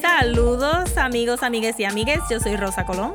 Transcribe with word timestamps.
Saludos 0.00 0.96
amigos, 0.96 1.42
amigas 1.42 1.78
y 1.80 1.84
amigues, 1.84 2.20
yo 2.30 2.38
soy 2.40 2.56
Rosa 2.56 2.84
Colón. 2.84 3.14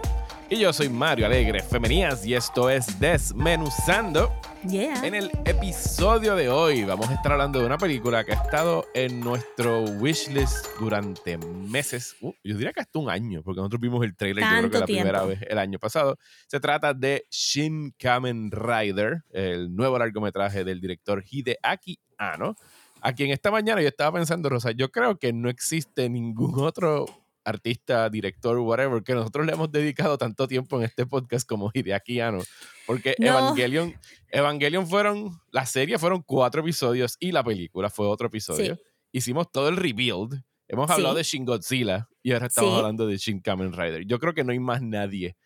Y 0.50 0.60
yo 0.60 0.72
soy 0.72 0.88
Mario 0.88 1.26
Alegre 1.26 1.62
Femenías 1.62 2.26
y 2.26 2.34
esto 2.34 2.70
es 2.70 2.98
Desmenuzando. 3.02 4.32
Yeah. 4.66 5.06
En 5.06 5.14
el 5.14 5.30
episodio 5.44 6.38
de 6.38 6.48
hoy 6.48 6.86
vamos 6.86 7.10
a 7.10 7.16
estar 7.16 7.34
hablando 7.34 7.60
de 7.60 7.66
una 7.66 7.78
película 7.78 8.24
que 8.24 8.32
ha 8.32 8.36
estado 8.36 8.86
en 8.94 9.20
nuestro 9.20 9.82
wishlist 9.82 10.66
durante 10.80 11.38
meses. 11.38 12.16
Uh, 12.22 12.32
yo 12.46 12.56
diría 12.56 12.72
que 12.72 12.80
hasta 12.80 12.98
un 12.98 13.10
año, 13.10 13.42
porque 13.44 13.58
nosotros 13.58 13.82
vimos 13.82 14.06
el 14.06 14.16
trailer 14.16 14.46
yo 14.46 14.50
creo 14.50 14.72
que 14.72 14.80
la 14.80 14.86
primera 14.86 15.26
vez 15.26 15.42
el 15.42 15.58
año 15.58 15.80
pasado. 15.80 16.18
Se 16.48 16.62
trata 16.62 16.94
de 16.94 17.26
Shin 17.30 17.94
Kamen 18.00 18.50
Rider, 18.50 19.26
el 19.32 19.76
nuevo 19.76 20.00
largometraje 20.00 20.64
del 20.64 20.80
director 20.80 21.26
Hideaki 21.30 22.00
Anno. 22.18 22.56
A 23.02 23.12
quien 23.12 23.32
esta 23.32 23.52
mañana 23.52 23.82
yo 23.82 23.90
estaba 23.90 24.18
pensando, 24.18 24.48
Rosa, 24.48 24.72
yo 24.72 24.92
creo 24.92 25.20
que 25.20 25.34
no 25.34 25.50
existe 25.50 26.10
ningún 26.10 26.58
otro 26.60 27.06
artista, 27.48 28.10
director, 28.10 28.58
whatever, 28.60 29.02
que 29.04 29.14
nosotros 29.16 29.46
le 29.46 29.54
hemos 29.54 29.72
dedicado 29.72 30.18
tanto 30.18 30.48
tiempo 30.48 30.78
en 30.78 30.84
este 30.84 31.06
podcast 31.06 31.48
como 31.48 31.72
Hideaki 31.74 32.20
Anno. 32.20 32.44
Porque 32.86 33.16
No. 33.20 33.28
Evangelion, 33.28 33.96
Evangelion 34.30 34.88
fueron, 34.88 35.40
la 35.52 35.66
serie 35.66 35.98
fueron 35.98 36.22
cuatro 36.22 36.62
episodios 36.62 37.16
y 37.20 37.32
la 37.32 37.44
película 37.44 37.90
fue 37.90 38.08
otro 38.08 38.28
episodio. 38.28 38.76
Sí. 38.76 38.82
Hicimos 39.14 39.52
todo 39.52 39.70
el 39.70 39.78
rebuild. 39.78 40.44
Hemos 40.68 40.90
hablado 40.92 41.14
Sí. 41.16 41.18
de 41.20 41.24
Shin 41.24 41.46
Godzilla 41.46 42.10
y 42.22 42.34
ahora 42.34 42.48
estamos 42.48 42.72
Sí. 42.72 42.78
hablando 42.78 43.08
de 43.08 43.18
Shin 43.18 43.40
Kamen 43.40 43.72
Rider. 43.72 44.06
Yo 44.06 44.20
creo 44.20 44.34
que 44.34 44.44
no 44.44 44.52
hay 44.52 44.60
más 44.60 44.82
nadie 44.82 45.38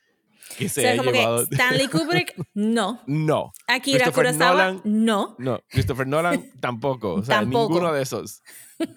que 0.58 0.66
O 0.66 0.70
se 0.70 0.81
sea, 0.81 0.92
haya 0.94 0.98
como 1.04 1.12
llevado. 1.12 1.48
que 1.48 1.56
Stanley 1.56 1.88
Kubrick, 1.88 2.34
no. 2.56 3.00
No, 3.06 3.54
Akira 3.68 4.12
Kurosawa, 4.12 4.52
Nolan, 4.52 4.81
no. 4.84 5.36
no. 5.38 5.62
Christopher 5.70 6.08
Nolan 6.08 6.52
tampoco. 6.59 7.14
O 7.14 7.23
sea, 7.23 7.42
Tampoco. 7.42 7.70
ninguno 7.76 7.94
de 7.94 8.02
esos. 8.02 8.42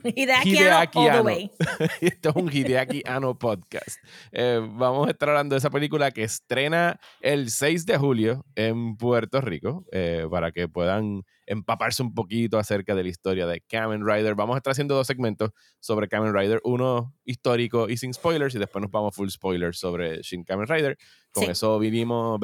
Hideaki 0.04 0.50
Hideaki 0.56 0.98
Anno 0.98 1.00
all 1.00 1.04
the 1.04 1.10
Anno. 1.10 1.22
way. 1.24 1.50
Esto 2.00 2.28
es 2.30 2.36
un 2.36 2.50
Hideaki 2.52 3.02
Anno 3.06 3.38
podcast. 3.38 3.98
Eh, 4.32 4.60
vamos 4.72 5.08
a 5.08 5.10
estar 5.10 5.28
hablando 5.28 5.54
de 5.54 5.58
esa 5.58 5.70
película 5.70 6.10
que 6.10 6.22
estrena 6.24 6.98
el 7.20 7.50
6 7.50 7.86
de 7.86 7.96
julio 7.98 8.44
en 8.54 8.96
Puerto 8.96 9.40
Rico 9.40 9.84
eh, 9.92 10.26
para 10.30 10.52
que 10.52 10.68
puedan 10.68 11.22
empaparse 11.46 12.02
un 12.02 12.14
poquito 12.14 12.58
acerca 12.58 12.94
de 12.94 13.02
la 13.02 13.08
historia 13.10 13.46
de 13.46 13.60
Kamen 13.60 14.06
Rider. 14.06 14.34
Vamos 14.34 14.54
a 14.54 14.58
estar 14.58 14.70
haciendo 14.72 14.94
dos 14.94 15.06
segmentos 15.06 15.50
sobre 15.78 16.08
Kamen 16.08 16.34
Rider, 16.34 16.60
uno 16.64 17.14
histórico 17.24 17.88
y 17.88 17.96
sin 17.98 18.14
spoilers 18.14 18.54
y 18.54 18.58
después 18.58 18.80
nos 18.82 18.90
vamos 18.90 19.14
full 19.14 19.28
spoilers 19.28 19.78
sobre 19.78 20.22
Shin 20.22 20.44
Kamen 20.44 20.66
Rider. 20.66 20.96
Con 21.32 21.44
Sí. 21.44 21.50
eso 21.50 21.78
venimos 21.80 22.38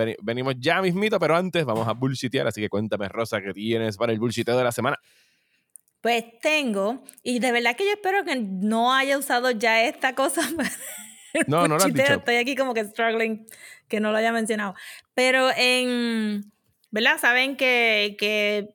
ya 0.59 0.83
mismito, 0.83 1.19
pero 1.21 1.37
antes 1.37 1.65
vamos 1.65 1.87
a 1.89 1.93
bullshitear, 1.93 2.47
así 2.49 2.61
que 2.61 2.69
cuéntame 2.69 3.09
Rosa 3.09 3.41
qué 3.41 3.53
tienes 3.53 3.97
para 3.97 4.13
el 4.13 4.19
bullshiteo 4.19 4.59
de 4.59 4.65
la 4.65 4.73
semana. 4.73 4.99
Pues 6.01 6.25
tengo, 6.41 7.05
y 7.23 7.41
de 7.41 7.53
verdad 7.53 7.77
que 7.77 7.85
yo 7.85 7.91
espero 7.91 8.25
que 8.25 8.37
no 8.37 8.95
haya 8.95 9.19
usado 9.19 9.51
ya 9.51 9.85
esta 9.85 10.15
cosa 10.15 10.41
No, 11.47 11.69
no 11.69 11.77
lo 11.77 11.85
has 11.85 11.93
dicho. 11.93 12.15
Estoy 12.15 12.37
aquí 12.37 12.57
como 12.57 12.75
que 12.75 12.85
struggling 12.85 13.47
que 13.89 14.01
no 14.01 14.11
lo 14.11 14.19
haya 14.19 14.33
mencionado. 14.33 14.75
Pero 15.15 15.51
en, 15.57 16.53
¿verdad? 16.91 17.19
Saben 17.21 17.57
que, 17.57 18.17
que 18.19 18.75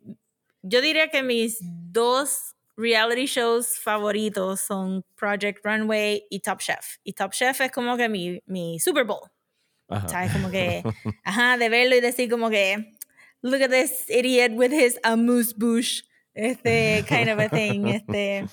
yo 0.61 0.81
diría 0.81 1.09
que 1.09 1.23
mis 1.23 1.57
dos 1.61 2.55
reality 2.77 3.25
shows 3.25 3.79
favoritos 3.79 4.61
son 4.61 5.03
Project 5.15 5.65
Runway 5.65 6.25
y 6.29 6.39
Top 6.39 6.59
Chef. 6.59 6.97
Y 7.03 7.13
Top 7.13 7.31
Chef 7.31 7.59
es 7.61 7.71
como 7.71 7.97
que 7.97 8.09
mi, 8.09 8.41
mi 8.45 8.79
Super 8.79 9.05
Bowl. 9.05 9.29
Ajá. 9.87 10.07
¿Sabes? 10.07 10.31
Como 10.31 10.49
que, 10.49 10.83
ajá, 11.23 11.57
de 11.57 11.69
verlo 11.69 11.95
y 11.95 12.01
decir 12.01 12.29
como 12.29 12.49
que, 12.49 12.93
look 13.41 13.61
at 13.61 13.69
this 13.69 14.09
idiot 14.09 14.51
with 14.53 14.71
his 14.71 14.99
amuse 15.03 15.53
bouche, 15.55 16.03
este 16.35 17.03
kind 17.07 17.29
of 17.29 17.39
a 17.39 17.49
thing, 17.49 17.87
este. 17.87 18.45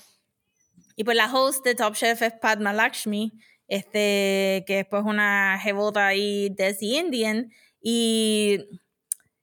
Y 0.95 1.03
pues 1.03 1.17
la 1.17 1.31
host 1.31 1.63
de 1.65 1.75
Top 1.75 1.95
Chef 1.95 2.21
es 2.21 2.33
Padma 2.33 2.71
Lakshmi, 2.73 3.33
este, 3.67 4.63
que 4.65 4.79
es 4.79 4.85
pues 4.85 5.03
una 5.03 5.59
jebota 5.61 6.07
ahí 6.07 6.49
Desi 6.49 6.97
Indian, 6.97 7.51
y, 7.81 8.59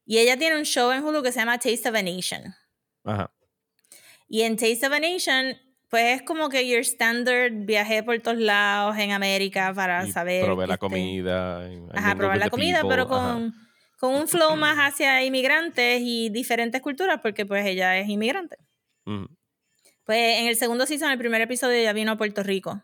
y 0.07 0.19
ella 0.19 0.37
tiene 0.37 0.57
un 0.57 0.65
show 0.65 0.91
en 0.93 1.05
Hulu 1.05 1.23
que 1.23 1.33
se 1.33 1.41
llama 1.41 1.59
Taste 1.59 1.89
of 1.89 1.95
a 1.95 2.03
Nation. 2.03 2.55
Ajá. 3.05 3.31
Y 4.29 4.43
en 4.43 4.57
Taste 4.57 4.87
of 4.87 4.93
a 4.93 5.01
Nation, 5.01 5.57
pues 5.89 6.21
es 6.21 6.23
como 6.23 6.49
que 6.49 6.69
your 6.69 6.81
standard 6.81 7.53
viajé 7.53 8.05
por 8.05 8.19
todos 8.21 8.39
lados 8.39 8.97
en 8.97 9.11
América 9.11 9.75
para 9.75 10.07
Y 10.07 10.13
saber. 10.13 10.45
Probar 10.45 10.69
la 10.69 10.75
este, 10.75 10.87
comida. 10.87 11.69
Ajá, 11.93 12.15
probar 12.15 12.39
la 12.39 12.45
the 12.45 12.51
comida, 12.51 12.83
pero 12.89 13.03
ajá. 13.03 13.41
Con, 14.01 14.15
un 14.15 14.29
flow 14.29 14.57
más 14.57 14.79
hacia 14.79 15.23
inmigrantes 15.23 16.01
y 16.03 16.31
diferentes 16.31 16.81
culturas, 16.81 17.21
porque 17.21 17.45
pues 17.45 17.67
ella 17.67 17.99
es 17.99 18.09
inmigrante. 18.09 18.57
Pues 20.05 20.39
en 20.39 20.47
el 20.47 20.57
segundo 20.57 20.87
season, 20.87 21.11
el 21.11 21.19
primer 21.19 21.43
episodio, 21.43 21.77
ella 21.77 21.93
vino 21.93 22.13
a 22.13 22.17
Puerto 22.17 22.43
Rico. 22.43 22.83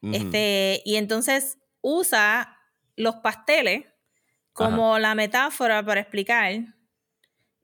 Este, 0.00 0.82
y 0.84 0.96
entonces 0.96 1.58
usa 1.80 2.58
los 2.96 3.16
pasteles 3.16 3.86
como 4.52 4.98
la 4.98 5.14
metáfora 5.14 5.84
para 5.84 6.00
explicar, 6.00 6.52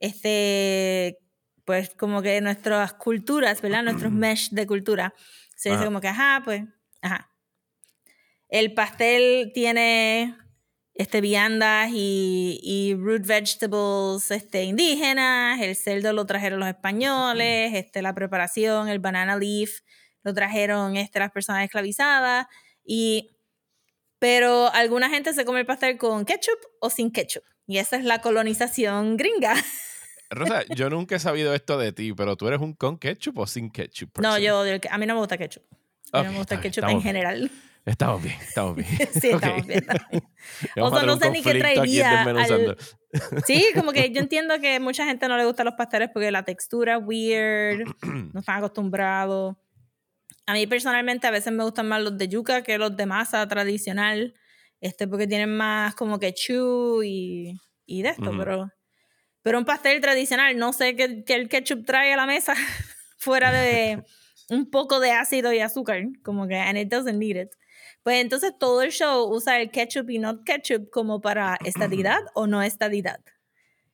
este, 0.00 1.18
pues 1.64 1.90
como 1.90 2.22
que 2.22 2.40
nuestras 2.40 2.94
culturas, 2.94 3.60
¿verdad? 3.60 3.82
Nuestros 3.82 4.12
mesh 4.12 4.50
de 4.50 4.66
cultura. 4.66 5.14
Se 5.54 5.70
dice 5.70 5.84
como 5.84 6.00
que, 6.00 6.08
ajá, 6.08 6.42
pues, 6.44 6.62
ajá. 7.00 7.30
El 8.48 8.74
pastel 8.74 9.52
tiene 9.52 10.36
este, 10.98 11.20
viandas 11.20 11.90
y, 11.94 12.58
y 12.60 12.94
root 12.96 13.24
vegetables 13.24 14.30
este, 14.32 14.64
indígenas, 14.64 15.60
el 15.60 15.76
cerdo 15.76 16.12
lo 16.12 16.26
trajeron 16.26 16.58
los 16.58 16.68
españoles, 16.68 17.72
este, 17.74 18.02
la 18.02 18.14
preparación, 18.14 18.88
el 18.88 18.98
banana 18.98 19.36
leaf 19.36 19.78
lo 20.24 20.34
trajeron 20.34 20.96
este, 20.96 21.20
las 21.20 21.30
personas 21.30 21.62
esclavizadas, 21.64 22.46
y, 22.84 23.30
pero 24.18 24.70
alguna 24.74 25.08
gente 25.08 25.32
se 25.32 25.44
come 25.44 25.60
el 25.60 25.66
pastel 25.66 25.96
con 25.98 26.24
ketchup 26.24 26.58
o 26.80 26.90
sin 26.90 27.12
ketchup, 27.12 27.44
y 27.68 27.78
esa 27.78 27.96
es 27.96 28.04
la 28.04 28.20
colonización 28.20 29.16
gringa. 29.16 29.54
Rosa, 30.30 30.64
yo 30.74 30.90
nunca 30.90 31.14
he 31.14 31.20
sabido 31.20 31.54
esto 31.54 31.78
de 31.78 31.92
ti, 31.92 32.12
pero 32.12 32.36
tú 32.36 32.48
eres 32.48 32.60
un 32.60 32.74
con 32.74 32.98
ketchup 32.98 33.38
o 33.38 33.46
sin 33.46 33.70
ketchup. 33.70 34.18
No, 34.18 34.30
person? 34.34 34.42
yo, 34.42 34.62
a 34.90 34.98
mí 34.98 35.06
no 35.06 35.14
me 35.14 35.20
gusta 35.20 35.38
ketchup. 35.38 35.62
A 36.12 36.18
mí 36.18 36.20
Ok, 36.22 36.24
no 36.26 36.32
me 36.32 36.38
gusta 36.38 36.54
el 36.56 36.60
bien, 36.60 36.72
ketchup 36.72 36.84
estamos 36.84 36.92
en 36.92 37.02
bien. 37.04 37.14
general. 37.14 37.50
Estamos 37.88 38.22
bien, 38.22 38.36
estamos 38.40 38.76
bien. 38.76 38.88
Sí, 39.20 39.30
estamos 39.30 39.62
Ok. 39.62 39.66
bien, 39.66 39.86
O 40.80 40.90
sea, 40.90 41.02
no 41.04 41.16
sé 41.16 41.30
ni 41.30 41.42
qué 41.42 41.54
traería 41.54 42.10
Desmenuzando. 42.10 42.76
Sí, 43.46 43.64
como 43.74 43.92
que 43.92 44.10
yo 44.12 44.20
entiendo 44.20 44.60
que 44.60 44.78
mucha 44.78 45.06
gente 45.06 45.26
no 45.26 45.36
le 45.38 45.46
gustan 45.46 45.64
los 45.64 45.74
pasteles 45.74 46.10
porque 46.12 46.30
la 46.30 46.44
textura 46.44 46.96
es 46.96 47.02
weird, 47.04 47.86
no 48.34 48.40
están 48.40 48.58
acostumbrados. 48.58 49.56
A 50.46 50.52
mí 50.52 50.66
personalmente 50.66 51.26
a 51.26 51.30
veces 51.30 51.52
me 51.52 51.64
gustan 51.64 51.88
más 51.88 52.02
los 52.02 52.16
de 52.18 52.28
yuca 52.28 52.62
que 52.62 52.76
los 52.76 52.94
de 52.96 53.06
masa 53.06 53.46
tradicional, 53.48 54.34
este, 54.80 55.08
porque 55.08 55.26
tienen 55.26 55.56
más 55.56 55.94
como 55.94 56.18
que 56.18 56.34
chew 56.34 57.02
y, 57.02 57.58
y 57.86 58.02
de 58.02 58.10
esto, 58.10 58.30
Ujú. 58.30 58.38
pero, 58.38 58.68
pero 59.42 59.58
un 59.58 59.64
pastel 59.64 60.00
tradicional, 60.02 60.56
no 60.58 60.74
sé 60.74 60.94
qué, 60.94 61.24
qué 61.24 61.34
el 61.34 61.48
ketchup 61.48 61.86
trae 61.86 62.12
a 62.12 62.16
la 62.16 62.26
mesa 62.26 62.54
fuera 63.18 63.50
de 63.50 64.02
un 64.50 64.70
poco 64.70 65.00
de 65.00 65.12
ácido 65.12 65.52
y 65.52 65.60
azúcar, 65.60 66.02
como 66.22 66.46
que, 66.46 66.56
and 66.56 66.78
it 66.78 66.88
doesn't 66.88 67.18
need 67.18 67.36
it. 67.36 67.50
Pues 68.02 68.20
entonces 68.20 68.52
todo 68.58 68.82
el 68.82 68.90
show 68.90 69.28
usa 69.30 69.60
el 69.60 69.70
ketchup 69.70 70.10
y 70.10 70.18
not 70.18 70.44
ketchup 70.44 70.90
como 70.90 71.20
para 71.20 71.58
estadidad 71.64 72.20
o 72.34 72.46
no 72.46 72.62
estadidad. 72.62 73.20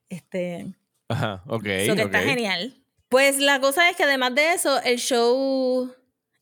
Este, 0.09 0.75
Ajá, 1.09 1.43
ok. 1.47 1.67
eso 1.67 1.97
que 1.97 2.03
está 2.03 2.21
ok. 2.21 2.25
genial. 2.25 2.85
Pues 3.09 3.39
la 3.39 3.61
cosa 3.61 3.89
es 3.91 3.97
que 3.97 4.05
además 4.05 4.35
de 4.35 4.53
eso, 4.55 4.81
el 4.83 4.99
show, 4.99 5.93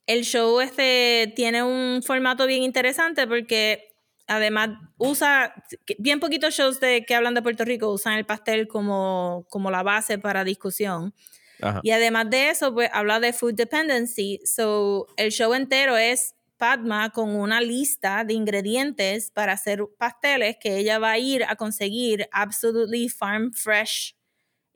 el 0.06 0.24
show 0.24 0.60
este 0.60 1.32
tiene 1.36 1.62
un 1.62 2.02
formato 2.02 2.46
bien 2.46 2.62
interesante 2.62 3.26
porque 3.26 3.92
además 4.26 4.70
usa, 4.96 5.54
bien 5.98 6.20
poquitos 6.20 6.54
shows 6.54 6.80
de, 6.80 7.04
que 7.04 7.14
hablan 7.14 7.34
de 7.34 7.42
Puerto 7.42 7.64
Rico 7.64 7.90
usan 7.92 8.14
el 8.14 8.24
pastel 8.24 8.68
como, 8.68 9.46
como 9.50 9.70
la 9.70 9.82
base 9.82 10.18
para 10.18 10.44
discusión. 10.44 11.14
Ajá. 11.60 11.80
Y 11.82 11.90
además 11.90 12.30
de 12.30 12.50
eso, 12.50 12.72
pues 12.74 12.90
habla 12.92 13.20
de 13.20 13.32
food 13.32 13.54
dependency. 13.54 14.40
So, 14.44 15.06
el 15.16 15.30
show 15.30 15.54
entero 15.54 15.96
es 15.96 16.34
Padma 16.62 17.10
con 17.10 17.34
una 17.34 17.60
lista 17.60 18.22
de 18.22 18.34
ingredientes 18.34 19.32
para 19.32 19.54
hacer 19.54 19.80
pasteles 19.98 20.58
que 20.60 20.76
ella 20.76 21.00
va 21.00 21.10
a 21.10 21.18
ir 21.18 21.42
a 21.48 21.56
conseguir 21.56 22.28
absolutely 22.30 23.08
farm 23.08 23.52
fresh 23.52 24.14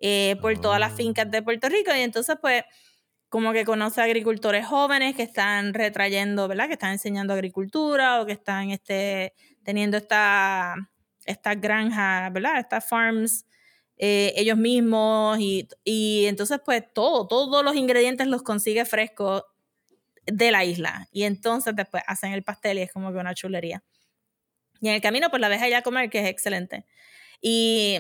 eh, 0.01 0.35
por 0.43 0.59
todas 0.59 0.81
las 0.81 0.95
Ah. 0.95 0.97
fincas 0.97 1.31
de 1.31 1.43
Puerto 1.43 1.69
Rico. 1.69 1.93
Y 1.95 2.01
entonces, 2.01 2.37
pues, 2.41 2.65
como 3.29 3.53
que 3.53 3.65
conoce 3.65 4.01
a 4.01 4.05
agricultores 4.05 4.67
jóvenes 4.67 5.15
que 5.15 5.23
están 5.23 5.75
retrayendo, 5.75 6.49
¿verdad? 6.49 6.67
Que 6.67 6.73
están 6.73 6.91
enseñando 6.93 7.35
agricultura 7.35 8.21
o 8.21 8.27
que 8.27 8.33
están 8.33 8.71
este, 8.73 9.33
teniendo 9.63 9.97
esta, 9.97 10.75
estas 11.25 11.61
granjas, 11.61 12.33
¿verdad? 12.33 12.59
Estas 12.59 12.85
farms 12.89 13.47
eh, 13.97 14.33
ellos 14.37 14.59
mismos 14.59 15.39
y, 15.39 15.69
y 15.85 16.27
entonces 16.27 16.61
pues 16.65 16.83
todo, 16.93 17.29
todos 17.29 17.65
los 17.65 17.77
ingredientes 17.77 18.27
los 18.27 18.43
consigue 18.43 18.85
frescos 18.85 19.45
de 20.27 20.51
la 20.51 20.65
isla 20.65 21.09
y 21.13 21.23
entonces 21.25 21.75
después 21.77 22.03
hacen 22.07 22.33
el 22.33 22.43
pastel 22.43 22.79
y 22.79 22.83
es 22.83 22.93
como 22.93 23.13
que 23.13 23.19
una 23.19 23.35
chulería. 23.35 23.83
Y 24.81 24.89
en 24.89 24.95
el 24.95 25.01
camino 25.01 25.31
pues 25.31 25.41
la 25.41 25.49
ves 25.49 25.63
allá 25.63 25.79
a 25.79 25.83
comer 25.83 26.11
que 26.11 26.21
es 26.21 26.27
excelente. 26.27 26.85
Y 27.41 27.99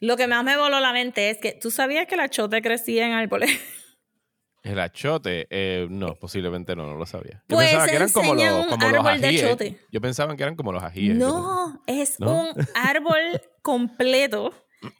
Lo 0.00 0.16
que 0.16 0.26
más 0.26 0.44
me 0.44 0.56
voló 0.56 0.80
la 0.80 0.92
mente 0.92 1.30
es 1.30 1.38
que 1.38 1.52
tú 1.52 1.70
sabías 1.70 2.06
que 2.06 2.14
el 2.14 2.20
achote 2.22 2.62
crecía 2.62 3.06
en 3.06 3.12
árboles. 3.12 3.50
El 4.62 4.78
achote, 4.78 5.46
eh, 5.48 5.86
no, 5.88 6.16
posiblemente 6.16 6.76
no, 6.76 6.86
no 6.86 6.94
lo 6.94 7.06
sabía. 7.06 7.42
Yo 7.48 7.56
Pues 7.56 7.70
pensaba 7.70 7.86
que 7.88 7.96
eran 7.96 8.10
como 8.10 8.34
los, 8.34 8.42
de 9.22 9.26
ajíes. 9.26 9.42
achote. 9.44 9.80
Yo 9.90 10.00
pensaba 10.02 10.36
que 10.36 10.42
eran 10.42 10.54
como 10.54 10.70
los 10.72 10.82
ajíes. 10.82 11.16
No, 11.16 11.82
es 11.86 12.20
¿No? 12.20 12.42
un 12.42 12.48
árbol 12.74 13.40
completo 13.62 14.52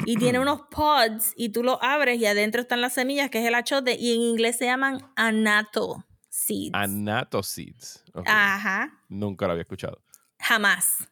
y 0.07 0.17
tiene 0.17 0.39
unos 0.41 0.63
pods 0.71 1.35
y 1.37 1.51
tú 1.51 1.63
lo 1.63 1.83
abres 1.83 2.19
y 2.19 2.25
adentro 2.25 2.63
están 2.63 2.81
las 2.81 2.95
semillas, 2.95 3.29
que 3.29 3.41
es 3.41 3.45
el 3.47 3.55
achote, 3.55 3.97
y 4.01 4.15
en 4.15 4.23
inglés 4.23 4.57
se 4.57 4.65
llaman 4.65 5.07
anato 5.15 6.07
seeds. 6.31 6.71
Anato 6.73 7.43
seeds. 7.43 8.03
Ajá, 8.25 8.99
Nunca 9.09 9.47
lo 9.47 9.53
había 9.53 9.63
escuchado. 9.63 10.03
jamás. 10.39 11.07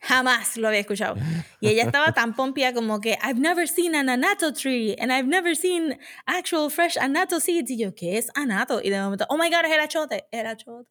Jamás 0.00 0.58
lo 0.58 0.68
había 0.68 0.80
escuchado. 0.80 1.16
Y 1.60 1.68
ella 1.68 1.84
estaba 1.84 2.12
tan 2.12 2.34
pompia 2.36 2.74
como 2.74 3.00
que, 3.00 3.18
I've 3.22 3.40
never 3.40 3.66
seen 3.66 3.94
an 3.94 4.10
anato 4.10 4.52
tree 4.52 4.94
and 5.00 5.10
I've 5.10 5.26
never 5.26 5.56
seen 5.56 5.98
actual 6.26 6.70
fresh 6.70 6.98
anato 6.98 7.40
seeds. 7.40 7.70
Y 7.70 7.78
yo, 7.78 7.94
¿qué 7.94 8.18
es 8.18 8.28
anato? 8.34 8.82
Y 8.82 8.90
de 8.90 9.00
momento, 9.00 9.24
oh 9.30 9.38
my 9.38 9.48
God, 9.48 9.64
es 9.64 9.72
el 9.72 9.80
achote. 9.80 10.24
El 10.30 10.46
achote. 10.46 10.90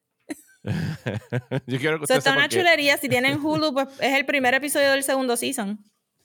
Yo 1.68 1.78
quiero 1.78 2.00
que 2.00 2.06
O 2.06 2.08
sea, 2.08 2.18
usted 2.18 2.30
está 2.30 2.34
una 2.34 2.50
chulería. 2.50 2.98
Si 2.98 3.08
tienen 3.08 3.40
Hulu, 3.44 3.74
pues 3.74 3.88
es 4.00 4.16
el 4.18 4.26
primer 4.26 4.54
episodio 4.56 4.92
del 4.92 5.04
segundo 5.04 5.38
season. 5.38 5.78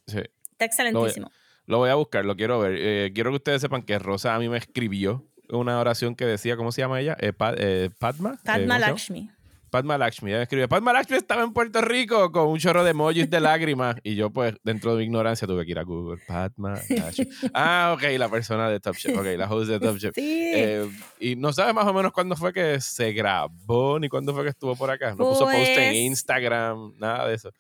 Sí. 0.07 0.21
Está 0.53 0.65
excelentísimo. 0.65 1.31
Lo 1.67 1.79
voy 1.79 1.91
a 1.91 1.95
buscar, 1.97 2.25
lo 2.25 2.37
quiero 2.37 2.59
ver. 2.61 2.75
Eh, 2.79 3.13
quiero 3.15 3.31
que 3.31 3.37
ustedes 3.37 3.61
sepan 3.61 3.83
que 3.83 3.99
Rosa 3.99 4.35
a 4.35 4.39
mí 4.39 4.49
me 4.49 4.57
escribió 4.57 5.28
una 5.51 5.79
oración 5.81 6.15
que 6.15 6.25
decía, 6.27 6.57
¿cómo 6.57 6.73
se 6.73 6.81
llama 6.83 7.01
ella? 7.01 7.17
Eh, 7.21 7.33
Pa- 7.33 7.55
eh, 7.57 7.91
Padma. 7.99 8.35
Eh, 8.35 8.39
¿cómo 8.45 8.57
Padma? 8.59 8.79
Lakshmi. 8.79 9.31
Padma 9.71 9.99
Lakshmi. 9.99 10.31
Ella 10.31 10.39
me 10.39 10.43
escribió, 10.45 10.67
Padma 10.67 10.95
Lakshmi 10.95 11.19
estaba 11.19 11.43
en 11.43 11.53
Puerto 11.53 11.83
Rico 11.83 12.33
con 12.33 12.49
un 12.49 12.59
chorro 12.59 12.85
de 12.85 12.93
emojis 12.93 13.29
de 13.29 13.39
lágrimas. 13.39 13.97
Y 14.03 14.15
yo, 14.15 14.31
pues, 14.31 14.55
dentro 14.65 14.93
de 14.93 14.99
mi 15.01 15.05
ignorancia, 15.05 15.47
tuve 15.47 15.67
que 15.67 15.73
ir 15.73 15.79
a 15.79 15.83
Google. 15.83 16.23
Padma 16.27 16.81
Lakshmi. 16.89 17.29
Ah, 17.53 17.93
ok, 17.95 18.03
la 18.19 18.31
persona 18.31 18.71
de 18.71 18.81
Top 18.81 18.97
Chef. 18.97 19.15
Ok, 19.19 19.27
la 19.37 19.47
host 19.51 19.69
de 19.71 19.79
Top 19.79 19.99
Chef. 19.99 20.15
Sí. 20.15 20.53
Eh, 20.55 20.91
y 21.21 21.37
no 21.37 21.53
sabe 21.53 21.75
más 21.75 21.87
o 21.87 21.93
menos 21.93 22.13
cuándo 22.13 22.35
fue 22.35 22.55
que 22.55 22.81
se 22.81 23.13
grabó 23.13 23.99
ni 23.99 24.09
cuándo 24.09 24.33
fue 24.33 24.45
que 24.45 24.51
estuvo 24.51 24.75
por 24.75 24.91
acá. 24.91 25.11
No 25.11 25.17
puso 25.19 25.45
post 25.45 25.55
en 25.57 25.75
Pues- 25.75 25.95
Instagram, 25.97 26.95
nada 26.99 27.29
de 27.29 27.35
eso. 27.35 27.51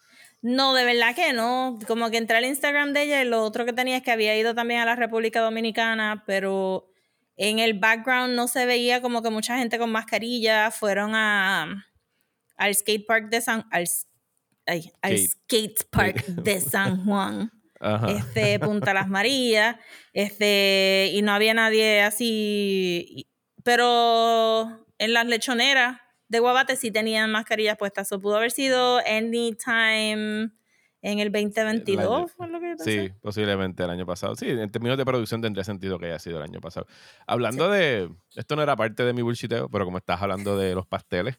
No, 0.41 0.73
de 0.73 0.85
verdad 0.85 1.15
que 1.15 1.33
no. 1.35 1.79
Como 1.87 2.11
que 2.11 2.17
entré 2.17 2.37
al 2.39 2.45
Instagram 2.47 2.93
de 2.95 3.03
ella 3.03 3.23
y 3.23 3.29
lo 3.29 3.43
otro 3.43 3.67
que 3.67 3.73
tenía 3.75 3.97
es 3.99 4.03
que 4.03 4.13
había 4.13 4.35
ido 4.39 4.55
también 4.55 4.81
a 4.81 4.85
la 4.87 4.95
República 4.97 5.41
Dominicana, 5.41 6.23
pero 6.27 6.87
en 7.39 7.61
el 7.61 7.79
background 7.79 8.35
no 8.35 8.49
se 8.49 8.67
veía 8.67 9.01
como 9.01 9.23
que 9.23 9.31
mucha 9.31 9.57
gente 9.57 9.79
con 9.79 9.91
mascarilla 9.91 10.71
fueron 10.71 11.13
a 11.15 11.87
al 12.57 12.75
skate 12.75 13.07
park 13.07 13.31
de 13.31 13.41
San 13.41 13.65
al, 13.71 13.85
ay, 14.67 14.93
al 15.01 15.19
Skate. 15.19 15.85
park 15.91 16.27
de 16.27 16.61
San 16.61 17.05
Juan. 17.05 17.51
Ajá. 17.81 18.11
este 18.11 18.59
Punta 18.59 18.93
Las 18.93 19.09
Marías, 19.09 19.77
este 20.13 21.13
y 21.13 21.23
no 21.23 21.31
había 21.33 21.55
nadie 21.55 22.03
así, 22.03 23.29
pero 23.63 24.85
en 24.99 25.13
las 25.13 25.27
lechoneras 25.27 26.01
de 26.27 26.41
Guabate 26.41 26.75
sí 26.75 26.91
tenían 26.91 27.31
mascarillas 27.31 27.77
puestas, 27.77 28.09
eso 28.09 28.21
pudo 28.21 28.37
haber 28.37 28.51
sido 28.51 28.99
anytime 29.07 30.51
en 31.03 31.19
el 31.21 31.31
2022, 31.33 32.33
fue 32.33 32.49
lo 32.49 32.61
que. 32.61 32.75
Sí, 32.79 33.11
posiblemente 33.21 33.85
el 33.85 33.91
año 33.91 34.05
pasado. 34.07 34.35
Sí, 34.37 34.49
en 34.49 34.71
términos 34.71 34.99
de 34.99 35.05
producción 35.05 35.41
tendría 35.41 35.65
sentido 35.65 35.99
que 35.99 36.07
haya 36.07 36.19
sido 36.19 36.39
el 36.39 36.43
año 36.45 36.61
pasado. 36.61 36.87
Hablando 37.27 37.71
de. 37.71 38.11
Esto 38.35 38.57
no 38.57 38.63
era 38.63 38.75
parte 38.77 39.05
de 39.05 39.13
mi 39.13 39.23
bullshiteo, 39.23 39.69
pero 39.71 39.85
como 39.85 39.99
estás 39.99 40.21
hablando 40.21 40.57
de 40.59 40.75
los 40.75 40.87
pasteles, 40.87 41.39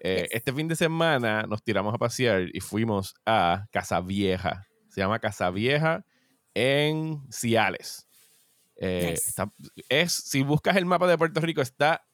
eh, 0.00 0.22
Yes. 0.22 0.28
este 0.32 0.52
fin 0.52 0.68
de 0.68 0.76
semana 0.76 1.42
nos 1.42 1.62
tiramos 1.62 1.94
a 1.94 1.98
pasear 1.98 2.46
y 2.52 2.60
fuimos 2.60 3.14
a 3.26 3.66
Casa 3.72 4.00
Vieja. 4.00 4.66
Se 4.88 5.00
llama 5.00 5.18
Casa 5.18 5.50
Vieja 5.50 6.04
en 6.54 7.20
Ciales. 7.30 8.06
Eh, 8.76 9.08
Nice. 9.10 9.28
está- 9.28 9.52
es, 9.88 10.12
si 10.12 10.42
buscas 10.42 10.76
el 10.76 10.86
mapa 10.86 11.08
de 11.08 11.18
Puerto 11.18 11.40
Rico, 11.40 11.60
está 11.62 12.04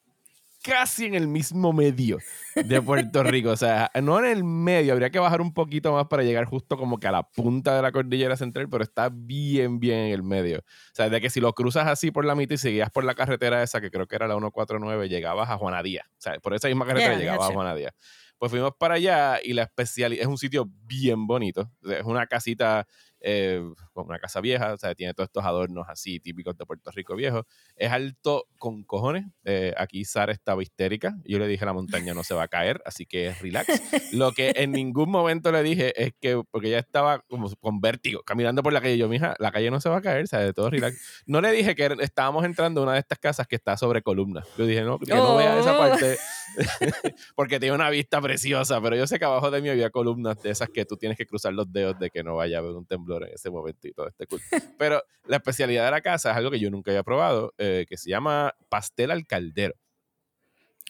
casi 0.65 1.05
en 1.05 1.13
el 1.13 1.27
mismo 1.27 1.71
medio 1.73 2.17
de 2.55 2.81
Puerto 2.81 3.23
Rico. 3.23 3.51
O 3.51 3.57
sea, 3.57 3.91
no 4.01 4.17
en 4.19 4.25
el 4.25 4.43
medio, 4.43 4.93
habría 4.93 5.11
que 5.11 5.19
bajar 5.19 5.41
un 5.41 5.53
poquito 5.53 5.93
más 5.93 6.07
para 6.07 6.23
llegar 6.23 6.45
justo 6.45 6.77
como 6.77 6.99
que 6.99 7.07
a 7.07 7.11
la 7.11 7.23
punta 7.23 7.75
de 7.75 7.81
la 7.81 7.91
cordillera 7.91 8.35
central, 8.35 8.67
pero 8.69 8.83
está 8.83 9.09
bien, 9.11 9.79
bien 9.79 9.99
en 9.99 10.13
el 10.13 10.23
medio. 10.23 10.59
O 10.59 10.95
sea, 10.95 11.09
de 11.09 11.21
que 11.21 11.29
si 11.29 11.39
lo 11.39 11.53
cruzas 11.53 11.87
así 11.87 12.09
por 12.09 12.25
la 12.25 12.33
mitad 12.33 12.55
y 12.55 12.57
seguías 12.57 12.89
por 12.89 13.03
la 13.03 13.13
carretera 13.13 13.61
esa, 13.61 13.79
que 13.79 13.91
creo 13.91 14.07
que 14.07 14.15
era 14.15 14.27
la 14.27 14.33
149, 14.33 15.07
llegabas 15.07 15.49
a 15.49 15.57
Juanadía. 15.57 16.05
O 16.11 16.21
sea, 16.21 16.39
por 16.39 16.55
esa 16.55 16.67
misma 16.67 16.85
carretera 16.85 17.13
Yeah, 17.13 17.19
llegabas 17.19 17.49
a 17.49 17.53
Juanadía. 17.53 17.93
Pues 18.37 18.51
fuimos 18.51 18.71
para 18.77 18.95
allá 18.95 19.39
y 19.43 19.53
la 19.53 19.63
especialidad 19.63 20.23
es 20.23 20.27
un 20.27 20.37
sitio 20.37 20.67
bien 20.83 21.27
bonito. 21.27 21.71
O 21.83 21.87
sea, 21.87 21.99
es 21.99 22.05
una 22.05 22.25
casita, 22.27 22.87
eh, 23.27 23.59
una 23.95 24.19
casa 24.19 24.39
vieja, 24.39 24.71
o 24.73 24.77
sea, 24.77 24.93
tiene 24.93 25.15
todos 25.15 25.29
estos 25.29 25.43
adornos 25.43 25.85
así 25.89 26.19
típicos 26.19 26.55
de 26.57 26.65
Puerto 26.65 26.91
Rico 26.91 27.15
viejo. 27.15 27.47
Es 27.75 27.91
alto 27.91 28.45
con 28.59 28.83
cojones. 28.83 29.25
Eh, 29.45 29.73
aquí 29.77 30.05
Sara 30.05 30.31
estaba 30.31 30.61
histérica. 30.61 31.15
Yo 31.25 31.39
le 31.39 31.47
dije 31.47 31.65
la 31.65 31.73
montaña 31.73 32.13
no 32.13 32.23
se 32.23 32.35
va 32.35 32.43
a 32.43 32.47
caer, 32.47 32.81
así 32.85 33.07
que 33.07 33.33
relax. 33.41 33.67
Lo 34.13 34.31
que 34.31 34.53
en 34.57 34.71
ningún 34.73 35.09
momento 35.09 35.51
le 35.51 35.63
dije 35.63 35.99
es 36.01 36.13
que, 36.21 36.39
porque 36.51 36.67
ella 36.67 36.79
estaba 36.79 37.19
como 37.27 37.49
con 37.59 37.81
vértigo, 37.81 38.21
caminando 38.23 38.61
por 38.61 38.73
la 38.73 38.79
calle. 38.81 38.97
Yo, 38.99 39.09
mija, 39.09 39.35
la 39.39 39.51
calle 39.51 39.71
no 39.71 39.81
se 39.81 39.89
va 39.89 39.97
a 39.97 40.01
caer, 40.01 40.25
o 40.25 40.27
sea, 40.27 40.39
de 40.39 40.53
todo 40.53 40.69
relax. 40.69 41.23
No 41.25 41.41
le 41.41 41.51
dije 41.51 41.73
que 41.73 41.83
era- 41.83 41.95
estábamos 42.03 42.45
entrando 42.45 42.81
a 42.81 42.83
una 42.83 42.93
de 42.93 42.99
estas 42.99 43.17
casas 43.17 43.47
que 43.47 43.55
está 43.55 43.75
sobre 43.75 44.03
columnas. 44.03 44.45
Yo 44.57 44.67
dije, 44.67 44.83
no, 44.83 44.99
que 44.99 45.13
no 45.15 45.35
vea 45.35 45.59
esa 45.59 45.75
Oh. 45.75 45.79
parte 45.79 46.17
porque 47.35 47.59
tiene 47.59 47.75
una 47.75 47.89
vista 47.89 48.21
preciosa, 48.21 48.79
pero 48.81 48.95
yo 48.95 49.07
sé 49.07 49.19
que 49.19 49.25
abajo 49.25 49.51
de 49.51 49.61
mí 49.61 49.69
había 49.69 49.89
columnas 49.89 50.41
de 50.41 50.51
esas 50.51 50.69
que 50.69 50.85
tú 50.85 50.95
tienes 50.97 51.17
que 51.17 51.25
cruzar 51.25 51.53
los 51.53 51.71
dedos 51.71 51.97
de 51.99 52.09
que 52.09 52.23
no 52.23 52.35
vaya 52.35 52.57
a 52.57 52.59
haber 52.59 52.71
un 52.73 52.85
temblor 52.85 53.14
en 53.23 53.33
ese 53.33 53.49
todo 53.95 54.07
este 54.07 54.27
cool. 54.27 54.41
Pero 54.79 55.01
la 55.25 55.37
especialidad 55.37 55.85
de 55.85 55.91
la 55.91 56.01
casa 56.01 56.31
es 56.31 56.37
algo 56.37 56.51
que 56.51 56.59
yo 56.59 56.69
nunca 56.69 56.91
había 56.91 57.03
probado, 57.03 57.53
eh, 57.57 57.85
que 57.87 57.97
se 57.97 58.09
llama 58.09 58.53
pastel 58.69 59.11
al 59.11 59.25
caldero. 59.25 59.73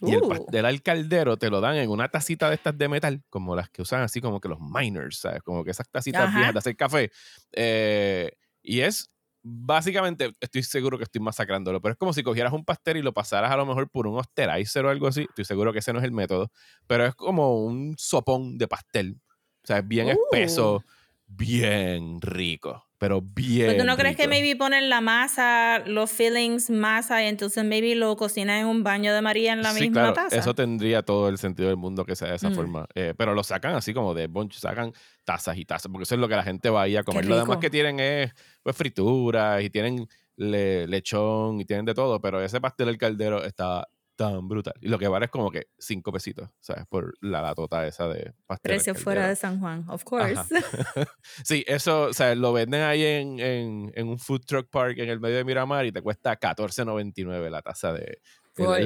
Y 0.01 0.13
el 0.13 0.24
Uh. 0.24 0.30
pastel 0.30 0.66
al 0.66 0.81
caldero 0.81 1.38
te 1.38 1.50
lo 1.50 1.62
dan 1.62 1.77
en 1.77 1.89
una 1.89 2.10
tacita 2.10 2.50
de 2.50 2.56
estas 2.56 2.77
de 2.77 2.89
metal, 2.89 3.24
como 3.30 3.56
las 3.56 3.69
que 3.69 3.81
usan 3.81 4.01
así 4.01 4.19
como 4.19 4.42
que 4.42 4.50
los 4.50 4.60
miners, 4.60 5.19
¿sabes? 5.19 5.42
Como 5.42 5.63
que 5.63 5.72
esas 5.72 5.89
tacitas 5.89 6.24
Ajá. 6.24 6.36
viejas 6.38 6.54
de 6.54 6.60
hacer 6.60 6.75
café. 6.75 7.12
Eh, 7.54 8.31
y 8.62 8.81
es 8.81 9.10
básicamente, 9.48 10.33
estoy 10.39 10.63
seguro 10.63 10.98
que 10.98 11.04
estoy 11.04 11.22
masacrándolo, 11.22 11.80
pero 11.80 11.94
es 11.94 11.98
como 11.98 12.12
si 12.13 12.24
cogieras 12.24 12.51
un 12.51 12.66
pastel 12.66 12.98
y 12.98 13.01
lo 13.04 13.13
pasaras 13.13 13.51
a 13.51 13.56
lo 13.56 13.66
mejor 13.66 13.89
por 13.89 14.07
un 14.07 14.18
osterizer 14.18 14.83
o 14.86 14.89
algo 14.89 15.07
así. 15.07 15.22
Estoy 15.30 15.45
seguro 15.45 15.72
que 15.72 15.80
ese 15.80 15.94
no 15.94 16.00
es 16.00 16.06
el 16.06 16.12
método, 16.12 16.51
pero 16.88 17.06
es 17.06 17.13
como 17.16 17.63
un 17.63 17.95
sopón 17.98 18.57
de 18.57 18.68
pastel. 18.68 19.22
O 19.63 19.68
sea, 19.68 19.77
es 19.77 19.88
bien 19.88 20.07
Uh. 20.07 20.12
espeso, 20.12 20.83
bien 21.27 22.22
rico, 22.22 22.86
pero 22.98 23.22
bien. 23.22 23.68
Pero 23.68 23.80
tú 23.83 23.86
no 23.88 23.98
crees 23.98 24.16
que 24.16 24.27
maybe 24.27 24.56
ponen 24.56 24.89
la 24.89 25.01
masa, 25.01 25.80
los 25.86 26.12
fillings, 26.12 26.69
masa, 26.69 27.24
y 27.24 27.27
entonces 27.27 27.63
maybe 27.66 27.96
lo 27.96 28.15
cocinan 28.15 28.60
en 28.62 28.67
un 28.67 28.84
baño 28.84 29.13
de 29.13 29.22
María 29.22 29.53
en 29.53 29.62
la 29.63 29.74
sí, 29.74 29.82
misma 29.82 30.01
claro, 30.01 30.13
taza? 30.13 30.36
eso 30.38 30.53
tendría 30.53 31.01
todo 31.03 31.27
el 31.29 31.38
sentido 31.38 31.67
del 31.70 31.77
mundo 31.77 32.05
que 32.05 32.15
sea 32.15 32.29
de 32.29 32.36
esa 32.36 32.50
Mm. 32.50 32.53
forma. 32.55 32.88
Eh, 32.96 33.13
pero 33.17 33.34
lo 33.34 33.44
sacan 33.44 33.75
así 33.75 33.94
como 33.94 34.13
de 34.13 34.27
bunch, 34.27 34.53
sacan 34.60 34.94
tazas 35.24 35.58
y 35.58 35.65
tazas, 35.65 35.91
porque 35.91 36.03
eso 36.03 36.15
es 36.15 36.22
lo 36.22 36.27
que 36.27 36.36
la 36.36 36.44
gente 36.44 36.70
va 36.70 36.84
a 36.84 36.88
ir 36.88 36.98
a 37.00 37.03
comer. 37.03 37.25
Lo 37.25 37.38
demás 37.38 37.58
que 37.58 37.70
tienen 37.70 38.00
es 38.00 38.32
pues, 38.63 38.75
frituras 38.77 39.62
y 39.63 39.70
tienen 39.70 40.08
le- 40.38 40.86
lechón 40.88 41.60
y 41.62 41.65
tienen 41.65 41.86
de 41.86 41.94
todo, 41.94 42.22
pero 42.22 42.41
ese 42.41 42.60
pastel 42.62 42.88
del 42.88 42.98
caldero 42.98 43.44
está 43.44 43.88
tan 44.15 44.48
brutal. 44.48 44.74
Y 44.81 44.88
lo 44.88 44.98
que 44.98 45.07
vale 45.07 45.25
es 45.25 45.31
como 45.31 45.51
que 45.51 45.67
cinco 45.77 46.12
pesitos, 46.12 46.50
¿sabes? 46.60 46.86
Por 46.88 47.13
la 47.22 47.41
latota 47.41 47.86
esa 47.86 48.07
de 48.07 48.34
pastel. 48.45 48.69
Precio 48.75 48.95
fuera 48.95 49.27
de 49.27 49.36
San 49.36 49.60
Juan, 49.60 49.86
of 49.89 50.03
course. 50.03 50.41
Sí, 51.43 51.63
eso, 51.67 52.03
o 52.03 52.13
sea, 52.13 52.34
lo 52.36 52.53
venden 52.53 52.81
ahí 52.84 53.03
en, 53.03 53.39
en, 53.39 53.91
en 53.95 54.07
un 54.07 54.17
food 54.19 54.41
truck 54.45 54.69
park 54.69 54.98
en 55.00 55.10
el 55.10 55.19
medio 55.19 55.38
de 55.38 55.43
Miramar 55.43 55.86
y 55.86 55.91
te 55.91 56.01
cuesta 56.01 56.39
14.99 56.39 57.50
la 57.50 57.62
taza 57.62 57.93
de 57.93 58.19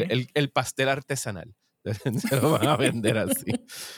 el- 0.10 0.28
el 0.34 0.52
pastel 0.52 0.90
artesanal. 0.90 1.56
Se 2.30 2.36
lo 2.36 2.52
van 2.52 2.68
a 2.68 2.78
vender 2.78 3.18
así. 3.18 3.52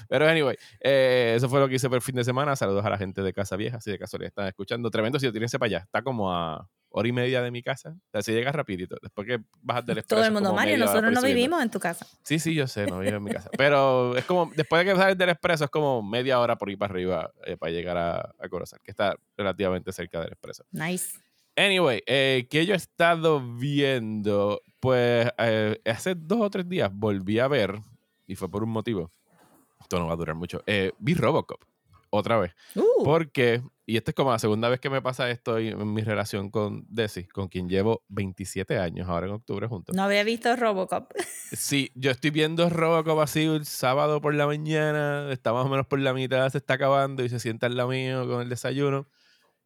Pero 0.07 0.27
anyway, 0.27 0.55
eh, 0.79 1.33
eso 1.35 1.49
fue 1.49 1.59
lo 1.59 1.67
que 1.67 1.75
hice 1.75 1.89
por 1.89 1.97
el 1.97 2.01
fin 2.01 2.15
de 2.15 2.23
semana. 2.23 2.55
Saludos 2.55 2.85
a 2.85 2.89
la 2.89 2.97
gente 2.97 3.21
de 3.21 3.33
Casa 3.33 3.55
Vieja, 3.55 3.81
si 3.81 3.91
de 3.91 3.99
casualidad 3.99 4.29
están 4.29 4.47
escuchando. 4.47 4.89
Tremendo 4.89 5.19
sitio, 5.19 5.33
tírense 5.33 5.57
para 5.57 5.67
allá. 5.67 5.77
Está 5.79 6.01
como 6.01 6.31
a 6.31 6.67
hora 6.89 7.07
y 7.07 7.11
media 7.11 7.41
de 7.41 7.51
mi 7.51 7.63
casa. 7.63 7.89
O 7.89 8.11
sea, 8.11 8.21
si 8.21 8.33
llegas 8.33 8.53
rapidito. 8.53 8.97
Después 9.01 9.27
que 9.27 9.39
bajas 9.61 9.85
del 9.85 9.99
expreso. 9.99 10.19
Todo 10.19 10.27
el 10.27 10.33
mundo, 10.33 10.53
Mario, 10.53 10.77
nosotros 10.77 11.11
no 11.11 11.21
vivimos 11.21 11.61
en 11.61 11.69
tu 11.69 11.79
casa. 11.79 12.05
Sí, 12.23 12.39
sí, 12.39 12.53
yo 12.53 12.67
sé, 12.67 12.85
no 12.85 12.99
vivo 12.99 13.17
en 13.17 13.23
mi 13.23 13.31
casa. 13.31 13.49
Pero 13.57 14.15
es 14.15 14.25
como, 14.25 14.51
después 14.55 14.85
de 14.85 14.91
que 14.91 14.97
sales 14.97 15.17
del 15.17 15.29
expreso, 15.29 15.65
es 15.65 15.69
como 15.71 16.03
media 16.03 16.39
hora 16.39 16.57
por 16.57 16.69
ir 16.69 16.77
para 16.77 16.91
arriba 16.91 17.31
eh, 17.45 17.57
para 17.57 17.71
llegar 17.71 17.97
a, 17.97 18.35
a 18.37 18.49
Corozal, 18.49 18.79
que 18.83 18.91
está 18.91 19.15
relativamente 19.37 19.91
cerca 19.91 20.19
del 20.19 20.33
expreso. 20.33 20.65
Nice. 20.71 21.17
Anyway, 21.55 22.01
eh, 22.05 22.47
que 22.49 22.65
yo 22.65 22.73
he 22.73 22.77
estado 22.77 23.41
viendo, 23.41 24.61
pues 24.79 25.27
eh, 25.37 25.81
hace 25.85 26.15
dos 26.15 26.41
o 26.41 26.49
tres 26.49 26.67
días 26.67 26.89
volví 26.93 27.39
a 27.39 27.47
ver, 27.47 27.79
y 28.25 28.35
fue 28.35 28.49
por 28.49 28.63
un 28.63 28.69
motivo, 28.69 29.11
esto 29.79 29.99
no 29.99 30.07
va 30.07 30.13
a 30.13 30.17
durar 30.17 30.35
mucho, 30.35 30.63
eh, 30.65 30.91
vi 30.99 31.13
Robocop 31.13 31.61
otra 32.09 32.37
vez. 32.37 32.53
Uh, 32.75 33.03
Porque, 33.03 33.61
y 33.85 33.95
esta 33.97 34.11
es 34.11 34.15
como 34.15 34.31
la 34.31 34.39
segunda 34.39 34.67
vez 34.69 34.79
que 34.79 34.89
me 34.89 35.01
pasa 35.01 35.29
esto 35.29 35.57
en, 35.57 35.79
en 35.79 35.93
mi 35.93 36.01
relación 36.03 36.49
con 36.51 36.85
Desi, 36.89 37.25
con 37.25 37.47
quien 37.47 37.69
llevo 37.69 38.03
27 38.09 38.77
años 38.79 39.07
ahora 39.07 39.27
en 39.27 39.33
octubre 39.33 39.67
juntos. 39.67 39.95
no 39.95 40.03
había 40.03 40.23
visto 40.23 40.55
Robocop. 40.55 41.11
Sí, 41.53 41.91
yo 41.95 42.11
estoy 42.11 42.29
viendo 42.29 42.69
Robocop 42.69 43.19
así 43.19 43.43
el 43.43 43.65
sábado 43.65 44.21
por 44.21 44.33
la 44.33 44.47
mañana, 44.47 45.29
está 45.31 45.51
más 45.51 45.65
o 45.65 45.69
menos 45.69 45.85
por 45.85 45.99
la 45.99 46.13
mitad, 46.13 46.49
se 46.49 46.59
está 46.59 46.75
acabando 46.75 47.25
y 47.25 47.29
se 47.29 47.41
sienta 47.41 47.67
al 47.67 47.75
lado 47.75 47.89
mío 47.89 48.25
con 48.25 48.41
el 48.41 48.47
desayuno. 48.47 49.05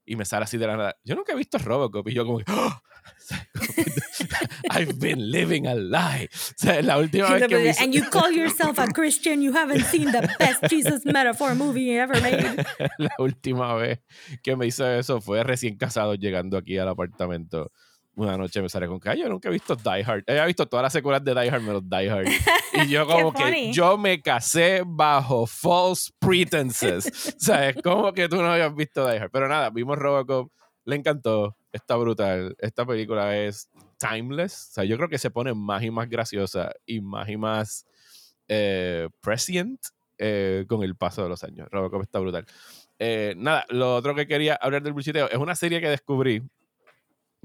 Y 0.05 0.15
me 0.15 0.25
sale 0.25 0.43
así 0.43 0.57
de 0.57 0.67
la 0.67 0.77
nada. 0.77 0.97
Yo 1.03 1.15
nunca 1.15 1.33
he 1.33 1.35
visto 1.35 1.57
Robocop 1.57 2.07
y 2.07 2.13
yo 2.13 2.25
como 2.25 2.39
que, 2.39 2.45
¡Oh! 2.47 2.81
I've 4.71 4.99
been 4.99 5.31
living 5.31 5.67
a 5.67 5.75
lie. 5.75 6.29
O 6.31 6.53
sea, 6.57 6.81
la 6.81 6.97
última 6.97 7.29
vez 7.29 7.47
que 7.47 7.83
And 7.83 7.93
you 7.93 8.03
call 8.09 8.31
yourself 8.31 8.79
a 8.79 8.87
Christian, 8.87 9.41
you 9.41 9.53
haven't 9.53 9.85
seen 9.85 10.11
the 10.11 10.29
best 10.39 10.63
Jesus 10.69 11.05
metaphor 11.05 11.55
movie 11.55 11.97
ever 11.97 12.19
made. 12.21 12.65
la 12.97 13.15
última 13.19 13.75
vez 13.75 13.99
que 14.43 14.55
me 14.55 14.67
hizo 14.67 14.87
eso 14.87 15.21
fue 15.21 15.43
recién 15.43 15.77
casado 15.77 16.15
llegando 16.15 16.57
aquí 16.57 16.77
al 16.77 16.87
apartamento 16.87 17.71
una 18.15 18.37
noche 18.37 18.61
me 18.61 18.69
sale 18.69 18.87
con 18.87 18.99
que 18.99 19.17
yo 19.17 19.27
nunca 19.29 19.49
he 19.49 19.51
visto 19.51 19.75
Die 19.75 20.03
Hard. 20.03 20.23
He 20.27 20.45
visto 20.45 20.65
todas 20.67 20.83
las 20.83 20.93
secuelas 20.93 21.23
de 21.23 21.33
Die 21.33 21.49
Hard 21.49 21.61
menos 21.61 21.83
Die 21.89 22.09
Hard. 22.09 22.27
Y 22.73 22.87
yo 22.87 23.05
como 23.07 23.33
que 23.33 23.71
yo 23.71 23.97
me 23.97 24.21
casé 24.21 24.83
bajo 24.85 25.45
false 25.45 26.11
pretenses. 26.19 27.35
o 27.35 27.39
sea, 27.39 27.69
es 27.69 27.81
como 27.81 28.13
que 28.13 28.29
tú 28.29 28.37
no 28.37 28.51
habías 28.51 28.73
visto 28.73 29.07
Die 29.07 29.19
Hard. 29.19 29.31
Pero 29.31 29.47
nada, 29.47 29.69
vimos 29.69 29.97
Robocop, 29.97 30.51
le 30.85 30.95
encantó, 30.95 31.57
está 31.71 31.95
brutal. 31.95 32.55
Esta 32.59 32.85
película 32.85 33.37
es 33.37 33.69
timeless. 33.97 34.69
O 34.69 34.73
sea, 34.73 34.83
yo 34.83 34.97
creo 34.97 35.09
que 35.09 35.17
se 35.17 35.31
pone 35.31 35.53
más 35.53 35.83
y 35.83 35.91
más 35.91 36.09
graciosa 36.09 36.71
y 36.85 37.01
más 37.01 37.29
y 37.29 37.37
más 37.37 37.85
eh, 38.47 39.09
prescient 39.21 39.79
eh, 40.17 40.65
con 40.67 40.83
el 40.83 40.95
paso 40.95 41.23
de 41.23 41.29
los 41.29 41.43
años. 41.43 41.67
Robocop 41.71 42.01
está 42.01 42.19
brutal. 42.19 42.45
Eh, 42.97 43.33
nada, 43.37 43.65
lo 43.69 43.95
otro 43.95 44.15
que 44.15 44.27
quería 44.27 44.55
hablar 44.55 44.81
del 44.81 44.93
bullshiteo 44.93 45.29
es 45.29 45.37
una 45.37 45.55
serie 45.55 45.81
que 45.81 45.89
descubrí 45.89 46.41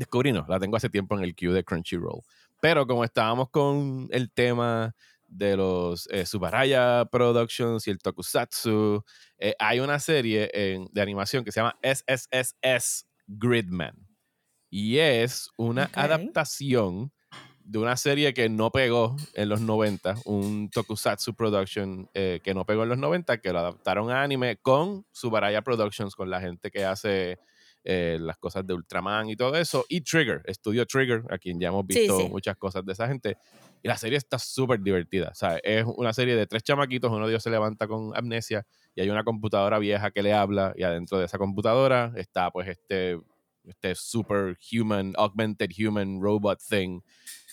descubrí, 0.01 0.33
no, 0.33 0.45
la 0.49 0.59
tengo 0.59 0.77
hace 0.77 0.89
tiempo 0.89 1.17
en 1.17 1.25
el 1.25 1.35
queue 1.35 1.53
de 1.53 1.63
Crunchyroll. 1.63 2.23
Pero 2.61 2.87
como 2.87 3.05
estábamos 3.05 3.51
con 3.51 4.09
el 4.11 4.31
tema 4.33 4.95
de 5.29 5.57
los 5.57 6.09
eh, 6.11 6.27
Subaraya 6.27 7.05
Productions 7.05 7.87
y 7.87 7.91
el 7.91 7.99
Tokusatsu, 7.99 9.05
eh, 9.39 9.55
hay 9.59 9.81
una 9.81 9.99
serie 10.01 10.51
de 10.91 11.01
animación 11.01 11.45
que 11.45 11.53
se 11.53 11.61
llama 11.61 11.77
SSSS 11.83 13.07
Gridman. 13.27 13.95
Y 14.71 14.99
es 14.99 15.51
una 15.57 15.91
adaptación 15.95 17.13
de 17.71 17.79
una 17.79 17.97
serie 17.97 18.35
que 18.35 18.49
no 18.49 18.73
pegó 18.73 19.15
en 19.35 19.49
los 19.49 19.61
90, 19.61 20.17
un 20.25 20.71
Tokusatsu 20.71 21.35
Production 21.35 22.11
eh, 22.15 22.41
que 22.43 22.53
no 22.53 22.65
pegó 22.65 22.83
en 22.83 22.89
los 22.89 22.99
90, 22.99 23.39
que 23.39 23.53
lo 23.53 23.61
adaptaron 23.61 24.11
a 24.11 24.23
anime 24.23 24.57
con 24.57 25.07
Subaraya 25.13 25.63
Productions, 25.63 26.17
con 26.17 26.31
la 26.31 26.41
gente 26.41 26.73
que 26.73 26.85
hace 26.85 27.39
eh, 27.83 28.19
las 28.21 28.37
cosas 28.37 28.67
de 28.67 28.75
Ultraman 28.75 29.31
y 29.31 29.37
todo 29.37 29.57
eso, 29.57 29.87
y 29.89 30.03
Trigger, 30.03 30.43
Estudio 30.45 30.85
Trigger, 30.87 31.23
a 31.31 31.39
quien 31.39 31.59
ya 31.59 31.69
hemos 31.69 31.87
visto 31.87 32.29
muchas 32.29 32.57
cosas 32.57 32.85
de 32.85 32.93
esa 32.93 33.09
gente. 33.09 33.39
Y 33.83 33.89
la 33.89 33.97
serie 33.97 34.19
está 34.19 34.39
súper 34.39 34.81
divertida. 34.81 35.33
Es 35.63 35.85
una 35.97 36.13
serie 36.13 36.37
de 36.37 36.47
tres 36.47 36.63
chamaquitos, 36.63 37.11
uno 37.11 37.27
de 37.27 37.33
ellos 37.33 37.43
se 37.43 37.51
levanta 37.51 37.89
con 37.89 38.15
amnesia 38.15 38.67
y 38.95 39.01
hay 39.01 39.09
una 39.09 39.25
computadora 39.25 39.79
vieja 39.79 40.11
que 40.11 40.23
le 40.23 40.35
habla 40.35 40.75
y 40.77 40.83
adentro 40.83 41.19
de 41.19 41.25
esa 41.25 41.39
computadora 41.39 42.13
está 42.17 42.51
pues 42.51 42.69
este, 42.69 43.19
este 43.65 43.95
superhuman, 43.95 45.15
augmented 45.17 45.71
human 45.79 46.21
robot 46.21 46.59
thing 46.69 47.01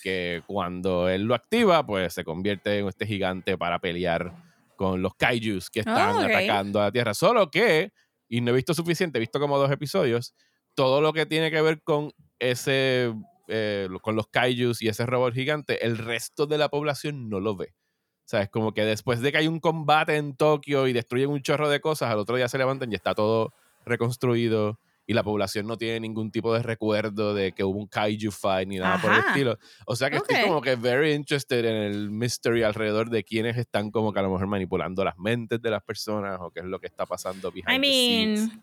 que 0.02 0.42
cuando 0.46 1.08
él 1.08 1.22
lo 1.22 1.34
activa 1.34 1.86
pues 1.86 2.12
se 2.12 2.24
convierte 2.24 2.78
en 2.78 2.88
este 2.88 3.06
gigante 3.06 3.56
para 3.56 3.78
pelear 3.78 4.34
con 4.76 5.02
los 5.02 5.14
kaijus 5.14 5.70
que 5.70 5.80
están 5.80 6.16
oh, 6.16 6.20
atacando 6.20 6.80
a 6.80 6.84
la 6.84 6.92
Tierra. 6.92 7.14
Solo 7.14 7.50
que 7.50 7.92
y 8.28 8.40
no 8.40 8.50
he 8.50 8.54
visto 8.54 8.74
suficiente, 8.74 9.18
he 9.18 9.20
visto 9.20 9.40
como 9.40 9.58
dos 9.58 9.70
episodios, 9.70 10.34
todo 10.74 11.00
lo 11.00 11.12
que 11.12 11.26
tiene 11.26 11.50
que 11.50 11.62
ver 11.62 11.82
con 11.82 12.12
ese, 12.38 13.14
eh, 13.48 13.88
con 14.02 14.16
los 14.16 14.28
kaijus 14.28 14.82
y 14.82 14.88
ese 14.88 15.06
robot 15.06 15.34
gigante, 15.34 15.84
el 15.84 15.98
resto 15.98 16.46
de 16.46 16.58
la 16.58 16.68
población 16.68 17.28
no 17.28 17.40
lo 17.40 17.56
ve. 17.56 17.74
O 17.74 18.30
sea, 18.30 18.42
es 18.42 18.50
como 18.50 18.74
que 18.74 18.84
después 18.84 19.20
de 19.20 19.32
que 19.32 19.38
hay 19.38 19.48
un 19.48 19.58
combate 19.58 20.16
en 20.16 20.36
Tokio 20.36 20.86
y 20.86 20.92
destruyen 20.92 21.30
un 21.30 21.40
chorro 21.40 21.68
de 21.70 21.80
cosas, 21.80 22.10
al 22.10 22.18
otro 22.18 22.36
día 22.36 22.48
se 22.48 22.58
levantan 22.58 22.92
y 22.92 22.94
está 22.94 23.14
todo 23.14 23.54
reconstruido 23.86 24.78
y 25.08 25.14
la 25.14 25.22
población 25.22 25.66
no 25.66 25.78
tiene 25.78 26.00
ningún 26.00 26.30
tipo 26.30 26.52
de 26.52 26.62
recuerdo 26.62 27.32
de 27.32 27.52
que 27.52 27.64
hubo 27.64 27.78
un 27.78 27.86
kaiju 27.86 28.30
fight 28.30 28.68
ni 28.68 28.76
nada 28.76 29.00
por 29.00 29.10
el 29.10 29.20
estilo. 29.20 29.58
O 29.86 29.96
sea 29.96 30.10
que 30.10 30.18
estoy 30.18 30.42
como 30.42 30.60
que 30.60 30.76
very 30.76 31.14
interested 31.14 31.64
en 31.64 31.76
el 31.76 32.10
mystery 32.10 32.62
alrededor 32.62 33.08
de 33.08 33.24
quienes 33.24 33.56
están 33.56 33.90
como 33.90 34.12
que 34.12 34.18
a 34.20 34.22
lo 34.22 34.30
mejor 34.30 34.48
manipulando 34.48 35.02
las 35.02 35.16
mentes 35.16 35.62
de 35.62 35.70
las 35.70 35.82
personas 35.82 36.38
o 36.42 36.50
qué 36.50 36.60
es 36.60 36.66
lo 36.66 36.78
que 36.78 36.88
está 36.88 37.06
pasando 37.06 37.50
behind 37.50 37.72
I 37.72 37.78
mean, 37.78 38.62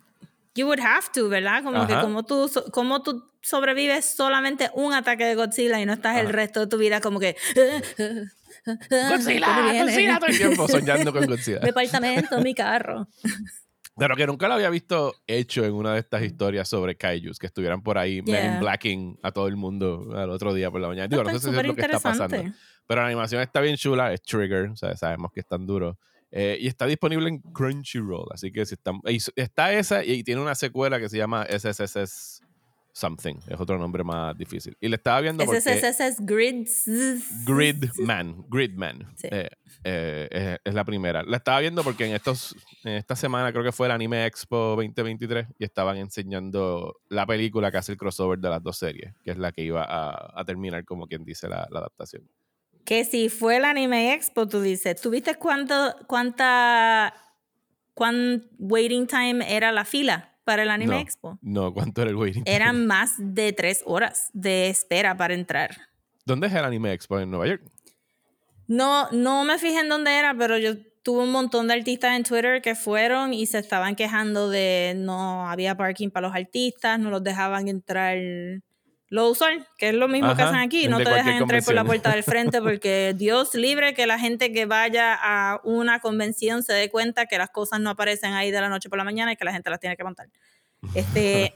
You 0.54 0.68
would 0.68 0.80
have 0.80 1.08
to, 1.16 1.30
¿verdad? 1.30 1.64
Como 1.64 1.88
que 1.88 1.96
como 1.96 2.24
tú, 2.24 2.50
como 2.72 3.02
tú 3.02 3.28
sobrevives 3.42 4.06
solamente 4.06 4.70
un 4.76 4.94
ataque 4.94 5.26
de 5.26 5.34
Godzilla 5.34 5.82
y 5.82 5.86
no 5.88 5.94
estás 5.94 6.18
el 6.18 6.30
resto 6.30 6.60
de 6.62 6.68
tu 6.68 6.78
vida 6.78 7.02
como 7.02 7.20
que... 7.20 7.36
Godzilla, 8.66 9.84
Godzilla 9.84 10.20
todo 10.20 10.30
el 10.30 10.38
tiempo 10.38 10.68
soñando 10.68 11.12
con 11.12 11.26
Godzilla. 11.28 11.60
Departamento, 11.60 12.40
mi 12.40 12.54
carro. 12.54 13.08
Pero 13.98 14.16
que 14.16 14.28
nunca 14.28 14.48
lo 14.48 14.56
había 14.56 14.70
visto 14.70 15.16
hecho 15.26 15.64
en 15.64 15.74
una 15.74 15.94
de 15.94 16.00
estas 16.00 16.22
historias 16.24 16.68
sobre 16.68 16.96
kaijus, 16.96 17.40
que 17.40 17.48
estuvieran 17.48 17.82
por 17.82 17.98
ahí 17.98 18.22
yeah. 18.24 18.60
blacking 18.60 19.18
a 19.24 19.32
todo 19.32 19.48
el 19.48 19.56
mundo 19.56 20.10
al 20.16 20.30
otro 20.30 20.54
día 20.54 20.70
por 20.70 20.82
la 20.82 20.90
mañana. 20.90 21.08
Digo, 21.08 21.24
no 21.24 21.32
sé 21.32 21.40
si 21.40 21.56
es 21.56 21.66
lo 21.66 21.76
que 21.76 21.82
está 21.82 22.00
pasando. 22.00 22.38
Pero 22.88 23.02
la 23.02 23.08
animación 23.08 23.42
está 23.42 23.62
bien 23.62 23.78
chula, 23.78 24.14
es 24.14 24.22
Trigger, 24.22 24.70
o 24.70 24.76
sea, 24.76 24.96
sabemos 24.98 25.32
que 25.32 25.40
es 25.40 25.48
tan 25.48 25.66
duro. 25.66 25.98
Eh, 26.32 26.58
y 26.60 26.68
está 26.68 26.86
disponible 26.86 27.30
en 27.30 27.40
Crunchyroll, 27.40 28.28
así 28.32 28.52
que 28.52 28.66
si 28.66 28.74
están, 28.74 29.00
está 29.36 29.72
esa 29.72 30.04
y 30.04 30.24
tiene 30.24 30.42
una 30.42 30.56
secuela 30.56 31.00
que 31.00 31.08
se 31.08 31.18
llama 31.18 31.46
SSS 31.50 32.45
Something, 32.96 33.36
es 33.50 33.60
otro 33.60 33.78
nombre 33.78 34.06
más 34.06 34.38
difícil. 34.38 34.78
Y 34.80 34.88
le 34.88 34.96
estaba 34.96 35.20
viendo 35.20 35.44
porque... 35.44 35.60
SSS 35.60 36.26
Grids. 36.26 36.86
Gridman, 37.46 38.46
Gridman. 38.48 39.14
Sí. 39.18 39.28
Eh, 39.32 39.50
eh, 39.84 40.58
es, 40.64 40.74
la 40.74 40.86
primera. 40.86 41.22
La 41.24 41.36
estaba 41.36 41.60
viendo 41.60 41.84
porque 41.84 42.06
en, 42.06 42.16
estos, 42.16 42.56
en 42.86 42.94
esta 42.94 43.18
semana 43.18 43.52
creo 43.52 43.66
que 43.66 43.74
fue 43.74 43.88
el 43.88 43.92
Anime 43.92 44.26
Expo 44.26 44.78
2023 44.78 45.46
y 45.60 45.66
estaban 45.66 45.98
enseñando 45.98 47.02
la 47.10 47.26
película 47.26 47.70
que 47.70 47.80
hace 47.80 47.92
el 47.92 47.98
crossover 47.98 48.40
de 48.40 48.50
las 48.50 48.64
dos 48.64 48.78
series, 48.78 49.14
que 49.26 49.32
es 49.32 49.38
la 49.38 49.52
que 49.52 49.64
iba 49.64 49.86
a, 49.86 50.46
terminar 50.46 50.86
como 50.86 51.06
quien 51.06 51.26
dice 51.26 51.50
la, 51.50 51.64
adaptación. 51.64 52.30
Que 52.86 53.04
si 53.04 53.28
fue 53.28 53.58
el 53.58 53.66
Anime 53.66 54.14
Expo, 54.14 54.48
tú 54.48 54.62
dices, 54.62 55.02
¿tuviste 55.02 55.36
cuánto, 55.36 55.98
cuánta, 56.08 57.14
cuán 57.94 58.48
waiting 58.58 59.06
time 59.06 59.54
era 59.54 59.74
la 59.74 59.84
fila? 59.84 60.35
Para 60.46 60.64
el 60.64 60.70
Anime 60.70 61.02
Expo. 61.02 61.38
No, 61.42 61.74
¿cuánto 61.74 62.02
era 62.02 62.12
el 62.12 62.16
waiting? 62.16 62.44
Eran 62.46 62.86
más 62.88 63.16
de 63.18 63.52
tres 63.52 63.84
horas 63.86 64.30
de 64.32 64.70
espera 64.70 65.18
para 65.18 65.34
entrar. 65.34 65.76
¿Dónde 66.26 66.48
es 66.48 66.54
el 66.54 66.64
Anime 66.64 66.94
Expo? 66.94 67.20
¿En 67.20 67.30
Nueva 67.30 67.48
York? 67.48 67.64
No, 68.68 69.10
no 69.12 69.44
me 69.44 69.58
fijé 69.60 69.82
en 69.82 69.90
dónde 69.90 70.18
era, 70.18 70.34
pero 70.38 70.58
yo 70.58 70.76
tuve 71.04 71.24
un 71.24 71.32
montón 71.32 71.68
de 71.68 71.74
artistas 71.74 72.16
en 72.16 72.24
Twitter 72.24 72.62
que 72.62 72.74
fueron 72.74 73.34
y 73.34 73.46
se 73.46 73.60
estaban 73.60 73.96
quejando 73.96 74.50
de 74.50 74.94
no 74.96 75.48
había 75.50 75.76
parking 75.76 76.10
para 76.10 76.28
los 76.28 76.36
artistas, 76.36 77.00
no 77.00 77.10
los 77.10 77.24
dejaban 77.24 77.68
entrar 77.68 78.18
lo 79.10 79.30
usual, 79.30 79.68
que 79.78 79.90
es 79.90 79.96
lo 79.96 80.08
mismo 80.08 80.36
que 80.36 80.42
hacen 80.42 80.56
aquí, 80.56 80.88
no 80.88 80.98
te 80.98 81.10
dejan 81.10 81.36
entrar 81.36 81.64
por 81.64 81.76
la 81.76 81.84
puerta 81.84 82.12
del 82.12 82.24
frente 82.24 82.62
porque 82.62 83.14
Dios 83.16 83.54
libre 83.54 83.94
que 83.94 84.08
la 84.08 84.18
gente 84.18 84.52
que 84.52 84.66
vaya 84.66 85.14
a 85.14 85.62
una 85.64 86.00
convención 86.00 86.64
se 86.64 86.74
dé 86.74 86.90
cuenta 86.90 87.28
que 87.28 87.38
las 87.38 87.50
cosas 87.50 87.80
no 87.80 87.92
aparecen 87.92 88.34
ahí 88.34 88.52
de 88.52 88.62
la 88.62 88.70
noche 88.70 88.90
por 88.90 88.98
la 88.98 89.04
mañana 89.04 89.34
y 89.34 89.36
que 89.36 89.46
la 89.46 89.54
gente 89.54 89.70
las 89.70 89.80
tiene 89.80 89.96
que 89.96 90.04
montar. 90.04 90.28
Este, 90.94 91.54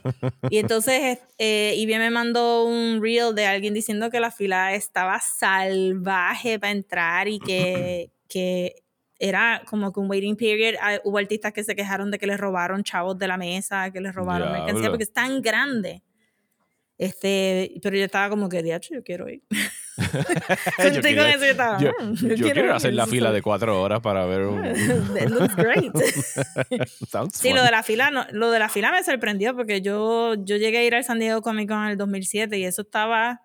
y 0.48 0.58
entonces, 0.58 1.18
eh, 1.38 1.74
y 1.76 1.86
bien 1.86 2.00
me 2.00 2.10
mandó 2.10 2.64
un 2.64 3.00
reel 3.02 3.34
de 3.34 3.46
alguien 3.46 3.74
diciendo 3.74 4.10
que 4.10 4.20
la 4.20 4.30
fila 4.30 4.74
estaba 4.74 5.20
salvaje 5.20 6.58
para 6.58 6.72
entrar 6.72 7.28
y 7.28 7.38
que, 7.38 8.10
que 8.28 8.82
era 9.18 9.62
como 9.66 9.92
que 9.92 10.00
un 10.00 10.10
waiting 10.10 10.36
period. 10.36 10.74
Ah, 10.80 10.98
hubo 11.04 11.18
artistas 11.18 11.52
que 11.52 11.62
se 11.62 11.76
quejaron 11.76 12.10
de 12.10 12.18
que 12.18 12.26
les 12.26 12.40
robaron 12.40 12.82
chavos 12.82 13.18
de 13.18 13.28
la 13.28 13.36
mesa, 13.36 13.90
que 13.90 14.00
les 14.00 14.14
robaron 14.14 14.52
mercancía, 14.52 14.88
porque 14.88 15.04
es 15.04 15.12
tan 15.12 15.42
grande. 15.42 16.02
Este, 17.00 17.80
pero 17.82 17.96
yo 17.96 18.04
estaba 18.04 18.28
como 18.28 18.50
que, 18.50 18.62
diacho, 18.62 18.92
yo 18.92 19.02
quiero 19.02 19.26
ir. 19.26 19.42
yo, 19.96 21.00
quiero, 21.00 21.22
yo, 21.78 21.92
mm, 21.98 22.14
quiero, 22.34 22.74
hacer 22.74 22.92
la 22.92 23.06
fila 23.06 23.32
de 23.32 23.40
cuatro 23.40 23.80
horas 23.80 24.00
para 24.00 24.26
ver 24.26 24.42
un... 24.42 24.66
It 25.16 25.30
looks 25.30 25.56
great. 25.56 25.96
sí, 27.32 27.54
lo 27.54 27.64
de 27.64 27.70
la 27.70 27.82
fila, 27.82 28.10
no, 28.10 28.26
lo 28.32 28.50
de 28.50 28.58
la 28.58 28.68
fila 28.68 28.92
me 28.92 29.02
sorprendió 29.02 29.56
porque 29.56 29.80
yo, 29.80 30.34
yo 30.44 30.58
llegué 30.58 30.76
a 30.76 30.84
ir 30.84 30.94
al 30.94 31.02
San 31.02 31.18
Diego 31.18 31.40
Comic 31.40 31.70
Con 31.70 31.84
en 31.84 31.92
el 31.92 31.96
2007 31.96 32.58
y 32.58 32.64
eso 32.64 32.82
estaba 32.82 33.40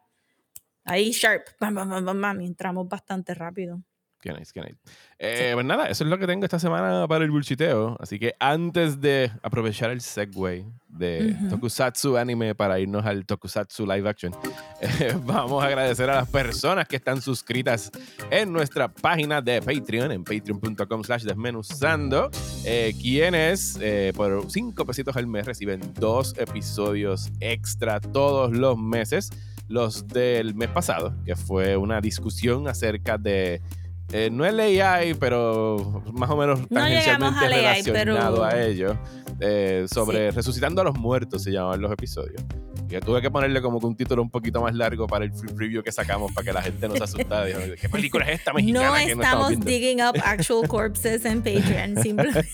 ahí 0.84 1.12
sharp, 1.12 1.48
bam, 1.58 1.76
bam, 1.76 2.04
bam, 2.04 2.22
bam, 2.22 2.42
y 2.42 2.48
entramos 2.48 2.90
bastante 2.90 3.34
rápido. 3.34 3.82
Qué 4.26 4.34
nice, 4.34 4.52
qué 4.52 4.62
nice. 4.62 4.78
Eh, 5.20 5.52
Pues 5.54 5.68
nada, 5.68 5.88
eso 5.88 6.04
es 6.04 6.10
lo 6.10 6.18
que 6.18 6.26
tengo 6.26 6.46
esta 6.46 6.58
semana 6.58 7.08
para 7.08 7.24
el 7.24 7.30
bullshiteo. 7.30 7.96
Así 8.00 8.18
que 8.18 8.34
antes 8.40 9.00
de 9.00 9.32
aprovechar 9.44 9.92
el 9.92 10.02
segue 10.02 10.66
de 10.90 11.38
Tokusatsu 11.48 12.18
Anime 12.18 12.56
para 12.56 12.80
irnos 12.80 13.06
al 13.06 13.24
Tokusatsu 13.24 13.86
Live 13.86 14.10
Action, 14.10 14.34
eh, 14.82 15.16
vamos 15.26 15.64
a 15.64 15.68
agradecer 15.68 16.10
a 16.10 16.16
las 16.16 16.30
personas 16.30 16.88
que 16.88 16.96
están 16.96 17.22
suscritas 17.22 17.92
en 18.32 18.52
nuestra 18.52 18.88
página 18.88 19.44
de 19.44 19.62
Patreon, 19.62 20.12
en 20.12 20.24
patreon.com 20.24 21.04
slash 21.04 21.22
desmenuzando, 21.22 22.32
eh, 22.66 22.96
quienes 23.00 23.78
eh, 23.80 24.12
por 24.16 24.50
5 24.50 24.86
pesitos 24.88 25.16
al 25.18 25.28
mes 25.28 25.46
reciben 25.46 25.82
dos 26.00 26.34
episodios 26.40 27.32
extra 27.42 28.00
todos 28.00 28.52
los 28.54 28.76
meses. 28.76 29.30
Los 29.68 30.08
del 30.08 30.54
mes 30.54 30.70
pasado, 30.70 31.16
que 31.26 31.36
fue 31.36 31.76
una 31.76 32.00
discusión 32.00 32.68
acerca 32.68 33.18
de 33.18 33.64
eh, 34.12 34.30
no 34.32 34.46
es 34.46 34.54
AI, 34.54 35.14
pero 35.16 36.04
más 36.14 36.30
o 36.30 36.38
menos 36.38 36.68
tangencialmente 36.70 37.48
relacionado 37.50 38.44
a 38.44 38.62
ello. 38.62 38.98
eh, 39.40 39.86
sobre 39.92 40.32
resucitando 40.32 40.82
a 40.82 40.86
los 40.86 40.98
muertos, 40.98 41.44
se 41.44 41.52
llamaban 41.52 41.82
los 41.82 41.92
episodios. 41.92 42.42
Y 42.90 43.00
tuve 43.00 43.22
que 43.22 43.32
ponerle 43.32 43.62
como 43.62 43.80
que 43.80 43.86
un 43.88 43.96
título 43.96 44.22
un 44.22 44.30
poquito 44.30 44.62
más 44.62 44.74
largo 44.76 45.08
para 45.08 45.26
el 45.26 45.34
free 45.34 45.54
preview 45.54 45.84
que 45.84 45.92
sacamos 45.92 46.32
para 46.34 46.46
que 46.46 46.54
la 46.54 46.62
gente 46.62 46.88
no 46.88 46.96
se 46.96 47.04
asustara. 47.04 47.46
¿Qué 47.80 47.90
película 47.92 48.26
es 48.26 48.40
esta 48.40 48.54
mexicana? 48.54 48.88
No 48.90 48.94
que 48.96 49.12
estamos 49.12 49.52
no 49.58 49.66
digging 49.66 50.02
up 50.02 50.16
actual 50.24 50.68
corpses 50.68 51.26
en 51.26 51.42
Patreon, 51.42 51.98
simplemente. 52.04 52.48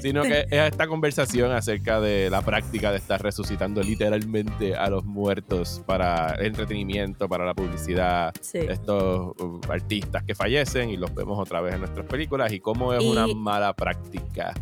Sino 0.00 0.22
que 0.22 0.40
es 0.50 0.72
esta 0.72 0.86
conversación 0.86 1.52
acerca 1.52 2.00
de 2.00 2.30
la 2.30 2.42
práctica 2.42 2.90
de 2.92 2.98
estar 2.98 3.20
resucitando 3.22 3.82
literalmente 3.82 4.76
a 4.76 4.88
los 4.88 5.04
muertos 5.04 5.82
para 5.86 6.34
entretenimiento, 6.38 7.28
para 7.28 7.44
la 7.44 7.54
publicidad. 7.54 8.32
Sí. 8.40 8.58
Estos 8.58 9.34
uh, 9.40 9.60
artistas 9.68 10.22
que 10.24 10.34
fallecen 10.34 10.90
y 10.90 10.96
los 10.96 11.14
vemos 11.14 11.38
otra 11.38 11.60
vez 11.60 11.74
en 11.74 11.80
nuestras 11.80 12.06
películas 12.06 12.52
y 12.52 12.60
cómo 12.60 12.92
es 12.92 13.02
Y- 13.02 13.08
una 13.10 13.26
mala 13.26 13.72
práctica. 13.74 14.54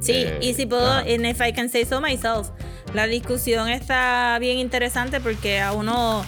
Sí, 0.00 0.12
Eh, 0.14 0.38
y 0.42 0.54
si 0.54 0.66
puedo, 0.66 0.90
and 0.90 1.26
if 1.26 1.40
I 1.40 1.52
can 1.52 1.68
say 1.68 1.84
so 1.84 2.00
myself, 2.00 2.50
la 2.94 3.06
discusión 3.06 3.68
está 3.68 4.38
bien 4.38 4.58
interesante 4.58 5.20
porque 5.20 5.60
a 5.60 5.72
uno, 5.72 6.24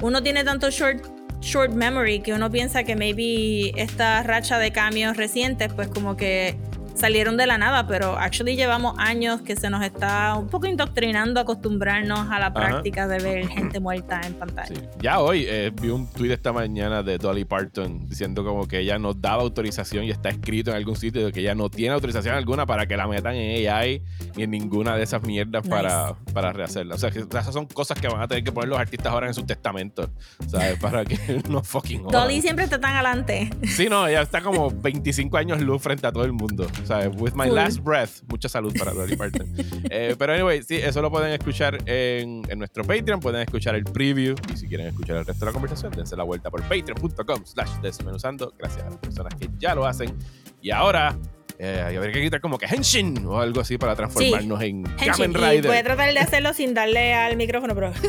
uno 0.00 0.22
tiene 0.22 0.44
tanto 0.44 0.70
short, 0.70 1.04
short 1.40 1.72
memory 1.72 2.20
que 2.20 2.32
uno 2.32 2.50
piensa 2.50 2.84
que 2.84 2.96
maybe 2.96 3.72
esta 3.80 4.22
racha 4.22 4.58
de 4.58 4.70
cambios 4.72 5.16
recientes, 5.16 5.72
pues 5.72 5.88
como 5.88 6.16
que 6.16 6.56
salieron 6.94 7.36
de 7.36 7.46
la 7.46 7.58
nada, 7.58 7.86
pero 7.86 8.16
actually 8.16 8.56
llevamos 8.56 8.94
años 8.98 9.40
que 9.42 9.56
se 9.56 9.70
nos 9.70 9.82
está 9.82 10.34
un 10.36 10.48
poco 10.48 10.66
indoctrinando 10.66 11.40
a 11.40 11.42
acostumbrarnos 11.42 12.30
a 12.30 12.38
la 12.38 12.52
práctica 12.52 13.06
de 13.08 13.18
ver 13.18 13.48
gente 13.48 13.80
muerta 13.80 14.20
en 14.24 14.34
pantalla. 14.34 14.68
Sí. 14.68 14.80
Ya 15.00 15.20
hoy 15.20 15.44
eh, 15.48 15.72
vi 15.80 15.88
un 15.88 16.10
tweet 16.10 16.32
esta 16.32 16.52
mañana 16.52 17.02
de 17.02 17.18
Dolly 17.18 17.44
Parton 17.44 18.08
diciendo 18.08 18.44
como 18.44 18.66
que 18.68 18.80
ella 18.80 18.98
no 18.98 19.14
daba 19.14 19.42
autorización 19.42 20.04
y 20.04 20.10
está 20.10 20.28
escrito 20.28 20.70
en 20.70 20.76
algún 20.76 20.96
sitio 20.96 21.24
de 21.26 21.32
que 21.32 21.40
ella 21.40 21.54
no 21.54 21.68
tiene 21.70 21.94
autorización 21.94 22.34
alguna 22.34 22.66
para 22.66 22.86
que 22.86 22.96
la 22.96 23.06
metan 23.06 23.34
en 23.34 23.68
AI 23.68 24.02
ni 24.36 24.44
en 24.44 24.50
ninguna 24.50 24.96
de 24.96 25.02
esas 25.02 25.22
mierdas 25.22 25.64
Nice. 25.64 25.74
para, 25.74 26.14
para 26.32 26.52
rehacerla. 26.52 26.94
O 26.94 26.98
sea, 26.98 27.10
que 27.10 27.20
esas 27.20 27.52
son 27.52 27.66
cosas 27.66 27.98
que 28.00 28.08
van 28.08 28.20
a 28.20 28.28
tener 28.28 28.44
que 28.44 28.52
poner 28.52 28.68
los 28.68 28.78
artistas 28.78 29.12
ahora 29.12 29.26
en 29.26 29.34
sus 29.34 29.46
testamentos, 29.46 30.10
¿sabes? 30.46 30.78
Para 30.78 31.04
que 31.04 31.42
no 31.48 31.62
fucking 31.62 32.04
jodan. 32.04 32.22
Dolly 32.22 32.40
siempre 32.40 32.64
está 32.64 32.80
tan 32.80 32.94
adelante. 32.94 33.50
Sí, 33.64 33.88
no, 33.88 34.06
ella 34.06 34.22
está 34.22 34.40
como 34.40 34.70
25 34.70 35.36
años 35.36 35.60
luz 35.60 35.82
frente 35.82 36.06
a 36.06 36.12
todo 36.12 36.24
el 36.24 36.32
mundo. 36.32 36.66
¿Sabes? 36.84 37.08
With 37.20 37.32
my 37.34 37.46
Full. 37.46 37.54
last 37.54 37.78
breath. 37.80 38.22
Mucha 38.28 38.48
salud 38.48 38.72
para 38.78 38.92
Dolly 38.92 39.16
Parton. 39.16 39.52
Eh, 39.90 40.14
pero 40.18 40.32
anyway, 40.32 40.62
sí, 40.62 40.76
eso 40.76 41.02
lo 41.02 41.10
pueden 41.10 41.32
escuchar 41.32 41.76
en, 41.86 42.42
en 42.48 42.58
nuestro 42.58 42.82
Patreon. 42.84 43.20
Pueden 43.20 43.42
escuchar 43.42 43.74
el 43.74 43.84
preview. 43.84 44.34
Y 44.52 44.56
si 44.56 44.66
quieren 44.66 44.86
escuchar 44.86 45.16
el 45.16 45.26
resto 45.26 45.44
de 45.44 45.50
la 45.50 45.52
conversación, 45.52 45.92
dense 45.92 46.16
la 46.16 46.22
vuelta 46.24 46.50
por 46.50 46.62
patreon.com 46.62 47.44
slash 47.44 47.70
desmenuzando. 47.82 48.54
Gracias 48.58 48.84
a 48.84 48.90
las 48.90 48.98
personas 48.98 49.34
que 49.34 49.48
ya 49.58 49.74
lo 49.74 49.84
hacen. 49.84 50.16
Y 50.62 50.70
ahora, 50.70 51.18
eh, 51.58 51.82
habría 51.96 52.12
que 52.12 52.22
quitar 52.22 52.40
como 52.40 52.56
que 52.58 52.66
Henshin 52.66 53.26
o 53.26 53.38
algo 53.40 53.60
así 53.60 53.76
para 53.76 53.94
transformarnos 53.96 54.62
en 54.62 54.86
Henshin, 54.98 55.12
Kamen 55.12 55.30
y 55.30 55.34
voy 55.34 55.44
a 55.44 55.50
Rider. 55.50 55.84
tratar 55.84 56.12
de 56.14 56.18
hacerlo 56.20 56.54
sin 56.54 56.72
darle 56.74 57.12
al 57.14 57.36
micrófono, 57.36 57.74
pero 57.74 57.92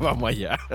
Vamos 0.00 0.28
allá. 0.30 0.58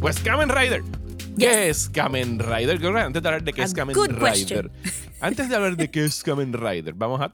Pues 0.00 0.20
Kamen 0.20 0.48
Rider. 0.48 0.82
¿Qué 1.38 1.44
Yes. 1.46 1.56
es 1.66 1.88
Kamen 1.88 2.38
Rider? 2.38 2.78
Creo 2.78 2.92
que 2.92 3.00
Antes 3.00 3.22
de 3.22 3.28
hablar 3.28 3.42
de 3.44 3.52
qué 3.52 3.62
es 3.62 3.74
Kamen 3.74 3.94
Rider. 3.94 4.18
question. 4.18 4.72
Antes 5.20 5.48
de 5.48 5.56
hablar 5.56 5.76
de 5.76 5.90
qué 5.90 6.04
es 6.04 6.22
Kamen 6.22 6.52
Rider, 6.52 6.94
vamos 6.94 7.20
a 7.20 7.32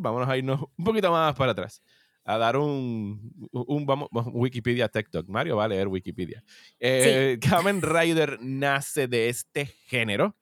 vámonos 0.00 0.28
a 0.28 0.36
irnos 0.36 0.60
un 0.76 0.84
poquito 0.84 1.10
más 1.10 1.34
para 1.34 1.52
atrás. 1.52 1.82
A 2.24 2.38
dar 2.38 2.56
un, 2.56 3.32
un, 3.52 3.84
vamos, 3.84 4.08
Wikipedia 4.32 4.88
Tech 4.88 5.10
Talk. 5.10 5.28
Mario 5.28 5.56
va 5.56 5.64
a 5.64 5.68
leer 5.68 5.88
Wikipedia. 5.88 6.42
Eh, 6.78 7.38
Kamen 7.40 7.82
Rider 7.82 8.38
nace 8.40 9.08
de 9.08 9.28
este 9.28 9.66
género 9.86 10.36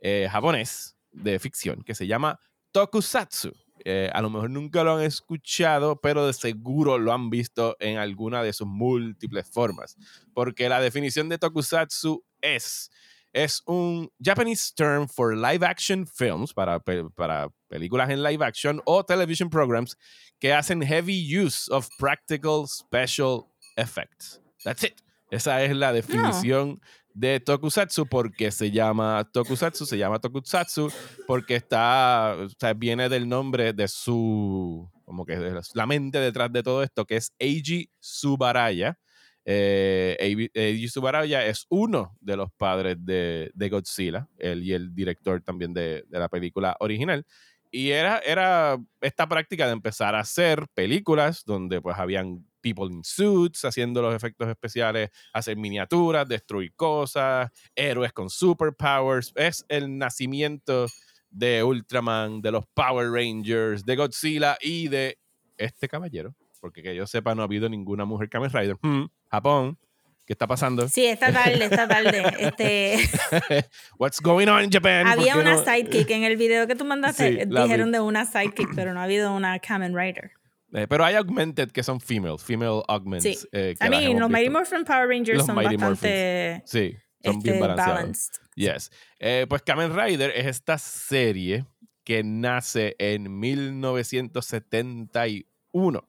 eh, 0.00 0.28
japonés 0.30 0.96
de 1.12 1.38
ficción 1.38 1.82
que 1.82 1.94
se 1.94 2.06
llama 2.06 2.38
Tokusatsu. 2.72 3.52
Eh, 3.84 4.10
a 4.12 4.20
lo 4.20 4.30
mejor 4.30 4.50
nunca 4.50 4.84
lo 4.84 4.96
han 4.96 5.02
escuchado, 5.02 6.00
pero 6.00 6.26
de 6.26 6.32
seguro 6.32 6.98
lo 6.98 7.12
han 7.12 7.30
visto 7.30 7.76
en 7.80 7.98
alguna 7.98 8.42
de 8.42 8.52
sus 8.52 8.66
múltiples 8.66 9.48
formas. 9.50 9.96
Porque 10.34 10.68
la 10.68 10.80
definición 10.80 11.28
de 11.28 11.38
Tokusatsu 11.38 12.24
es, 12.40 12.90
es 13.32 13.62
un 13.66 14.10
Japanese 14.22 14.72
term 14.74 15.08
for 15.08 15.36
live 15.36 15.64
action 15.64 16.06
films, 16.06 16.52
para, 16.52 16.80
para 16.80 17.48
películas 17.68 18.10
en 18.10 18.22
live 18.22 18.44
action 18.44 18.80
o 18.84 19.04
television 19.04 19.48
programs 19.48 19.96
que 20.38 20.52
hacen 20.52 20.82
heavy 20.82 21.14
use 21.14 21.70
of 21.70 21.88
practical 21.98 22.66
special 22.66 23.46
effects. 23.76 24.40
That's 24.64 24.84
it. 24.84 25.00
Esa 25.30 25.62
es 25.62 25.76
la 25.76 25.92
definición 25.92 26.80
de 27.14 27.40
Tokusatsu 27.40 28.06
porque 28.06 28.50
se 28.50 28.70
llama 28.70 29.28
Tokusatsu, 29.32 29.86
se 29.86 29.98
llama 29.98 30.18
Tokusatsu 30.18 30.90
porque 31.26 31.56
está, 31.56 32.36
viene 32.76 33.08
del 33.08 33.28
nombre 33.28 33.72
de 33.72 33.88
su, 33.88 34.90
como 35.04 35.24
que 35.26 35.60
la 35.74 35.86
mente 35.86 36.18
detrás 36.18 36.52
de 36.52 36.62
todo 36.62 36.82
esto, 36.82 37.04
que 37.04 37.16
es 37.16 37.32
Eiji 37.38 37.90
Subaraya. 37.98 38.98
Eh, 39.44 40.16
Eiji 40.20 40.50
Eiji 40.54 40.88
Subaraya 40.88 41.46
es 41.46 41.66
uno 41.68 42.16
de 42.20 42.36
los 42.36 42.50
padres 42.52 42.96
de, 43.00 43.50
de 43.54 43.68
Godzilla, 43.68 44.28
él 44.38 44.62
y 44.62 44.72
el 44.72 44.94
director 44.94 45.42
también 45.42 45.72
de, 45.72 46.04
de 46.06 46.18
la 46.18 46.28
película 46.28 46.76
original. 46.80 47.24
Y 47.72 47.90
era, 47.90 48.18
era 48.18 48.78
esta 49.00 49.28
práctica 49.28 49.66
de 49.66 49.72
empezar 49.72 50.14
a 50.14 50.20
hacer 50.20 50.66
películas 50.74 51.44
donde 51.44 51.80
pues 51.80 51.96
habían 51.98 52.44
people 52.60 52.86
in 52.92 53.02
suits 53.04 53.64
haciendo 53.64 54.02
los 54.02 54.14
efectos 54.14 54.48
especiales, 54.48 55.10
hacer 55.32 55.56
miniaturas, 55.56 56.28
destruir 56.28 56.72
cosas, 56.74 57.50
héroes 57.74 58.12
con 58.12 58.30
superpowers. 58.30 59.32
Es 59.36 59.64
el 59.68 59.98
nacimiento 59.98 60.86
de 61.30 61.62
Ultraman, 61.62 62.40
de 62.40 62.50
los 62.52 62.64
Power 62.74 63.10
Rangers, 63.10 63.84
de 63.84 63.96
Godzilla 63.96 64.56
y 64.60 64.88
de 64.88 65.18
este 65.56 65.88
caballero. 65.88 66.34
Porque 66.60 66.82
que 66.82 66.94
yo 66.94 67.06
sepa, 67.06 67.34
no 67.34 67.42
ha 67.42 67.44
habido 67.46 67.68
ninguna 67.68 68.04
mujer 68.04 68.28
Kamen 68.28 68.50
Rider. 68.52 68.76
Hmm, 68.82 69.06
Japón, 69.30 69.78
¿qué 70.26 70.34
está 70.34 70.46
pasando? 70.46 70.88
sí, 70.88 71.06
esta 71.06 71.32
tarde, 71.32 71.64
esta 71.64 71.88
tarde. 71.88 72.22
Este, 72.38 73.08
What's 73.98 74.20
going 74.20 74.48
on 74.48 74.64
in 74.64 74.70
Japan? 74.70 75.06
había 75.06 75.34
¿Por 75.34 75.42
qué 75.44 75.48
una 75.48 75.56
no? 75.56 75.64
sidekick 75.64 76.10
en 76.10 76.24
el 76.24 76.36
video 76.36 76.66
que 76.66 76.74
tú 76.74 76.84
mandaste. 76.84 77.28
Sí, 77.28 77.46
la 77.48 77.60
vi. 77.62 77.68
dijeron 77.68 77.92
de 77.92 78.00
una 78.00 78.26
sidekick, 78.26 78.74
pero 78.74 78.92
no 78.92 79.00
ha 79.00 79.04
habido 79.04 79.32
una 79.32 79.58
Kamen 79.58 79.96
Rider. 79.96 80.32
Eh, 80.72 80.86
pero 80.88 81.04
hay 81.04 81.16
augmented 81.16 81.70
que 81.70 81.82
son 81.82 82.00
female, 82.00 82.38
female 82.38 82.82
augments. 82.88 83.24
Sí. 83.24 83.36
eh, 83.52 83.74
que 83.78 83.86
I 83.86 83.90
mean, 83.90 84.18
los 84.20 84.30
Mighty. 84.30 84.50
Morphin 84.50 84.84
Power 84.84 85.08
Rangers 85.08 85.38
Los 85.38 85.46
son 85.46 85.56
Mighty 85.56 85.76
bastante 85.76 86.62
Sí, 86.64 86.96
son 87.24 87.36
este, 87.36 87.50
bien 87.50 87.60
balanceados. 87.60 87.94
balanced. 87.94 88.32
Yes. 88.54 88.90
Eh, 89.18 89.46
pues 89.48 89.62
Kamen 89.62 89.94
Rider 89.96 90.30
es 90.34 90.46
esta 90.46 90.78
serie 90.78 91.64
que 92.04 92.22
nace 92.22 92.94
en 92.98 93.38
1971. 93.40 96.08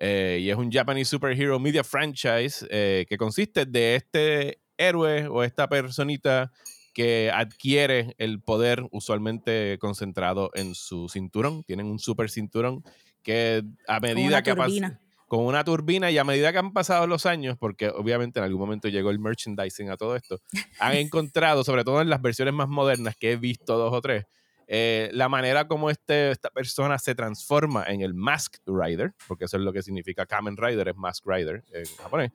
Eh, 0.00 0.38
y 0.42 0.50
es 0.50 0.56
un 0.56 0.70
Japanese 0.70 1.10
Superhero 1.10 1.58
Media 1.58 1.82
Franchise 1.82 2.66
eh, 2.70 3.04
que 3.08 3.16
consiste 3.16 3.66
de 3.66 3.96
este 3.96 4.60
héroe 4.76 5.26
o 5.26 5.42
esta 5.42 5.68
personita 5.68 6.52
que 6.94 7.30
adquiere 7.32 8.14
el 8.18 8.40
poder 8.40 8.84
usualmente 8.92 9.76
concentrado 9.80 10.50
en 10.54 10.74
su 10.74 11.08
cinturón. 11.08 11.64
Tienen 11.64 11.86
un 11.86 11.98
super 11.98 12.30
cinturón 12.30 12.82
que 13.28 13.62
a 13.86 14.00
Con 14.00 14.08
medida 14.08 14.26
una 14.26 14.42
que 14.42 14.50
ha 14.52 14.98
con 15.26 15.44
una 15.44 15.62
turbina 15.62 16.10
y 16.10 16.16
a 16.16 16.24
medida 16.24 16.50
que 16.50 16.58
han 16.58 16.72
pasado 16.72 17.06
los 17.06 17.26
años, 17.26 17.58
porque 17.60 17.90
obviamente 17.90 18.38
en 18.38 18.46
algún 18.46 18.60
momento 18.60 18.88
llegó 18.88 19.10
el 19.10 19.18
merchandising 19.18 19.90
a 19.90 19.98
todo 19.98 20.16
esto, 20.16 20.40
han 20.80 20.94
encontrado, 20.96 21.62
sobre 21.62 21.84
todo 21.84 22.00
en 22.00 22.08
las 22.08 22.22
versiones 22.22 22.54
más 22.54 22.70
modernas 22.70 23.16
que 23.16 23.32
he 23.32 23.36
visto 23.36 23.76
dos 23.76 23.92
o 23.92 24.00
tres, 24.00 24.24
eh, 24.70 25.08
la 25.14 25.30
manera 25.30 25.66
como 25.66 25.88
este, 25.88 26.30
esta 26.30 26.50
persona 26.50 26.98
se 26.98 27.14
transforma 27.14 27.84
en 27.88 28.02
el 28.02 28.12
Masked 28.12 28.60
Rider, 28.66 29.14
porque 29.26 29.46
eso 29.46 29.56
es 29.56 29.62
lo 29.62 29.72
que 29.72 29.82
significa 29.82 30.26
Kamen 30.26 30.58
Rider, 30.58 30.88
es 30.88 30.96
Masked 30.96 31.24
Rider 31.26 31.64
en 31.72 31.86
japonés, 31.96 32.32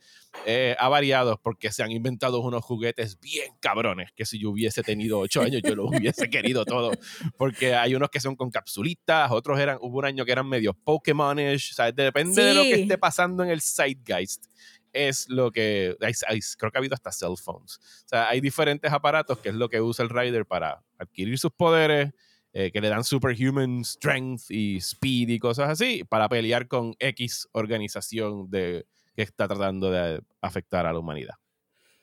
eh, 0.48 0.76
ha 0.80 0.90
variado 0.90 1.40
porque 1.44 1.72
se 1.72 1.84
han 1.84 1.92
inventado 1.92 2.40
unos 2.40 2.64
juguetes 2.66 3.20
bien 3.20 3.54
cabrones, 3.60 4.10
que 4.16 4.26
si 4.26 4.40
yo 4.40 4.50
hubiese 4.50 4.82
tenido 4.82 5.20
ocho 5.20 5.44
años 5.44 5.62
yo 5.64 5.76
los 5.76 5.90
hubiese 5.92 6.28
querido 6.30 6.66
todo, 6.66 6.92
porque 7.38 7.76
hay 7.76 7.94
unos 7.94 8.10
que 8.10 8.20
son 8.20 8.36
con 8.36 8.50
capsulitas, 8.50 9.30
otros 9.32 9.60
eran, 9.60 9.78
hubo 9.82 10.00
un 10.00 10.06
año 10.06 10.26
que 10.26 10.32
eran 10.32 10.48
medio 10.50 10.74
Pokémonish, 10.74 11.72
o 11.72 11.76
sea, 11.76 11.92
depende 11.92 12.44
de 12.44 12.54
lo 12.56 12.64
que 12.64 12.76
Sí. 12.78 12.82
esté 12.82 12.98
pasando 12.98 13.44
en 13.44 13.52
el 13.52 13.62
Zeitgeist 13.62 14.46
es 14.94 15.28
lo 15.28 15.52
que 15.52 15.98
hay- 16.00 16.14
hay- 16.28 16.40
creo 16.58 16.72
que 16.72 16.78
ha 16.78 16.80
habido 16.80 16.94
hasta 16.96 17.12
cell 17.12 17.36
phones. 17.44 17.78
O 18.06 18.08
sea, 18.08 18.30
hay 18.30 18.40
diferentes 18.40 18.92
aparatos 18.92 19.40
que 19.40 19.50
es 19.50 19.56
lo 19.56 19.68
que 19.70 19.82
usa 19.82 20.04
el 20.04 20.10
Rider 20.10 20.46
para 20.46 20.84
adquirir 20.98 21.38
sus 21.38 21.52
poderes, 21.52 22.12
eh, 22.54 22.72
que 22.72 22.80
le 22.80 22.88
dan 22.90 23.04
superhuman 23.04 23.84
strength 23.84 24.52
y 24.52 24.78
speed 24.78 25.30
y 25.30 25.40
cosas 25.40 25.70
así, 25.70 26.04
para 26.04 26.30
pelear 26.30 26.68
con 26.68 26.96
X 27.00 27.48
organización 27.52 28.50
de, 28.52 28.86
que 29.16 29.24
está 29.24 29.48
tratando 29.48 29.90
de 29.92 30.22
afectar 30.40 30.86
a 30.86 30.94
la 30.94 31.00
humanidad. 31.00 31.36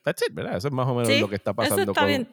That's 0.02 0.22
it, 0.26 0.34
¿verdad? 0.34 0.56
Eso 0.56 0.68
es 0.68 0.74
más 0.74 0.88
o 0.88 0.94
menos 0.94 1.08
Sí, 1.08 1.20
lo 1.20 1.28
que 1.28 1.36
está 1.36 1.50
Eso 1.52 1.56
pasando 1.56 1.92
está 1.92 2.00
con... 2.00 2.08
bien. 2.08 2.28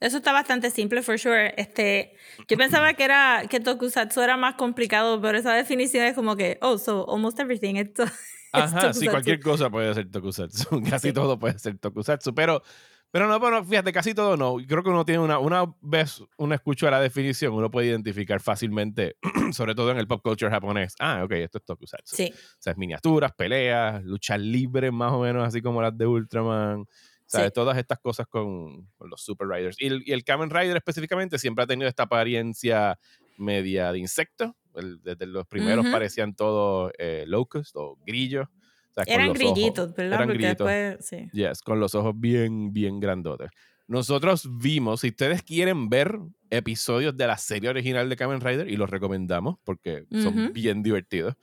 Eso 0.00 0.16
está 0.16 0.32
bastante 0.32 0.70
simple, 0.70 1.02
for 1.02 1.18
sure. 1.18 1.52
Este, 1.58 2.16
yo 2.48 2.56
pensaba 2.56 2.94
que 2.94 3.04
era 3.04 3.42
que 3.50 3.60
Tokusatsu 3.60 4.22
era 4.22 4.38
más 4.38 4.54
complicado, 4.54 5.20
pero 5.20 5.36
esa 5.36 5.52
definición 5.54 6.06
es 6.06 6.14
como 6.14 6.36
que, 6.36 6.56
oh, 6.62 6.78
so 6.78 7.04
almost 7.12 7.38
everything. 7.38 7.74
Esto, 7.76 8.04
Ajá, 8.52 8.92
sí, 8.92 9.06
cualquier 9.06 9.40
cosa 9.40 9.70
puede 9.70 9.92
ser 9.94 10.10
tokusatsu. 10.10 10.82
Casi 10.90 11.12
todo 11.12 11.38
puede 11.38 11.58
ser 11.58 11.78
tokusatsu. 11.78 12.34
Pero, 12.34 12.62
pero 13.10 13.28
no, 13.28 13.38
bueno, 13.38 13.64
fíjate, 13.64 13.92
casi 13.92 14.14
todo 14.14 14.36
no. 14.36 14.56
Creo 14.66 14.82
que 14.82 14.90
uno 14.90 15.04
tiene 15.04 15.20
una, 15.20 15.38
una 15.38 15.64
vez 15.80 16.22
uno 16.36 16.54
escucha 16.54 16.90
la 16.90 17.00
definición, 17.00 17.54
uno 17.54 17.70
puede 17.70 17.88
identificar 17.88 18.40
fácilmente, 18.40 19.16
sobre 19.52 19.74
todo 19.74 19.90
en 19.90 19.98
el 19.98 20.06
pop 20.06 20.22
culture 20.22 20.50
japonés. 20.50 20.94
Ah, 20.98 21.22
ok, 21.24 21.32
esto 21.32 21.58
es 21.58 21.64
tokusatsu. 21.64 22.16
Sí. 22.16 22.32
O 22.34 22.56
sea, 22.62 22.72
es 22.72 22.78
miniaturas, 22.78 23.32
peleas, 23.32 24.02
luchas 24.04 24.40
libres 24.40 24.92
más 24.92 25.12
o 25.12 25.20
menos, 25.20 25.46
así 25.46 25.60
como 25.60 25.82
las 25.82 25.96
de 25.96 26.06
Ultraman. 26.06 26.86
¿sabes? 27.26 27.52
Todas 27.52 27.78
estas 27.78 28.00
cosas 28.00 28.26
con, 28.26 28.88
con 28.96 29.08
los 29.08 29.22
Super 29.22 29.46
Riders. 29.46 29.76
Y 29.80 29.86
el, 29.86 30.02
y 30.04 30.12
el, 30.12 30.24
Kamen 30.24 30.50
Rider 30.50 30.76
específicamente 30.76 31.38
siempre 31.38 31.62
ha 31.62 31.66
tenido 31.66 31.88
esta 31.88 32.02
apariencia 32.02 32.98
media 33.38 33.92
de 33.92 34.00
insecto. 34.00 34.56
El, 34.76 35.02
desde 35.02 35.26
los 35.26 35.46
primeros 35.46 35.84
uh 35.84 35.88
-huh. 35.88 35.92
parecían 35.92 36.34
todos 36.34 36.92
eh, 36.98 37.24
locust 37.26 37.74
o 37.76 37.96
grillos. 38.06 38.46
O 38.48 38.92
sea, 38.94 39.04
eran 39.06 39.32
grillitos, 39.32 39.86
ojos, 39.86 39.96
¿verdad? 39.96 40.14
Eran 40.14 40.28
Porque 40.28 40.38
grillitos. 40.38 40.66
después, 40.66 41.06
sí. 41.06 41.28
Yes, 41.32 41.62
con 41.62 41.78
los 41.80 41.94
ojos 41.94 42.12
bien, 42.18 42.72
bien 42.72 42.98
grandotes. 43.00 43.50
Nosotros 43.86 44.48
vimos, 44.58 45.00
si 45.00 45.08
ustedes 45.08 45.42
quieren 45.42 45.88
ver 45.88 46.16
episodios 46.48 47.16
de 47.16 47.26
la 47.26 47.36
serie 47.36 47.70
original 47.70 48.08
de 48.08 48.16
Kamen 48.16 48.40
Rider, 48.40 48.68
y 48.68 48.76
los 48.76 48.88
recomendamos 48.90 49.56
porque 49.64 50.02
uh 50.10 50.14
-huh. 50.16 50.22
son 50.22 50.52
bien 50.52 50.82
divertidos, 50.82 51.34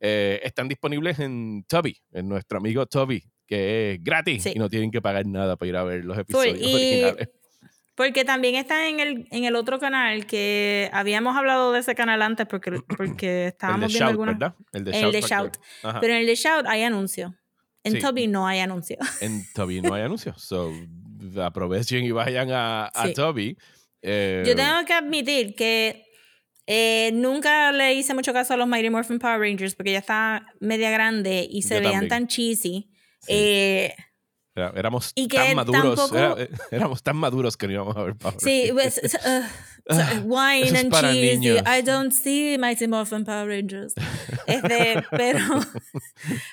eh, 0.00 0.40
están 0.44 0.68
disponibles 0.68 1.18
en 1.20 1.64
Toby, 1.68 1.96
en 2.12 2.28
nuestro 2.28 2.58
amigo 2.58 2.86
Toby, 2.86 3.24
que 3.46 3.92
es 3.92 4.02
gratis 4.04 4.42
Sí. 4.44 4.52
y 4.54 4.58
no 4.58 4.68
tienen 4.68 4.90
que 4.90 5.00
pagar 5.02 5.26
nada 5.26 5.56
para 5.56 5.68
ir 5.68 5.76
a 5.76 5.84
ver 5.84 6.04
los 6.04 6.18
episodios 6.18 6.58
y- 6.60 6.74
originales. 6.74 7.28
Porque 7.96 8.24
también 8.24 8.54
está 8.54 8.88
en 8.88 9.00
el, 9.00 9.26
en 9.30 9.44
el 9.44 9.56
otro 9.56 9.80
canal 9.80 10.26
que 10.26 10.88
habíamos 10.92 11.36
hablado 11.36 11.72
de 11.72 11.80
ese 11.80 11.94
canal 11.96 12.22
antes 12.22 12.46
porque, 12.46 12.70
porque 12.96 13.42
El 13.44 13.48
estábamos 13.48 13.80
de 13.80 13.86
viendo 13.88 13.98
Shout, 13.98 14.10
algunas. 14.10 14.38
¿verdad? 14.38 14.54
El 14.72 14.84
de 14.84 14.90
el 14.90 14.96
Shout. 15.00 15.12
de 15.14 15.22
Factory. 15.22 15.50
Shout. 15.82 16.00
Pero 16.00 16.12
en 16.12 16.20
el 16.20 16.26
de 16.26 16.34
Shout 16.36 16.66
hay 16.68 16.82
anuncio. 16.82 17.34
En 17.82 17.92
Sí. 17.94 17.98
Toby 18.00 18.26
no 18.26 18.46
hay 18.46 18.60
anuncio. 18.60 18.96
En 19.20 19.44
Toby 19.54 19.80
no 19.80 19.94
hay 19.94 20.02
anuncios. 20.02 20.42
So, 20.42 20.72
aprovechen 21.42 22.04
y 22.04 22.10
vayan 22.10 22.50
a, 22.50 22.86
a 22.86 23.06
Sí. 23.08 23.14
Toby. 23.14 23.56
Eh, 24.02 24.44
Yo 24.46 24.54
tengo 24.54 24.84
que 24.86 24.92
admitir 24.92 25.54
que 25.54 26.04
eh, 26.66 27.10
nunca 27.14 27.72
le 27.72 27.94
hice 27.94 28.12
mucho 28.12 28.32
caso 28.32 28.54
a 28.54 28.56
los 28.56 28.66
Mighty 28.68 28.90
Morphin 28.90 29.18
Power 29.18 29.40
Rangers 29.40 29.74
porque 29.74 29.92
ya 29.92 30.00
está 30.00 30.44
media 30.60 30.90
grande 30.90 31.46
y 31.50 31.62
se 31.62 31.76
veían 31.80 31.92
también. 31.92 32.08
tan 32.08 32.26
cheesy. 32.26 32.90
Sí. 33.20 33.26
Eh, 33.28 33.94
era- 34.56 34.72
éramos 34.74 35.12
y 35.14 35.28
que 35.28 35.36
tan 35.36 35.54
maduros. 35.56 35.96
tampoco- 36.10 36.16
era- 36.18 36.48
éramos 36.70 37.02
tan 37.02 37.16
maduros 37.16 37.56
que 37.56 37.66
no 37.68 37.72
íbamos 37.74 37.96
a 37.96 38.02
ver 38.02 38.16
Power 38.16 38.40
sí, 38.40 38.70
Rangers. 38.70 39.00
pues, 39.00 39.14
uh, 39.14 39.94
so- 39.94 40.22
wine 40.24 40.66
es 40.66 40.74
and 40.74 40.92
cheese. 40.92 41.62
I 41.66 41.82
don't 41.82 42.12
see 42.12 42.56
Mighty 42.58 42.88
Morphin 42.88 43.24
Power 43.24 43.46
Rangers. 43.48 43.94
Este, 44.46 45.04
pero, 45.10 45.60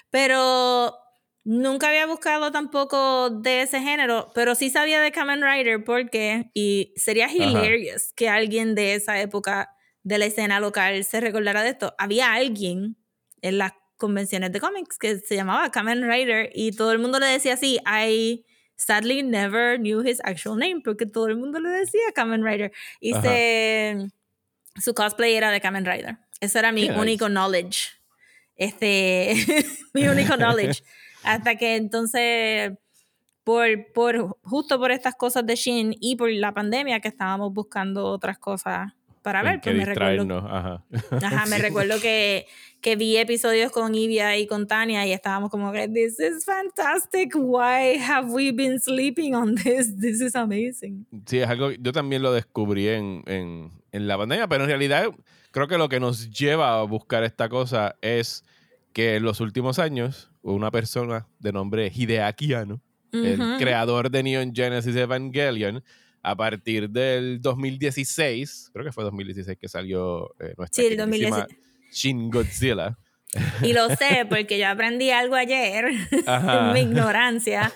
pero 0.09 0.97
nunca 1.43 1.89
había 1.89 2.05
buscado 2.05 2.51
tampoco 2.51 3.29
de 3.29 3.63
ese 3.63 3.79
género, 3.81 4.31
pero 4.33 4.55
sí 4.55 4.69
sabía 4.69 5.01
de 5.01 5.11
Kamen 5.11 5.41
Rider 5.41 5.83
porque, 5.83 6.49
y 6.53 6.93
sería 6.95 7.31
hilarious 7.31 8.13
que 8.15 8.29
alguien 8.29 8.75
de 8.75 8.95
esa 8.95 9.19
época 9.19 9.69
de 10.03 10.17
la 10.17 10.25
escena 10.25 10.59
local 10.59 11.03
se 11.03 11.19
recordara 11.21 11.63
de 11.63 11.69
esto. 11.69 11.95
Había 11.97 12.33
alguien 12.33 12.97
en 13.41 13.57
las 13.57 13.73
convenciones 14.03 14.51
de 14.51 14.59
cómics 14.59 14.97
que 14.97 15.17
se 15.19 15.37
llamaba 15.37 15.71
Kamen 15.71 16.03
Rider 16.03 16.49
y 16.53 16.73
todo 16.73 16.91
el 16.91 16.99
mundo 16.99 17.19
le 17.19 17.27
decía 17.27 17.53
así. 17.53 17.79
I 17.85 18.43
sadly 18.75 19.23
never 19.23 19.79
knew 19.79 20.05
his 20.05 20.19
actual 20.25 20.57
name 20.57 20.81
porque 20.83 21.05
todo 21.05 21.27
el 21.27 21.37
mundo 21.37 21.61
le 21.61 21.69
decía 21.69 22.01
Kamen 22.13 22.43
Rider. 22.43 22.73
Y 22.99 23.13
se, 23.13 24.09
su 24.75 24.93
cosplay 24.93 25.35
era 25.35 25.51
de 25.51 25.61
Kamen 25.61 25.85
Rider. 25.85 26.17
Eso 26.41 26.59
era 26.59 26.73
mi 26.73 26.81
Qué 26.81 26.89
nice. 26.89 26.99
único 26.99 27.29
knowledge. 27.29 27.91
Este, 28.57 29.35
mi 29.93 30.05
único 30.09 30.35
knowledge. 30.35 30.83
Hasta 31.23 31.55
que 31.55 31.77
entonces, 31.77 32.73
por, 33.45 33.69
por, 33.93 34.37
justo 34.41 34.79
por 34.79 34.91
estas 34.91 35.15
cosas 35.15 35.45
de 35.45 35.55
Shin 35.55 35.95
y 36.01 36.17
por 36.17 36.29
la 36.29 36.53
pandemia 36.53 36.99
que 36.99 37.07
estábamos 37.07 37.53
buscando 37.53 38.07
otras 38.07 38.37
cosas 38.37 38.91
para 39.23 39.41
ver, 39.41 39.61
pues 39.61 39.75
me 39.75 39.85
recuerdo. 39.85 40.37
Ajá. 40.37 40.83
ajá, 41.21 41.45
me 41.47 41.57
recuerdo 41.57 41.99
que, 41.99 42.45
que 42.81 42.95
vi 42.95 43.17
episodios 43.17 43.71
con 43.71 43.95
Ivia 43.95 44.37
y 44.37 44.45
con 44.45 44.67
Tania 44.67 45.07
y 45.07 45.13
estábamos 45.13 45.49
como 45.49 45.71
que, 45.71 45.87
this 45.87 46.19
is 46.19 46.45
fantastic, 46.45 47.31
why 47.35 47.97
have 47.97 48.29
we 48.29 48.51
been 48.51 48.79
sleeping 48.79 49.33
on 49.33 49.55
this? 49.55 49.97
This 49.99 50.21
is 50.21 50.35
amazing. 50.35 51.07
Sí, 51.25 51.39
es 51.39 51.47
algo. 51.47 51.71
Yo 51.71 51.91
también 51.91 52.21
lo 52.21 52.33
descubrí 52.33 52.89
en, 52.89 53.23
en, 53.25 53.71
en 53.91 54.07
la 54.07 54.17
pandemia, 54.17 54.47
pero 54.47 54.65
en 54.65 54.69
realidad 54.69 55.05
creo 55.51 55.67
que 55.67 55.77
lo 55.77 55.87
que 55.87 55.99
nos 55.99 56.29
lleva 56.29 56.79
a 56.79 56.83
buscar 56.83 57.23
esta 57.23 57.47
cosa 57.47 57.95
es 58.01 58.43
que 58.91 59.15
en 59.15 59.23
los 59.23 59.39
últimos 59.39 59.79
años 59.79 60.31
una 60.41 60.69
persona 60.69 61.27
de 61.39 61.51
nombre 61.53 61.91
Hideaki 61.93 62.53
Anno, 62.53 62.81
el 63.13 63.39
Ujú. 63.39 63.57
creador 63.59 64.09
de 64.09 64.23
Neon 64.23 64.53
Genesis 64.53 64.95
Evangelion, 64.95 65.83
a 66.23 66.35
partir 66.35 66.89
del 66.89 67.41
2016, 67.41 68.69
creo 68.73 68.85
que 68.85 68.91
fue 68.91 69.03
2016 69.03 69.57
que 69.59 69.67
salió 69.67 70.33
eh, 70.39 70.53
nuestra 70.57 70.81
Sí, 70.81 70.87
el 70.87 70.97
queridísima 70.97 71.37
2016. 71.47 71.59
Shin 71.91 72.29
Godzilla. 72.31 72.97
Y 73.63 73.73
lo 73.73 73.89
sé 73.95 74.25
porque 74.29 74.57
yo 74.59 74.67
aprendí 74.67 75.09
algo 75.09 75.35
ayer 75.35 75.85
en 76.11 76.73
mi 76.73 76.81
ignorancia 76.81 77.71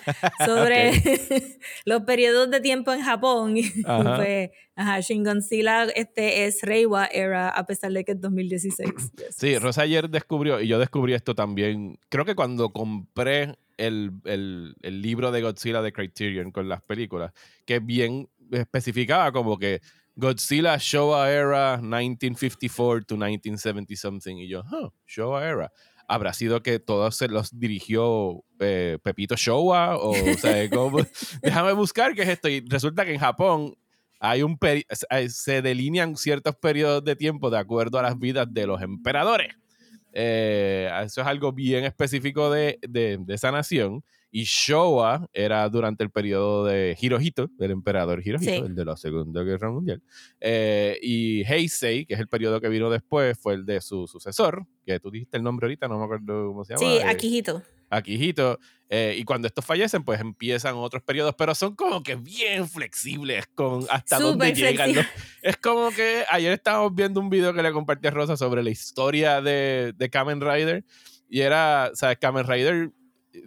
sobre 0.46 0.92
los 1.84 2.02
periodos 2.02 2.50
de 2.50 2.60
tiempo 2.60 2.92
en 2.92 3.02
Japón. 3.02 3.54
Ajá. 3.84 4.16
pues, 4.16 4.50
ajá, 4.76 5.00
Shin 5.00 5.24
Godzilla 5.24 5.84
este, 5.84 6.46
es 6.46 6.62
Reiwa 6.62 7.06
era 7.06 7.48
a 7.50 7.66
pesar 7.66 7.92
de 7.92 8.04
que 8.04 8.12
es 8.12 8.20
2016. 8.20 8.90
Yes. 8.90 9.12
Sí, 9.36 9.58
Rosa 9.58 9.82
ayer 9.82 10.08
descubrió, 10.08 10.60
y 10.60 10.68
yo 10.68 10.78
descubrí 10.78 11.12
esto 11.14 11.34
también, 11.34 11.98
creo 12.08 12.24
que 12.24 12.34
cuando 12.36 12.70
compré 12.72 13.56
el, 13.76 14.12
el- 14.24 14.74
el 14.82 15.02
libro 15.02 15.30
de 15.32 15.42
Godzilla 15.42 15.82
de 15.82 15.92
Criterion 15.92 16.50
con 16.52 16.68
las 16.68 16.82
películas, 16.82 17.32
que 17.64 17.78
bien 17.80 18.28
especificaba 18.50 19.30
como 19.32 19.58
que 19.58 19.80
Godzilla 20.16 20.76
Showa 20.78 21.30
Era 21.30 21.78
1954 21.80 23.04
to 23.06 23.16
1970 23.16 23.94
something, 23.96 24.36
y 24.36 24.48
yo, 24.48 24.62
huh, 24.70 24.90
Showa 25.06 25.44
Era. 25.46 25.72
Habrá 26.10 26.32
sido 26.32 26.62
que 26.62 26.78
todos 26.80 27.16
se 27.16 27.28
los 27.28 27.56
dirigió 27.58 28.42
eh, 28.60 28.98
Pepito 29.02 29.36
Showa, 29.36 29.96
o, 29.98 30.12
déjame 31.42 31.72
buscar 31.72 32.14
qué 32.14 32.22
es 32.22 32.28
esto. 32.30 32.48
Y 32.48 32.60
resulta 32.66 33.04
que 33.04 33.12
en 33.12 33.20
Japón 33.20 33.74
hay 34.18 34.42
un 34.42 34.58
peri- 34.58 34.86
se- 35.28 35.62
delinean 35.62 36.16
ciertos 36.16 36.56
periodos 36.56 37.04
de 37.04 37.14
tiempo 37.14 37.50
de 37.50 37.58
acuerdo 37.58 37.98
a 37.98 38.02
las 38.02 38.18
vidas 38.18 38.46
de 38.50 38.66
los 38.66 38.80
emperadores. 38.82 39.54
Eh, 40.12 40.90
eso 41.04 41.20
es 41.20 41.26
algo 41.26 41.52
bien 41.52 41.84
específico 41.84 42.50
de- 42.50 42.78
de 42.82 43.18
esa 43.28 43.52
nación. 43.52 44.02
Y 44.30 44.44
Showa 44.44 45.26
era 45.32 45.66
durante 45.70 46.04
el 46.04 46.10
periodo 46.10 46.64
de 46.66 46.96
Hirohito, 47.00 47.48
del 47.58 47.70
emperador 47.70 48.20
Hirohito, 48.22 48.50
Sí. 48.52 48.58
el 48.58 48.74
de 48.74 48.84
la 48.84 48.96
Segunda 48.96 49.42
Guerra 49.42 49.70
Mundial. 49.70 50.02
Eh, 50.40 50.98
y 51.02 51.42
Heisei, 51.44 52.04
que 52.04 52.14
es 52.14 52.20
el 52.20 52.28
periodo 52.28 52.60
que 52.60 52.68
vino 52.68 52.90
después, 52.90 53.38
fue 53.38 53.54
el 53.54 53.64
de 53.64 53.80
su 53.80 54.06
sucesor, 54.06 54.66
que 54.84 55.00
tú 55.00 55.10
dijiste 55.10 55.36
el 55.38 55.42
nombre 55.42 55.64
ahorita, 55.66 55.88
no 55.88 55.98
me 55.98 56.04
acuerdo 56.04 56.48
cómo 56.48 56.64
se 56.64 56.74
llama. 56.74 56.80
Sí, 56.80 56.98
eh, 56.98 57.04
Akihito. 57.04 57.62
Akihito. 57.90 58.58
Eh, 58.90 59.16
y 59.18 59.24
cuando 59.24 59.48
estos 59.48 59.64
fallecen, 59.64 60.02
pues 60.04 60.20
empiezan 60.20 60.74
otros 60.76 61.02
periodos, 61.02 61.34
pero 61.36 61.54
son 61.54 61.74
como 61.74 62.02
que 62.02 62.16
bien 62.16 62.68
flexibles 62.68 63.46
con 63.54 63.84
hasta 63.90 64.18
dónde 64.18 64.52
llegan. 64.52 64.92
flexible. 64.92 65.02
¿no? 65.02 65.08
Es 65.42 65.56
como 65.56 65.90
que 65.90 66.24
ayer 66.30 66.52
estábamos 66.52 66.94
viendo 66.94 67.18
un 67.20 67.30
video 67.30 67.54
que 67.54 67.62
le 67.62 67.72
compartí 67.72 68.08
a 68.08 68.10
Rosa 68.10 68.36
sobre 68.36 68.62
la 68.62 68.68
historia 68.70 69.40
de, 69.40 69.94
de 69.96 70.10
Kamen 70.10 70.40
Rider. 70.42 70.84
Y 71.30 71.40
era, 71.40 71.90
¿sabes? 71.94 72.16
Kamen 72.18 72.46
Rider, 72.46 72.90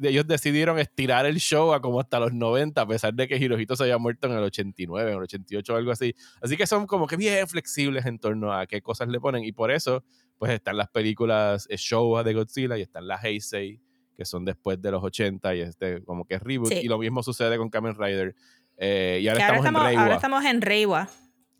ellos 0.02 0.28
decidieron 0.28 0.80
estirar 0.80 1.26
el 1.26 1.38
show 1.38 1.74
a 1.74 1.82
como 1.82 2.00
hasta 2.00 2.20
los 2.20 2.34
90, 2.34 2.82
a 2.82 2.88
pesar 2.88 3.14
de 3.14 3.28
que 3.28 3.38
Hirohito 3.38 3.76
se 3.76 3.84
había 3.84 3.98
muerto 3.98 4.28
en 4.28 4.34
el 4.34 4.44
89, 4.44 5.12
en 5.12 5.18
el 5.18 5.24
88 5.24 5.74
o 5.74 5.78
algo 5.78 5.92
así. 5.92 6.16
Así 6.42 6.58
que 6.58 6.68
son 6.68 6.88
como 6.88 7.08
que 7.08 7.18
bien 7.18 7.48
flexibles 7.48 8.06
en 8.06 8.20
torno 8.20 8.54
a 8.54 8.68
qué 8.68 8.82
cosas 8.82 9.08
le 9.08 9.20
ponen. 9.20 9.44
Y 9.44 9.52
por 9.52 9.72
eso, 9.72 10.04
pues 10.38 10.52
están 10.52 10.78
las 10.78 10.90
películas 10.90 11.68
eh, 11.70 11.76
Showa 11.78 12.24
de 12.24 12.34
Godzilla 12.34 12.78
y 12.78 12.82
están 12.82 13.08
las 13.08 13.24
Heisei, 13.24 13.80
que 14.16 14.26
son 14.26 14.46
después 14.46 14.82
de 14.82 14.92
los 14.92 15.04
80 15.04 15.56
y 15.56 15.62
este 15.62 16.04
como 16.04 16.26
que 16.26 16.36
es 16.36 16.42
reboot. 16.42 16.70
Sí. 16.70 16.80
Y 16.84 16.88
lo 16.88 16.98
mismo 16.98 17.24
sucede 17.24 17.58
con 17.58 17.70
Kamen 17.70 17.96
Rider. 17.96 18.36
Eh, 18.78 19.20
y 19.22 19.28
ahora 19.28 19.38
Que 19.38 19.44
ahora 19.44 19.58
estamos, 19.58 19.66
estamos, 19.66 19.82
en 19.82 19.88
Reiwa. 19.88 20.02
ahora 20.04 20.16
estamos 20.16 20.46
en 20.46 20.62
Reiwa. 20.62 21.10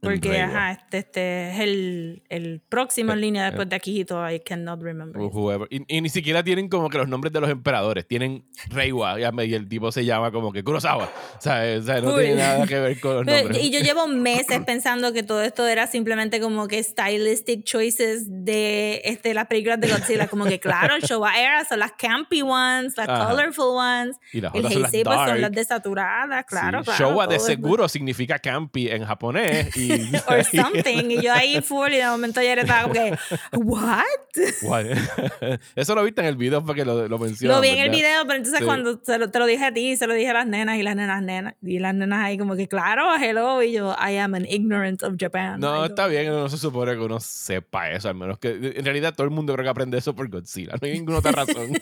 Porque, 0.02 0.42
ajá, 0.42 0.72
este, 0.72 0.98
este 0.98 1.52
es 1.52 1.60
el, 1.60 2.24
el 2.30 2.60
próximo 2.68 3.12
Eh, 3.12 3.16
en 3.16 3.22
línea 3.22 3.44
eh. 3.44 3.46
después 3.52 3.70
de 3.70 3.76
Akihito. 3.76 4.28
I 4.30 4.40
cannot 4.40 4.82
remember. 4.82 5.22
Whoever. 5.22 5.68
Y, 5.70 5.84
y 5.88 6.02
ni 6.02 6.10
siquiera 6.10 6.44
tienen 6.44 6.70
como 6.70 6.90
que 6.90 6.98
los 6.98 7.08
nombres 7.08 7.32
de 7.32 7.40
los 7.40 7.50
emperadores. 7.52 8.08
Tienen 8.08 8.44
Reiwa 8.70 9.18
y 9.20 9.54
el 9.54 9.68
tipo 9.70 9.92
se 9.92 10.04
llama 10.04 10.32
como 10.32 10.52
que 10.52 10.64
Kurosawa. 10.64 11.06
O 11.38 11.42
sea, 11.42 11.62
o 11.78 11.82
sea, 11.84 12.02
no 12.02 12.16
Uy. 12.16 12.24
tiene 12.24 12.36
nada 12.38 12.66
que 12.66 12.80
ver 12.80 13.00
con 13.00 13.16
los 13.18 13.26
Pero- 13.28 13.44
nombres. 13.44 13.64
y 13.64 13.70
yo 13.72 13.80
llevo 13.82 14.08
meses 14.08 14.60
pensando 14.66 15.14
que 15.14 15.22
todo 15.24 15.44
esto 15.44 15.68
era 15.68 15.86
simplemente 15.86 16.40
como 16.42 16.68
que 16.68 16.82
stylistic 16.82 17.64
choices 17.64 18.26
de 18.28 19.02
este, 19.06 19.34
las 19.36 19.46
películas 19.48 19.80
de 19.80 19.88
Godzilla. 19.90 20.28
Como 20.28 20.46
que, 20.46 20.60
claro, 20.60 20.96
el 20.96 21.02
Showa 21.04 21.40
Era 21.40 21.64
son 21.66 21.78
las 21.80 21.92
campy 21.92 22.42
ones, 22.42 22.98
las 22.98 23.08
Ajá. 23.08 23.30
colorful 23.30 23.76
ones. 23.78 24.18
Y 24.34 24.42
las 24.42 24.56
El 24.56 24.64
son 24.64 24.72
Heisei 24.72 25.04
pues, 25.04 25.16
son 25.28 25.42
las 25.42 25.52
desaturadas, 25.52 26.46
claro. 26.46 26.80
Sí, 26.80 26.86
claro 26.86 26.98
Showa 27.12 27.28
de 27.28 27.36
es- 27.36 27.46
seguro 27.46 27.88
significa 27.88 28.40
campy 28.40 28.90
en 28.90 29.06
japonés 29.06 29.76
y 29.78 29.91
or 30.28 30.44
something. 30.44 31.12
Y 31.12 31.22
yo 31.22 31.34
ahí 31.34 31.62
full 31.62 31.92
y 31.92 31.98
de 31.98 32.06
momento 32.06 32.42
ya 32.42 32.54
estaba 32.54 32.84
como 32.84 32.94
que, 32.94 33.18
¿what? 33.54 34.04
Eso 35.76 35.96
lo 35.96 36.04
viste 36.04 36.22
en 36.22 36.28
el 36.28 36.36
video 36.36 36.64
porque 36.64 36.86
lo, 36.86 37.08
lo. 37.08 37.18
Lo 37.18 37.62
vi 37.62 37.70
en 37.70 37.80
el 37.80 37.90
video, 37.90 38.26
pero 38.26 38.38
entonces 38.38 38.64
cuando 38.64 38.98
te 38.98 39.18
lo, 39.18 39.30
te 39.30 39.40
lo, 39.40 39.46
dije 39.46 39.66
a 39.66 39.74
ti, 39.74 39.96
se 39.96 40.08
lo 40.08 40.14
dije 40.14 40.30
a 40.30 40.34
las 40.34 40.48
nenas 40.48 40.78
y 40.78 40.84
las 40.84 40.96
nenas, 40.96 41.22
nenas, 41.22 41.56
y 41.62 41.80
las 41.80 41.94
nenas 41.94 42.20
ahí 42.24 42.38
como 42.38 42.56
que, 42.56 42.68
claro, 42.68 43.16
hello, 43.16 43.62
y 43.62 43.74
yo, 43.74 43.96
I 44.00 44.18
am 44.18 44.34
an 44.34 44.46
ignorant 44.46 45.04
of 45.04 45.16
Japan. 45.20 45.60
No, 45.60 45.86
está 45.86 46.08
bien, 46.08 46.28
no 46.28 46.50
se 46.50 46.58
supone 46.58 46.94
que 46.94 47.00
uno 47.00 47.20
sepa 47.20 47.92
eso, 47.92 48.10
al 48.10 48.16
menos 48.16 48.40
que 48.40 48.50
en 48.50 48.86
realidad 48.86 49.14
todo 49.14 49.26
el 49.26 49.32
mundo 49.32 49.54
creo 49.54 49.64
que 49.64 49.70
aprende 49.70 49.98
eso 49.98 50.16
por 50.16 50.30
Godzilla. 50.30 50.74
No 50.82 50.88
hay 50.88 50.94
ninguna 50.94 51.20
otra 51.20 51.32
razón 51.32 51.74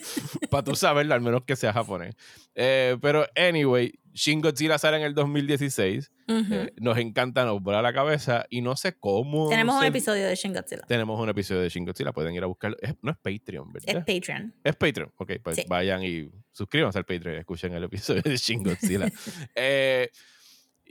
para 0.49 0.63
tú 0.63 0.75
saberlo, 0.75 1.13
al 1.13 1.21
menos 1.21 1.43
que 1.43 1.55
sea 1.55 1.73
japonés. 1.73 2.15
Eh, 2.55 2.97
pero, 3.01 3.25
anyway, 3.35 3.93
Shin 4.13 4.41
Godzilla 4.41 4.77
sale 4.77 4.97
en 4.97 5.03
el 5.03 5.13
2016. 5.13 6.11
Eh, 6.27 6.73
nos 6.77 6.97
encanta, 6.97 7.45
nos 7.45 7.61
vuela 7.61 7.81
la 7.81 7.93
cabeza 7.93 8.45
y 8.49 8.61
no 8.61 8.75
sé 8.75 8.93
cómo. 8.99 9.49
Tenemos 9.49 9.79
un 9.79 9.85
episodio 9.85 10.27
de 10.27 10.35
Shin 10.35 10.53
Godzilla. 10.53 10.83
Tenemos 10.87 11.19
un 11.19 11.29
episodio 11.29 11.61
de 11.61 11.69
Shin 11.69 11.85
Godzilla, 11.85 12.11
pueden 12.11 12.35
ir 12.35 12.43
a 12.43 12.47
buscarlo. 12.47 12.77
no 13.01 13.11
es 13.11 13.17
Patreon, 13.17 13.71
¿verdad? 13.71 14.03
Es 14.07 14.15
Patreon. 14.15 14.53
Es 14.63 14.75
Patreon, 14.75 15.13
ok, 15.17 15.31
pues 15.43 15.65
vayan 15.67 16.03
y 16.03 16.29
suscríbanse 16.51 16.99
al 16.99 17.05
Patreon 17.05 17.35
y 17.35 17.39
escuchen 17.39 17.73
el 17.73 17.83
episodio 17.83 18.21
de 18.21 18.37
Shin 18.37 18.63
Godzilla. 18.63 19.11
eh, 19.55 20.09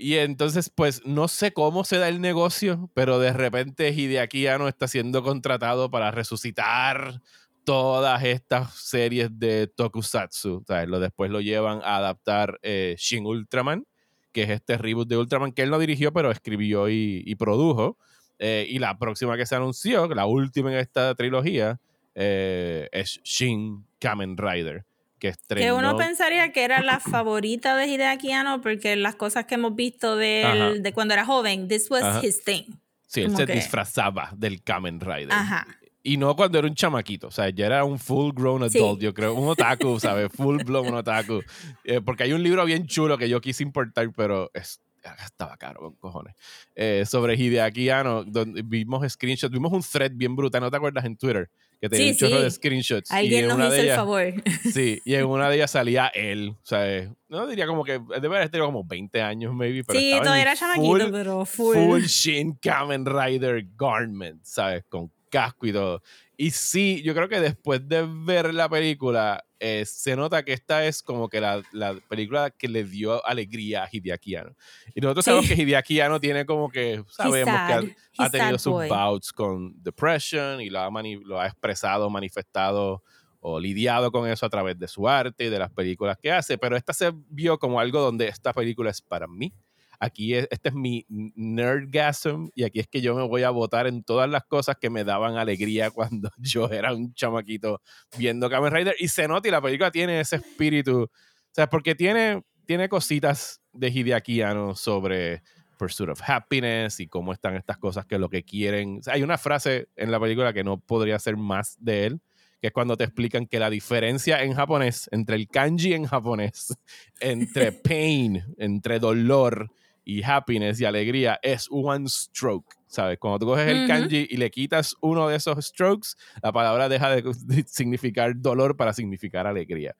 y 0.01 0.15
entonces, 0.19 0.71
pues 0.71 1.05
no 1.05 1.27
sé 1.27 1.53
cómo 1.53 1.83
se 1.83 1.99
da 1.99 2.09
el 2.09 2.21
negocio, 2.21 2.89
pero 2.95 3.19
de 3.19 3.33
repente 3.33 3.91
Hideaki 3.91 4.47
Anno 4.47 4.69
está 4.69 4.87
siendo 4.87 5.25
contratado 5.25 5.91
para 5.91 6.13
resucitar 6.13 7.21
todas 7.69 8.25
estas 8.25 8.73
series 8.73 9.29
de 9.39 9.67
tokusatsu. 9.67 10.65
Lo, 10.87 11.01
después 11.01 11.31
lo 11.31 11.43
llevan 11.43 11.83
a 11.85 11.99
adaptar 11.99 12.59
eh, 12.63 12.97
Shin 12.99 13.27
Ultraman, 13.27 13.85
que 14.33 14.45
es 14.45 14.49
este 14.49 14.79
reboot 14.79 15.07
de 15.07 15.19
Ultraman 15.19 15.53
que 15.53 15.65
él 15.65 15.71
no 15.71 15.79
dirigió, 15.79 16.11
pero 16.15 16.31
escribió 16.31 16.89
y, 16.89 17.35
produjo. 17.39 17.99
Eh, 18.39 18.67
y 18.71 18.79
la 18.79 18.99
próxima 18.99 19.37
que 19.37 19.45
se 19.45 19.55
anunció, 19.55 20.09
la 20.09 20.25
última 20.25 20.73
en 20.73 20.79
esta 20.79 21.15
trilogía, 21.15 21.79
eh, 22.15 22.89
es 22.91 23.21
Shin 23.23 23.85
Kamen 23.99 24.39
Rider. 24.39 24.87
Que, 25.19 25.29
estrenó... 25.29 25.67
que 25.67 25.73
uno 25.73 25.95
pensaría 25.99 26.53
que 26.53 26.65
era 26.65 26.81
la 26.81 27.01
favorita 27.01 27.77
de 27.77 27.87
Hideaki 27.87 28.33
Anno 28.33 28.63
porque 28.63 28.97
las 28.97 29.17
cosas 29.17 29.45
que 29.45 29.57
hemos 29.57 29.75
visto 29.75 30.17
de 30.17 30.43
él, 30.43 30.83
de 30.83 30.93
cuando 30.95 31.13
era 31.13 31.27
joven, 31.27 31.69
this 31.69 31.91
was 31.91 32.25
his 32.25 32.43
thing. 32.43 32.63
Sí, 33.07 33.23
él 33.23 33.37
se 33.37 33.45
disfrazaba 33.45 34.31
del 34.35 34.63
Kamen 34.63 35.01
Rider. 35.01 35.33
Ajá. 35.33 35.67
Y 36.03 36.17
no 36.17 36.37
cuando 36.37 36.59
era 36.59 36.69
un 36.69 36.75
chamaquito, 36.75 37.27
o 37.27 37.31
sea, 37.31 37.51
ya 37.51 37.67
era 37.67 37.85
un 37.85 37.99
full 37.99 38.33
grown 38.33 38.63
adult, 38.63 39.01
yo 39.01 39.13
creo, 39.13 39.35
un 39.35 39.49
otaku, 39.49 39.99
¿sabes? 39.99 40.31
Full 40.37 40.63
blown 40.65 40.95
otaku. 40.95 41.43
Eh, 41.85 42.01
porque 42.01 42.23
hay 42.23 42.33
un 42.33 42.43
libro 42.43 42.65
bien 42.65 42.87
chulo 42.87 43.19
que 43.19 43.29
yo 43.29 43.41
quise 43.41 43.65
importar, 43.65 44.11
pero 44.15 44.51
es, 44.55 44.81
estaba 45.25 45.57
caro 45.57 45.81
con 45.81 45.95
cojones. 45.97 46.35
Eh, 46.75 47.05
sobre 47.07 47.35
Hideaki 47.35 47.91
Anno, 47.91 48.25
donde 48.25 48.63
vimos 48.63 49.11
screenshots, 49.11 49.53
vimos 49.53 49.73
un 49.73 49.83
thread 49.83 50.13
bien 50.15 50.37
brutal, 50.37 50.61
¿no 50.61 50.71
te 50.71 50.77
acuerdas 50.77 51.05
en 51.05 51.17
Twitter? 51.17 51.51
Que 51.81 51.89
tenía 51.89 52.11
un 52.11 52.17
chorro 52.17 52.41
de 52.41 52.51
screenshots. 52.51 53.11
Alguien 53.13 53.47
nos 53.47 53.59
hizo 53.59 53.83
el 53.83 53.91
favor. 53.91 54.35
Sí, 54.73 55.01
y 55.05 55.15
en 55.15 55.27
una 55.27 55.49
de 55.49 55.57
ellas 55.57 55.71
salía 55.71 56.09
él, 56.09 56.51
o 56.51 56.67
sea, 56.67 57.09
no 57.29 57.47
diría 57.47 57.67
como 57.67 57.85
que, 57.85 58.01
debe 58.21 58.37
haber 58.37 58.49
tenido 58.49 58.67
como 58.67 58.85
20 58.85 59.21
años, 59.21 59.55
maybe, 59.55 59.85
pero 59.85 59.99
Sí, 59.99 60.13
todavía 60.19 60.43
era 60.43 60.57
chamaquito, 60.57 61.11
pero 61.13 61.45
full. 61.45 61.77
Full 61.77 62.03
Shin 62.03 62.55
Kamen 62.55 63.07
Rider 63.07 63.65
garment, 63.77 64.45
¿sabes? 64.45 64.85
Con 64.89 65.13
casco 65.29 65.67
y 65.67 65.73
todo. 65.73 66.03
Y 66.37 66.51
sí, 66.53 67.03
yo 67.03 67.15
creo 67.15 67.29
que 67.29 67.41
después 67.41 67.89
de 67.89 68.07
ver 68.09 68.55
la 68.55 68.69
película, 68.69 69.45
eh, 69.59 69.85
se 69.87 70.15
nota 70.15 70.45
que 70.45 70.53
esta 70.53 70.87
es 70.87 71.03
como 71.03 71.29
que 71.29 71.41
la, 71.41 71.63
la, 71.73 71.95
película 72.09 72.51
que 72.51 72.69
le 72.69 72.85
dio 72.85 73.25
alegría 73.27 73.85
a 73.85 73.89
Hideaki 73.91 74.37
Anno. 74.37 74.55
Y 74.95 75.01
nosotros 75.01 75.25
sabemos 75.25 75.49
que 75.49 75.55
Hideaki 75.55 76.01
Anno 76.01 76.21
tiene 76.21 76.47
como 76.47 76.71
que, 76.71 77.03
sabemos 77.09 77.55
que 77.67 77.97
ha, 78.19 78.31
tenido 78.31 78.59
sus 78.59 78.89
bouts 78.89 79.33
con 79.33 79.83
depression 79.83 80.61
y 80.61 80.71
lo 80.71 80.81
ha, 80.81 80.91
lo 81.25 81.41
ha 81.41 81.47
expresado, 81.47 82.09
manifestado 82.09 83.03
o 83.41 83.59
lidiado 83.59 84.13
con 84.13 84.29
eso 84.29 84.47
a 84.47 84.51
través 84.51 84.79
de 84.79 84.89
su 84.89 85.09
arte 85.09 85.45
y 85.45 85.49
de 85.49 85.59
las 85.59 85.71
películas 85.71 86.19
que 86.21 86.33
hace, 86.33 86.59
pero 86.59 86.77
esta 86.77 86.93
se 86.93 87.13
vio 87.29 87.59
como 87.59 87.81
algo 87.81 88.01
donde 88.01 88.29
esta 88.29 88.53
película 88.53 88.91
es 88.91 89.01
para 89.01 89.27
mí 89.27 89.53
Aquí 90.01 90.35
es, 90.35 90.47
este 90.51 90.69
es 90.69 90.75
mi 90.75 91.05
nerdgasm 91.09 92.51
y 92.55 92.65
aquí 92.65 92.79
es 92.79 92.87
que 92.87 93.01
yo 93.01 93.17
me 93.17 93.27
voy 93.27 93.43
a 93.43 93.51
votar 93.51 93.87
en 93.87 94.05
todas 94.05 94.31
las 94.31 94.45
cosas 94.45 94.77
que 94.81 94.91
me 94.91 95.03
daban 95.05 95.37
alegría 95.37 95.91
cuando 95.93 96.31
yo 96.39 96.69
era 96.71 96.95
un 96.95 97.13
chamaquito 97.15 97.81
viendo 98.17 98.49
Kamen 98.49 98.73
Rider. 98.73 98.97
Y 98.99 99.09
se 99.09 99.27
nota 99.27 99.49
y 99.49 99.51
la 99.51 99.61
película 99.61 99.91
tiene 99.91 100.21
ese 100.21 100.37
espíritu. 100.37 101.03
O 101.03 101.11
sea, 101.51 101.69
porque 101.69 101.95
tiene, 101.95 102.43
tiene 102.67 102.89
cositas 102.89 103.61
de 103.73 103.89
Hideaki 103.89 104.43
sobre 104.75 105.43
Pursuit 105.79 106.11
of 106.11 106.21
Happiness 106.25 107.01
y 107.01 107.07
cómo 107.07 107.33
están 107.33 107.57
estas 107.57 107.79
cosas 107.79 108.05
que 108.05 108.19
lo 108.19 108.29
que 108.29 108.43
quieren. 108.43 109.01
hay 109.07 109.23
una 109.23 109.39
frase 109.39 109.89
en 109.97 110.11
la 110.11 110.21
película 110.21 110.53
que 110.53 110.65
no 110.65 110.79
podría 110.79 111.19
ser 111.19 111.37
más 111.37 111.77
de 111.81 112.07
él, 112.07 112.21
que 112.61 112.69
es 112.69 112.73
cuando 112.73 112.97
te 112.97 113.05
explican 113.05 113.47
que 113.47 113.59
la 113.59 113.71
diferencia 113.71 114.43
en 114.43 114.55
japonés, 114.55 115.09
entre 115.13 115.37
el 115.37 115.49
kanji 115.49 115.95
en 115.95 116.05
japonés, 116.05 116.77
entre 117.21 117.73
pain, 117.73 118.43
entre 118.59 118.99
dolor 118.99 119.71
y 120.09 120.23
happiness 120.25 120.81
y 120.81 120.87
alegría 120.87 121.39
es 121.43 121.69
one 121.71 122.09
stroke, 122.09 122.75
¿sabes? 122.87 123.19
Cuando 123.19 123.41
tú 123.41 123.45
coges 123.45 123.69
el 123.69 123.87
kanji 123.87 124.27
y 124.31 124.39
le 124.39 124.51
quitas 124.51 124.97
uno 125.03 125.29
de 125.29 125.37
esos 125.37 125.63
strokes, 125.63 126.15
la 126.43 126.51
palabra 126.51 126.89
deja 126.89 127.11
de, 127.11 127.23
significar 127.67 128.33
dolor 128.35 128.75
para 128.75 128.95
significar 128.95 129.47
alegría. 129.47 129.95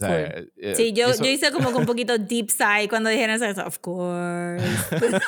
Eh, 0.00 0.48
eh, 0.56 0.74
sí, 0.74 0.92
yo, 0.92 1.14
yo 1.14 1.26
hice 1.26 1.52
como 1.52 1.68
un 1.68 1.86
poquito 1.86 2.18
deep 2.18 2.50
sigh 2.50 2.88
cuando 2.88 3.08
dijeron 3.08 3.40
eso, 3.40 3.64
of 3.64 3.78
course. 3.78 4.64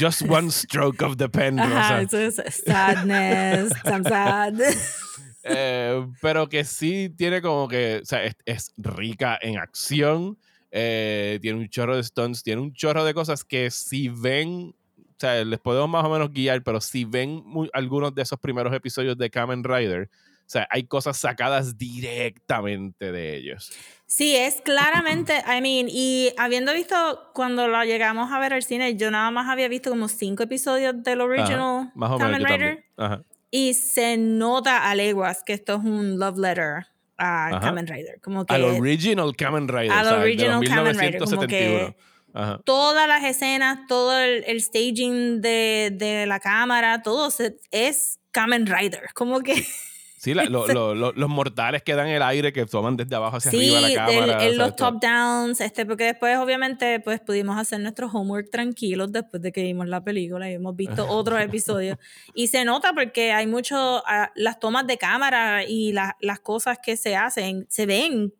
Just 0.00 0.22
one 0.22 0.50
stroke 0.50 1.02
of 1.02 1.18
the 1.18 1.28
pen. 1.28 1.60
Ajá, 1.60 2.00
eso 2.00 2.18
es 2.18 2.40
sadness, 2.64 3.74
I'm 3.84 4.04
sad. 4.04 4.54
Eh, 5.46 6.06
pero 6.22 6.48
que 6.48 6.64
sí 6.64 7.10
tiene 7.14 7.42
como 7.42 7.68
que, 7.68 8.00
o 8.02 8.06
sea, 8.06 8.20
es 8.46 8.72
rica 8.78 9.38
en 9.42 9.58
acción, 9.58 10.38
eh, 10.76 11.38
tiene 11.40 11.60
un 11.60 11.68
chorro 11.68 11.94
de 11.94 12.02
stunts, 12.02 12.42
tiene 12.42 12.60
un 12.60 12.72
chorro 12.72 13.04
de 13.04 13.14
cosas 13.14 13.44
que 13.44 13.70
si 13.70 14.08
ven, 14.08 14.74
o 14.98 15.14
sea, 15.16 15.44
les 15.44 15.60
podemos 15.60 15.88
más 15.88 16.04
o 16.04 16.10
menos 16.10 16.32
guiar, 16.32 16.64
pero 16.64 16.80
si 16.80 17.04
ven 17.04 17.44
algunos 17.72 18.12
de 18.12 18.22
esos 18.22 18.40
primeros 18.40 18.74
episodios 18.74 19.16
de 19.16 19.30
Kamen 19.30 19.62
Rider, 19.62 20.10
o 20.12 20.48
sea, 20.50 20.66
hay 20.72 20.82
cosas 20.88 21.16
sacadas 21.16 21.78
directamente 21.78 23.12
de 23.12 23.36
ellos. 23.36 23.70
Sí, 24.06 24.34
es 24.34 24.60
claramente, 24.62 25.44
I 25.46 25.60
mean, 25.60 25.86
y 25.88 26.34
habiendo 26.38 26.72
visto 26.72 27.30
cuando 27.34 27.68
lo 27.68 27.80
llegamos 27.84 28.32
a 28.32 28.40
ver 28.40 28.52
al 28.52 28.64
cine, 28.64 28.96
yo 28.96 29.12
nada 29.12 29.30
más 29.30 29.48
había 29.48 29.68
visto 29.68 29.90
como 29.90 30.08
cinco 30.08 30.42
episodios 30.42 31.00
del 31.04 31.20
original 31.20 31.92
Kamen 31.94 32.44
Rider. 32.44 32.84
Y 33.52 33.74
se 33.74 34.16
nota 34.16 34.90
a 34.90 34.96
leguas 34.96 35.44
que 35.46 35.52
esto 35.52 35.74
es 35.74 35.84
un 35.84 36.18
love 36.18 36.36
letter 36.36 36.86
a 37.18 37.58
Kamen 37.60 37.86
Rider. 37.86 38.20
Como 38.20 38.44
que, 38.44 38.54
al 38.54 38.64
original 38.64 39.34
Kamen 39.36 39.68
Rider. 39.68 39.92
Al 39.92 40.20
original 40.20 40.64
Kamen 40.64 40.98
Rider. 40.98 41.18
Como 41.20 41.46
que 41.46 41.94
todas 42.64 43.06
las 43.08 43.24
escenas, 43.24 43.80
todo 43.88 44.18
el, 44.18 44.60
staging 44.60 45.40
de, 45.40 45.90
de, 45.92 46.26
la 46.26 46.40
cámara, 46.40 47.02
todo 47.02 47.30
es 47.70 48.18
Kamen 48.32 48.66
Rider. 48.66 49.10
Como 49.14 49.40
que 49.40 49.54
Sí, 50.24 50.32
los 50.48 51.28
mortales 51.28 51.82
que 51.82 51.94
dan 51.94 52.08
el 52.08 52.22
aire, 52.22 52.50
que 52.50 52.64
toman 52.64 52.96
desde 52.96 53.14
abajo 53.14 53.36
hacia 53.36 53.50
arriba 53.50 53.78
la 53.78 53.94
cámara. 53.94 54.40
Sí, 54.40 54.56
los 54.56 54.74
top 54.74 54.98
downs, 54.98 55.60
este, 55.60 55.84
porque 55.84 56.04
después 56.04 56.38
obviamente 56.38 56.98
pues 57.00 57.20
pudimos 57.20 57.58
hacer 57.58 57.80
nuestro 57.80 58.06
homework 58.06 58.48
tranquilos 58.50 59.12
después 59.12 59.42
de 59.42 59.52
que 59.52 59.62
vimos 59.62 59.86
la 59.86 60.02
película 60.02 60.50
y 60.50 60.54
hemos 60.54 60.74
visto 60.74 61.06
otros 61.10 61.42
episodios. 61.42 61.98
Y 62.32 62.46
se 62.46 62.64
nota 62.64 62.94
porque 62.94 63.32
hay 63.32 63.46
mucho, 63.46 64.02
ah, 64.06 64.32
las 64.34 64.58
tomas 64.58 64.86
de 64.86 64.96
cámara 64.96 65.62
y 65.62 65.92
las 65.92 66.40
cosas 66.40 66.78
que 66.82 66.96
se 66.96 67.16
hacen, 67.16 67.66
se 67.68 67.84
ven 67.84 68.32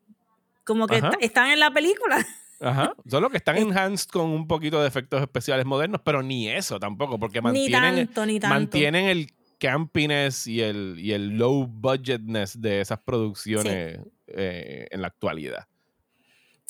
como 0.64 0.86
que 0.86 1.02
están 1.20 1.50
en 1.50 1.60
la 1.60 1.70
película. 1.70 2.26
Ajá. 2.60 2.94
Solo 3.06 3.28
que 3.28 3.36
están 3.36 3.56
enhanced 3.58 4.08
con 4.08 4.30
un 4.30 4.48
poquito 4.48 4.80
de 4.80 4.88
efectos 4.88 5.20
especiales 5.20 5.66
modernos, 5.66 6.00
pero 6.02 6.22
ni 6.22 6.48
eso 6.48 6.80
tampoco, 6.80 7.18
porque 7.18 7.42
mantienen, 7.42 7.94
ni 7.94 8.04
tanto, 8.06 8.24
ni 8.24 8.40
tanto. 8.40 8.54
mantienen 8.54 9.04
el 9.04 9.28
campiness 9.58 10.46
y 10.46 10.60
el, 10.60 10.96
y 10.98 11.12
el 11.12 11.36
low 11.36 11.66
budgetness 11.66 12.60
de 12.60 12.80
esas 12.80 13.00
producciones 13.00 14.00
eh, 14.26 14.86
en 14.90 15.00
la 15.00 15.08
actualidad. 15.08 15.66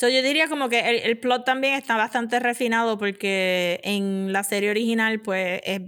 yo 0.01 0.09
diría 0.09 0.49
como 0.49 0.69
que 0.69 1.03
el, 1.05 1.19
plot 1.19 1.45
también 1.45 1.75
está 1.75 1.97
bastante 1.97 2.41
refinado 2.41 2.99
porque 2.99 3.81
en 3.85 4.33
la 4.33 4.45
serie 4.45 4.71
original 4.71 5.21
pues 5.21 5.61
es 5.65 5.81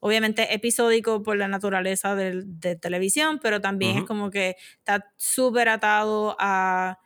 obviamente 0.00 0.52
episódico 0.52 1.22
por 1.22 1.36
la 1.36 1.46
naturaleza 1.46 2.16
de, 2.16 2.42
de 2.44 2.76
televisión, 2.76 3.38
pero 3.40 3.60
también 3.60 3.98
es 3.98 4.04
como 4.04 4.30
que 4.30 4.56
está 4.78 5.12
súper 5.16 5.68
atado 5.68 6.36
a, 6.40 6.98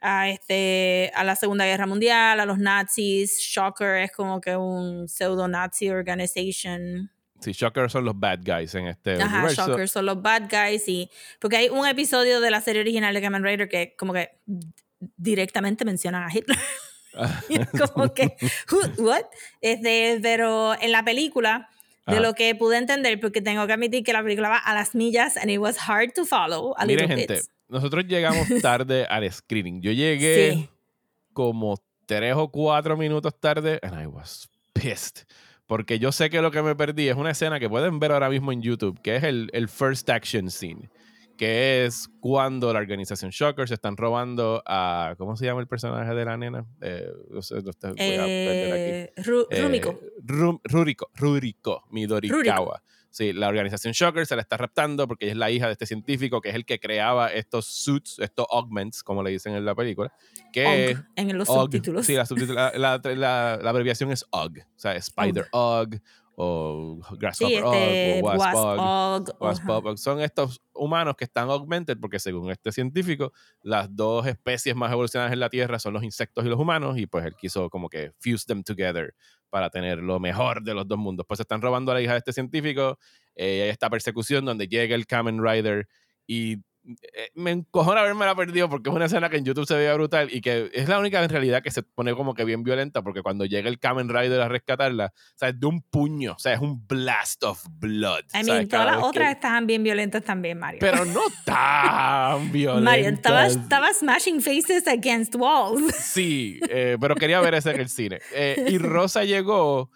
a, 0.00 0.28
este, 0.30 1.12
a 1.14 1.22
la 1.24 1.36
Segunda 1.36 1.64
Guerra 1.64 1.86
Mundial, 1.86 2.40
a 2.40 2.46
los 2.46 2.58
nazis. 2.58 3.38
Shocker 3.38 3.96
es 3.98 4.12
como 4.12 4.40
que 4.40 4.56
un 4.56 5.08
pseudo-nazi 5.08 5.90
organization 5.90 7.10
Sí, 7.40 7.52
Shocker 7.52 7.90
son 7.90 8.04
los 8.04 8.18
bad 8.18 8.40
guys 8.44 8.74
en 8.74 8.86
este 8.86 9.20
Ajá, 9.20 9.48
Shocker 9.48 9.88
son 9.88 10.06
los 10.06 10.20
bad 10.20 10.42
guys 10.50 10.86
y... 10.88 11.10
Porque 11.38 11.56
hay 11.56 11.68
un 11.68 11.86
episodio 11.86 12.40
de 12.40 12.50
la 12.50 12.60
serie 12.60 12.82
original 12.82 13.14
de 13.14 13.20
Kamen 13.20 13.42
Rider 13.42 13.68
que 13.68 13.94
como 13.96 14.12
que 14.12 14.30
directamente 15.16 15.84
menciona 15.84 16.26
a 16.26 16.30
Hitler. 16.32 16.58
como 17.94 18.12
que, 18.14 18.36
¿what? 18.98 19.24
Este, 19.60 20.18
pero 20.22 20.80
en 20.80 20.92
la 20.92 21.04
película, 21.04 21.68
de 22.06 22.20
lo 22.20 22.34
que 22.34 22.54
pude 22.54 22.76
entender, 22.76 23.20
porque 23.20 23.40
tengo 23.40 23.66
que 23.66 23.72
admitir 23.72 24.02
que 24.02 24.12
la 24.12 24.22
película 24.22 24.48
va 24.48 24.58
a 24.58 24.74
las 24.74 24.94
millas 24.94 25.36
and 25.36 25.50
it 25.50 25.58
was 25.58 25.76
hard 25.88 26.12
to 26.12 26.24
follow 26.24 26.74
a 26.76 26.84
Miren, 26.84 27.08
gente, 27.08 27.40
nosotros 27.68 28.04
llegamos 28.06 28.46
tarde 28.62 29.06
al 29.06 29.30
screening. 29.32 29.80
Yo 29.80 29.92
llegué 29.92 30.68
como 31.32 31.80
tres 32.06 32.34
o 32.36 32.50
cuatro 32.50 32.96
minutos 32.96 33.38
tarde 33.38 33.78
and 33.82 34.00
I 34.00 34.06
was 34.06 34.48
pissed. 34.72 35.24
Porque 35.70 36.00
yo 36.00 36.10
sé 36.10 36.30
que 36.30 36.42
lo 36.42 36.50
que 36.50 36.62
me 36.62 36.74
perdí 36.74 37.08
es 37.08 37.14
una 37.14 37.30
escena 37.30 37.60
que 37.60 37.68
pueden 37.68 38.00
ver 38.00 38.10
ahora 38.10 38.28
mismo 38.28 38.50
en 38.50 38.60
YouTube, 38.60 39.00
que 39.02 39.14
es 39.14 39.22
el, 39.22 39.50
el 39.52 39.68
first 39.68 40.10
action 40.10 40.50
scene 40.50 40.90
que 41.38 41.86
es 41.86 42.10
cuando 42.18 42.72
la 42.72 42.80
organización 42.80 43.30
Shocker 43.30 43.66
se 43.66 43.74
están 43.74 43.96
robando 43.96 44.62
a. 44.66 45.14
¿Cómo 45.16 45.36
se 45.36 45.46
llama 45.46 45.60
el 45.60 45.68
personaje 45.68 46.12
de 46.12 46.24
la 46.26 46.36
nena? 46.36 46.66
Eh, 46.82 47.08
no 47.30 47.40
sé, 47.40 47.62
no 47.62 47.70
eh, 47.96 49.12
Rumiko. 49.16 49.98
Ruriko, 50.64 51.10
Ruriko, 51.14 51.84
Midorikawa. 51.92 52.82
Sí, 53.10 53.32
la 53.32 53.48
organización 53.48 53.92
Shocker 53.92 54.24
se 54.24 54.36
la 54.36 54.42
está 54.42 54.56
raptando 54.56 55.08
porque 55.08 55.26
ella 55.26 55.32
es 55.32 55.38
la 55.38 55.50
hija 55.50 55.66
de 55.66 55.72
este 55.72 55.86
científico 55.86 56.40
que 56.40 56.50
es 56.50 56.54
el 56.54 56.64
que 56.64 56.78
creaba 56.78 57.28
estos 57.28 57.66
suits, 57.66 58.18
estos 58.20 58.46
augments, 58.50 59.02
como 59.02 59.22
le 59.22 59.30
dicen 59.30 59.54
en 59.54 59.64
la 59.64 59.74
película. 59.74 60.12
Que 60.52 60.96
en 61.16 61.38
los 61.38 61.48
subtítulos. 61.48 62.06
Sí, 62.06 62.14
la, 62.14 62.72
la, 62.76 63.00
la, 63.04 63.70
abreviación 63.70 64.12
es 64.12 64.24
OG, 64.30 64.58
o 64.58 64.78
sea, 64.78 64.94
Spider 64.94 65.48
OG 65.50 66.00
o 66.42 66.98
Grasshopper 67.18 67.58
este, 67.58 68.20
o 68.22 68.26
Wasp, 68.26 69.68
Wasp, 69.68 69.96
Son 69.98 70.20
estos 70.22 70.62
humanos 70.72 71.14
que 71.16 71.24
están 71.24 71.50
augmented 71.50 71.98
porque 72.00 72.18
según 72.18 72.50
este 72.50 72.72
científico, 72.72 73.34
las 73.62 73.94
dos 73.94 74.26
especies 74.26 74.74
más 74.74 74.90
evolucionadas 74.90 75.34
en 75.34 75.40
la 75.40 75.50
Tierra 75.50 75.78
son 75.78 75.92
los 75.92 76.02
insectos 76.02 76.46
y 76.46 76.48
los 76.48 76.58
humanos 76.58 76.96
y 76.96 77.06
pues 77.06 77.26
él 77.26 77.34
quiso 77.34 77.68
como 77.68 77.90
que 77.90 78.12
fuse 78.20 78.46
them 78.46 78.62
together 78.62 79.14
para 79.50 79.70
tener 79.70 79.98
lo 79.98 80.18
mejor 80.20 80.62
de 80.62 80.74
los 80.74 80.86
dos 80.88 80.98
mundos. 80.98 81.26
Pues 81.28 81.40
están 81.40 81.60
robando 81.60 81.92
a 81.92 81.94
la 81.94 82.02
hija 82.02 82.12
de 82.12 82.18
este 82.18 82.32
científico, 82.32 82.98
eh, 83.34 83.62
hay 83.64 83.68
esta 83.68 83.90
persecución 83.90 84.44
donde 84.44 84.68
llega 84.68 84.94
el 84.94 85.06
Kamen 85.06 85.42
Rider 85.42 85.86
y 86.26 86.58
me 87.34 87.50
encojona 87.50 88.00
haberme 88.00 88.24
la 88.24 88.34
perdido 88.34 88.68
porque 88.68 88.88
es 88.90 88.96
una 88.96 89.04
escena 89.04 89.28
que 89.28 89.36
en 89.36 89.44
YouTube 89.44 89.66
se 89.66 89.76
veía 89.76 89.94
brutal 89.94 90.28
y 90.32 90.40
que 90.40 90.70
es 90.72 90.88
la 90.88 90.98
única 90.98 91.22
en 91.22 91.28
realidad 91.28 91.62
que 91.62 91.70
se 91.70 91.82
pone 91.82 92.14
como 92.14 92.34
que 92.34 92.44
bien 92.44 92.62
violenta 92.62 93.02
porque 93.02 93.22
cuando 93.22 93.44
llega 93.44 93.68
el 93.68 93.78
Kamen 93.78 94.08
Rider 94.08 94.40
a 94.40 94.48
rescatarla, 94.48 95.12
o 95.14 95.38
sea, 95.38 95.50
es 95.50 95.60
de 95.60 95.66
un 95.66 95.82
puño, 95.82 96.32
o 96.32 96.38
sea, 96.38 96.54
es 96.54 96.60
un 96.60 96.86
blast 96.86 97.44
of 97.44 97.62
blood. 97.70 98.24
I 98.34 98.44
mean, 98.44 98.68
todas 98.68 98.86
las 98.86 99.02
otras 99.02 99.34
estaban 99.34 99.66
bien 99.66 99.82
violentas 99.82 100.24
también, 100.24 100.58
Mario. 100.58 100.80
Pero 100.80 101.04
no 101.04 101.20
tan 101.44 102.50
violentas. 102.50 102.84
Mario, 102.84 103.08
estaba, 103.08 103.92
smashing 103.92 104.40
faces 104.40 104.86
against 104.86 105.34
walls. 105.36 105.94
Sí, 106.10 106.58
eh, 106.68 106.96
pero 107.00 107.14
quería 107.14 107.40
ver 107.40 107.54
ese 107.54 107.70
en 107.70 107.80
el 107.80 107.88
cine. 107.88 108.18
Eh, 108.34 108.64
y 108.68 108.78
Rosa 108.78 109.24
llegó 109.24 109.90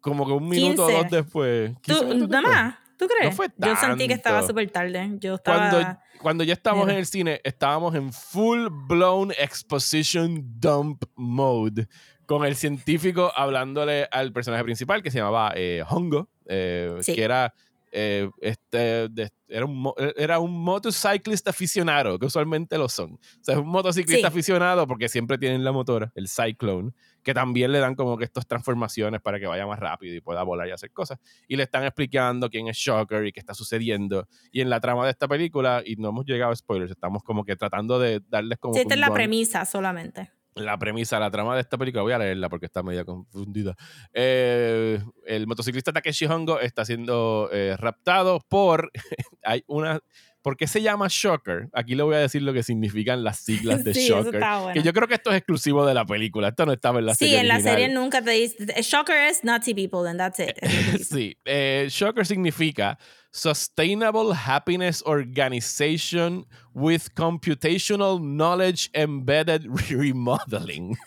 como 0.00 0.26
que 0.26 0.32
un 0.32 0.48
minuto 0.48 0.86
o 0.86 0.90
dos 0.90 1.10
después. 1.10 1.72
¿Tú, 1.82 2.26
nada 2.28 2.40
más? 2.40 2.83
¿Tú 3.04 3.14
crees? 3.18 3.36
Yo 3.58 3.76
sentí 3.76 4.08
que 4.08 4.14
estaba 4.14 4.46
súper 4.46 4.70
tarde. 4.70 5.10
Yo 5.20 5.34
estaba... 5.34 5.70
Cuando, 5.70 5.98
cuando 6.22 6.44
ya 6.44 6.54
estábamos 6.54 6.88
en 6.88 6.96
el 6.96 7.06
cine, 7.06 7.40
estábamos 7.44 7.94
en 7.94 8.12
full 8.12 8.68
blown 8.70 9.32
exposition 9.32 10.42
dump 10.58 11.04
mode. 11.16 11.86
Con 12.26 12.46
el 12.46 12.56
científico 12.56 13.30
hablándole 13.36 14.08
al 14.10 14.32
personaje 14.32 14.64
principal 14.64 15.02
que 15.02 15.10
se 15.10 15.18
llamaba 15.18 15.52
eh, 15.54 15.84
Hongo, 15.86 16.30
eh, 16.46 16.98
que 17.04 17.22
era 17.22 17.52
eh, 17.96 18.28
este, 18.40 19.08
era, 19.46 19.64
un, 19.64 19.92
era 20.16 20.40
un 20.40 20.60
motorcyclista 20.64 21.50
aficionado, 21.50 22.18
que 22.18 22.26
usualmente 22.26 22.76
lo 22.76 22.88
son. 22.88 23.12
O 23.12 23.18
sea, 23.40 23.54
es 23.54 23.60
un 23.60 23.68
motociclista 23.68 24.26
aficionado 24.26 24.84
porque 24.88 25.08
siempre 25.08 25.38
tienen 25.38 25.62
la 25.62 25.70
motora, 25.70 26.10
el 26.16 26.28
Cyclone, 26.28 26.90
que 27.22 27.32
también 27.32 27.70
le 27.70 27.78
dan 27.78 27.94
como 27.94 28.18
que 28.18 28.24
estas 28.24 28.48
transformaciones 28.48 29.20
para 29.20 29.38
que 29.38 29.46
vaya 29.46 29.64
más 29.64 29.78
rápido 29.78 30.16
y 30.16 30.20
pueda 30.20 30.42
volar 30.42 30.66
y 30.66 30.72
hacer 30.72 30.90
cosas. 30.90 31.20
Y 31.46 31.54
le 31.54 31.62
están 31.62 31.84
explicando 31.84 32.50
quién 32.50 32.66
es 32.66 32.76
Shocker 32.76 33.26
y 33.26 33.32
qué 33.32 33.38
está 33.38 33.54
sucediendo. 33.54 34.26
Y 34.50 34.60
en 34.60 34.70
la 34.70 34.80
trama 34.80 35.04
de 35.04 35.12
esta 35.12 35.28
película, 35.28 35.80
y 35.86 35.94
no 35.94 36.08
hemos 36.08 36.26
llegado 36.26 36.50
a 36.50 36.56
spoilers, 36.56 36.90
estamos 36.90 37.22
como 37.22 37.44
que 37.44 37.54
tratando 37.54 38.00
de 38.00 38.20
darles 38.28 38.58
como... 38.58 38.74
Sí, 38.74 38.80
esta 38.80 38.94
es 38.94 39.00
la 39.00 39.12
premisa 39.12 39.64
solamente 39.64 40.32
la 40.54 40.78
premisa, 40.78 41.18
la 41.18 41.30
trama 41.30 41.54
de 41.54 41.60
esta 41.60 41.78
película, 41.78 42.02
voy 42.02 42.12
a 42.12 42.18
leerla 42.18 42.48
porque 42.48 42.66
está 42.66 42.82
media 42.82 43.04
confundida. 43.04 43.74
Eh, 44.12 45.02
el 45.26 45.46
motociclista 45.46 45.92
Takeshi 45.92 46.26
Hongo 46.26 46.60
está 46.60 46.84
siendo 46.84 47.48
eh, 47.52 47.76
raptado 47.78 48.40
por. 48.48 48.90
hay 49.42 49.64
una. 49.66 50.00
¿Por 50.44 50.58
qué 50.58 50.66
se 50.66 50.82
llama 50.82 51.06
Shocker? 51.08 51.70
Aquí 51.72 51.94
le 51.94 52.02
voy 52.02 52.16
a 52.16 52.18
decir 52.18 52.42
lo 52.42 52.52
que 52.52 52.62
significan 52.62 53.24
las 53.24 53.38
siglas 53.38 53.82
de 53.82 53.92
Shocker. 53.94 54.44
Que 54.74 54.82
yo 54.82 54.92
creo 54.92 55.08
que 55.08 55.14
esto 55.14 55.30
es 55.30 55.38
exclusivo 55.38 55.86
de 55.86 55.94
la 55.94 56.04
película. 56.04 56.48
Esto 56.48 56.66
no 56.66 56.74
estaba 56.74 56.98
en 56.98 57.06
la 57.06 57.14
serie. 57.14 57.36
Sí, 57.36 57.40
en 57.40 57.48
la 57.48 57.60
serie 57.60 57.88
nunca 57.88 58.20
te 58.20 58.32
dice. 58.32 58.82
Shocker 58.82 59.16
es 59.16 59.42
Nazi 59.42 59.72
people, 59.72 60.06
and 60.06 60.18
that's 60.18 60.38
it. 60.38 60.54
sí. 61.02 61.38
Eh, 61.46 61.86
shocker 61.88 62.26
significa 62.26 62.98
Sustainable 63.30 64.34
Happiness 64.34 65.02
Organization 65.06 66.44
with 66.74 67.14
Computational 67.14 68.20
Knowledge 68.20 68.90
Embedded 68.92 69.66
Remodeling. 69.90 70.98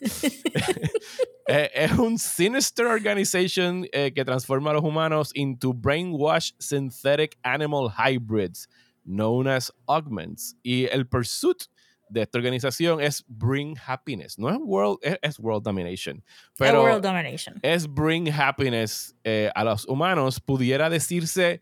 Eh, 1.48 1.70
es 1.76 1.92
un 1.92 2.18
sinister 2.18 2.88
organization 2.88 3.88
eh, 3.94 4.12
que 4.16 4.26
transforma 4.26 4.72
a 4.72 4.74
los 4.74 4.84
humanos 4.84 5.32
into 5.36 5.74
brainwashed 5.74 6.56
synthetic 6.60 7.38
animal 7.44 7.88
hybrids 7.88 8.68
known 9.08 9.48
as 9.48 9.72
augments. 9.88 10.56
Y 10.64 10.86
el 10.92 11.08
pursuit 11.08 11.68
de 12.10 12.22
esta 12.22 12.38
organización 12.38 13.02
es 13.02 13.24
Bring 13.28 13.78
Happiness. 13.86 14.38
No 14.38 14.50
es 14.50 14.58
World, 14.60 15.00
es, 15.22 15.40
World 15.40 15.64
Domination. 15.64 16.24
Pero 16.58 16.84
world 16.84 17.04
domination. 17.04 17.60
es 17.62 17.88
Bring 17.88 18.30
Happiness 18.30 19.16
eh, 19.24 19.50
a 19.56 19.64
los 19.64 19.86
humanos. 19.86 20.40
Pudiera 20.40 20.90
decirse 20.90 21.62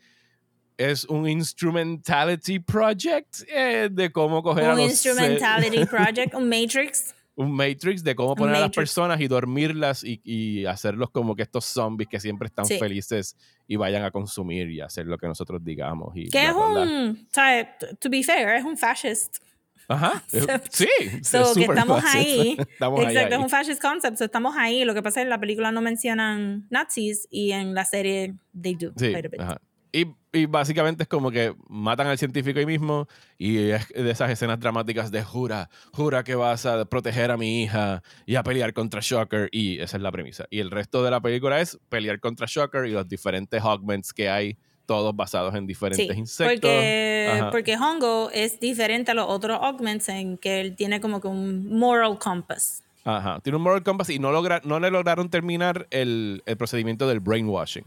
es 0.78 1.06
un 1.06 1.28
instrumentality 1.28 2.60
project 2.60 3.44
eh, 3.48 3.90
de 3.92 4.12
cómo 4.12 4.44
coger 4.44 4.66
un 4.66 4.70
a 4.72 4.76
los 4.76 4.90
instrumentality 4.90 5.86
project, 5.86 6.34
un 6.34 6.50
matrix. 6.50 7.14
Un 7.36 7.52
matrix 7.52 8.04
de 8.04 8.16
cómo 8.16 8.34
poner 8.36 8.56
a 8.56 8.60
las 8.62 8.72
personas 8.72 9.20
y 9.20 9.28
dormirlas 9.28 10.04
y, 10.04 10.22
y, 10.24 10.66
hacerlos 10.66 11.10
como 11.10 11.36
que 11.36 11.44
estos 11.44 11.66
zombies 11.66 12.08
que 12.08 12.20
siempre 12.20 12.48
están 12.48 12.66
felices 12.66 13.36
y 13.68 13.76
vayan 13.76 14.04
a 14.04 14.12
consumir 14.12 14.70
y 14.70 14.80
hacer 14.80 15.06
lo 15.06 15.18
que 15.18 15.28
nosotros 15.28 15.64
digamos. 15.64 16.16
Y 16.16 16.30
que 16.30 16.46
es 16.46 16.54
un, 16.54 17.28
to 18.00 18.10
be 18.10 18.24
fair, 18.24 18.56
es 18.56 18.64
un 18.64 18.78
fascist. 18.78 19.38
Ajá, 19.88 20.24
sí. 20.70 20.88
So, 21.24 21.54
que 21.54 21.64
estamos 21.66 22.04
ahí. 22.06 22.58
Exacto, 22.60 23.36
es 23.36 23.42
un 23.42 23.50
fascist 23.50 23.82
concept. 23.82 24.20
estamos 24.22 24.56
ahí. 24.58 24.84
Lo 24.84 24.94
que 24.94 25.04
pasa 25.04 25.20
es 25.20 25.24
que 25.24 25.26
en 25.26 25.30
la 25.30 25.40
película 25.40 25.72
no 25.72 25.82
mencionan 25.82 26.68
nazis 26.70 27.28
y 27.30 27.52
en 27.52 27.74
la 27.74 27.86
serie 27.86 28.36
they 28.60 28.76
do. 28.76 28.92
Sí, 28.96 29.14
ajá. 29.38 29.62
Y, 29.96 30.46
básicamente 30.48 31.04
es 31.04 31.08
como 31.08 31.32
que 31.32 31.56
matan 31.70 32.08
al 32.08 32.18
científico 32.18 32.60
ahí 32.60 32.66
mismo 32.66 33.08
y 33.38 33.70
es 33.70 33.88
de 33.88 34.12
esas 34.12 34.30
escenas 34.30 34.60
dramáticas 34.60 35.10
de 35.10 35.24
jura, 35.24 35.70
jura 35.94 36.26
que 36.26 36.36
vas 36.36 36.66
a 36.66 36.84
proteger 36.84 37.32
a 37.32 37.38
mi 37.38 37.64
hija 37.64 38.04
y 38.26 38.36
a 38.36 38.44
pelear 38.44 38.74
contra 38.74 39.00
Shocker 39.02 39.48
y 39.54 39.80
esa 39.80 39.96
es 39.96 40.04
la 40.04 40.12
premisa. 40.12 40.46
Y 40.50 40.60
el 40.60 40.72
resto 40.72 41.02
de 41.06 41.12
la 41.12 41.22
película 41.22 41.62
es 41.62 41.80
pelear 41.88 42.20
contra 42.20 42.48
Shocker 42.50 42.86
y 42.86 42.92
los 42.92 43.08
diferentes 43.08 43.62
augments 43.62 44.12
que 44.12 44.30
hay, 44.30 44.58
todos 44.86 45.16
basados 45.16 45.56
en 45.56 45.66
diferentes 45.66 46.18
insectos. 46.18 46.70
Porque, 46.70 47.48
porque 47.50 47.78
Hongo 47.78 48.30
es 48.34 48.60
diferente 48.60 49.12
a 49.12 49.14
los 49.14 49.28
otros 49.30 49.58
augments 49.62 50.10
en 50.10 50.38
que 50.38 50.60
él 50.60 50.76
tiene 50.76 51.00
como 51.00 51.22
que 51.22 51.30
un 51.30 51.70
moral 51.80 52.20
compass. 52.20 52.84
Ajá, 53.06 53.40
tiene 53.40 53.56
un 53.56 53.64
moral 53.64 53.84
compass 53.84 54.10
y 54.10 54.20
no, 54.20 54.34
logra, 54.34 54.60
no 54.66 54.82
le 54.82 54.92
lograron 54.92 55.30
terminar 55.30 55.88
el, 55.92 56.44
el 56.46 56.58
procedimiento 56.58 57.08
del 57.08 57.22
brainwashing. 57.22 57.86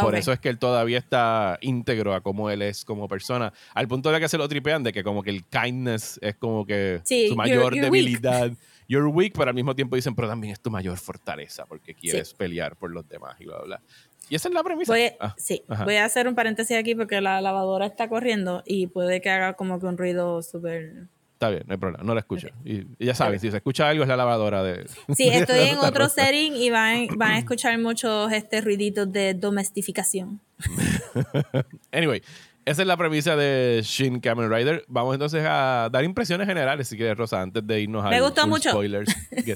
Por 0.00 0.14
eso 0.14 0.32
es 0.32 0.38
que 0.40 0.48
él 0.48 0.58
todavía 0.58 0.98
está 0.98 1.58
íntegro 1.60 2.14
a 2.14 2.20
cómo 2.20 2.50
él 2.50 2.62
es 2.62 2.84
como 2.84 3.08
persona. 3.08 3.52
Al 3.74 3.88
punto 3.88 4.10
de 4.10 4.20
que 4.20 4.28
se 4.28 4.38
lo 4.38 4.48
tripean 4.48 4.82
de 4.82 4.92
que 4.92 5.02
como 5.02 5.22
que 5.22 5.30
el 5.30 5.44
kindness 5.44 6.18
es 6.22 6.36
como 6.36 6.66
que 6.66 7.00
su 7.04 7.34
mayor 7.36 7.74
debilidad. 7.74 8.52
You're 8.88 9.06
weak, 9.06 9.34
pero 9.36 9.50
al 9.50 9.54
mismo 9.54 9.76
tiempo 9.76 9.94
dicen, 9.94 10.16
pero 10.16 10.26
también 10.26 10.52
es 10.52 10.60
tu 10.60 10.68
mayor 10.68 10.98
fortaleza 10.98 11.64
porque 11.64 11.94
quieres 11.94 12.34
pelear 12.34 12.74
por 12.74 12.90
los 12.90 13.08
demás 13.08 13.36
y 13.40 13.44
bla, 13.44 13.62
bla. 13.62 13.82
Y 14.28 14.34
esa 14.34 14.48
es 14.48 14.54
la 14.54 14.62
premisa. 14.62 14.92
Voy, 14.92 15.10
ah, 15.20 15.34
sí, 15.38 15.64
voy 15.84 15.96
a 15.96 16.04
hacer 16.04 16.28
un 16.28 16.34
paréntesis 16.34 16.76
aquí 16.76 16.94
porque 16.94 17.20
la 17.20 17.40
lavadora 17.40 17.86
está 17.86 18.08
corriendo 18.08 18.62
y 18.66 18.88
puede 18.88 19.20
que 19.20 19.30
haga 19.30 19.54
como 19.54 19.78
que 19.80 19.86
un 19.86 19.96
ruido 19.96 20.42
súper 20.42 21.08
Está 21.40 21.48
bien, 21.48 21.62
no 21.66 21.72
hay 21.72 21.78
problema, 21.78 22.04
no 22.04 22.12
la 22.12 22.20
escucho. 22.20 22.48
Y, 22.66 22.84
ya 23.02 23.14
sabes, 23.14 23.40
si 23.40 23.50
se 23.50 23.56
escucha 23.56 23.88
algo 23.88 24.02
es 24.02 24.08
la 24.10 24.16
lavadora 24.18 24.62
de... 24.62 24.86
Sí, 25.16 25.26
estoy 25.28 25.70
en 25.70 25.78
otro 25.78 26.06
setting 26.10 26.54
y 26.54 26.68
van, 26.68 27.06
van 27.16 27.30
a 27.30 27.38
escuchar 27.38 27.78
muchos 27.78 28.30
este, 28.30 28.60
ruiditos 28.60 29.10
de 29.10 29.32
domestificación. 29.32 30.38
anyway, 31.92 32.22
esa 32.66 32.82
es 32.82 32.86
la 32.86 32.98
premisa 32.98 33.36
de 33.36 33.80
Shin 33.82 34.20
Kamen 34.20 34.52
Rider. 34.52 34.84
Vamos 34.86 35.14
entonces 35.14 35.42
a 35.48 35.88
dar 35.90 36.04
impresiones 36.04 36.46
generales, 36.46 36.88
si 36.88 36.98
quieres, 36.98 37.16
Rosa, 37.16 37.40
antes 37.40 37.66
de 37.66 37.80
irnos 37.80 38.04
a 38.04 38.10
Me 38.10 38.20
gustó 38.20 38.46
mucho. 38.46 38.68
spoilers. 38.68 39.10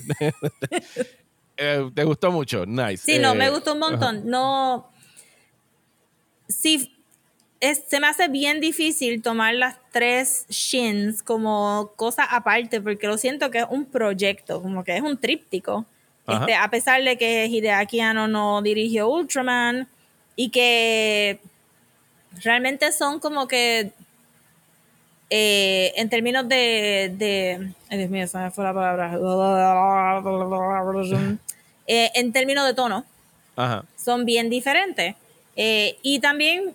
Eh, 1.57 1.89
¿Te 1.95 2.03
gustó 2.03 2.33
mucho? 2.33 2.67
Nice. 2.67 2.97
Sí, 2.97 3.21
no, 3.21 3.33
me 3.37 3.47
eh, 3.47 3.51
gustó 3.51 3.75
un 3.75 3.79
montón. 3.79 4.23
No... 4.25 4.91
Sí, 6.49 6.94
es, 7.65 7.83
se 7.87 7.99
me 7.99 8.07
hace 8.07 8.29
bien 8.29 8.61
difícil 8.61 9.23
tomar 9.23 9.55
las 9.55 9.77
tres 9.91 10.45
shins 10.51 11.23
como 11.23 11.93
cosa 11.97 12.25
aparte, 12.25 12.83
porque 12.83 13.07
lo 13.07 13.17
siento 13.17 13.51
que 13.51 13.61
es 13.61 13.67
un 13.71 13.87
proyecto, 13.87 14.61
como 14.61 14.85
que 14.85 14.97
es 14.97 15.03
un 15.03 15.17
tríptico. 15.17 15.87
Este, 16.27 16.55
a 16.55 16.69
pesar 16.69 17.03
de 17.03 17.17
que 17.17 17.47
Hideaki 17.47 18.01
Anno 18.01 18.29
no 18.29 18.61
dirigió 18.63 19.09
Ultraman 19.09 19.89
y 20.37 20.51
que 20.51 21.39
realmente 22.43 22.93
son 22.93 23.21
como 23.21 23.49
que 23.49 23.93
eh, 25.31 25.93
en 25.97 26.11
términos 26.11 26.47
de, 26.49 27.15
de 27.17 27.73
ay 27.89 27.99
Dios 27.99 28.11
mío, 28.11 28.27
me 28.35 28.51
fue 28.51 28.65
la 28.65 28.75
palabra. 28.75 29.19
Eh, 31.87 32.11
en 32.15 32.33
términos 32.33 32.67
de 32.67 32.73
tono 32.73 33.05
son 33.97 34.25
bien 34.25 34.49
diferentes. 34.49 35.15
Eh, 35.55 35.99
y 36.03 36.19
también 36.21 36.75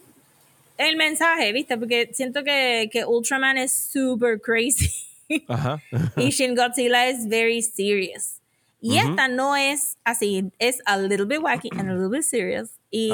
el 0.79 0.95
mensaje, 0.95 1.51
¿viste? 1.51 1.77
Porque 1.77 2.09
siento 2.13 2.43
que, 2.43 2.89
que 2.91 3.05
Ultraman 3.05 3.57
es 3.57 3.71
super 3.71 4.39
crazy. 4.39 4.89
Ajá. 5.47 5.81
y 6.17 6.29
Shin 6.29 6.55
Godzilla 6.55 7.07
es 7.07 7.27
very 7.27 7.61
serious. 7.61 8.39
Y 8.81 8.97
esta 8.97 9.27
no 9.27 9.57
es 9.57 9.97
así, 10.05 10.51
es 10.57 10.81
a 10.85 10.97
little 10.97 11.25
bit 11.25 11.39
wacky 11.39 11.69
and 11.77 11.89
a 11.89 11.93
little 11.93 12.09
bit 12.09 12.23
serious. 12.23 12.79
Y 12.89 13.11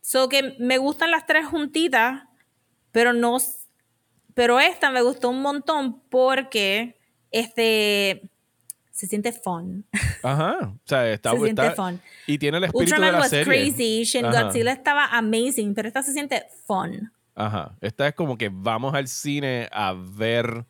so 0.00 0.30
que 0.30 0.56
me 0.58 0.78
gustan 0.78 1.10
las 1.10 1.26
tres 1.26 1.46
juntitas, 1.46 2.22
pero 2.90 3.12
no 3.12 3.36
pero 4.32 4.58
esta 4.58 4.90
me 4.90 5.02
gustó 5.02 5.28
un 5.28 5.42
montón 5.42 6.00
porque 6.08 6.96
este 7.30 8.22
se 8.94 9.08
siente 9.08 9.32
fun. 9.32 9.84
Ajá. 10.22 10.56
O 10.62 10.80
sea, 10.84 11.12
está 11.12 11.32
Se 11.32 11.40
siente 11.40 11.70
fun. 11.72 12.00
Y 12.28 12.38
tiene 12.38 12.58
el 12.58 12.64
espíritu 12.64 12.92
Ultraman 12.92 13.08
de 13.08 13.12
la 13.12 13.18
was 13.18 13.30
serie. 13.30 13.44
crazy, 13.44 14.04
Shin 14.04 14.22
Godzilla 14.30 14.72
estaba 14.72 15.06
amazing, 15.06 15.74
pero 15.74 15.88
esta 15.88 16.02
se 16.04 16.12
siente 16.12 16.44
fun. 16.64 17.12
Ajá. 17.34 17.76
Esta 17.80 18.06
es 18.06 18.14
como 18.14 18.38
que 18.38 18.50
vamos 18.52 18.94
al 18.94 19.08
cine 19.08 19.68
a 19.72 19.94
ver, 19.94 20.64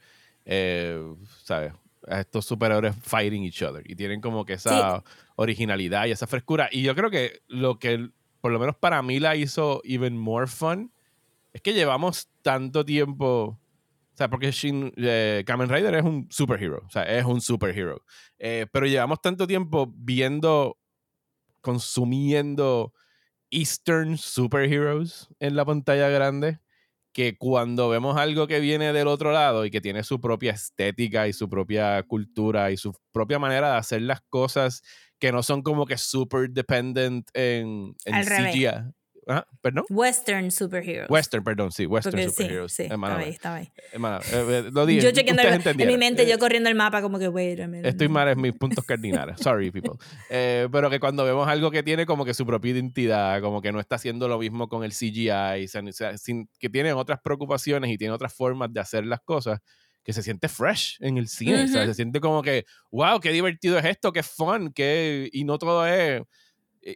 eh, 0.46 0.98
¿sabes? 1.42 1.74
A 2.08 2.20
estos 2.20 2.46
superhéroes 2.46 2.96
fighting 2.96 3.44
each 3.44 3.62
other. 3.62 3.82
Y 3.88 3.94
tienen 3.94 4.22
como 4.22 4.46
que 4.46 4.54
esa 4.54 5.04
originalidad 5.36 6.06
y 6.06 6.12
esa 6.12 6.26
frescura. 6.26 6.70
Y 6.72 6.80
yo 6.80 6.94
creo 6.94 7.10
que 7.10 7.42
lo 7.48 7.78
que, 7.78 8.08
por 8.40 8.52
lo 8.52 8.58
menos 8.58 8.74
para 8.74 9.02
mí, 9.02 9.20
la 9.20 9.36
hizo 9.36 9.82
even 9.84 10.16
more 10.16 10.46
fun 10.46 10.90
es 11.52 11.60
que 11.60 11.74
llevamos 11.74 12.28
tanto 12.40 12.86
tiempo 12.86 13.58
o 14.14 14.16
sea, 14.16 14.30
porque 14.30 14.52
Shin, 14.52 14.92
eh, 14.96 15.42
Kamen 15.44 15.68
Rider 15.68 15.96
es 15.96 16.04
un 16.04 16.28
superhero. 16.30 16.82
O 16.86 16.88
sea, 16.88 17.02
es 17.02 17.24
un 17.24 17.40
superhero. 17.40 18.04
Eh, 18.38 18.66
pero 18.70 18.86
llevamos 18.86 19.20
tanto 19.20 19.48
tiempo 19.48 19.92
viendo, 19.96 20.78
consumiendo 21.60 22.92
Eastern 23.50 24.16
superheroes 24.16 25.28
en 25.40 25.56
la 25.56 25.64
pantalla 25.64 26.08
grande, 26.10 26.60
que 27.12 27.36
cuando 27.36 27.88
vemos 27.88 28.16
algo 28.16 28.46
que 28.46 28.60
viene 28.60 28.92
del 28.92 29.08
otro 29.08 29.32
lado 29.32 29.64
y 29.64 29.70
que 29.72 29.80
tiene 29.80 30.04
su 30.04 30.20
propia 30.20 30.52
estética 30.52 31.26
y 31.26 31.32
su 31.32 31.48
propia 31.48 32.00
cultura 32.04 32.70
y 32.70 32.76
su 32.76 32.94
propia 33.10 33.40
manera 33.40 33.72
de 33.72 33.78
hacer 33.78 34.02
las 34.02 34.20
cosas 34.28 34.82
que 35.18 35.32
no 35.32 35.42
son 35.42 35.62
como 35.62 35.86
que 35.86 35.98
super 35.98 36.50
dependent 36.50 37.28
en, 37.34 37.96
en 38.04 38.24
CGI. 38.24 38.94
¿Ah? 39.26 39.46
¿Perdón? 39.60 39.84
Western 39.88 40.50
superheroes. 40.50 41.10
Western, 41.10 41.42
perdón, 41.42 41.72
sí, 41.72 41.86
Western 41.86 42.30
superheroes. 42.30 42.72
Sí, 42.72 42.84
sí, 42.84 42.92
estaba 42.92 43.18
ahí, 43.18 43.30
estaba 43.30 43.56
ahí. 43.56 43.72
Eh, 43.92 44.70
lo 44.72 44.86
dije, 44.86 45.02
yo 45.02 45.10
chequeando 45.12 45.42
en 45.42 45.86
mi 45.86 45.96
mente, 45.96 46.26
yo 46.26 46.34
eh, 46.34 46.38
corriendo 46.38 46.68
el 46.68 46.74
mapa 46.74 47.00
como 47.00 47.18
que, 47.18 47.28
wait 47.28 47.60
a 47.60 47.66
minute. 47.66 47.88
Estoy 47.88 48.08
mal 48.08 48.28
en 48.28 48.40
mis 48.40 48.52
puntos 48.52 48.84
cardinales. 48.84 49.40
Sorry, 49.40 49.70
people. 49.70 49.92
Eh, 50.28 50.68
pero 50.70 50.90
que 50.90 51.00
cuando 51.00 51.24
vemos 51.24 51.48
algo 51.48 51.70
que 51.70 51.82
tiene 51.82 52.06
como 52.06 52.24
que 52.24 52.34
su 52.34 52.44
propia 52.44 52.72
identidad, 52.72 53.40
como 53.40 53.62
que 53.62 53.72
no 53.72 53.80
está 53.80 53.96
haciendo 53.96 54.28
lo 54.28 54.38
mismo 54.38 54.68
con 54.68 54.84
el 54.84 54.92
CGI, 54.92 55.68
sin, 56.16 56.48
que 56.58 56.68
tiene 56.68 56.92
otras 56.92 57.20
preocupaciones 57.20 57.90
y 57.90 57.98
tiene 57.98 58.12
otras 58.12 58.34
formas 58.34 58.72
de 58.72 58.80
hacer 58.80 59.06
las 59.06 59.20
cosas, 59.20 59.60
que 60.02 60.12
se 60.12 60.22
siente 60.22 60.48
fresh 60.48 60.98
en 61.00 61.16
el 61.16 61.28
cine. 61.28 61.64
o 61.64 61.68
sea, 61.68 61.86
se 61.86 61.94
siente 61.94 62.20
como 62.20 62.42
que, 62.42 62.64
wow, 62.90 63.20
qué 63.20 63.30
divertido 63.30 63.78
es 63.78 63.84
esto, 63.86 64.12
qué 64.12 64.22
fun, 64.22 64.72
qué... 64.72 65.30
y 65.32 65.44
no 65.44 65.58
todo 65.58 65.86
es 65.86 66.22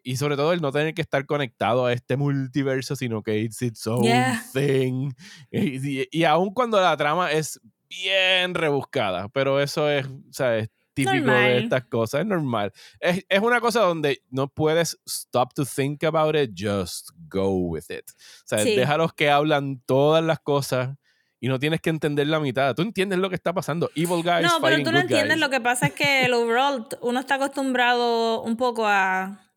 y 0.04 0.16
sobre 0.16 0.36
todo 0.36 0.52
el 0.52 0.60
no 0.60 0.72
tener 0.72 0.94
que 0.94 1.02
estar 1.02 1.24
conectado 1.26 1.86
a 1.86 1.92
este 1.92 2.16
multiverso, 2.16 2.96
sino 2.96 3.22
que 3.22 3.38
it's 3.38 3.62
its 3.62 3.86
own 3.86 4.04
thing. 4.52 5.12
Y, 5.50 6.06
y, 6.10 6.24
aun 6.24 6.52
cuando 6.52 6.80
la 6.80 6.96
trama 6.96 7.32
es 7.32 7.60
bien 7.88 8.54
rebuscada, 8.54 9.28
pero 9.28 9.60
eso 9.60 9.88
es, 9.90 10.06
¿sabes? 10.30 10.68
Típico 10.92 11.30
de 11.30 11.58
estas 11.58 11.84
cosas, 11.84 12.22
es 12.22 12.26
normal. 12.26 12.72
Es, 12.98 13.24
es, 13.28 13.40
una 13.40 13.60
cosa 13.60 13.80
donde 13.80 14.22
no 14.30 14.48
puedes 14.48 14.98
stop 15.06 15.54
to 15.54 15.64
think 15.64 16.02
about 16.02 16.34
it, 16.34 16.50
just 16.56 17.10
go 17.28 17.50
with 17.50 17.84
it. 17.88 18.10
O 18.10 18.46
sea, 18.46 18.64
déjalos 18.64 19.12
que 19.12 19.30
hablan 19.30 19.80
todas 19.86 20.24
las 20.24 20.40
cosas 20.40 20.96
y 21.40 21.46
no 21.46 21.58
tienes 21.60 21.80
que 21.80 21.90
entender 21.90 22.26
la 22.26 22.40
mitad. 22.40 22.74
Tú 22.74 22.82
entiendes 22.82 23.20
lo 23.20 23.28
que 23.28 23.36
está 23.36 23.52
pasando. 23.52 23.90
Evil 23.94 24.24
guys. 24.24 24.42
No, 24.42 24.60
pero 24.60 24.82
tú 24.82 24.90
no 24.90 24.98
entiendes. 24.98 25.38
Lo 25.38 25.50
que 25.50 25.60
pasa 25.60 25.86
es 25.86 25.92
que 25.92 26.24
el 26.24 26.34
overall, 26.34 26.88
uno 27.00 27.20
está 27.20 27.36
acostumbrado 27.36 28.42
un 28.42 28.56
poco 28.56 28.86
a 28.86 29.47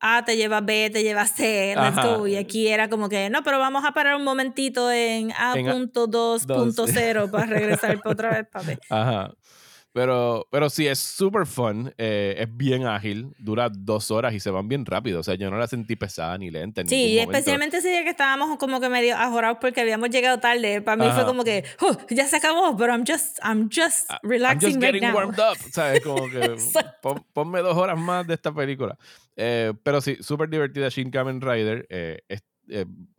a 0.00 0.24
te 0.24 0.36
lleva 0.36 0.60
B, 0.60 0.90
te 0.90 1.02
lleva 1.02 1.26
C. 1.26 1.74
Y 2.26 2.36
aquí 2.36 2.68
era 2.68 2.88
como 2.88 3.08
que, 3.08 3.30
no, 3.30 3.42
pero 3.42 3.58
vamos 3.58 3.84
a 3.84 3.92
parar 3.92 4.16
un 4.16 4.24
momentito 4.24 4.90
en 4.90 5.30
A.2.0 5.32 7.30
para 7.30 7.46
regresar 7.46 8.00
otra 8.04 8.30
vez 8.30 8.46
para 8.50 8.66
B. 8.66 8.78
Ajá. 8.88 9.30
Pero, 9.92 10.46
pero 10.52 10.70
sí, 10.70 10.86
es 10.86 11.00
súper 11.00 11.46
fun, 11.46 11.92
eh, 11.98 12.36
es 12.38 12.56
bien 12.56 12.86
ágil, 12.86 13.34
dura 13.38 13.68
dos 13.68 14.12
horas 14.12 14.32
y 14.34 14.38
se 14.38 14.50
van 14.50 14.68
bien 14.68 14.86
rápido. 14.86 15.18
O 15.18 15.22
sea, 15.24 15.34
yo 15.34 15.50
no 15.50 15.58
la 15.58 15.66
sentí 15.66 15.96
pesada 15.96 16.38
ni 16.38 16.48
lenta. 16.48 16.82
En 16.82 16.88
sí, 16.88 17.18
especialmente 17.18 17.78
ese 17.78 17.88
día 17.88 18.04
que 18.04 18.10
estábamos 18.10 18.56
como 18.56 18.80
que 18.80 18.88
medio 18.88 19.16
ajorados 19.16 19.58
porque 19.60 19.80
habíamos 19.80 20.10
llegado 20.10 20.38
tarde. 20.38 20.80
Para 20.80 21.04
mí 21.04 21.10
fue 21.12 21.24
como 21.24 21.42
que, 21.42 21.64
oh, 21.80 21.96
ya 22.08 22.28
se 22.28 22.36
acabó, 22.36 22.76
pero 22.76 22.92
I'm 22.92 23.04
just, 23.04 23.38
I'm 23.42 23.68
just 23.68 24.08
relaxing 24.22 24.74
I'm 24.74 24.74
just 24.74 24.80
getting 24.80 25.12
warmed 25.12 25.40
up. 25.40 25.56
¿Sabes? 25.72 26.02
Como 26.02 26.30
que 26.30 26.56
ponme 27.32 27.60
dos 27.60 27.76
horas 27.76 27.98
más 27.98 28.24
de 28.28 28.34
esta 28.34 28.54
película. 28.54 28.96
Eh, 29.34 29.72
pero 29.82 30.00
sí, 30.00 30.18
súper 30.20 30.48
divertida 30.48 30.88
Shin 30.88 31.10
Kamen 31.10 31.40
Rider. 31.40 31.86
Eh, 31.90 32.20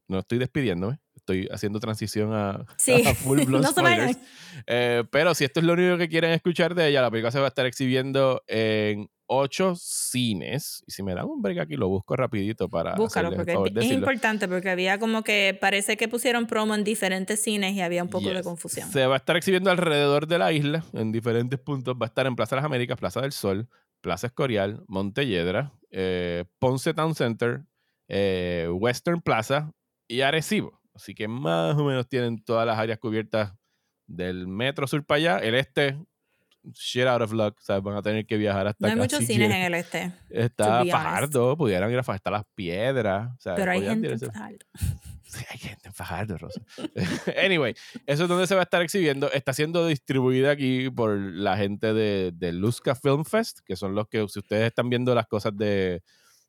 no 0.08 0.20
estoy 0.20 0.38
despidiéndome 0.38 1.01
estoy 1.22 1.48
haciendo 1.52 1.80
transición 1.80 2.34
a, 2.34 2.66
full 3.24 3.42
blood 3.46 3.66
spoilers. 3.66 4.18
Eh, 4.68 5.04
pero 5.12 5.34
si 5.34 5.46
esto 5.46 5.60
es 5.60 5.66
lo 5.66 5.74
único 5.74 5.98
que 5.98 6.10
quieren 6.10 6.32
escuchar 6.32 6.76
de 6.76 6.90
ella, 6.90 7.02
la 7.02 7.10
película 7.10 7.32
se 7.32 7.40
va 7.40 7.46
a 7.46 7.48
estar 7.48 7.66
exhibiendo 7.66 8.44
en 8.48 9.10
ocho 9.28 9.76
cines. 9.78 10.84
Y 10.86 10.92
si 10.92 11.04
me 11.04 11.16
dan 11.16 11.26
un 11.26 11.42
break 11.42 11.60
aquí, 11.60 11.76
lo 11.78 11.88
busco 11.88 12.16
rapidito 12.16 12.68
para. 12.68 12.96
Búscalo, 12.96 13.32
porque 13.32 13.54
es 13.76 13.92
importante, 13.92 14.48
porque 14.48 14.70
había 14.70 15.00
como 15.00 15.24
que 15.24 15.58
parece 15.60 15.96
que 15.96 16.10
pusieron 16.10 16.48
promo 16.48 16.76
en 16.76 16.84
diferentes 16.84 17.42
cines 17.42 17.74
y 17.74 17.82
había 17.82 18.04
un 18.04 18.10
poco 18.10 18.30
de 18.30 18.44
confusión. 18.44 18.92
Se 18.92 19.06
va 19.08 19.16
a 19.16 19.18
estar 19.18 19.38
exhibiendo 19.38 19.72
alrededor 19.72 20.28
de 20.28 20.38
la 20.38 20.52
isla, 20.52 20.84
en 20.94 21.12
diferentes 21.12 21.60
puntos. 21.60 21.96
Va 21.96 22.08
a 22.08 22.10
estar 22.10 22.28
en 22.28 22.36
Plaza 22.36 22.56
de 22.56 22.62
las 22.62 22.66
Américas, 22.66 22.98
Plaza 22.98 23.22
del 23.22 23.32
Sol, 23.32 23.70
Plaza 24.02 24.28
Escorial, 24.28 24.84
Montelledra, 24.88 25.72
eh, 25.92 26.44
Ponce 26.60 26.94
Town 26.94 27.16
Center, 27.16 27.62
eh, 28.10 28.68
Western 28.70 29.22
Plaza 29.22 29.72
y 30.10 30.22
Arecibo. 30.22 30.81
Así 30.94 31.14
que 31.14 31.28
más 31.28 31.76
o 31.78 31.84
menos 31.84 32.08
tienen 32.08 32.44
todas 32.44 32.66
las 32.66 32.78
áreas 32.78 33.00
cubiertas 33.00 33.54
del 34.08 34.48
metro 34.48 34.88
sur 34.88 35.06
para 35.06 35.18
allá. 35.18 35.38
El 35.40 35.56
este, 35.56 35.98
shit 36.74 37.06
out 37.06 37.22
of 37.22 37.32
luck. 37.32 37.60
Sea, 37.60 37.80
van 37.80 37.98
a 37.98 38.02
tener 38.02 38.26
que 38.26 38.38
viajar 38.38 38.68
hasta 38.68 38.88
No 38.88 38.94
hay 38.94 39.00
muchos 39.00 39.26
cines 39.26 39.52
en 39.52 39.62
el 39.62 39.74
este. 39.74 40.12
Está 40.30 40.86
Fajardo, 40.86 41.58
pudieran 41.58 41.92
ir 41.92 42.00
a 42.00 42.04
Fajardo, 42.04 42.32
las 42.32 42.44
piedras. 42.56 43.32
Pero 43.44 43.72
hay 43.72 43.82
gente 43.82 44.12
en 44.12 44.20
Fajardo. 44.20 44.66
Sí, 45.32 45.46
hay 45.50 45.58
gente 45.60 45.88
en 45.88 45.94
Fajardo, 45.94 46.38
Rosa. 46.38 46.60
anyway, 47.42 47.74
eso 48.06 48.24
es 48.24 48.28
donde 48.28 48.48
se 48.48 48.54
va 48.54 48.60
a 48.60 48.64
estar 48.64 48.82
exhibiendo. 48.82 49.32
Está 49.32 49.54
siendo 49.54 49.88
distribuida 49.88 50.52
aquí 50.52 50.90
por 50.90 51.18
la 51.18 51.56
gente 51.56 51.94
de, 51.94 52.34
de 52.34 52.52
Luzca 52.52 52.96
Film 52.96 53.24
Fest, 53.24 53.60
que 53.64 53.78
son 53.78 53.96
los 53.96 54.10
que, 54.10 54.28
si 54.28 54.40
ustedes 54.40 54.68
están 54.68 54.90
viendo 54.90 55.16
las 55.16 55.28
cosas 55.28 55.56
de, 55.56 56.04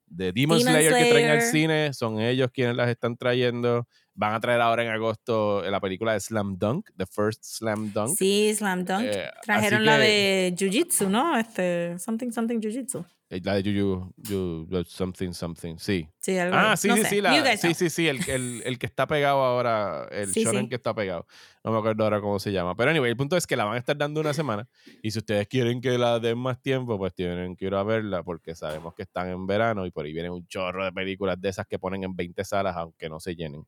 de 0.06 0.32
Demon, 0.32 0.60
Slayer, 0.60 0.94
que 0.94 1.10
traen 1.10 1.30
al 1.30 1.42
cine, 1.42 1.94
son 1.94 2.20
ellos 2.20 2.50
quienes 2.52 2.74
las 2.74 2.88
están 2.88 3.16
trayendo. 3.16 3.86
Van 4.14 4.34
a 4.34 4.40
traer 4.40 4.60
ahora 4.60 4.84
en 4.84 4.90
agosto 4.90 5.62
la 5.62 5.80
película 5.80 6.12
de 6.12 6.20
Slam 6.20 6.58
Dunk, 6.58 6.90
The 6.96 7.06
First 7.06 7.44
Slam 7.44 7.92
Dunk. 7.92 8.16
Sí, 8.16 8.54
Slam 8.54 8.84
Dunk. 8.84 9.04
Eh, 9.04 9.30
Trajeron 9.42 9.84
la 9.84 9.98
de 9.98 10.54
Jiu 10.56 10.70
Jitsu, 10.70 11.08
¿no? 11.08 11.36
Este, 11.38 11.98
something, 11.98 12.30
something 12.30 12.60
Jiu 12.60 12.70
Jitsu. 12.70 13.04
Eh, 13.30 13.40
la 13.42 13.54
de 13.54 13.62
Jiu 13.62 14.12
Jitsu, 14.18 14.84
something, 14.84 15.32
something, 15.32 15.76
sí. 15.78 16.06
Sí, 16.20 16.36
algo 16.36 16.54
ah, 16.54 16.76
sí, 16.76 16.90
sí, 16.90 17.04
sí, 17.04 17.20
la, 17.22 17.56
sí, 17.56 17.72
sí, 17.72 17.88
sí, 17.88 18.06
el, 18.06 18.20
el, 18.28 18.62
el, 18.66 18.78
que 18.78 18.84
está 18.84 19.06
pegado 19.06 19.42
ahora, 19.42 20.06
el 20.10 20.30
sí, 20.30 20.44
shonen 20.44 20.68
que 20.68 20.74
está 20.74 20.94
pegado. 20.94 21.26
No 21.64 21.72
me 21.72 21.78
acuerdo 21.78 22.04
ahora 22.04 22.20
cómo 22.20 22.38
se 22.38 22.52
llama. 22.52 22.76
Pero 22.76 22.90
anyway, 22.90 23.10
el 23.10 23.16
punto 23.16 23.38
es 23.38 23.46
que 23.46 23.56
la 23.56 23.64
van 23.64 23.76
a 23.76 23.78
estar 23.78 23.96
dando 23.96 24.20
una 24.20 24.34
semana. 24.34 24.68
Y 25.02 25.12
si 25.12 25.20
ustedes 25.20 25.48
quieren 25.48 25.80
que 25.80 25.96
la 25.96 26.18
den 26.18 26.36
más 26.36 26.60
tiempo, 26.60 26.98
pues 26.98 27.14
tienen 27.14 27.56
que 27.56 27.64
ir 27.64 27.74
a 27.74 27.82
verla 27.82 28.22
porque 28.22 28.54
sabemos 28.54 28.92
que 28.92 29.04
están 29.04 29.30
en 29.30 29.46
verano 29.46 29.86
y 29.86 29.90
por 29.90 30.04
ahí 30.04 30.12
vienen 30.12 30.32
un 30.32 30.46
chorro 30.46 30.84
de 30.84 30.92
películas 30.92 31.40
de 31.40 31.48
esas 31.48 31.66
que 31.66 31.78
ponen 31.78 32.04
en 32.04 32.14
20 32.14 32.44
salas, 32.44 32.76
aunque 32.76 33.08
no 33.08 33.18
se 33.18 33.34
llenen. 33.34 33.64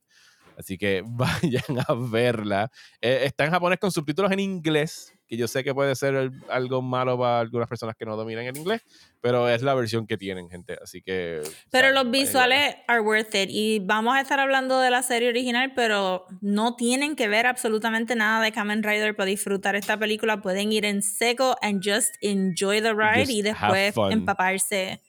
Así 0.57 0.77
que 0.77 1.03
vayan 1.05 1.79
a 1.87 1.93
verla. 1.93 2.71
Eh, 3.01 3.21
está 3.23 3.45
en 3.45 3.51
japonés 3.51 3.79
con 3.79 3.91
subtítulos 3.91 4.31
en 4.31 4.39
inglés, 4.39 5.13
que 5.27 5.37
yo 5.37 5.47
sé 5.47 5.63
que 5.63 5.73
puede 5.73 5.95
ser 5.95 6.31
algo 6.49 6.81
malo 6.81 7.17
para 7.17 7.39
algunas 7.39 7.67
personas 7.67 7.95
que 7.95 8.05
no 8.05 8.15
dominan 8.15 8.45
el 8.45 8.57
inglés, 8.57 8.81
pero 9.21 9.49
es 9.49 9.63
la 9.63 9.73
versión 9.73 10.05
que 10.05 10.17
tienen, 10.17 10.49
gente. 10.49 10.77
Así 10.81 11.01
que. 11.01 11.41
Pero 11.71 11.91
los 11.91 12.09
visuales 12.11 12.75
are 12.87 13.01
worth 13.01 13.33
it. 13.33 13.49
Y 13.49 13.79
vamos 13.79 14.15
a 14.15 14.21
estar 14.21 14.39
hablando 14.39 14.79
de 14.79 14.91
la 14.91 15.01
serie 15.01 15.29
original, 15.29 15.73
pero 15.75 16.25
no 16.41 16.75
tienen 16.75 17.15
que 17.15 17.27
ver 17.27 17.47
absolutamente 17.47 18.15
nada 18.15 18.43
de 18.43 18.51
Kamen 18.51 18.83
Rider 18.83 19.15
para 19.15 19.27
disfrutar 19.27 19.75
esta 19.75 19.97
película. 19.97 20.41
Pueden 20.41 20.71
ir 20.71 20.85
en 20.85 21.01
seco 21.01 21.55
and 21.61 21.81
just 21.83 22.15
enjoy 22.21 22.81
the 22.81 22.93
ride 22.93 23.31
y 23.31 23.41
después 23.41 23.95
empaparse 24.11 25.01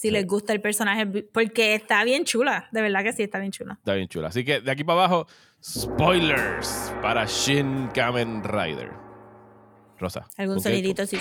si 0.00 0.10
les 0.10 0.26
gusta 0.26 0.54
el 0.54 0.62
personaje, 0.62 1.04
porque 1.06 1.74
está 1.74 2.02
bien 2.04 2.24
chula, 2.24 2.70
de 2.72 2.80
verdad 2.80 3.02
que 3.02 3.12
sí, 3.12 3.22
está 3.22 3.38
bien 3.38 3.52
chula. 3.52 3.74
Está 3.74 3.92
bien 3.92 4.08
chula. 4.08 4.28
Así 4.28 4.46
que 4.46 4.62
de 4.62 4.70
aquí 4.70 4.82
para 4.82 5.00
abajo, 5.00 5.26
spoilers 5.62 6.90
para 7.02 7.26
Shin 7.26 7.88
Kamen 7.92 8.42
Rider. 8.42 8.92
Rosa. 9.98 10.26
Algún 10.38 10.58
sonidito 10.62 11.02
así. 11.02 11.18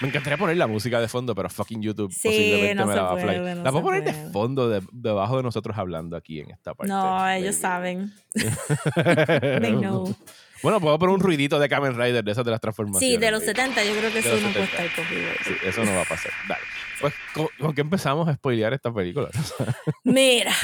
me 0.00 0.08
encantaría 0.08 0.38
poner 0.38 0.56
la 0.56 0.66
música 0.66 0.98
de 0.98 1.08
fondo, 1.08 1.34
pero 1.34 1.50
fucking 1.50 1.82
YouTube 1.82 2.10
posiblemente 2.10 2.82
me 2.86 2.94
la 2.94 3.02
va 3.02 3.12
a 3.12 3.18
fly. 3.18 3.62
la 3.62 3.70
puedo 3.70 3.84
poner 3.84 4.04
de 4.04 4.14
fondo, 4.32 4.80
debajo 4.90 5.36
de 5.36 5.42
nosotros 5.42 5.76
hablando 5.76 6.16
aquí 6.16 6.40
en 6.40 6.52
esta 6.52 6.72
parte. 6.72 6.90
No, 6.90 7.28
ellos 7.28 7.56
saben. 7.56 8.14
They 8.94 9.72
know. 9.72 10.16
Bueno, 10.62 10.80
puedo 10.80 10.98
poner 10.98 11.14
un 11.14 11.20
ruidito 11.20 11.58
de 11.58 11.68
Kamen 11.68 11.96
Rider 11.96 12.22
de 12.22 12.32
esas 12.32 12.44
de 12.44 12.50
las 12.50 12.60
transformaciones. 12.60 13.14
Sí, 13.14 13.18
de 13.18 13.30
los 13.30 13.42
70, 13.42 13.84
yo 13.84 13.94
creo 13.96 14.12
que 14.12 14.18
eso 14.18 14.36
no 14.36 14.52
puede 14.52 14.64
estar 14.64 14.86
cogido. 14.94 15.30
Sí, 15.44 15.52
eso 15.64 15.84
no 15.84 15.94
va 15.94 16.02
a 16.02 16.04
pasar. 16.04 16.32
Dale. 16.48 16.62
Pues, 17.00 17.14
¿con, 17.58 17.74
qué 17.74 17.80
empezamos 17.80 18.28
a 18.28 18.34
spoilear 18.34 18.74
esta 18.74 18.92
película? 18.92 19.30
Mira. 20.04 20.54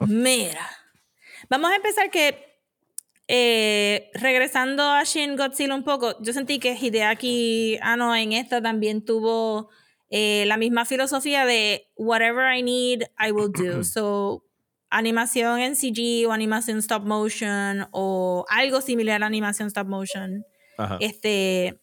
Mira. 0.00 0.68
Vamos 1.48 1.70
a 1.70 1.76
empezar 1.76 2.10
que. 2.10 2.48
Eh, 3.32 4.10
regresando 4.14 4.82
a 4.82 5.04
Shin 5.04 5.36
Godzilla 5.36 5.72
un 5.72 5.84
poco, 5.84 6.20
yo 6.20 6.32
sentí 6.32 6.58
que 6.58 6.74
Hideaki 6.74 7.78
Anno 7.80 8.16
en 8.16 8.32
esta 8.32 8.60
también 8.60 9.04
tuvo 9.04 9.70
eh, 10.10 10.44
la 10.46 10.56
misma 10.56 10.84
filosofía 10.84 11.46
de 11.46 11.88
whatever 11.94 12.52
I 12.52 12.62
need, 12.62 13.04
I 13.24 13.30
will 13.30 13.52
do. 13.52 13.84
so, 13.84 14.44
animación 14.90 15.60
en 15.60 15.76
CG 15.76 16.26
o 16.28 16.32
animación 16.32 16.78
stop 16.78 17.04
motion 17.04 17.88
o 17.92 18.44
algo 18.48 18.80
similar 18.80 19.22
a 19.22 19.26
animación 19.26 19.68
stop 19.68 19.86
motion. 19.86 20.44
Este 20.98 21.80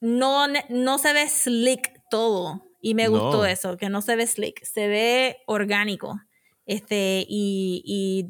no, 0.00 0.46
no 0.68 0.98
se 0.98 1.12
ve 1.12 1.28
slick 1.28 2.00
todo. 2.10 2.62
Y 2.80 2.94
me 2.94 3.08
gustó 3.08 3.44
eso, 3.44 3.76
que 3.76 3.88
no 3.88 4.00
se 4.00 4.14
ve 4.16 4.26
slick, 4.26 4.64
se 4.64 4.86
ve 4.86 5.38
orgánico. 5.46 6.20
Este, 6.66 7.24
y, 7.28 7.82
y, 7.84 8.26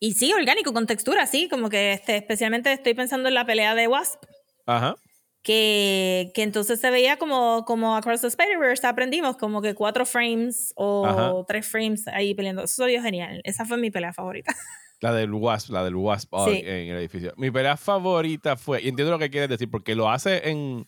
y 0.00 0.14
sí, 0.14 0.32
orgánico, 0.32 0.72
con 0.72 0.86
textura, 0.86 1.26
sí, 1.26 1.48
como 1.48 1.68
que 1.68 1.92
este, 1.92 2.16
especialmente 2.16 2.72
estoy 2.72 2.94
pensando 2.94 3.28
en 3.28 3.34
la 3.34 3.46
pelea 3.46 3.74
de 3.74 3.86
Wasp. 3.86 4.24
Ajá 4.66 4.96
que, 5.42 6.32
que 6.34 6.42
entonces 6.42 6.80
se 6.80 6.90
veía 6.90 7.16
como, 7.16 7.64
como 7.64 7.96
Across 7.96 8.22
the 8.22 8.26
Spider-Verse, 8.28 8.86
aprendimos 8.86 9.36
como 9.36 9.62
que 9.62 9.74
cuatro 9.74 10.04
frames 10.04 10.72
o 10.76 11.44
tres 11.48 11.66
frames 11.66 12.06
ahí 12.08 12.34
peleando. 12.34 12.64
Eso 12.64 12.84
dio 12.86 13.02
genial. 13.02 13.40
Esa 13.44 13.64
fue 13.64 13.78
mi 13.78 13.90
pelea 13.90 14.12
favorita. 14.12 14.54
La 15.00 15.14
del 15.14 15.32
Wasp, 15.32 15.70
la 15.70 15.82
del 15.82 15.96
Wasp 15.96 16.30
en 16.46 16.90
el 16.90 16.98
edificio. 16.98 17.32
Mi 17.38 17.50
pelea 17.50 17.78
favorita 17.78 18.58
fue, 18.58 18.82
y 18.82 18.88
entiendo 18.88 19.10
lo 19.10 19.18
que 19.18 19.30
quieres 19.30 19.48
decir, 19.48 19.70
porque 19.70 19.94
lo 19.94 20.10
hace 20.10 20.50
en, 20.50 20.86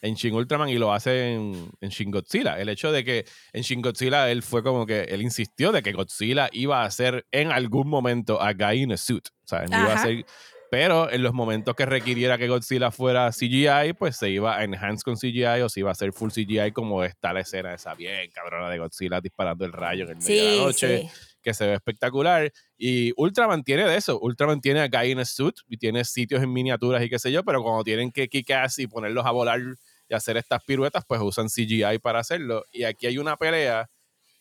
en 0.00 0.14
Shin 0.14 0.34
Ultraman 0.34 0.68
y 0.68 0.78
lo 0.78 0.92
hace 0.92 1.34
en, 1.34 1.70
en, 1.80 1.88
Shin 1.90 2.10
Godzilla. 2.10 2.58
El 2.58 2.68
hecho 2.68 2.90
de 2.90 3.04
que 3.04 3.24
en 3.52 3.62
Shin 3.62 3.80
Godzilla 3.80 4.28
él 4.32 4.42
fue 4.42 4.64
como 4.64 4.84
que, 4.84 5.02
él 5.02 5.22
insistió 5.22 5.70
de 5.70 5.80
que 5.80 5.92
Godzilla 5.92 6.48
iba 6.50 6.82
a 6.82 6.90
ser 6.90 7.24
en 7.30 7.52
algún 7.52 7.88
momento 7.88 8.42
a 8.42 8.52
guy 8.52 8.82
in 8.82 8.92
a 8.94 8.96
suit. 8.96 9.28
O 9.44 9.46
sea, 9.46 9.64
iba 9.64 9.92
a 9.92 9.98
ser 9.98 10.26
pero 10.72 11.12
en 11.12 11.22
los 11.22 11.34
momentos 11.34 11.76
que 11.76 11.84
requiriera 11.84 12.38
que 12.38 12.48
Godzilla 12.48 12.90
fuera 12.90 13.30
CGI, 13.30 13.92
pues 13.92 14.16
se 14.16 14.30
iba 14.30 14.56
a 14.56 14.64
enhance 14.64 15.04
con 15.04 15.16
CGI 15.16 15.60
o 15.62 15.68
se 15.68 15.80
iba 15.80 15.90
a 15.90 15.92
hacer 15.92 16.14
full 16.14 16.30
CGI 16.30 16.72
como 16.72 17.04
está 17.04 17.34
la 17.34 17.40
escena 17.40 17.74
esa 17.74 17.94
bien 17.94 18.30
cabrona 18.30 18.70
de 18.70 18.78
Godzilla 18.78 19.20
disparando 19.20 19.66
el 19.66 19.72
rayo 19.74 20.04
en 20.04 20.12
el 20.12 20.16
medio 20.16 20.44
de 20.46 20.56
la 20.56 20.62
noche, 20.62 21.10
que 21.42 21.52
se 21.52 21.66
ve 21.66 21.74
espectacular. 21.74 22.50
Y 22.78 23.12
Ultraman 23.18 23.64
tiene 23.64 23.86
de 23.86 23.96
eso. 23.96 24.18
Ultraman 24.18 24.62
tiene 24.62 24.80
a 24.80 24.88
Guy 24.88 25.10
in 25.10 25.18
a 25.18 25.26
Suit 25.26 25.56
y 25.68 25.76
tiene 25.76 26.06
sitios 26.06 26.42
en 26.42 26.50
miniaturas 26.50 27.04
y 27.04 27.10
qué 27.10 27.18
sé 27.18 27.30
yo, 27.30 27.44
pero 27.44 27.62
cuando 27.62 27.84
tienen 27.84 28.10
que 28.10 28.30
kick 28.30 28.50
ass 28.52 28.78
y 28.78 28.86
ponerlos 28.86 29.26
a 29.26 29.30
volar 29.30 29.60
y 30.08 30.14
hacer 30.14 30.38
estas 30.38 30.64
piruetas, 30.64 31.04
pues 31.06 31.20
usan 31.20 31.48
CGI 31.48 31.98
para 32.00 32.20
hacerlo. 32.20 32.64
Y 32.72 32.84
aquí 32.84 33.06
hay 33.06 33.18
una 33.18 33.36
pelea 33.36 33.90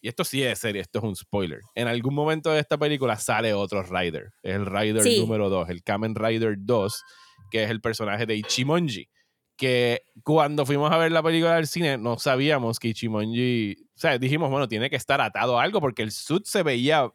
y 0.01 0.07
esto 0.07 0.23
sí 0.23 0.41
es 0.41 0.57
serio, 0.59 0.81
esto 0.81 0.99
es 0.99 1.05
un 1.05 1.15
spoiler. 1.15 1.61
En 1.75 1.87
algún 1.87 2.15
momento 2.15 2.51
de 2.51 2.59
esta 2.59 2.77
película 2.77 3.17
sale 3.17 3.53
otro 3.53 3.83
Rider. 3.83 4.31
Es 4.41 4.55
el 4.55 4.65
Rider 4.65 5.05
número 5.19 5.49
2, 5.49 5.69
el 5.69 5.83
Kamen 5.83 6.15
Rider 6.15 6.55
2, 6.57 7.03
que 7.51 7.63
es 7.63 7.69
el 7.69 7.81
personaje 7.81 8.25
de 8.25 8.35
Ichimonji. 8.35 9.07
Que 9.55 10.01
cuando 10.23 10.65
fuimos 10.65 10.91
a 10.91 10.97
ver 10.97 11.11
la 11.11 11.21
película 11.21 11.55
del 11.55 11.67
cine, 11.67 11.99
no 11.99 12.17
sabíamos 12.17 12.79
que 12.79 12.87
Ichimonji. 12.87 13.75
O 13.95 13.99
sea, 13.99 14.17
dijimos, 14.17 14.49
bueno, 14.49 14.67
tiene 14.67 14.89
que 14.89 14.95
estar 14.95 15.21
atado 15.21 15.59
a 15.59 15.63
algo 15.63 15.79
porque 15.79 16.01
el 16.01 16.11
suit 16.11 16.45
se 16.45 16.63
veía 16.63 17.07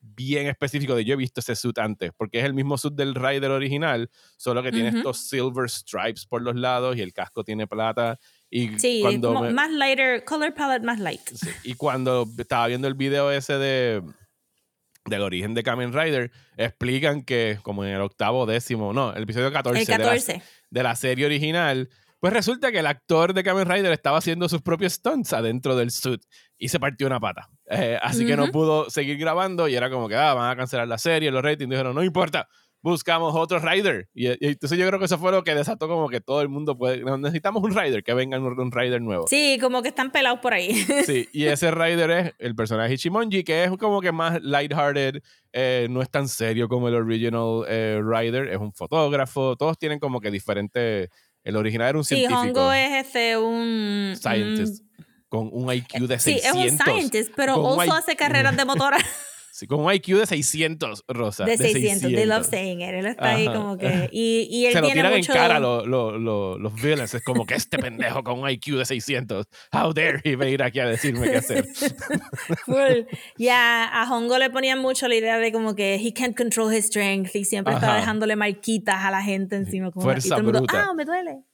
bien 0.00 0.46
específico 0.46 0.94
de 0.94 1.06
yo 1.06 1.14
he 1.14 1.16
visto 1.16 1.40
ese 1.40 1.56
suit 1.56 1.78
antes, 1.78 2.12
porque 2.14 2.40
es 2.40 2.44
el 2.44 2.52
mismo 2.52 2.76
suit 2.76 2.94
del 2.94 3.14
Rider 3.14 3.50
original, 3.50 4.10
solo 4.36 4.62
que 4.62 4.70
tiene 4.70 4.90
estos 4.90 5.28
silver 5.28 5.70
stripes 5.70 6.26
por 6.26 6.42
los 6.42 6.56
lados 6.56 6.96
y 6.96 7.00
el 7.00 7.14
casco 7.14 7.42
tiene 7.42 7.66
plata 7.66 8.18
y 8.50 8.78
sí, 8.78 9.00
cuando 9.02 9.32
más 9.50 9.70
lighter, 9.70 10.24
color 10.24 10.54
palette 10.54 10.84
más 10.84 11.00
light. 11.00 11.20
y 11.64 11.74
cuando 11.74 12.26
estaba 12.38 12.66
viendo 12.66 12.86
el 12.86 12.94
video 12.94 13.30
ese 13.30 13.54
de 13.54 14.02
del 15.06 15.22
origen 15.22 15.54
de 15.54 15.62
Kamen 15.62 15.92
Rider, 15.92 16.30
explican 16.56 17.22
que 17.22 17.58
como 17.62 17.84
en 17.84 17.90
el 17.90 18.00
octavo 18.00 18.46
décimo, 18.46 18.92
no, 18.92 19.12
el 19.12 19.24
episodio 19.24 19.52
14, 19.52 19.80
el 19.80 19.86
14. 19.86 20.42
De, 20.70 20.82
la, 20.82 20.96
serie 20.96 21.26
original, 21.26 21.90
pues 22.20 22.32
resulta 22.32 22.72
que 22.72 22.78
el 22.78 22.86
actor 22.86 23.34
de 23.34 23.42
Kamen 23.42 23.68
Rider 23.68 23.92
estaba 23.92 24.18
haciendo 24.18 24.48
sus 24.48 24.62
propios 24.62 24.94
stunts 24.94 25.32
adentro 25.32 25.76
del 25.76 25.90
suit 25.90 26.22
y 26.56 26.68
se 26.68 26.80
partió 26.80 27.06
una 27.06 27.20
pata. 27.20 27.50
Eh, 27.68 27.98
así 28.00 28.26
que 28.26 28.36
no 28.36 28.48
pudo 28.48 28.88
seguir 28.88 29.18
grabando 29.18 29.68
y 29.68 29.74
era 29.74 29.90
como 29.90 30.08
que, 30.08 30.16
ah, 30.16 30.34
van 30.34 30.50
a 30.50 30.56
cancelar 30.56 30.88
la 30.88 30.98
serie, 30.98 31.30
los 31.30 31.42
ratings 31.42 31.70
dijeron, 31.70 31.94
no 31.94 32.02
importa, 32.02 32.48
buscamos 32.84 33.34
otro 33.34 33.58
rider. 33.60 34.10
Y, 34.14 34.26
entonces 34.46 34.78
yo 34.78 34.86
creo 34.86 34.98
que 34.98 35.06
eso 35.06 35.16
fue 35.18 35.32
lo 35.32 35.42
que 35.42 35.54
desató 35.54 35.88
como 35.88 36.10
que 36.10 36.20
todo 36.20 36.42
el 36.42 36.50
mundo 36.50 36.76
puede, 36.76 37.02
necesitamos 37.18 37.62
un 37.62 37.74
rider, 37.74 38.04
que 38.04 38.12
venga 38.12 38.38
un, 38.38 38.70
rider 38.70 39.00
nuevo. 39.00 39.26
Sí, 39.26 39.58
como 39.58 39.82
que 39.82 39.88
están 39.88 40.12
pelados 40.12 40.40
por 40.40 40.52
ahí. 40.52 40.74
Sí, 41.06 41.28
y 41.32 41.46
ese 41.46 41.70
rider 41.70 42.10
es 42.10 42.32
el 42.38 42.54
personaje 42.54 42.94
Ichimonji, 42.94 43.42
que 43.42 43.64
es 43.64 43.70
como 43.78 44.00
que 44.00 44.12
más 44.12 44.42
lighthearted, 44.42 45.22
eh, 45.52 45.86
no 45.90 46.02
es 46.02 46.10
tan 46.10 46.28
serio 46.28 46.68
como 46.68 46.88
el 46.88 46.94
original 46.94 47.64
eh, 47.68 48.00
rider, 48.04 48.48
es 48.48 48.58
un 48.58 48.72
fotógrafo, 48.72 49.56
todos 49.56 49.78
tienen 49.78 49.98
como 49.98 50.20
que 50.20 50.30
diferente, 50.30 51.08
el 51.42 51.56
original 51.56 51.88
era 51.88 51.98
un 51.98 52.04
científico. 52.04 52.42
Sí, 52.42 52.48
Hongo 52.48 52.72
es 52.72 53.06
este, 53.06 53.38
un... 53.38 54.14
Scientist. 54.14 54.84
con 55.28 55.48
un 55.52 55.72
IQ 55.72 56.06
de 56.06 56.18
600. 56.18 56.22
Sí, 56.22 56.66
es 56.66 56.72
un 56.72 56.78
scientist, 56.78 57.32
pero 57.34 57.60
Oso 57.60 57.94
hace 57.94 58.14
carreras 58.14 58.56
de 58.56 58.64
motora. 58.66 58.98
Sí, 59.54 59.68
con 59.68 59.78
un 59.84 59.92
IQ 59.92 60.18
de 60.18 60.26
600, 60.26 61.04
Rosa. 61.06 61.44
De, 61.44 61.56
600, 61.56 62.10
de 62.10 62.26
love 62.26 62.44
saying 62.44 62.80
it. 62.80 62.88
Él 62.88 63.06
está 63.06 63.36
ahí 63.36 63.46
como 63.46 63.78
que. 63.78 64.08
Y, 64.10 64.48
y 64.50 64.66
él 64.66 64.72
Se 64.72 64.80
lo 64.80 64.88
tiran 64.88 65.12
mucho... 65.14 65.30
en 65.30 65.38
cara 65.38 65.60
los 65.60 65.86
los 65.86 66.74
villains. 66.74 67.14
Es 67.14 67.22
como 67.22 67.46
que 67.46 67.54
este 67.54 67.78
pendejo 67.78 68.24
con 68.24 68.40
un 68.40 68.50
IQ 68.50 68.78
de 68.78 68.84
600. 68.84 69.46
How 69.72 69.92
dare 69.92 70.20
he 70.24 70.34
venir 70.34 70.60
aquí 70.60 70.80
a 70.80 70.86
decirme 70.86 71.30
qué 71.30 71.36
hacer. 71.36 71.66
Full. 72.66 73.06
Ya 73.38 73.84
a 73.84 74.12
Hongo 74.12 74.38
le 74.38 74.50
ponían 74.50 74.80
mucho 74.80 75.06
la 75.06 75.14
idea 75.14 75.38
de 75.38 75.52
como 75.52 75.76
que 75.76 75.94
he 76.04 76.12
can't 76.12 76.36
control 76.36 76.74
his 76.74 76.86
strength 76.86 77.36
y 77.36 77.44
siempre 77.44 77.74
estaba 77.74 77.94
dejándole 77.94 78.34
marquitas 78.34 79.04
a 79.04 79.12
la 79.12 79.22
gente 79.22 79.54
encima. 79.54 79.92
Como 79.92 80.02
Fuerza 80.02 80.26
y 80.26 80.30
todo 80.30 80.42
bruta. 80.50 80.88
ah, 80.88 80.94
me 80.94 81.04
duele. 81.04 81.44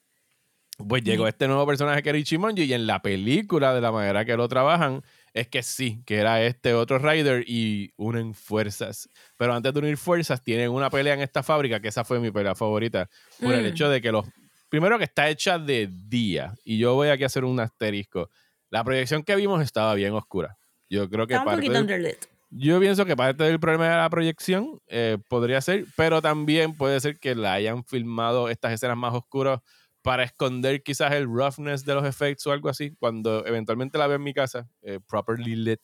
Pues 0.88 1.03
llegó 1.05 1.28
este 1.28 1.46
nuevo 1.46 1.66
personaje 1.66 2.03
que 2.03 2.09
era 2.09 2.18
Ichimonji 2.18 2.62
y 2.62 2.72
en 2.72 2.86
la 2.86 3.03
película, 3.03 3.74
de 3.74 3.82
la 3.82 3.92
manera 3.92 4.24
que 4.24 4.36
lo 4.38 4.48
trabajan, 4.48 5.03
es 5.33 5.49
que 5.49 5.62
sí, 5.62 6.03
que 6.07 6.16
era 6.16 6.43
este 6.43 6.74
otro 6.74 6.99
Rider 6.99 7.45
y 7.47 7.93
unen 7.97 8.35
fuerzas. 8.35 9.09
Pero 9.37 9.55
antes 9.55 9.72
de 9.72 9.78
unir 9.78 9.97
fuerzas, 9.97 10.43
tienen 10.43 10.70
una 10.70 10.91
pelea 10.91 11.14
en 11.14 11.20
esta 11.20 11.43
fábrica, 11.43 11.81
que 11.81 11.89
esa 11.89 12.05
fue 12.05 12.20
mi 12.20 12.31
pelea 12.31 12.55
favorita, 12.55 13.09
por 13.41 13.53
el 13.53 13.62
mm. 13.62 13.66
hecho 13.66 13.89
de 13.89 14.01
que 14.01 14.12
los... 14.12 14.26
Primero 14.68 14.99
que 14.99 15.05
está 15.05 15.28
hecha 15.28 15.59
de 15.59 15.89
día, 15.91 16.55
y 16.64 16.78
yo 16.78 16.95
voy 16.95 17.09
aquí 17.09 17.24
a 17.24 17.26
hacer 17.26 17.45
un 17.45 17.59
asterisco. 17.59 18.31
La 18.70 18.85
proyección 18.85 19.24
que 19.24 19.35
vimos 19.35 19.62
estaba 19.62 19.95
bien 19.95 20.12
oscura. 20.14 20.57
Yo 20.89 21.09
creo 21.09 21.26
que... 21.26 21.35
Parte 21.35 21.68
del, 21.68 22.16
yo 22.51 22.81
pienso 22.81 23.05
que 23.05 23.16
parte 23.16 23.45
del 23.45 23.61
problema 23.61 23.89
de 23.89 23.97
la 23.97 24.11
proyección 24.11 24.81
eh, 24.89 25.18
podría 25.28 25.61
ser, 25.61 25.87
pero 25.97 26.20
también 26.20 26.76
puede 26.76 26.99
ser 27.01 27.18
que 27.18 27.37
la 27.37 27.53
hayan 27.53 27.85
filmado 27.85 28.49
estas 28.49 28.72
escenas 28.72 28.97
más 28.97 29.14
oscuras 29.14 29.61
para 30.03 30.22
esconder 30.24 30.82
quizás 30.82 31.12
el 31.12 31.26
roughness 31.26 31.84
de 31.84 31.94
los 31.94 32.07
efectos 32.07 32.46
o 32.46 32.53
algo 32.53 32.68
así. 32.68 32.92
Cuando 32.98 33.44
eventualmente 33.46 33.98
la 33.98 34.07
veo 34.07 34.16
en 34.16 34.22
mi 34.22 34.32
casa, 34.34 34.68
eh, 34.82 34.98
properly 35.09 35.57
lit, 35.57 35.80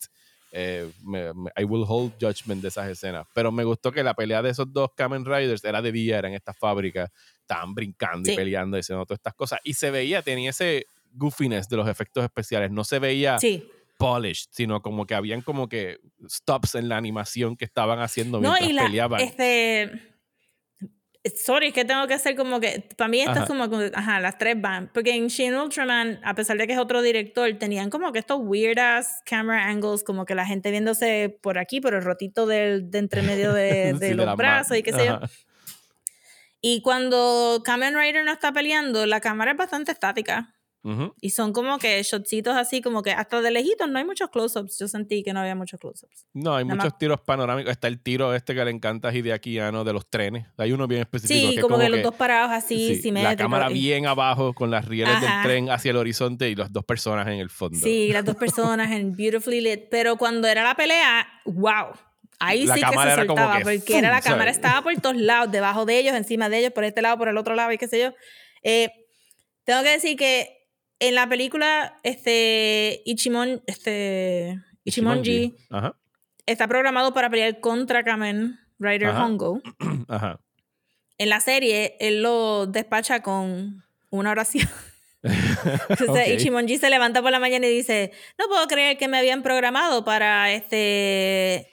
eh, 0.51 0.89
I 1.57 1.63
will 1.65 1.83
hold 1.87 2.13
judgment 2.19 2.61
de 2.61 2.69
esas 2.69 2.89
escenas. 2.89 3.27
Pero 3.33 3.51
me 3.51 3.63
gustó 3.63 3.91
que 3.91 4.01
la 4.03 4.13
pelea 4.13 4.41
de 4.41 4.49
esos 4.49 4.71
dos 4.71 4.89
Kamen 4.95 5.25
Riders 5.25 5.63
era 5.63 5.81
de 5.81 5.91
día, 5.91 6.17
era 6.17 6.29
en 6.29 6.33
esta 6.33 6.53
fábrica, 6.53 7.11
estaban 7.41 7.75
brincando 7.75 8.31
y 8.31 8.35
peleando 8.35 8.77
y 8.77 8.79
haciendo 8.79 9.05
todas 9.05 9.19
estas 9.19 9.33
cosas. 9.35 9.59
Y 9.63 9.73
se 9.73 9.91
veía, 9.91 10.21
tenía 10.21 10.49
ese 10.49 10.87
goofiness 11.13 11.69
de 11.69 11.77
los 11.77 11.87
efectos 11.87 12.23
especiales. 12.23 12.71
No 12.71 12.83
se 12.83 12.99
veía 12.99 13.37
polished, 13.97 14.47
sino 14.51 14.81
como 14.81 15.05
que 15.05 15.15
habían 15.15 15.41
como 15.41 15.67
que 15.67 15.99
stops 16.29 16.75
en 16.75 16.87
la 16.87 16.97
animación 16.97 17.55
que 17.57 17.65
estaban 17.65 17.99
haciendo 17.99 18.39
No, 18.39 18.51
mientras 18.51 18.69
y 18.69 18.73
la, 18.73 18.83
peleaban. 18.83 19.21
este, 19.21 19.91
sorry, 21.35 21.67
es 21.67 21.73
que 21.73 21.85
tengo 21.85 22.05
que 22.07 22.13
hacer 22.13 22.35
como 22.35 22.59
que, 22.59 22.87
para 22.95 23.07
mí 23.07 23.21
esto 23.21 23.39
es 23.39 23.45
como, 23.45 23.65
ajá, 23.93 24.19
las 24.19 24.37
tres 24.37 24.59
van, 24.59 24.89
porque 24.93 25.15
en 25.15 25.27
Shin 25.27 25.55
Ultraman, 25.55 26.19
a 26.23 26.33
pesar 26.35 26.57
de 26.57 26.67
que 26.67 26.73
es 26.73 26.79
otro 26.79 27.01
director, 27.01 27.51
tenían 27.57 27.89
como 27.89 28.11
que 28.11 28.19
estos 28.19 28.39
weird 28.41 28.79
ass 28.79 29.21
camera 29.25 29.67
angles, 29.67 30.03
como 30.03 30.25
que 30.25 30.35
la 30.35 30.45
gente 30.45 30.71
viéndose 30.71 31.37
por 31.41 31.57
aquí, 31.57 31.81
por 31.81 31.93
el 31.93 32.03
rotito 32.03 32.45
del, 32.45 32.89
de 32.91 32.99
entre 32.99 33.21
medio 33.21 33.53
de, 33.53 33.93
Sí, 33.93 33.99
de 33.99 34.07
de 34.09 34.15
los 34.15 34.25
ma- 34.25 34.35
brazos 34.35 34.77
y 34.77 34.83
qué 34.83 34.93
sé 34.93 35.05
yo. 35.05 35.13
Ajá. 35.15 35.29
Y 36.59 36.81
cuando 36.81 37.61
Kamen 37.63 37.95
Rider 37.95 38.25
no 38.25 38.31
está 38.31 38.51
peleando, 38.51 39.05
la 39.05 39.21
cámara 39.21 39.51
es 39.51 39.57
bastante 39.57 39.91
estática. 39.91 40.55
Ujú. 40.83 41.13
Y 41.19 41.31
son 41.31 41.51
como 41.51 41.79
que 41.79 42.01
shotcitos 42.03 42.55
así, 42.55 42.81
como 42.81 43.03
que 43.03 43.11
hasta 43.11 43.41
de 43.41 43.51
lejitos 43.51 43.89
no 43.89 43.97
hay 43.99 44.05
muchos 44.05 44.29
close-ups. 44.29 44.77
Yo 44.79 44.87
sentí 44.87 45.21
que 45.23 45.33
no 45.33 45.41
había 45.41 45.53
muchos 45.55 45.79
close-ups. 45.79 46.27
No, 46.33 46.55
hay 46.55 46.63
Nada 46.63 46.75
muchos 46.75 46.93
más- 46.93 46.97
tiros 46.99 47.19
panorámicos. 47.21 47.71
Está 47.71 47.87
el 47.89 48.01
tiro 48.01 48.33
este 48.33 48.55
que 48.55 48.63
le 48.63 48.71
encanta 48.71 49.09
a 49.09 49.13
Hideaki 49.13 49.59
Anno 49.59 49.83
de 49.83 49.91
los 49.91 50.09
trenes. 50.09 50.47
Hay 50.57 50.71
uno 50.71 50.87
bien 50.87 51.01
específico. 51.01 51.39
Sí, 51.39 51.49
que 51.49 51.55
es 51.55 51.61
como, 51.61 51.77
que 51.77 51.89
los 51.89 52.01
dos 52.03 52.15
parados 52.15 52.51
así, 52.51 52.95
sí, 52.95 53.01
simétricos. 53.01 53.31
la 53.33 53.37
cámara 53.37 53.69
bien 53.69 54.05
abajo 54.05 54.53
con 54.53 54.71
las 54.71 54.85
rieles 54.85 55.19
del 55.19 55.29
Ajá. 55.29 55.43
tren 55.43 55.69
hacia 55.69 55.91
el 55.91 55.97
horizonte 55.97 56.49
y 56.49 56.55
las 56.55 56.71
dos 56.71 56.85
personas 56.85 57.27
en 57.27 57.39
el 57.39 57.49
fondo. 57.49 57.77
Sí, 57.77 58.13
las 58.13 58.23
dos 58.23 58.35
personas 58.35 58.89
en 58.91 59.13
Beautifully 59.13 59.59
Lit. 59.61 59.81
Pero 59.91 60.15
cuando 60.15 60.47
era 60.47 60.63
la 60.63 60.75
pelea, 60.75 61.27
wow. 61.45 61.87
Ahí 62.39 62.65
La 62.65 62.75
sí 62.75 62.81
que 62.81 62.87
se 62.87 62.93
como 62.95 63.15
soltaba, 63.15 63.57
que 63.57 63.63
porque 63.63 63.97
era 63.97 64.09
la 64.11 64.21
¡fum! 64.21 64.31
cámara 64.31 64.53
¿sabes? 64.53 64.57
estaba 64.57 64.81
por 64.83 64.95
todos 65.01 65.17
lados, 65.17 65.51
debajo 65.51 65.85
de 65.85 65.97
ellos, 65.99 66.15
encima 66.15 66.49
de 66.49 66.59
ellos, 66.59 66.71
por 66.71 66.83
este 66.83 67.01
lado, 67.01 67.17
por 67.17 67.27
el 67.29 67.37
otro 67.37 67.55
lado, 67.55 67.71
y 67.71 67.77
qué 67.79 67.87
sé 67.87 67.99
yo. 67.99 68.13
Eh, 68.61 68.89
tengo 69.63 69.81
que 69.83 69.89
decir 69.89 70.15
que 70.15 70.56
en 70.99 71.15
la 71.15 71.27
película, 71.27 71.99
este 72.03 73.01
Ichimon, 73.05 73.61
este 73.67 74.59
Ichimonji 74.83 75.55
Ajá. 75.69 75.95
está 76.45 76.67
programado 76.67 77.13
para 77.13 77.29
pelear 77.29 77.59
contra 77.59 78.03
Kamen 78.03 78.59
Rider 78.79 79.09
Ajá. 79.09 79.25
Hongo. 79.25 79.61
Ajá. 80.07 80.39
En 81.17 81.29
la 81.29 81.39
serie, 81.39 81.97
él 81.99 82.21
lo 82.21 82.67
despacha 82.67 83.21
con 83.21 83.83
una 84.09 84.31
oración. 84.31 84.67
Entonces. 85.89 86.29
Ichimonji 86.29 86.77
se 86.77 86.89
levanta 86.89 87.21
por 87.21 87.31
la 87.31 87.39
mañana 87.39 87.67
y 87.67 87.71
dice, 87.71 88.11
no 88.37 88.47
puedo 88.47 88.67
creer 88.67 88.97
que 88.97 89.07
me 89.07 89.17
habían 89.17 89.43
programado 89.43 90.05
para 90.05 90.51
este, 90.51 91.71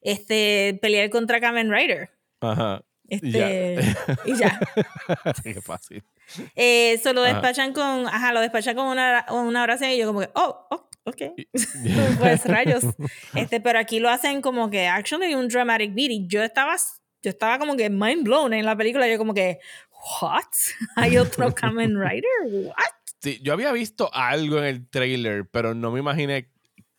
este 0.00 0.78
pelear 0.80 1.10
contra 1.10 1.40
Kamen 1.40 1.70
Rider. 1.72 2.10
Ajá. 2.40 2.82
Este, 3.08 3.28
Y 3.28 3.32
ya. 3.32 3.80
y 4.26 4.36
ya. 4.36 4.60
Qué 5.42 5.60
fácil. 5.60 6.02
Eh, 6.56 6.98
so 7.02 7.12
lo 7.12 7.22
despachan 7.22 7.72
con, 7.72 8.06
ajá, 8.06 8.32
lo 8.32 8.40
despachan 8.40 8.76
con 8.76 8.86
una, 8.86 9.26
una 9.30 9.62
oración 9.62 9.90
y 9.90 9.98
yo 9.98 10.06
como 10.06 10.20
que, 10.20 10.30
oh, 10.34 10.66
oh, 10.70 10.88
ok. 11.04 11.22
Pues 12.18 12.44
rayos. 12.44 12.84
Este, 13.34 13.60
pero 13.60 13.78
aquí 13.78 14.00
lo 14.00 14.10
hacen 14.10 14.42
como 14.42 14.70
que 14.70 14.86
actually 14.86 15.34
un 15.34 15.48
dramatic 15.48 15.94
beat 15.94 16.10
y 16.10 16.26
yo 16.28 16.42
estaba, 16.42 16.76
yo 17.22 17.30
estaba 17.30 17.58
como 17.58 17.76
que 17.76 17.90
mind 17.90 18.24
blown 18.24 18.52
en 18.54 18.64
la 18.64 18.76
película. 18.76 19.08
Yo 19.08 19.18
como 19.18 19.34
que, 19.34 19.58
what? 20.20 20.44
¿Hay 20.96 21.16
otro 21.18 21.54
Kamen 21.54 21.98
Rider? 22.00 22.66
What? 22.66 22.74
Sí, 23.20 23.38
yo 23.42 23.52
había 23.52 23.70
visto 23.72 24.10
algo 24.12 24.58
en 24.58 24.64
el 24.64 24.88
trailer, 24.88 25.48
pero 25.48 25.74
no 25.74 25.92
me 25.92 26.00
imaginé 26.00 26.48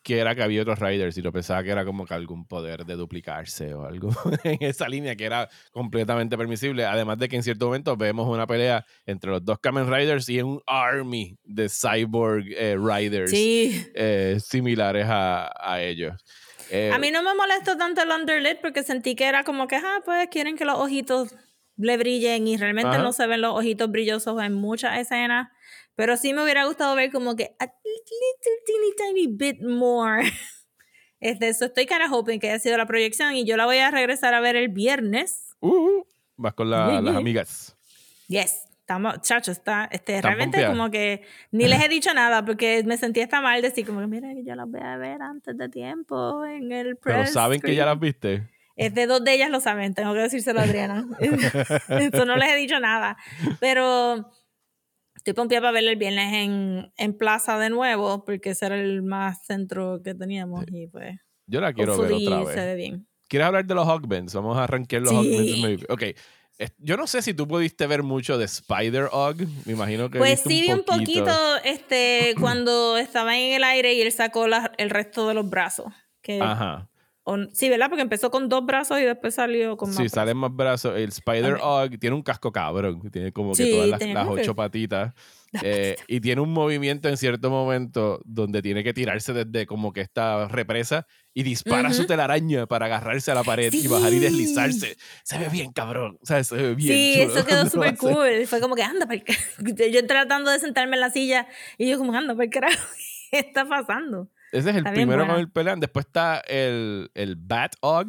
que 0.04 0.18
era 0.18 0.34
que 0.34 0.42
había 0.42 0.60
otros 0.62 0.78
Riders 0.78 1.16
y 1.18 1.22
lo 1.22 1.32
pensaba 1.32 1.62
que 1.64 1.70
era 1.70 1.84
como 1.84 2.04
que 2.04 2.12
algún 2.14 2.46
poder 2.46 2.84
de 2.84 2.94
duplicarse 2.94 3.72
o 3.74 3.86
algo 3.86 4.10
en 4.44 4.58
esa 4.60 4.86
línea 4.88 5.16
que 5.16 5.24
era 5.24 5.48
completamente 5.72 6.36
permisible. 6.36 6.84
Además 6.84 7.18
de 7.18 7.28
que 7.28 7.36
en 7.36 7.42
cierto 7.42 7.66
momento 7.66 7.96
vemos 7.96 8.28
una 8.28 8.46
pelea 8.46 8.84
entre 9.06 9.30
los 9.30 9.44
dos 9.44 9.58
Kamen 9.58 9.90
Riders 9.92 10.28
y 10.28 10.42
un 10.42 10.60
army 10.66 11.36
de 11.42 11.68
cyborg 11.68 12.44
eh, 12.56 12.76
Riders 12.78 13.30
Sí. 13.30 13.84
eh, 13.94 14.38
similares 14.44 15.06
a, 15.08 15.50
a 15.58 15.80
ellos. 15.82 16.12
Eh, 16.70 16.90
A 16.92 16.98
mí 16.98 17.10
no 17.10 17.22
me 17.22 17.34
molestó 17.34 17.76
tanto 17.76 18.02
el 18.02 18.10
underlit 18.10 18.58
porque 18.60 18.82
sentí 18.82 19.14
que 19.16 19.24
era 19.26 19.42
como 19.42 19.66
que, 19.66 19.76
ah, 19.76 20.02
pues 20.04 20.28
quieren 20.30 20.56
que 20.56 20.64
los 20.66 20.78
ojitos 20.78 21.34
le 21.76 21.96
brillen 21.96 22.46
y 22.46 22.56
realmente 22.56 22.90
Ajá. 22.90 23.02
no 23.02 23.12
se 23.12 23.26
ven 23.26 23.40
los 23.40 23.54
ojitos 23.54 23.90
brillosos 23.90 24.40
en 24.42 24.52
muchas 24.54 24.98
escenas. 24.98 25.48
Pero 25.96 26.16
sí 26.16 26.32
me 26.32 26.42
hubiera 26.42 26.64
gustado 26.66 26.94
ver 26.96 27.12
como 27.12 27.36
que 27.36 27.54
a 27.60 27.68
little 28.10 28.58
teeny 28.66 28.92
tiny 28.96 29.26
bit 29.26 29.62
more. 29.62 30.22
Este, 31.20 31.48
eso 31.48 31.64
estoy 31.64 31.86
kind 31.86 32.02
of 32.02 32.10
hoping 32.10 32.38
que 32.38 32.50
haya 32.50 32.58
sido 32.58 32.76
la 32.76 32.86
proyección 32.86 33.34
y 33.34 33.44
yo 33.46 33.56
la 33.56 33.64
voy 33.64 33.78
a 33.78 33.90
regresar 33.90 34.34
a 34.34 34.40
ver 34.40 34.56
el 34.56 34.68
viernes. 34.68 35.54
uh, 35.60 36.02
vas 36.36 36.52
con 36.54 36.68
la- 36.70 36.86
Yeah, 36.90 37.00
las 37.00 37.12
yeah. 37.12 37.18
amigas. 37.18 37.76
Yes, 38.28 38.64
estamos, 38.80 39.20
chacho, 39.22 39.50
está, 39.52 39.84
este, 39.90 40.16
Están 40.16 40.32
realmente 40.34 40.58
pompeadas. 40.58 40.76
como 40.76 40.90
que 40.90 41.22
ni 41.50 41.66
les 41.68 41.82
he 41.82 41.88
dicho 41.88 42.12
nada 42.12 42.44
porque 42.44 42.82
me 42.84 42.96
sentí 42.98 43.20
hasta 43.22 43.40
mal 43.40 43.62
decir 43.62 43.86
como 43.86 44.00
que 44.00 44.06
mira 44.06 44.34
que 44.34 44.44
yo 44.44 44.54
las 44.54 44.68
voy 44.68 44.80
a 44.82 44.96
ver 44.98 45.22
antes 45.22 45.56
de 45.56 45.68
tiempo 45.70 46.44
en 46.44 46.72
el 46.72 46.96
Pero 46.96 47.18
press 47.20 47.32
saben 47.32 47.60
que 47.60 47.74
ya 47.74 47.84
screen". 47.84 47.86
las 47.86 48.00
viste. 48.00 48.48
Este, 48.76 49.06
dos 49.06 49.22
de 49.24 49.32
ellas 49.34 49.50
lo 49.50 49.60
saben, 49.60 49.94
tengo 49.94 50.12
que 50.14 50.20
decírselo 50.20 50.60
a 50.60 50.64
Adriana. 50.64 51.06
Eso 51.88 52.24
no 52.26 52.36
les 52.36 52.50
he 52.52 52.56
dicho 52.56 52.80
nada. 52.80 53.16
Pero 53.60 54.30
estoy 55.24 55.32
pompeada 55.34 55.62
para 55.62 55.72
verla 55.72 55.90
el 55.92 55.96
viernes 55.96 56.34
en, 56.34 56.92
en 56.98 57.16
Plaza 57.16 57.58
de 57.58 57.70
nuevo, 57.70 58.24
porque 58.26 58.50
ese 58.50 58.66
era 58.66 58.78
el 58.78 59.02
más 59.02 59.44
centro 59.46 60.00
que 60.04 60.14
teníamos. 60.14 60.64
Y 60.70 60.86
pues, 60.88 61.16
Yo 61.46 61.60
la 61.62 61.72
quiero 61.72 61.96
ver 61.98 62.12
otra 62.12 62.40
se 62.40 62.44
vez. 62.44 62.56
ve 62.56 62.74
bien. 62.74 63.06
¿Quieres 63.26 63.46
hablar 63.46 63.64
de 63.64 63.74
los 63.74 63.86
Hawkbends? 63.86 64.34
Vamos 64.34 64.56
a 64.58 64.64
arranquear 64.64 65.00
los 65.02 65.12
Sí. 65.24 65.78
Ok. 65.88 66.02
Yo 66.78 66.96
no 66.96 67.06
sé 67.06 67.20
si 67.22 67.34
tú 67.34 67.48
pudiste 67.48 67.86
ver 67.86 68.02
mucho 68.02 68.38
de 68.38 68.44
Spider 68.44 69.08
Hog. 69.10 69.36
Me 69.64 69.72
imagino 69.72 70.08
que. 70.10 70.18
Pues 70.18 70.40
sí, 70.40 70.60
vi 70.62 70.70
un 70.72 70.84
poquito 70.84 71.34
este, 71.64 72.34
cuando 72.40 72.96
estaba 72.98 73.36
en 73.36 73.54
el 73.54 73.64
aire 73.64 73.94
y 73.94 74.02
él 74.02 74.12
sacó 74.12 74.46
la- 74.46 74.72
el 74.78 74.90
resto 74.90 75.26
de 75.26 75.34
los 75.34 75.48
brazos. 75.50 75.86
Que, 76.22 76.40
Ajá. 76.40 76.88
O- 77.24 77.38
sí, 77.52 77.68
¿verdad? 77.68 77.88
Porque 77.88 78.02
empezó 78.02 78.30
con 78.30 78.48
dos 78.48 78.64
brazos 78.64 79.00
y 79.00 79.04
después 79.04 79.34
salió 79.34 79.76
con 79.76 79.88
más. 79.88 79.96
Sí, 79.96 80.02
brazos. 80.02 80.14
salen 80.14 80.36
más 80.36 80.54
brazos. 80.54 80.96
El 80.96 81.08
Spider 81.08 81.54
Ok. 81.54 81.60
Hog 81.62 81.98
tiene 81.98 82.16
un 82.16 82.22
casco 82.22 82.52
cabrón. 82.52 83.10
Tiene 83.10 83.32
como 83.32 83.52
que 83.52 83.64
Sí, 83.64 83.70
todas 83.72 83.88
las, 83.88 84.00
las 84.00 84.24
que- 84.26 84.32
ocho 84.42 84.54
patitas. 84.54 85.12
Eh, 85.62 85.94
y 86.08 86.20
tiene 86.20 86.40
un 86.40 86.52
movimiento 86.52 87.08
en 87.08 87.16
cierto 87.16 87.48
momento 87.48 88.20
donde 88.24 88.60
tiene 88.60 88.82
que 88.82 88.92
tirarse 88.92 89.32
desde 89.32 89.66
como 89.66 89.92
que 89.92 90.00
esta 90.00 90.48
represa 90.48 91.06
y 91.32 91.44
dispara 91.44 91.92
su 91.92 92.00
Ujú. 92.00 92.08
telaraña 92.08 92.66
para 92.66 92.86
agarrarse 92.86 93.30
a 93.30 93.36
la 93.36 93.44
pared 93.44 93.72
y 93.72 93.86
bajar 93.86 94.12
y 94.12 94.16
Sí. 94.16 94.20
deslizarse. 94.20 94.96
Se 95.22 95.38
ve 95.38 95.48
bien 95.50 95.70
cabrón. 95.72 96.18
O 96.20 96.26
sea, 96.26 96.42
se 96.42 96.56
ve 96.56 96.74
bien 96.74 96.92
Sí, 96.98 97.12
chulo 97.28 97.34
eso 97.36 97.46
quedó 97.46 97.66
súper 97.70 97.96
cool. 97.98 98.46
Fue 98.48 98.60
como 98.60 98.74
que 98.74 98.82
anda, 98.82 99.06
para 99.06 99.22
yo 99.92 100.06
tratando 100.08 100.50
de 100.50 100.58
sentarme 100.58 100.96
en 100.96 101.00
la 101.00 101.10
silla 101.10 101.46
y 101.78 101.88
yo 101.88 101.98
como 101.98 102.12
anda, 102.14 102.34
¿por 102.34 102.50
carajo? 102.50 102.82
¿Qué 103.30 103.38
está 103.38 103.64
pasando? 103.68 104.28
Ese 104.54 104.70
es 104.70 104.76
el 104.76 104.86
Está 104.86 104.92
primero 104.92 105.26
con 105.26 105.36
el 105.36 105.50
pelean. 105.50 105.80
Después 105.80 106.06
está 106.06 106.38
el, 106.46 107.10
el 107.14 107.36
Bat 107.36 107.74
Hog, 107.80 108.08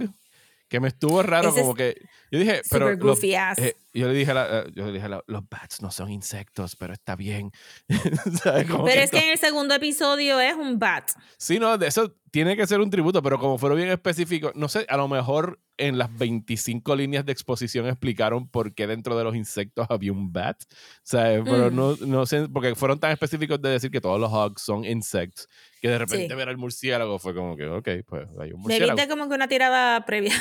que 0.67 0.79
me 0.79 0.87
estuvo 0.87 1.21
raro, 1.23 1.49
Ese 1.49 1.59
es 1.59 1.63
como 1.63 1.75
que. 1.75 1.95
Yo 2.31 2.39
dije, 2.39 2.61
pero. 2.69 2.91
Los- 2.95 3.23
eh, 3.23 3.75
yo 3.93 4.07
le 4.07 4.13
dije, 4.13 4.31
a 4.31 4.33
la- 4.33 4.59
eh, 4.59 4.71
yo 4.75 4.85
le 4.87 4.91
dije 4.93 5.05
a 5.05 5.09
la- 5.09 5.23
los 5.27 5.47
bats 5.47 5.81
no 5.81 5.89
son 5.91 6.11
insectos, 6.11 6.75
pero 6.75 6.91
está 6.93 7.15
bien. 7.15 7.51
¿Sabes? 8.43 8.65
Pero 8.67 8.83
que 8.85 9.03
es 9.03 9.11
que 9.11 9.23
en 9.23 9.31
el 9.31 9.37
segundo 9.37 9.73
episodio 9.75 10.39
es 10.39 10.55
un 10.55 10.77
bat. 10.79 11.11
Sí, 11.37 11.59
no, 11.59 11.77
de 11.77 11.87
eso 11.87 12.13
tiene 12.31 12.57
que 12.57 12.67
ser 12.67 12.81
un 12.81 12.89
tributo, 12.89 13.21
pero 13.23 13.39
como 13.39 13.57
fueron 13.57 13.77
bien 13.77 13.89
específicos, 13.89 14.51
no 14.55 14.67
sé, 14.67 14.85
a 14.89 14.97
lo 14.97 15.07
mejor 15.07 15.59
en 15.77 15.97
las 15.97 16.13
25 16.17 16.93
líneas 16.95 17.25
de 17.25 17.31
exposición 17.31 17.87
explicaron 17.87 18.49
por 18.49 18.73
qué 18.73 18.87
dentro 18.87 19.17
de 19.17 19.23
los 19.23 19.35
insectos 19.35 19.87
había 19.89 20.11
un 20.11 20.33
bat. 20.33 20.61
Sea, 21.03 21.41
pero 21.45 21.71
Mm. 21.71 21.75
no, 21.75 21.95
no 22.05 22.25
sé, 22.25 22.49
porque 22.49 22.75
fueron 22.75 22.99
tan 22.99 23.11
específicos 23.11 23.61
de 23.61 23.69
decir 23.69 23.91
que 23.91 24.01
todos 24.01 24.19
los 24.19 24.31
hogs 24.33 24.61
son 24.61 24.83
insects, 24.83 25.47
que 25.85 25.91
de 25.91 25.97
repente 25.99 26.27
Sí. 26.29 26.35
ver 26.35 26.49
al 26.49 26.57
murciélago 26.57 27.19
fue 27.19 27.33
como 27.35 27.55
que, 27.55 27.65
ok, 27.67 27.89
pues 28.07 28.27
hay 28.39 28.51
un 28.53 28.61
murciélago. 28.61 28.95
viste 28.95 29.09
como 29.09 29.29
que 29.29 29.35
una 29.35 29.47
tirada 29.47 30.03
previa. 30.05 30.33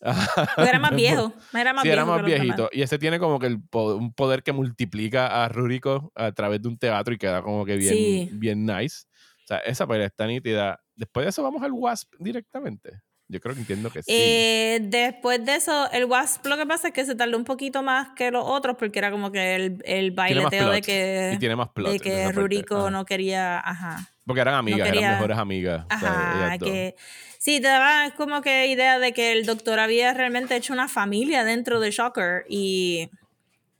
Porque 0.56 0.68
era 0.70 0.78
más 0.78 0.90
viejo. 0.96 1.32
Era 1.52 1.72
más 1.74 1.82
sí, 1.82 1.88
viejo. 1.88 2.02
era 2.02 2.04
más 2.06 2.24
viejito. 2.24 2.70
Y 2.72 2.82
ese 2.82 2.98
tiene 2.98 3.18
como 3.18 3.38
que 3.38 3.46
el 3.46 3.58
un 3.72 4.12
poder 4.14 4.42
que 4.42 4.52
multiplica 4.52 5.44
a 5.44 5.48
Ruriko 5.48 6.10
a 6.14 6.32
través 6.32 6.62
de 6.62 6.68
un 6.68 6.78
teatro 6.78 7.12
y 7.14 7.18
queda 7.18 7.42
como 7.42 7.64
que 7.64 7.76
bien, 7.76 7.94
Sí. 7.94 8.30
bien 8.32 8.64
nice. 8.64 9.04
O 9.44 9.46
sea, 9.46 9.58
esa 9.58 9.86
pelea 9.86 10.06
está 10.06 10.26
nítida. 10.26 10.80
Después 10.94 11.24
de 11.26 11.30
eso 11.30 11.42
vamos 11.42 11.62
al 11.62 11.72
Wasp 11.72 12.12
directamente. 12.18 13.00
Yo 13.32 13.40
creo 13.40 13.54
que 13.54 13.60
entiendo 13.60 13.90
que 13.90 14.02
sí. 14.02 14.10
Eh, 14.12 14.80
después 14.82 15.44
de 15.44 15.54
eso, 15.54 15.88
el 15.92 16.04
Wasp 16.06 16.44
lo 16.46 16.56
que 16.56 16.66
pasa 16.66 16.88
es 16.88 16.94
que 16.94 17.04
se 17.04 17.14
tardó 17.14 17.36
un 17.36 17.44
poquito 17.44 17.80
más 17.80 18.08
que 18.16 18.32
los 18.32 18.44
otros 18.44 18.76
porque 18.76 18.98
era 18.98 19.12
como 19.12 19.30
que 19.30 19.54
el, 19.54 19.82
el 19.84 20.10
baileteo 20.10 20.70
de 20.70 20.80
que, 20.82 21.30
y 21.34 21.38
tiene 21.38 21.54
más 21.54 21.68
plot. 21.68 21.92
de 21.92 21.98
que 22.00 22.24
Ajá. 22.24 22.90
no 22.90 23.04
quería, 23.04 23.60
ajá, 23.60 24.08
Porque 24.26 24.40
eran 24.40 24.54
amigas, 24.54 24.88
quería- 24.88 25.00
eran 25.06 25.14
mejores 25.14 25.38
amigas. 25.38 25.84
o 25.86 25.98
sea, 26.00 26.46
ajá, 26.46 26.58
que 26.58 26.96
sí, 27.38 27.60
te 27.60 27.68
daba 27.68 28.10
como 28.16 28.42
que 28.42 28.66
idea 28.66 28.98
de 28.98 29.12
que 29.12 29.30
el 29.30 29.46
doctor 29.46 29.78
había 29.78 30.12
realmente 30.12 30.56
hecho 30.56 30.72
una 30.72 30.88
familia 30.88 31.44
dentro 31.44 31.78
de 31.78 31.92
Shocker 31.92 32.46
y, 32.48 33.10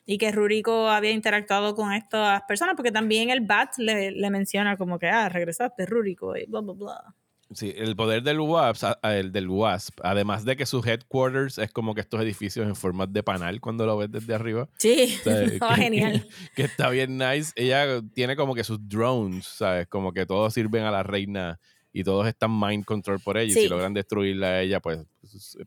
y 0.07 0.18
que 0.18 0.30
Ruriko 0.30 0.88
había 0.90 1.11
interactuado 1.11 1.74
con 1.74 1.92
estas 1.92 2.42
personas 2.42 2.76
porque 2.76 2.92
también 2.92 3.30
el 3.30 3.40
Bat 3.40 3.78
le, 3.78 4.12
le 4.12 4.30
menciona 4.30 4.76
como 4.76 4.96
que, 5.01 5.09
ah, 5.09 5.28
regresaste 5.28 5.86
Ruriko 5.86 6.36
y 6.36 6.44
bla, 6.46 6.61
bla, 6.61 6.72
bla. 6.74 7.14
Sí, 7.53 7.74
el 7.76 7.96
poder 7.96 8.22
del 8.22 8.38
Wasp, 8.38 8.84
el 9.03 9.32
del 9.32 9.48
Wasp, 9.48 9.98
además 10.05 10.44
de 10.44 10.57
que 10.57 10.66
su 10.66 10.84
headquarters 10.84 11.59
es 11.59 11.72
como 11.72 11.94
que 11.96 12.01
estos 12.01 12.20
edificios 12.20 12.64
en 12.66 12.76
forma 12.76 13.07
de 13.07 13.22
panal 13.24 13.61
cuando 13.61 13.86
lo 13.86 13.96
ves 13.96 14.11
desde 14.12 14.34
arriba. 14.34 14.68
Sí, 14.78 15.18
O 15.20 15.24
sea, 15.24 15.44
que- 15.76 15.82
genial. 15.82 16.28
Que, 16.55 16.62
está 16.62 16.88
bien 16.90 17.18
nice. 17.18 17.53
Ella 17.57 18.03
tiene 18.14 18.36
como 18.36 18.55
que 18.55 18.62
sus 18.62 18.78
drones, 18.88 19.46
¿sabes? 19.46 19.88
Como 19.88 20.12
que 20.12 20.26
todos 20.26 20.55
sirven 20.55 20.84
a 20.84 20.92
la 20.92 21.03
reina 21.03 21.59
y 21.92 22.05
todos 22.05 22.28
están 22.28 22.57
mind 22.57 22.84
control 22.84 23.18
por 23.18 23.36
ella. 23.36 23.51
Y 23.51 23.55
Sí. 23.55 23.61
si 23.62 23.68
logran 23.68 23.94
destruirla 23.94 24.46
a 24.46 24.61
ella, 24.61 24.78
pues 24.80 25.01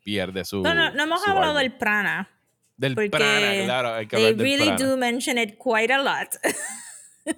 pierde 0.06 0.46
su. 0.46 0.62
No, 0.62 0.74
no, 0.74 0.90
no 0.94 1.04
hemos 1.04 1.28
hablado 1.28 1.58
del 1.58 1.74
prana. 1.74 2.30
Del 2.78 2.96
prana, 2.96 3.66
claro, 3.66 3.94
hay 3.94 4.08
que 4.08 4.16
They 4.16 4.26
hablar 4.28 4.38
del 4.38 4.46
really 4.46 4.66
prana. 4.76 4.86
do 4.92 4.98
mention 4.98 5.38
it 5.38 5.58
quite 5.58 5.92
a 5.94 6.02
lot. 6.02 6.30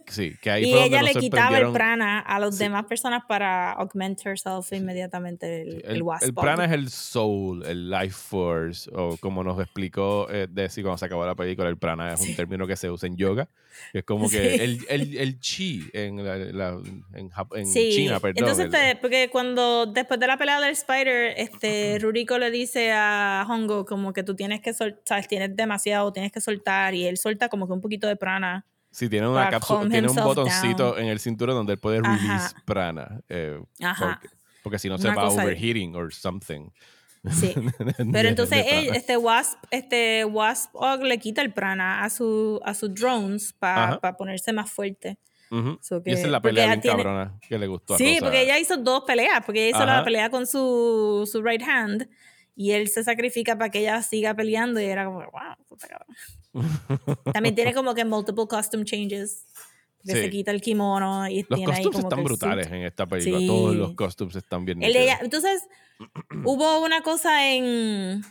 Sí, 0.08 0.36
que 0.42 0.50
ahí 0.50 0.64
y 0.66 0.72
fue 0.72 0.80
donde 0.82 0.88
ella 0.98 1.02
nos 1.06 1.14
le 1.16 1.20
quitaba 1.22 1.58
el 1.60 1.72
prana 1.72 2.20
a 2.20 2.40
las 2.40 2.58
Sí. 2.58 2.64
demás 2.64 2.86
personas 2.86 3.24
para 3.28 3.72
augment 3.74 4.20
herself 4.26 4.72
inmediatamente 4.74 5.62
el, 5.62 5.76
el, 5.86 5.96
El, 5.98 6.02
wasp. 6.04 6.24
el 6.26 6.34
prana 6.34 6.66
es 6.66 6.72
el 6.72 6.90
soul, 6.90 7.64
el 7.66 7.90
life 7.90 8.10
force, 8.16 8.90
o 8.94 9.18
como 9.18 9.44
nos 9.44 9.60
explicó 9.62 10.28
eh, 10.32 10.48
Desi 10.50 10.82
cuando 10.82 10.98
se 10.98 11.06
acabó 11.06 11.26
la 11.26 11.36
película, 11.36 11.70
el 11.70 11.78
prana 11.78 12.14
es 12.14 12.20
un 12.22 12.28
Sí. 12.28 12.36
término 12.36 12.66
que 12.66 12.76
se 12.76 12.90
usa 12.90 13.08
en 13.08 13.16
yoga, 13.18 13.48
que 13.92 14.00
es 14.00 14.06
como 14.06 14.30
que 14.30 14.58
Sí. 14.58 14.64
el, 14.64 14.86
el, 14.90 15.18
el 15.18 15.40
chi 15.40 15.84
en, 15.94 16.26
la- 16.26 16.38
la- 16.38 16.82
en, 17.14 17.30
en 17.56 17.74
China, 17.74 18.20
perdón. 18.20 18.38
entonces 18.44 18.70
te- 18.72 18.96
porque 18.96 19.30
cuando 19.32 19.86
después 19.86 20.20
de 20.20 20.28
la 20.28 20.38
pelea 20.38 20.60
del 20.62 20.72
Spider, 20.72 21.34
este 21.38 22.00
Ruriko 22.00 22.38
le 22.40 22.50
dice 22.50 22.92
a 22.92 23.46
Hongo 23.48 23.86
como 23.86 24.14
que 24.14 24.24
tú 24.24 24.36
tienes 24.36 24.62
que 24.62 24.74
soltar, 24.74 25.26
tienes 25.28 25.56
demasiado, 25.56 26.12
tienes 26.12 26.32
que 26.32 26.42
soltar 26.42 26.94
y 26.96 27.06
él 27.06 27.18
suelta 27.18 27.50
como 27.50 27.68
que 27.68 27.74
un 27.74 27.82
poquito 27.82 28.08
de 28.08 28.16
prana. 28.16 28.66
Sí, 28.96 29.10
tiene 29.10 29.28
una 29.28 29.50
cápsula, 29.50 29.90
tiene 29.90 30.08
un 30.10 30.16
botoncito 30.16 30.92
down. 30.92 31.00
en 31.00 31.08
el 31.08 31.20
cinturón 31.20 31.56
donde 31.56 31.74
él 31.74 31.80
puede 31.80 32.00
Ajá. 32.00 32.16
release 32.16 32.56
prana, 32.66 33.22
eh, 33.30 33.60
Ajá. 33.84 34.20
porque, 34.22 34.36
porque 34.64 34.80
si 34.80 34.90
no 34.90 34.98
se 34.98 35.08
Una 35.08 35.16
va 35.18 35.30
overheating 35.30 35.96
or 35.96 36.14
something. 36.14 36.70
Sí. 37.32 37.54
De- 37.56 38.06
Pero 38.14 38.30
entonces 38.30 38.64
de 38.66 38.70
él- 38.80 38.84
prana. 38.86 38.98
este 38.98 39.18
Wasp, 39.18 39.58
este 39.72 40.26
Wasp 40.26 40.70
Og 40.76 41.02
le 41.04 41.18
quita 41.18 41.42
el 41.42 41.52
prana 41.54 42.04
a 42.04 42.10
su 42.10 42.60
a 42.64 42.74
sus 42.76 42.94
drones 42.94 43.52
para 43.54 43.96
Ajá. 43.96 44.16
ponerse 44.18 44.54
más 44.54 44.70
fuerte. 44.72 45.18
Ujú. 45.52 45.78
so 45.82 46.02
y 46.04 46.12
esa 46.12 46.22
que- 46.22 46.26
es 46.26 46.32
la 46.32 46.42
pelea 46.42 46.68
bien 46.68 46.82
tiene- 46.82 46.98
cabrona 46.98 47.40
que 47.48 47.58
le 47.60 47.68
gustó 47.68 47.94
a 47.94 47.98
Sí, 47.98 48.14
Rosa. 48.16 48.22
porque 48.22 48.42
ella 48.42 48.58
hizo 48.60 48.78
dos 48.78 49.04
peleas, 49.06 49.44
porque 49.46 49.62
ella 49.68 49.78
hizo 49.78 49.84
Ajá. 49.84 49.98
la 49.98 50.04
pelea 50.04 50.30
con 50.32 50.48
su, 50.48 51.30
su 51.32 51.42
right 51.44 51.62
hand 51.62 52.10
y 52.56 52.72
él 52.72 52.88
se 52.88 53.04
sacrifica 53.04 53.58
para 53.58 53.70
que 53.70 53.80
ella 53.80 54.02
siga 54.02 54.34
peleando 54.34 54.80
y 54.80 54.86
era 54.86 55.06
como, 55.06 55.20
wow, 55.20 55.66
puta 55.68 55.88
cabrón. 55.88 56.16
También 57.34 57.56
tiene 57.56 57.74
como 57.74 57.94
que 57.94 58.06
multiple 58.06 58.48
costume 58.48 58.86
changes. 58.86 59.46
Que 60.06 60.14
Sí. 60.14 60.22
se 60.22 60.30
quita 60.30 60.52
el 60.52 60.62
kimono 60.62 61.28
y 61.28 61.44
Los 61.50 61.58
tiene 61.58 61.74
ahí 61.74 61.84
costumes 61.84 61.96
como 61.96 62.08
están 62.10 62.20
que 62.20 62.24
brutales 62.26 62.68
en 62.68 62.84
esta 62.84 63.08
película. 63.08 63.40
Sí. 63.40 63.48
Todos 63.48 63.76
los 63.76 63.96
costumes 63.96 64.36
están 64.36 64.64
bien 64.64 64.84
El 64.84 64.96
ella- 64.96 65.18
entonces, 65.22 65.64
hubo 66.46 66.84
una 66.84 67.02
cosa 67.02 67.52
en 67.52 68.24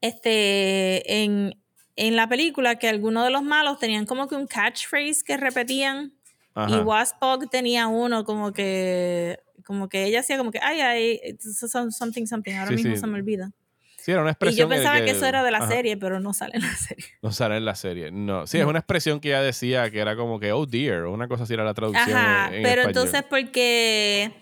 este 0.00 1.22
en, 1.22 1.54
en 1.96 2.16
la 2.16 2.28
película 2.28 2.76
que 2.78 2.88
algunos 2.88 3.24
de 3.24 3.30
los 3.30 3.42
malos 3.42 3.78
tenían 3.78 4.04
como 4.06 4.28
que 4.28 4.34
un 4.34 4.46
catchphrase 4.46 5.22
que 5.24 5.36
repetían 5.36 6.12
y 6.54 6.60
Ajá. 6.60 6.82
Waspog 6.82 7.48
tenía 7.48 7.86
uno 7.88 8.24
como 8.24 8.52
que 8.52 9.38
como 9.62 9.88
que 9.88 10.04
ella 10.04 10.20
hacía 10.20 10.36
como 10.38 10.50
que 10.50 10.58
ay 10.62 10.80
ay 10.80 11.20
some- 11.40 11.90
something 11.90 12.26
something 12.26 12.52
ahora 12.54 12.68
Sí, 12.70 12.76
mismo 12.76 12.94
sí. 12.94 13.00
se 13.00 13.06
me 13.06 13.14
olvida 13.18 13.50
Sí, 13.98 14.10
era 14.10 14.20
una 14.20 14.30
y 14.30 14.32
expresión. 14.32 14.68
yo 14.68 14.74
pensaba 14.74 14.98
que, 14.98 15.04
que 15.04 15.10
eso 15.12 15.24
era 15.26 15.44
de 15.44 15.50
la 15.52 15.58
ajá, 15.58 15.68
serie 15.68 15.96
pero 15.96 16.18
no 16.18 16.32
sale 16.32 16.56
en 16.56 16.62
la 16.62 16.74
serie 16.74 17.04
No 17.22 17.30
sale 17.30 17.56
en 17.58 17.64
la 17.64 17.74
serie. 17.76 18.10
No. 18.10 18.48
Sí, 18.48 18.58
es 18.58 18.64
No. 18.64 18.70
una 18.70 18.80
expresión 18.80 19.20
que 19.20 19.28
ella 19.28 19.42
decía 19.42 19.90
que 19.92 20.00
era 20.00 20.16
como 20.16 20.40
que, 20.40 20.50
oh 20.52 20.66
dear, 20.66 21.04
una 21.06 21.28
cosa 21.28 21.44
así 21.44 21.54
era 21.54 21.62
la 21.64 21.72
traducción. 21.72 22.10
ajá 22.10 22.48
en- 22.48 22.54
en 22.54 22.62
pero 22.64 22.82
español. 22.82 22.88
entonces 23.06 23.22
porque 23.30 24.32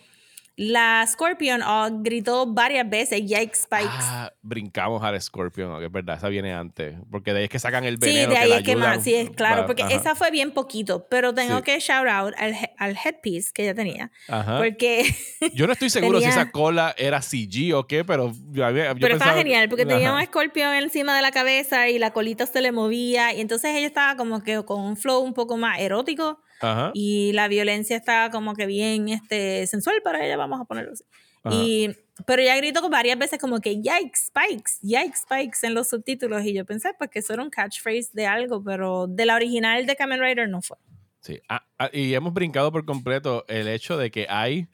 la 0.62 1.06
Scorpion 1.06 1.62
Og 1.62 2.02
gritó 2.02 2.44
varias 2.46 2.86
veces 2.88 3.22
yikes 3.22 3.62
spikes 3.62 3.88
Ah, 3.90 4.30
brincamos 4.42 5.02
al 5.02 5.18
Scorpion, 5.18 5.78
que 5.78 5.86
es 5.86 5.92
verdad, 5.92 6.18
esa 6.18 6.28
viene 6.28 6.52
antes. 6.52 6.96
Porque 7.10 7.32
de 7.32 7.38
ahí 7.38 7.44
es 7.44 7.50
que 7.50 7.58
sacan 7.58 7.84
el 7.84 7.94
Sí, 7.94 8.00
veneno. 8.08 8.32
de 8.32 8.36
ahí 8.36 8.50
la 8.50 8.56
es 8.58 8.62
que 8.62 8.76
más, 8.76 9.02
sí, 9.02 9.14
es 9.14 9.30
claro, 9.30 9.62
pa- 9.62 9.68
porque 9.68 9.84
ajá, 9.84 9.94
esa 9.94 10.14
fue 10.14 10.30
bien 10.30 10.50
poquito, 10.50 11.06
pero 11.08 11.32
tengo 11.32 11.56
Sí. 11.58 11.62
que 11.62 11.80
shout 11.80 12.06
out 12.06 12.34
al, 12.36 12.54
al 12.76 12.96
headpiece 13.02 13.52
que 13.54 13.62
ella 13.62 13.74
tenía, 13.74 14.10
ajá. 14.28 14.58
porque, 14.58 15.04
Yo 15.54 15.66
no 15.66 15.72
estoy 15.72 15.88
seguro 15.88 16.18
si 16.18 16.26
tenía- 16.26 16.42
esa 16.42 16.50
cola 16.50 16.94
era 16.98 17.22
CG 17.22 17.72
o 17.74 17.86
qué, 17.86 18.04
pero 18.04 18.30
yo, 18.50 18.70
yo 18.70 18.94
pero 19.00 19.14
estaba 19.14 19.32
genial, 19.38 19.70
porque 19.70 19.86
tenía 19.86 20.08
Ajá. 20.08 20.16
un 20.16 20.20
escorpión 20.22 20.74
encima 20.74 21.16
de 21.16 21.22
la 21.22 21.30
cabeza 21.32 21.88
y 21.88 21.98
la 21.98 22.12
colita 22.12 22.44
se 22.44 22.60
le 22.60 22.70
movía, 22.70 23.32
y 23.32 23.40
entonces 23.40 23.74
ella 23.74 23.86
estaba 23.86 24.14
como 24.16 24.42
que 24.42 24.62
con 24.66 24.82
un 24.82 24.98
flow 24.98 25.20
un 25.22 25.32
poco 25.32 25.56
más 25.56 25.80
erótico, 25.80 26.42
Ajá. 26.60 26.90
y 26.94 27.32
la 27.32 27.48
violencia 27.48 27.96
estaba 27.96 28.30
como 28.30 28.54
que 28.54 28.66
bien 28.66 29.08
este, 29.08 29.66
sensual 29.66 30.00
para 30.02 30.24
ella, 30.24 30.36
vamos 30.36 30.60
a 30.60 30.64
ponerlo 30.64 30.92
así. 30.92 31.04
Ajá. 31.42 31.56
Y, 31.56 31.96
pero 32.26 32.42
ella 32.42 32.54
gritó 32.56 32.86
varias 32.90 33.18
veces 33.18 33.38
como 33.38 33.60
que 33.60 33.76
yikes, 33.76 34.26
spikes, 34.26 34.72
yikes, 34.82 35.20
spikes 35.22 35.58
en 35.66 35.72
los 35.74 35.88
subtítulos, 35.88 36.44
y 36.44 36.52
yo 36.52 36.66
pensé 36.66 36.90
pues 36.98 37.08
que 37.10 37.20
eso 37.20 37.32
era 37.32 37.42
un 37.42 37.48
catchphrase 37.50 38.10
de 38.12 38.26
algo, 38.26 38.62
pero 38.62 39.06
de 39.06 39.24
la 39.24 39.36
original 39.36 39.86
de 39.86 39.96
Kamen 39.96 40.20
Rider 40.20 40.48
no 40.48 40.60
fue. 40.60 40.76
Sí. 41.22 41.40
Ah, 41.48 41.64
ah, 41.78 41.88
y 41.92 42.12
hemos 42.14 42.32
brincado 42.34 42.70
por 42.72 42.84
completo 42.84 43.44
el 43.48 43.68
hecho 43.68 43.96
de 43.96 44.10
que 44.10 44.26
hay. 44.28 44.66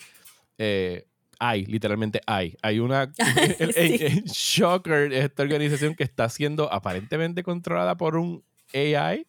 eh, 0.59 1.07
hay, 1.39 1.67
literalmente 1.67 2.21
hay. 2.27 2.57
Hay 2.63 2.79
una. 2.81 3.13
el- 3.59 3.75
el- 3.77 4.03
el 4.03 4.25
Shocker, 4.25 5.13
esta 5.13 5.43
organización 5.43 5.95
que 5.95 6.03
está 6.05 6.29
siendo 6.29 6.73
aparentemente 6.73 7.43
controlada 7.43 7.97
por 7.97 8.17
un 8.17 8.43
AI. 8.73 9.27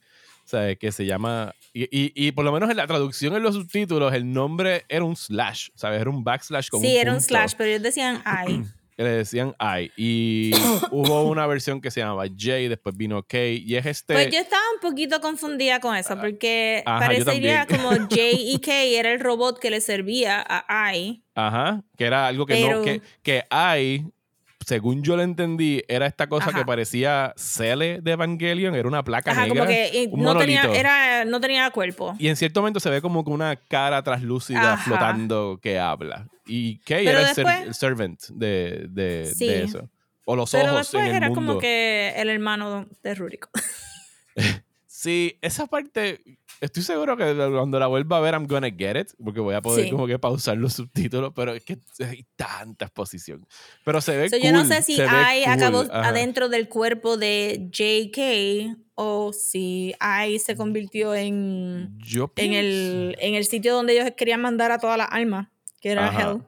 Sea, 0.48 0.76
que 0.76 0.94
se 0.94 1.06
llama. 1.06 1.54
Y, 1.74 1.84
y- 1.84 2.14
y 2.16 2.32
por 2.32 2.46
lo 2.46 2.54
menos 2.54 2.70
en 2.70 2.78
la 2.78 2.88
traducción 2.88 3.36
en 3.36 3.44
los 3.44 3.56
subtítulos, 3.56 4.14
el 4.14 4.32
nombre 4.32 4.86
era 4.88 5.04
un 5.04 5.16
slash. 5.18 5.68
¿Sabes? 5.76 6.00
Era 6.00 6.10
un 6.10 6.24
backslash 6.24 6.70
con 6.70 6.80
Sí, 6.80 6.88
un 6.88 6.94
era 7.02 7.14
un 7.14 7.20
slash, 7.20 7.54
pero 7.58 7.70
ellos 7.70 7.84
decían 7.84 8.24
que 8.96 9.04
le 9.04 9.10
decían 9.10 9.54
I. 9.60 9.92
Y 9.98 10.52
hubo 10.92 11.24
una 11.24 11.46
versión 11.48 11.82
que 11.82 11.92
se 11.92 12.00
llamaba 12.00 12.26
J, 12.28 12.54
después 12.70 12.96
vino 12.96 13.22
K. 13.24 13.38
Y 13.46 13.76
es 13.76 13.86
este. 13.86 14.14
Pues 14.14 14.32
yo 14.32 14.40
estaba 14.40 14.64
un 14.74 14.80
poquito 14.80 15.20
confundida 15.20 15.82
con 15.82 15.96
eso, 15.98 16.18
porque 16.18 16.82
Ajá, 16.86 17.00
parecería 17.08 17.66
como 17.70 17.90
J 17.90 18.16
y 18.32 18.58
K 18.60 18.72
era 18.84 19.12
el 19.12 19.20
robot 19.20 19.60
que 19.60 19.70
le 19.70 19.82
servía 19.82 20.44
a 20.48 20.96
I. 20.96 21.24
Ajá, 21.36 21.84
que 21.98 22.06
era 22.06 22.26
algo 22.28 22.46
que 22.46 22.54
Pero- 22.56 22.78
no, 22.80 22.84
que, 22.86 23.02
que 23.22 23.44
hay, 23.50 24.06
según 24.68 25.02
yo 25.02 25.16
lo 25.16 25.22
entendí, 25.24 25.82
era 25.88 26.08
esta 26.08 26.28
cosa 26.28 26.50
Ajá. 26.50 26.60
que 26.60 26.66
parecía 26.66 27.34
Cele 27.38 28.02
de 28.02 28.12
Evangelion, 28.12 28.76
era 28.76 28.86
una 28.86 29.02
placa 29.02 29.32
Ajá, 29.32 29.44
negra. 29.44 29.62
como 29.62 29.68
que 29.70 30.10
un 30.12 30.22
no 30.24 30.38
tenía, 30.38 30.64
era, 30.74 31.24
no 31.24 31.40
tenía 31.40 31.72
cuerpo. 31.72 32.16
Y 32.20 32.28
en 32.28 32.36
cierto 32.36 32.60
momento 32.60 32.82
se 32.82 32.90
ve 32.90 33.02
como 33.02 33.24
que 33.24 33.32
una 33.32 33.56
cara 33.56 34.04
translúcida 34.04 34.74
Ajá. 34.74 34.84
flotando 34.84 35.58
que 35.64 35.80
habla. 35.80 36.28
Y 36.46 36.80
Kay 36.80 37.06
Pero 37.06 37.20
era 37.20 37.30
el, 37.30 37.36
ser- 37.36 37.46
después- 37.46 37.68
el 37.68 37.74
servant 37.76 38.22
de, 38.30 38.88
de, 38.90 39.26
Sí. 39.34 39.48
de 39.48 39.64
eso. 39.64 39.90
O 40.26 40.36
los 40.36 40.52
Pero 40.52 40.66
ojos 40.74 40.78
después 40.80 41.04
en 41.04 41.10
el 41.12 41.16
era 41.16 41.28
mundo. 41.30 41.42
como 41.54 41.60
que 41.62 42.14
el 42.18 42.28
hermano 42.30 42.88
de 43.04 43.16
Ruriko. 43.16 43.50
Sí, 45.08 45.38
esa 45.42 45.68
parte, 45.68 46.22
estoy 46.60 46.84
seguro 46.84 47.16
que 47.16 47.34
cuando 47.34 47.80
la 47.80 47.88
vuelva 47.88 48.18
a 48.18 48.20
ver, 48.20 48.34
I'm 48.34 48.46
gonna 48.46 48.70
get 48.70 48.98
it, 49.00 49.08
porque 49.24 49.40
voy 49.40 49.56
a 49.56 49.62
poder 49.62 49.86
Sí. 49.86 49.92
como 49.92 50.06
que 50.06 50.20
pausar 50.20 50.58
los 50.58 50.74
subtítulos, 50.74 51.32
pero 51.34 51.54
es 51.54 51.64
que 51.64 51.78
hay 52.04 52.26
tanta 52.36 52.86
exposición. 52.86 53.48
Pero 53.86 54.02
se 54.02 54.18
ve 54.18 54.30
So, 54.30 54.36
cool. 54.38 54.46
yo 54.46 54.52
no 54.52 54.66
sé 54.66 54.82
si 54.82 54.94
I 54.96 54.98
cool, 54.98 55.08
acabó 55.48 55.80
ajá. 55.90 56.10
adentro 56.10 56.50
del 56.50 56.68
cuerpo 56.68 57.16
de 57.16 57.70
JK 57.72 58.76
o 58.96 59.32
si 59.32 59.94
I 60.02 60.40
se 60.40 60.58
convirtió 60.58 61.16
en, 61.16 61.98
Yo 62.00 62.32
en, 62.36 62.52
el, 62.54 63.16
en 63.20 63.36
el 63.36 63.46
sitio 63.46 63.74
donde 63.76 63.94
ellos 63.98 64.12
querían 64.18 64.42
mandar 64.42 64.72
a 64.72 64.80
todas 64.80 64.98
las 64.98 65.08
almas, 65.12 65.48
que 65.80 65.92
era 65.92 66.08
Ajá. 66.10 66.32
Hell. 66.32 66.42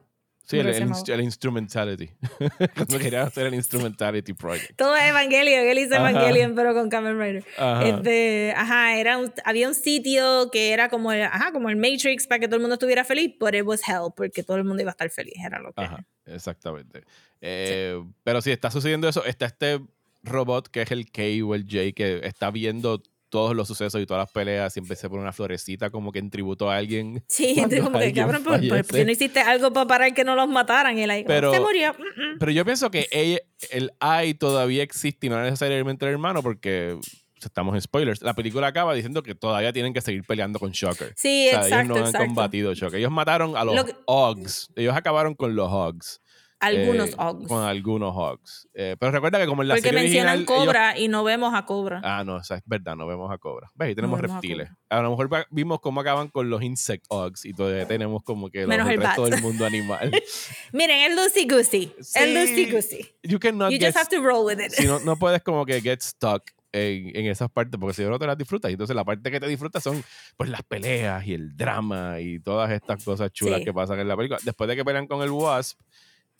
Sí, 0.50 0.58
el, 0.58 0.78
¿cómo 0.82 0.94
se 0.94 1.12
el, 1.14 1.20
instrumentality. 1.20 2.10
Cuando 2.76 2.98
querían 2.98 3.26
hacer 3.26 3.46
el 3.46 3.54
instrumentality 3.54 4.32
project. 4.34 4.76
Todo 4.76 4.96
es 4.96 5.04
Evangelion, 5.04 5.60
él 5.66 5.78
hizo 5.78 5.94
Ajá. 5.94 6.10
Evangelion, 6.10 6.54
pero 6.54 6.74
con 6.74 6.88
Kamen 6.90 7.18
Rider. 7.18 7.44
Ajá. 7.56 7.86
Este, 7.88 8.52
ajá, 8.56 8.96
era 8.98 9.18
un- 9.18 9.32
había 9.44 9.68
un 9.68 9.74
sitio 9.74 10.50
que 10.50 10.72
era 10.72 10.88
como 10.88 11.12
el, 11.12 11.22
ajá, 11.22 11.52
como 11.52 11.70
el 11.70 11.76
Matrix 11.76 12.26
para 12.26 12.40
que 12.40 12.46
todo 12.48 12.56
el 12.56 12.62
mundo 12.62 12.74
estuviera 12.74 13.04
feliz, 13.04 13.34
but 13.38 13.54
it 13.54 13.62
was 13.64 13.80
hell, 13.88 14.12
porque 14.16 14.42
todo 14.42 14.56
el 14.56 14.64
mundo 14.64 14.82
iba 14.82 14.90
a 14.90 14.92
estar 14.92 15.08
feliz, 15.10 15.34
era 15.44 15.60
lo 15.60 15.72
que. 15.72 15.82
Ajá, 15.82 16.04
exactamente. 16.26 17.02
Eh, 17.40 18.02
Pero 18.24 18.42
si 18.42 18.50
está 18.50 18.70
sucediendo 18.70 19.08
eso, 19.08 19.24
está 19.24 19.46
este 19.46 19.80
robot 20.22 20.68
que 20.68 20.82
es 20.82 20.90
el 20.90 21.10
K 21.10 21.22
o 21.44 21.54
el 21.54 21.62
J 21.64 21.92
que 21.94 22.20
está 22.24 22.50
viendo 22.50 23.02
todos 23.30 23.56
los 23.56 23.66
sucesos 23.68 24.00
y 24.02 24.06
todas 24.06 24.22
las 24.24 24.30
peleas. 24.32 24.72
Siempre 24.72 24.96
se 24.96 25.08
pone 25.08 25.22
una 25.22 25.32
florecita 25.32 25.88
como 25.90 26.12
que 26.12 26.18
en 26.18 26.28
tributo 26.30 26.70
a 26.70 26.76
alguien. 26.76 27.24
Sí, 27.28 27.54
como 27.56 27.68
que 27.92 28.04
alguien 28.04 28.14
cabrón, 28.14 28.42
pero, 28.44 28.56
pero 28.60 28.68
¿por 28.68 28.76
qué 28.78 28.84
fallece. 28.84 29.04
no 29.06 29.12
hiciste 29.12 29.40
algo 29.40 29.72
para 29.72 29.86
parar 29.86 30.12
que 30.14 30.24
no 30.24 30.34
los 30.34 30.48
mataran? 30.48 30.98
Y 30.98 31.04
ahí, 31.04 31.24
Pero- 31.26 31.52
se 31.52 31.60
murió. 31.60 31.92
mm, 31.94 32.20
mm. 32.34 32.38
Pero 32.38 32.52
yo 32.52 32.64
pienso 32.64 32.90
que 32.90 33.06
ella, 33.10 33.38
el 33.70 33.92
I 34.02 34.34
todavía 34.34 34.82
existe 34.82 35.28
y 35.28 35.30
no 35.30 35.40
necesariamente 35.42 36.04
el 36.04 36.12
hermano 36.12 36.42
porque 36.42 36.98
estamos 37.42 37.74
en 37.74 37.80
spoilers. 37.80 38.20
La 38.20 38.34
película 38.34 38.66
acaba 38.66 38.92
diciendo 38.94 39.22
que 39.22 39.34
todavía 39.34 39.72
tienen 39.72 39.94
que 39.94 40.00
seguir 40.02 40.24
peleando 40.24 40.58
con 40.58 40.72
Shocker. 40.72 41.14
Sí, 41.16 41.46
O 41.48 41.50
sea, 41.52 41.60
exacto, 41.62 41.74
ellos 41.76 41.88
no 41.88 41.94
han 41.96 42.04
exacto. 42.06 42.26
combatido 42.26 42.74
Shocker. 42.74 42.98
Ellos 42.98 43.10
mataron 43.12 43.56
a 43.56 43.64
los 43.64 43.74
Lo 43.76 43.84
que- 43.86 43.94
Hogs. 44.06 44.68
Ellos 44.76 44.94
acabaron 44.94 45.34
con 45.34 45.54
los 45.56 45.68
Hogs. 45.70 46.20
Algunos 46.60 47.10
eh, 47.10 47.14
Ogs. 47.18 47.48
Con 47.48 47.62
algunos 47.64 48.12
Hogs. 48.14 48.68
Eh, 48.74 48.96
pero 49.00 49.10
recuerda 49.12 49.38
que 49.38 49.46
como 49.46 49.62
en 49.62 49.68
la 49.68 49.74
Porque 49.74 49.88
serie 49.88 50.02
mencionan 50.02 50.36
original... 50.36 50.56
ellos- 50.58 50.66
Cobra 50.66 50.98
y 50.98 51.08
no 51.08 51.24
vemos 51.24 51.54
a 51.54 51.64
Cobra. 51.64 52.00
Ah, 52.04 52.22
no, 52.24 52.36
o 52.36 52.44
sea, 52.44 52.58
es 52.58 52.62
verdad, 52.66 52.96
no 52.96 53.06
vemos 53.06 53.30
a 53.32 53.38
Cobra. 53.38 53.70
¿Ves? 53.74 53.88
Ahí 53.88 53.94
tenemos 53.94 54.18
a 54.18 54.22
reptiles. 54.22 54.68
A, 54.90 55.00
lo 55.00 55.10
mejor 55.10 55.46
vimos 55.50 55.80
cómo 55.80 56.00
acaban 56.00 56.28
con 56.28 56.50
los 56.50 56.62
Insect 56.62 57.04
Hogs 57.08 57.44
y 57.46 57.52
todavía 57.54 57.86
tenemos 57.86 58.22
como 58.22 58.50
que 58.50 58.60
los, 58.60 58.68
Menos 58.68 58.86
el, 58.88 58.94
el 58.94 59.00
resto 59.02 59.24
del 59.26 59.40
mundo 59.42 59.64
animal. 59.64 60.10
Miren, 60.72 61.10
el 61.10 61.16
Lucy 61.16 61.46
Goosey. 61.48 61.94
El 61.96 62.04
Sí. 62.04 62.34
Lucy 62.34 62.70
Goosey. 62.70 63.14
you 63.22 63.38
cannot 63.38 63.70
You 63.72 63.78
get 63.78 63.94
just 63.94 63.98
have 63.98 64.08
to 64.16 64.22
roll 64.22 64.44
with 64.44 64.60
it. 64.64 64.72
si 64.72 64.84
no, 64.86 65.00
no 65.04 65.16
puedes 65.16 65.42
como 65.42 65.64
que 65.66 65.80
get 65.80 66.00
stuck 66.02 66.42
en, 66.72 67.16
en 67.16 67.26
esas 67.26 67.50
partes, 67.50 67.80
porque 67.80 67.94
si 67.94 68.02
no 68.04 68.18
te 68.18 68.26
las 68.26 68.38
disfrutas. 68.38 68.70
Y 68.70 68.74
entonces 68.74 68.94
la 68.94 69.04
parte 69.04 69.30
que 69.30 69.40
te 69.40 69.48
disfrutas 69.48 69.82
son 69.82 70.04
pues 70.36 70.50
las 70.50 70.62
peleas 70.62 71.26
y 71.26 71.34
el 71.34 71.56
drama 71.56 72.20
y 72.20 72.38
todas 72.38 72.70
estas 72.70 73.02
cosas 73.04 73.32
chulas 73.32 73.58
Sí. 73.60 73.64
que 73.64 73.72
pasan 73.72 73.98
en 73.98 74.06
la 74.08 74.16
película. 74.16 74.38
Después 74.44 74.68
de 74.68 74.76
que 74.76 74.84
pelean 74.84 75.06
con 75.06 75.22
el 75.22 75.30
Wasp, 75.30 75.80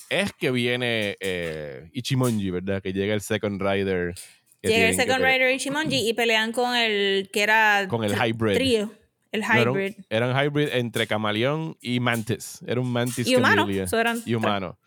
es 0.08 0.32
que 0.32 0.50
viene 0.50 1.16
eh, 1.20 1.88
Ichimonji, 1.92 2.50
¿verdad? 2.50 2.82
Que 2.82 2.92
llega 2.92 3.14
el 3.14 3.20
Second 3.20 3.60
Rider. 3.60 4.14
Llega 4.62 4.88
el 4.88 4.94
Second 4.96 5.24
Rider 5.24 5.54
Ichimonji 5.54 6.08
y 6.08 6.12
pelean 6.14 6.52
con 6.52 6.76
el 6.76 7.30
que 7.32 7.42
era 7.42 7.86
Con 7.88 8.04
el 8.04 8.12
hybrid. 8.14 8.54
trío, 8.54 8.92
el 9.32 9.40
No, 9.40 9.46
hybrid. 9.72 9.94
Era 10.10 10.28
un 10.28 10.36
hybrid 10.36 10.68
entre 10.72 11.06
camaleón 11.06 11.76
y 11.80 12.00
mantis. 12.00 12.60
Era 12.66 12.80
un 12.80 12.90
mantis 12.92 13.26
y 13.26 13.36
humano. 13.36 13.66
so 13.86 13.98
eran 13.98 14.22
y 14.24 14.34
humano. 14.34 14.78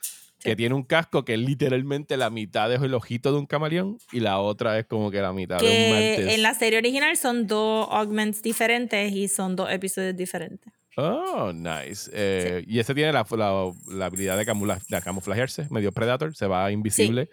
Que 0.42 0.58
tiene 0.58 0.76
un 0.76 0.84
casco 0.84 1.24
que 1.24 1.36
es 1.36 1.40
literalmente 1.40 2.18
la 2.18 2.30
mitad 2.30 2.72
es 2.74 2.82
el 2.82 2.94
ojito 2.94 3.32
de 3.32 3.38
un 3.40 3.46
camaleón 3.46 3.98
y 4.12 4.20
la 4.20 4.40
otra 4.40 4.78
es 4.78 4.86
como 4.86 5.10
que 5.10 5.22
la 5.22 5.32
mitad 5.32 5.60
de 5.60 5.66
un 5.66 5.90
mantis. 5.90 6.36
en 6.36 6.42
la 6.42 6.54
serie 6.54 6.78
original 6.80 7.16
son 7.16 7.48
dos 7.48 7.88
augments 7.90 8.42
diferentes 8.44 9.14
y 9.14 9.30
son 9.30 9.56
dos 9.56 9.72
episodios 9.72 10.18
diferentes. 10.18 10.74
Oh, 10.96 11.52
nice. 11.54 12.10
Eh, 12.14 12.64
Y 12.68 12.80
ese 12.80 12.94
tiene 12.94 13.12
la, 13.14 13.26
la- 13.32 13.72
la 13.88 14.06
habilidad 14.06 14.38
de, 14.38 14.46
de 14.46 15.02
camuflajearse, 15.02 15.68
medio 15.70 15.92
Predator, 15.92 16.36
se 16.36 16.46
va 16.48 16.72
invisible. 16.72 17.30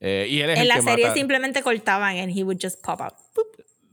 Eh, 0.00 0.26
y 0.28 0.40
él 0.40 0.50
es 0.50 0.56
En 0.56 0.62
el 0.62 0.68
la 0.68 0.74
que 0.76 0.82
serie 0.82 1.04
mata- 1.06 1.14
simplemente 1.16 1.62
cortaban 1.62 2.16
and 2.18 2.30
he 2.36 2.42
would 2.42 2.58
just 2.60 2.82
pop 2.82 3.00
out. 3.00 3.14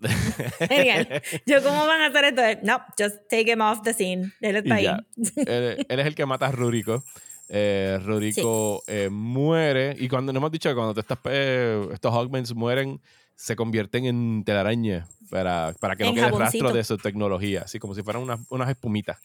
Genial. 0.69 1.21
Yo, 1.45 1.61
¿cómo 1.61 1.85
van 1.85 2.01
a 2.01 2.05
hacer 2.07 2.25
esto? 2.25 2.41
No, 2.63 2.79
just 2.97 3.17
take 3.29 3.51
him 3.51 3.61
off 3.61 3.81
the 3.83 3.93
scene. 3.93 4.31
Él 4.41 4.55
está 4.55 4.75
ahí. 4.75 4.85
él, 4.85 5.85
él 5.89 5.99
es 5.99 6.05
el 6.07 6.15
que 6.15 6.25
mata 6.25 6.47
a 6.47 6.51
Ruriko. 6.51 7.03
Eh, 7.49 7.99
Ruriko 8.03 8.83
eh, 8.87 9.09
muere. 9.11 9.95
Y 9.99 10.07
cuando 10.07 10.31
nos 10.31 10.39
hemos 10.39 10.51
dicho 10.51 10.69
que 10.69 10.75
cuando 10.75 10.93
te 10.93 11.01
estás, 11.01 11.17
eh, 11.25 11.85
estos 11.91 12.13
Hogmans 12.13 12.53
mueren, 12.55 13.01
se 13.41 13.55
convierten 13.55 14.03
en 14.05 14.43
telaraña 14.43 15.07
para, 15.29 15.73
para 15.79 15.95
que 15.95 16.03
no 16.03 16.13
quede 16.13 16.23
jaboncito. 16.23 16.65
rastro 16.65 16.73
de 16.77 16.83
su 16.83 16.97
tecnología. 16.97 17.61
Así 17.61 17.79
como 17.79 17.95
si 17.95 18.03
fueran 18.03 18.21
unas, 18.21 18.41
unas 18.49 18.69
espumitas. 18.69 19.17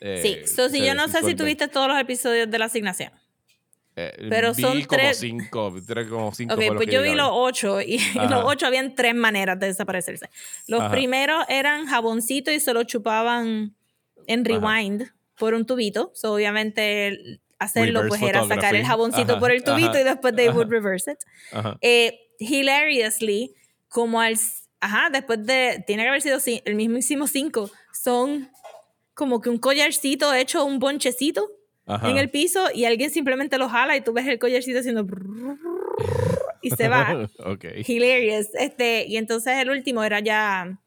Eh, 0.00 0.20
Sí, 0.22 0.54
so, 0.54 0.70
si 0.70 0.82
yo 0.82 0.94
no 0.94 1.06
sé 1.08 1.22
si 1.22 1.34
tuviste 1.34 1.68
todos 1.68 1.86
los 1.86 1.98
episodios 2.00 2.50
de 2.50 2.58
la 2.58 2.64
asignación. 2.64 3.12
Eh, 3.94 4.26
pero 4.30 4.54
vi 4.54 4.62
son 4.62 4.72
como 4.84 4.86
tres- 4.88 5.18
cinco, 5.18 5.74
tres 5.86 6.06
como 6.08 6.32
cinco. 6.32 6.54
Ok, 6.54 6.62
pues 6.76 6.88
yo 6.88 7.02
vi 7.02 7.14
los 7.14 7.28
ocho 7.30 7.82
y 7.82 7.98
los 8.30 8.42
ocho 8.44 8.66
habían 8.66 8.94
tres 8.94 9.14
maneras 9.14 9.60
de 9.60 9.66
desaparecerse. 9.66 10.30
Los 10.66 10.80
Ajá. 10.80 10.90
primeros 10.90 11.44
eran 11.50 11.84
jaboncito 11.86 12.50
y 12.50 12.60
se 12.60 12.72
lo 12.72 12.84
chupaban 12.84 13.74
en 14.26 14.40
Ajá. 14.40 14.48
rewind 14.48 15.10
por 15.36 15.52
un 15.52 15.66
tubito. 15.66 16.10
So, 16.14 16.32
obviamente 16.32 17.40
hacerlo 17.58 18.02
Reverse 18.02 18.18
pues 18.20 18.30
era 18.30 18.46
sacar 18.46 18.74
el 18.76 18.86
jaboncito 18.86 19.32
Ajá, 19.32 19.40
por 19.40 19.50
el 19.50 19.62
tubito 19.62 19.98
y 19.98 20.04
después 20.04 20.34
they 20.34 20.48
would 20.48 20.70
reverse 20.70 21.10
it. 21.12 21.18
Eh, 21.82 22.18
hilariously, 22.38 23.52
como 23.88 24.20
al... 24.20 24.36
Ajá, 24.80 25.10
después 25.10 25.44
de... 25.44 25.82
Tiene 25.86 26.02
que 26.04 26.08
haber 26.08 26.22
sido 26.22 26.38
el 26.64 26.74
mismísimo 26.74 27.26
cinco. 27.26 27.70
Son 27.92 28.50
como 29.14 29.40
que 29.40 29.50
un 29.50 29.58
collarcito 29.58 30.32
hecho 30.32 30.64
un 30.64 30.78
bonchecito 30.78 31.50
Ajá. 31.86 32.08
en 32.08 32.18
el 32.18 32.30
piso 32.30 32.68
y 32.72 32.84
alguien 32.84 33.10
simplemente 33.10 33.58
lo 33.58 33.68
jala 33.68 33.96
y 33.96 34.00
tú 34.00 34.12
ves 34.12 34.26
el 34.26 34.38
collarcito 34.38 34.78
haciendo... 34.78 35.06
y 36.62 36.70
se 36.70 36.88
va. 36.88 37.28
ok. 37.44 37.64
Hilarious. 37.86 38.48
Este, 38.54 39.06
y 39.06 39.16
entonces 39.16 39.56
el 39.58 39.70
último 39.70 40.04
era 40.04 40.20
ya 40.20 40.78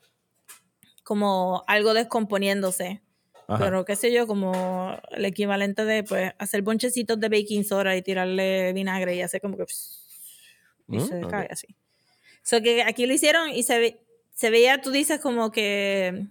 como 1.04 1.64
algo 1.68 1.94
descomponiéndose. 1.94 3.02
Ajá. 3.48 3.66
Pero 3.66 3.84
qué 3.84 3.98
sé 3.98 4.14
yo, 4.14 4.28
como 4.28 4.98
el 5.12 5.26
equivalente 5.26 5.84
de 5.84 6.04
pues 6.06 6.32
hacer 6.38 6.62
bonchecitos 6.62 7.20
de 7.20 7.28
baking 7.28 7.66
soda 7.66 7.98
y 7.98 8.02
tirarle 8.02 8.72
vinagre 8.72 9.16
y 9.16 9.22
hacer 9.22 9.42
como 9.42 9.58
que 9.58 9.66
y 10.88 10.98
Mm, 10.98 11.08
se 11.08 11.24
ok. 11.24 11.30
cae 11.30 11.48
así. 11.52 11.68
So 12.44 12.62
que 12.62 12.84
aquí 12.84 13.06
lo 13.06 13.14
hicieron 13.14 13.50
y 13.50 13.64
se, 13.64 13.80
ve- 13.80 14.02
se 14.34 14.50
veía, 14.50 14.82
tú 14.82 14.92
dices 14.92 15.20
como 15.20 15.52
que 15.52 16.26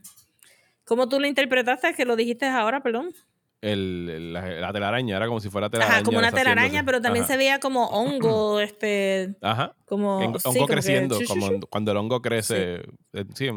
¿Cómo 0.84 1.08
tú 1.08 1.20
lo 1.20 1.28
interpretaste? 1.28 1.94
Que 1.94 2.04
lo 2.04 2.16
dijiste 2.16 2.46
ahora, 2.46 2.82
perdón. 2.82 3.12
El, 3.60 4.32
la, 4.32 4.44
la 4.44 4.72
telaraña 4.72 5.18
era 5.18 5.28
como 5.28 5.38
si 5.38 5.48
fuera 5.48 5.70
telaraña. 5.70 5.96
Ajá, 5.98 6.04
como 6.04 6.18
una 6.18 6.32
telaraña, 6.32 6.82
pero 6.84 7.00
también 7.00 7.24
Ajá. 7.24 7.34
se 7.34 7.36
veía 7.38 7.60
como 7.60 7.86
hongo, 7.90 8.58
este, 8.60 9.36
Ajá. 9.40 9.76
como 9.84 10.20
En- 10.22 10.34
sí, 10.40 10.48
hongo 10.48 10.54
como 10.58 10.66
que 10.66 10.72
creciendo, 10.72 11.20
chu, 11.20 11.26
como 11.26 11.60
cuando 11.68 11.92
el 11.92 11.96
hongo 11.98 12.20
crece, 12.20 12.80
eh, 13.12 13.24
sí, 13.36 13.50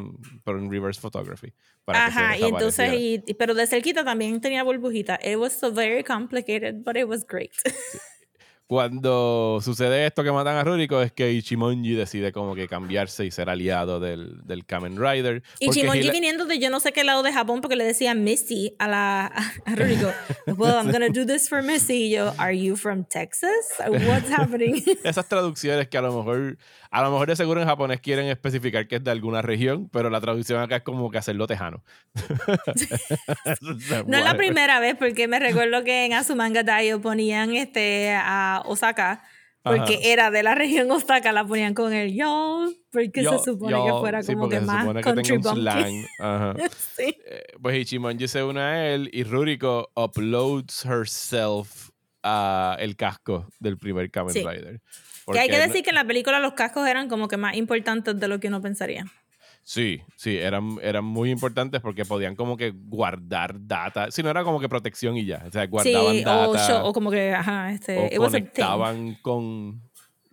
pero 0.44 0.60
en 0.60 0.70
reverse 0.70 1.02
photography. 1.02 1.54
para 1.86 2.06
que 2.06 2.12
Ajá, 2.12 2.38
y 2.38 2.44
entonces, 2.44 2.90
y, 2.94 3.34
pero 3.34 3.56
de 3.56 3.66
cerquita 3.66 4.04
también 4.04 4.40
tenía 4.40 4.62
burbujita. 4.64 5.18
It 5.24 5.38
was 5.38 5.54
so 5.54 5.72
very 5.74 6.04
complicated, 6.04 6.84
but 6.84 6.96
it 6.98 7.08
was 7.08 7.26
great. 7.26 7.52
Cuando 8.74 9.60
sucede 9.62 10.08
esto 10.08 10.24
que 10.24 10.32
matan 10.32 10.56
a 10.58 10.64
Ruriko 10.64 11.00
es 11.04 11.12
que 11.12 11.32
Ichimonji 11.32 11.94
decide 11.94 12.32
como 12.32 12.56
que 12.56 12.68
cambiarse 12.68 13.24
y 13.24 13.30
ser 13.30 13.48
aliado 13.48 14.00
del, 14.00 14.44
del 14.48 14.66
Kamen 14.66 14.98
Rider. 14.98 15.44
Y 15.60 15.68
porque 15.68 15.82
Chimonji 15.82 16.00
Hila- 16.08 16.12
viniendo 16.12 16.46
de 16.46 16.58
yo 16.58 16.72
no 16.72 16.80
sé 16.80 16.92
qué 16.92 17.04
lado 17.04 17.22
de 17.22 17.32
Japón 17.32 17.62
porque 17.62 17.76
le 17.76 17.84
decía 17.84 18.16
Missy 18.16 18.76
a 18.80 18.88
la 18.88 19.28
a, 19.28 19.76
Ruriko. 19.76 20.12
Well, 20.58 20.74
I'm 20.74 20.92
gonna 20.92 21.10
do 21.10 21.24
this 21.24 21.48
for 21.48 21.62
Missy. 21.62 22.06
Y 22.08 22.10
yo, 22.16 22.34
are 22.40 22.58
you 22.58 22.76
from 22.76 23.04
Texas? 23.06 23.54
What's 23.88 24.32
happening? 24.32 24.84
Esas 25.04 25.28
traducciones 25.30 25.88
que 25.88 26.00
a 26.00 26.02
lo 26.02 26.18
mejor, 26.18 26.58
a 26.90 27.04
lo 27.04 27.12
mejor 27.12 27.28
de 27.28 27.36
seguro 27.36 27.62
en 27.62 27.68
japonés 27.68 28.00
quieren 28.02 28.26
especificar 28.26 28.88
que 28.88 28.96
es 28.96 29.04
de 29.04 29.12
alguna 29.12 29.44
región, 29.44 29.88
pero 29.90 30.10
la 30.10 30.20
traducción 30.20 30.60
acá 30.60 30.78
es 30.78 30.82
como 30.82 31.12
que 31.12 31.20
hacerlo 31.20 31.46
tejano. 31.46 31.84
No 34.08 34.18
es 34.18 34.24
la 34.24 34.36
primera 34.36 34.80
vez 34.80 34.96
porque 34.98 35.28
me 35.28 35.40
recuerdo 35.40 35.84
que 35.84 36.06
en 36.06 36.14
Azumanga 36.14 36.64
Daioh 36.64 37.02
ponían 37.02 37.54
este 37.56 38.12
a 38.14 38.63
Osaka 38.66 39.24
porque 39.64 39.94
Ajá. 39.94 40.04
era 40.04 40.30
de 40.30 40.44
la 40.44 40.56
región 40.56 40.92
Osaka, 40.92 41.32
la 41.32 41.46
ponían 41.46 41.74
con 41.74 41.94
el 41.94 42.14
yo, 42.14 42.70
porque 42.92 43.24
Yo- 43.24 43.38
se 43.40 43.52
supone 43.52 43.72
yo- 43.78 43.86
que 43.86 43.92
fuera 44.02 44.22
sí, 44.22 44.34
como 44.34 44.50
que 44.50 44.60
se 44.60 44.66
más 44.66 44.86
que 44.94 45.02
country 45.02 45.24
tenga 45.24 45.52
un 45.54 45.58
slang. 45.62 46.06
Ajá. 46.20 46.54
sí. 46.98 47.18
Eh, 47.26 47.44
pues 47.62 47.78
Ichimonji 47.78 48.28
se 48.28 48.44
une 48.44 48.60
a 48.60 48.90
él 48.94 49.10
y 49.14 49.24
Ruriko 49.24 49.90
uploads 49.96 50.84
herself 50.86 51.92
a 52.24 52.76
el 52.80 52.98
casco 52.98 53.48
del 53.60 53.78
primer 53.78 54.12
Kamen 54.12 54.34
Sí. 54.34 54.40
Rider. 54.46 54.82
Que 55.32 55.40
hay 55.40 55.48
que 55.48 55.58
decir 55.60 55.82
que 55.84 55.92
en 55.92 55.96
la 55.96 56.04
película 56.06 56.40
los 56.40 56.52
cascos 56.54 56.86
eran 56.86 57.08
como 57.08 57.30
que 57.30 57.38
más 57.38 57.56
importantes 57.56 58.20
de 58.20 58.28
lo 58.28 58.42
que 58.42 58.50
uno 58.50 58.62
pensaría. 58.62 59.06
Sí, 59.66 60.02
sí, 60.18 60.36
eran, 60.38 60.78
eran 60.82 61.06
muy 61.06 61.32
importantes 61.32 61.80
porque 61.80 62.04
podían 62.04 62.36
como 62.36 62.58
que 62.58 62.72
guardar 62.76 63.56
data. 63.66 64.12
Si 64.12 64.22
no 64.22 64.30
era 64.30 64.44
como 64.44 64.60
que 64.60 64.68
protección 64.68 65.16
y 65.16 65.26
ya. 65.26 65.44
O 65.48 65.52
sea, 65.52 65.66
guardaban 65.68 66.12
sí, 66.16 66.24
data. 66.24 66.50
o, 66.50 66.56
show- 66.58 66.86
o 66.86 66.94
como 66.94 67.10
que, 67.10 67.34
ajá, 67.34 67.72
este, 67.72 68.18
o 68.18 68.22
conectaban 68.24 69.16
con 69.22 69.82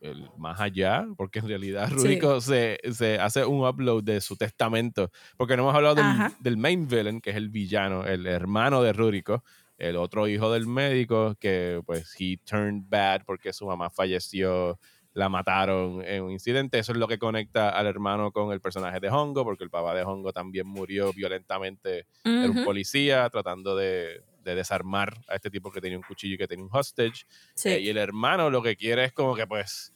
el 0.00 0.28
más 0.38 0.58
allá, 0.60 1.06
porque 1.16 1.38
en 1.40 1.48
realidad 1.48 1.88
Sí. 1.90 1.94
Ruriko 1.94 2.40
se, 2.40 2.78
se 2.92 3.18
hace 3.18 3.44
un 3.44 3.64
upload 3.66 4.02
de 4.02 4.20
su 4.20 4.34
testamento, 4.36 5.10
porque 5.36 5.56
no 5.56 5.62
hemos 5.64 5.74
hablado 5.76 5.96
del, 6.40 6.56
main 6.56 6.88
villain, 6.88 7.20
que 7.20 7.30
es 7.30 7.36
el 7.36 7.50
villano, 7.50 8.04
el 8.06 8.26
hermano 8.26 8.82
de 8.82 8.92
Ruriko, 8.94 9.44
el 9.76 9.96
otro 9.96 10.26
hijo 10.26 10.50
del 10.52 10.66
médico, 10.66 11.34
que 11.38 11.80
pues 11.86 12.14
he 12.18 12.38
turned 12.38 12.82
bad 12.88 13.22
porque 13.26 13.52
su 13.52 13.66
mamá 13.66 13.90
falleció, 13.90 14.78
la 15.12 15.28
mataron 15.28 16.02
en 16.04 16.22
un 16.22 16.30
incidente, 16.30 16.78
eso 16.78 16.92
es 16.92 16.98
lo 16.98 17.08
que 17.08 17.18
conecta 17.18 17.70
al 17.70 17.86
hermano 17.86 18.30
con 18.30 18.52
el 18.52 18.60
personaje 18.60 19.00
de 19.00 19.08
Hongo, 19.08 19.42
porque 19.44 19.64
el 19.64 19.70
papá 19.70 19.94
de 19.94 20.02
Hongo 20.02 20.32
también 20.32 20.66
murió 20.66 21.12
violentamente 21.12 22.06
era 22.24 22.50
un 22.50 22.64
policía 22.64 23.28
tratando 23.28 23.74
de, 23.76 24.22
de 24.44 24.54
desarmar 24.54 25.18
a 25.28 25.34
este 25.34 25.50
tipo 25.50 25.70
que 25.72 25.80
tenía 25.80 25.98
un 25.98 26.04
cuchillo 26.04 26.34
y 26.36 26.38
que 26.38 26.46
tenía 26.46 26.64
un 26.64 26.70
hostage. 26.72 27.24
sí. 27.54 27.70
Eh, 27.70 27.80
y 27.80 27.88
el 27.88 27.96
hermano 27.96 28.50
lo 28.50 28.62
que 28.62 28.76
quiere 28.76 29.04
es 29.04 29.12
como 29.12 29.34
que 29.34 29.46
pues 29.48 29.92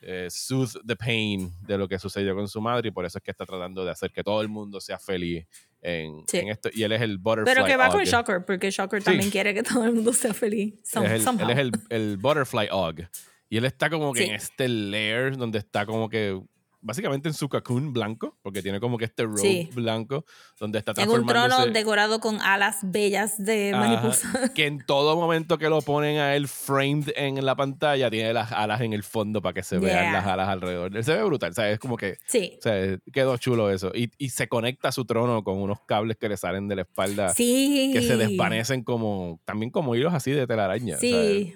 eh, 0.00 0.28
soothe 0.30 0.80
the 0.86 0.96
pain 0.96 1.52
de 1.66 1.76
lo 1.78 1.86
que 1.88 1.98
sucedió 1.98 2.34
con 2.34 2.48
su 2.48 2.60
madre 2.60 2.88
y 2.88 2.90
por 2.90 3.04
eso 3.04 3.18
es 3.18 3.24
que 3.24 3.30
está 3.30 3.44
tratando 3.46 3.84
de 3.84 3.90
hacer 3.90 4.10
que 4.12 4.22
todo 4.24 4.40
el 4.42 4.48
mundo 4.48 4.80
sea 4.80 4.98
feliz 4.98 5.46
en, 5.82 6.24
Sí. 6.26 6.38
en 6.38 6.48
esto. 6.48 6.70
Y 6.72 6.82
él 6.84 6.92
es 6.92 7.02
el 7.02 7.18
butterfly 7.18 7.54
Pero 7.54 7.66
que 7.66 7.76
va 7.76 7.90
con. 7.90 8.02
Shocker, 8.04 8.44
porque 8.46 8.70
Shocker 8.70 9.00
Sí. 9.00 9.04
también 9.06 9.30
quiere 9.30 9.52
que 9.54 9.62
todo 9.62 9.84
el 9.84 9.92
mundo 9.92 10.12
sea 10.14 10.32
feliz. 10.32 10.74
some- 10.84 11.06
es 11.14 11.26
el, 11.26 11.40
él 11.40 11.50
es 11.50 11.58
el, 11.58 11.72
el 11.90 12.16
butterfly 12.16 12.68
Ogg. 12.70 13.08
Y 13.54 13.58
él 13.58 13.66
está 13.66 13.88
como 13.88 14.12
que 14.12 14.22
Sí. 14.24 14.28
en 14.30 14.34
este 14.34 14.66
lair 14.68 15.36
donde 15.36 15.58
está 15.60 15.86
como 15.86 16.08
que 16.08 16.40
básicamente 16.86 17.28
en 17.28 17.34
su 17.34 17.48
cocoon 17.48 17.94
blanco, 17.94 18.36
porque 18.42 18.60
tiene 18.60 18.78
como 18.78 18.98
que 18.98 19.06
este 19.06 19.22
robe 19.22 19.38
Sí. 19.40 19.70
blanco 19.74 20.26
donde 20.60 20.80
está 20.80 20.92
en 21.00 21.08
un 21.08 21.24
trono 21.24 21.46
transformándose- 21.46 21.72
decorado 21.72 22.20
con 22.20 22.40
alas 22.42 22.80
bellas 22.82 23.42
de 23.42 23.72
mariposa. 23.72 24.28
que 24.54 24.66
en 24.66 24.84
todo 24.84 25.16
momento 25.16 25.56
que 25.56 25.68
lo 25.70 25.80
ponen 25.82 26.18
a 26.18 26.34
él 26.36 26.46
framed 26.48 27.10
en 27.16 27.42
la 27.46 27.54
pantalla, 27.56 28.10
tiene 28.10 28.34
las 28.34 28.50
alas 28.52 28.80
en 28.82 28.92
el 28.92 29.02
fondo 29.02 29.40
para 29.40 29.54
que 29.54 29.62
se 29.62 29.78
vean 29.78 30.02
Yeah. 30.02 30.12
las 30.12 30.26
alas 30.26 30.48
alrededor. 30.48 30.94
Él 30.94 31.04
se 31.04 31.14
ve 31.14 31.22
brutal, 31.22 31.52
o 31.52 31.54
sea, 31.54 31.70
es 31.70 31.78
como 31.78 31.96
que 31.96 32.16
Sí. 32.26 32.56
o 32.58 32.62
sea, 32.62 32.98
quedó 33.12 33.36
chulo 33.38 33.70
eso. 33.70 33.90
Y, 33.94 34.10
y 34.18 34.28
se 34.30 34.48
conecta 34.48 34.88
a 34.88 34.92
su 34.92 35.04
trono 35.06 35.42
con 35.44 35.56
unos 35.62 35.78
cables 35.86 36.16
que 36.18 36.28
le 36.28 36.36
salen 36.36 36.66
de 36.68 36.74
la 36.76 36.82
espalda 36.82 37.30
Sí. 37.30 37.92
que 37.94 38.02
se 38.02 38.16
desvanecen 38.18 38.82
como, 38.84 39.40
también 39.46 39.70
como 39.70 39.94
hilos 39.94 40.12
así 40.12 40.32
de 40.32 40.46
telaraña. 40.46 40.96
o 40.96 40.98
sea, 40.98 41.08
Sí. 41.22 41.54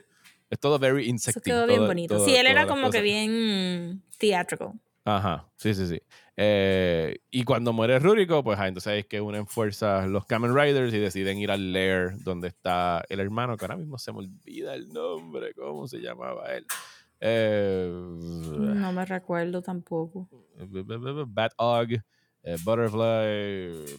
Es 0.50 0.58
todo 0.60 0.78
very 0.78 1.02
Eso 1.02 1.10
insecting. 1.10 1.42
quedó 1.52 1.66
bien 1.66 1.78
todo- 1.80 1.86
bonito. 1.88 2.16
todo- 2.16 2.24
sí, 2.26 2.34
él 2.36 2.46
era 2.46 2.66
como 2.66 2.90
que 2.90 3.00
bien 3.02 4.02
theatrical. 4.18 4.72
Ajá, 5.04 5.48
sí, 5.56 5.72
sí, 5.74 5.86
sí. 5.86 6.00
Eh, 6.36 7.18
y 7.30 7.42
cuando 7.44 7.72
muere 7.72 7.98
Ruriko, 7.98 8.44
pues 8.44 8.58
ah, 8.60 8.68
entonces 8.68 8.92
es 9.00 9.06
que 9.06 9.20
unen 9.22 9.46
fuerzas 9.46 10.06
los 10.06 10.26
Kamen 10.26 10.54
Riders 10.54 10.92
y 10.92 10.98
deciden 10.98 11.38
ir 11.38 11.50
al 11.50 11.72
lair 11.72 12.12
donde 12.22 12.48
está 12.48 13.02
el 13.08 13.20
hermano, 13.20 13.56
que 13.56 13.64
ahora 13.64 13.76
mismo 13.76 13.96
se 13.98 14.12
me 14.12 14.18
olvida 14.18 14.74
el 14.74 14.88
nombre, 14.92 15.54
¿cómo 15.54 15.88
se 15.88 15.98
llamaba 15.98 16.46
él? 16.54 16.66
Eh, 17.20 17.88
No 17.90 18.92
me 18.92 19.04
recuerdo 19.06 19.62
tampoco. 19.62 20.28
Bat 21.26 21.52
Og, 21.56 21.92
eh, 22.42 22.56
Butterfly. 22.62 23.96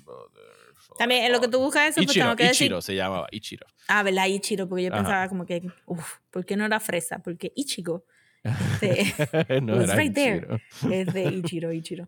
También 0.97 1.25
en 1.25 1.31
lo 1.31 1.39
que 1.39 1.47
tú 1.47 1.59
buscas 1.59 1.89
eso, 1.89 1.95
pues 1.95 2.09
Ichiro, 2.09 2.25
tengo 2.25 2.35
que 2.35 2.43
decir. 2.43 2.65
Ichiro 2.65 2.81
se 2.81 2.95
llamaba, 2.95 3.27
Ichiro. 3.31 3.65
Ah, 3.87 4.03
¿verdad? 4.03 4.25
Ichiro, 4.27 4.67
porque 4.67 4.83
yo 4.83 4.93
Ajá. 4.93 5.01
pensaba 5.01 5.29
como 5.29 5.45
que, 5.45 5.63
uff, 5.85 6.15
¿por 6.31 6.45
qué 6.45 6.55
no 6.55 6.65
era 6.65 6.79
fresa? 6.79 7.19
Porque 7.19 7.51
Ichigo 7.55 8.05
este, 8.43 9.13
no 9.61 9.75
was 9.75 9.85
era 9.85 9.95
right 9.95 10.13
there. 10.13 10.37
Ichiro. 10.37 10.93
es 10.93 11.13
de 11.13 11.23
Ichiro, 11.33 11.73
Ichiro. 11.73 12.07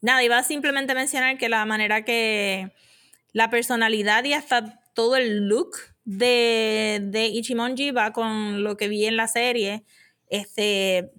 Nada, 0.00 0.22
iba 0.22 0.38
a 0.38 0.42
simplemente 0.42 0.94
mencionar 0.94 1.38
que 1.38 1.48
la 1.48 1.64
manera 1.64 2.04
que 2.04 2.72
la 3.32 3.50
personalidad 3.50 4.24
y 4.24 4.34
hasta 4.34 4.80
todo 4.94 5.16
el 5.16 5.48
look 5.48 5.76
de, 6.04 7.00
de 7.02 7.26
Ichimonji 7.26 7.90
va 7.90 8.12
con 8.12 8.62
lo 8.62 8.76
que 8.76 8.88
vi 8.88 9.06
en 9.06 9.16
la 9.16 9.28
serie. 9.28 9.84
Este, 10.28 11.10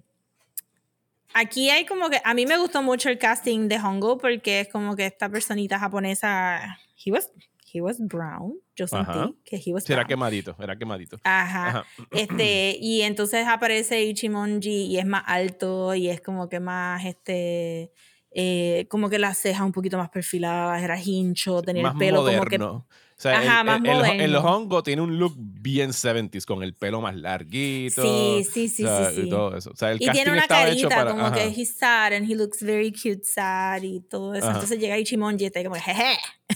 aquí 1.36 1.70
hay 1.70 1.84
como 1.84 2.08
que, 2.08 2.20
a 2.24 2.34
mí 2.34 2.46
me 2.46 2.56
gustó 2.58 2.82
mucho 2.82 3.08
el 3.10 3.18
casting 3.18 3.68
de 3.68 3.78
Hongo 3.78 4.18
porque 4.18 4.60
es 4.60 4.68
como 4.68 4.96
que 4.96 5.06
esta 5.06 5.28
personita 5.28 5.78
japonesa, 5.78 6.78
he 7.04 7.12
was, 7.12 7.30
he 7.72 7.80
was 7.80 7.98
brown, 8.00 8.54
yo 8.74 8.86
sentí 8.86 9.10
Ajá. 9.10 9.30
que 9.44 9.60
he 9.64 9.72
was 9.72 9.84
Sí, 9.84 9.92
era 9.92 10.02
brown. 10.02 10.08
quemadito, 10.08 10.56
era 10.58 10.76
quemadito. 10.76 11.18
Ajá. 11.24 11.68
Ajá. 11.68 11.84
Este, 12.10 12.76
y 12.80 13.02
entonces 13.02 13.46
aparece 13.46 14.02
Ichimonji 14.04 14.86
y 14.86 14.98
es 14.98 15.06
más 15.06 15.24
alto 15.26 15.94
y 15.94 16.08
es 16.08 16.20
como 16.20 16.48
que 16.48 16.58
más, 16.58 17.04
este, 17.04 17.92
eh, 18.30 18.86
como 18.88 19.08
que 19.10 19.18
las 19.18 19.38
cejas 19.38 19.62
un 19.62 19.72
poquito 19.72 19.98
más 19.98 20.08
perfiladas, 20.10 20.82
era 20.82 20.98
hincho, 21.00 21.62
tenía 21.62 21.82
más 21.82 21.92
el 21.94 21.98
pelo 21.98 22.24
como 22.24 22.44
que... 22.44 22.58
O 23.18 23.20
sea, 23.22 23.38
Ajá, 23.38 23.60
el, 23.60 23.66
más 23.66 23.80
el- 24.10 24.20
el- 24.20 24.20
el 24.20 24.36
hongo 24.36 24.82
tiene 24.82 25.00
un 25.00 25.18
look 25.18 25.34
bien 25.38 25.90
70s, 25.92 26.44
con 26.44 26.62
el 26.62 26.74
pelo 26.74 27.00
más 27.00 27.16
larguito. 27.16 28.02
Sí, 28.02 28.44
sí, 28.52 28.68
sí, 28.68 28.84
o 28.84 28.88
sea, 28.88 29.10
sí, 29.10 29.20
y 29.20 29.24
sí. 29.24 29.30
todo 29.30 29.56
eso. 29.56 29.70
O 29.70 29.76
sea, 29.76 29.92
el 29.92 30.02
Y 30.02 30.08
tiene 30.10 30.32
una 30.32 30.46
carita 30.46 30.88
para- 30.90 31.10
como 31.12 31.32
que 31.32 31.40
ajá. 31.40 31.48
he's 31.56 31.74
sad 31.76 32.12
and 32.12 32.30
he 32.30 32.34
looks 32.34 32.62
very 32.62 32.92
cute 32.92 33.24
sad 33.24 33.82
y 33.82 34.00
todo 34.00 34.34
eso. 34.34 34.44
Ajá. 34.46 34.56
Entonces 34.56 34.78
llega 34.78 34.98
Ichimonji 34.98 35.44
y 35.44 35.46
está 35.46 35.62
como, 35.64 35.76
jeje, 35.76 36.18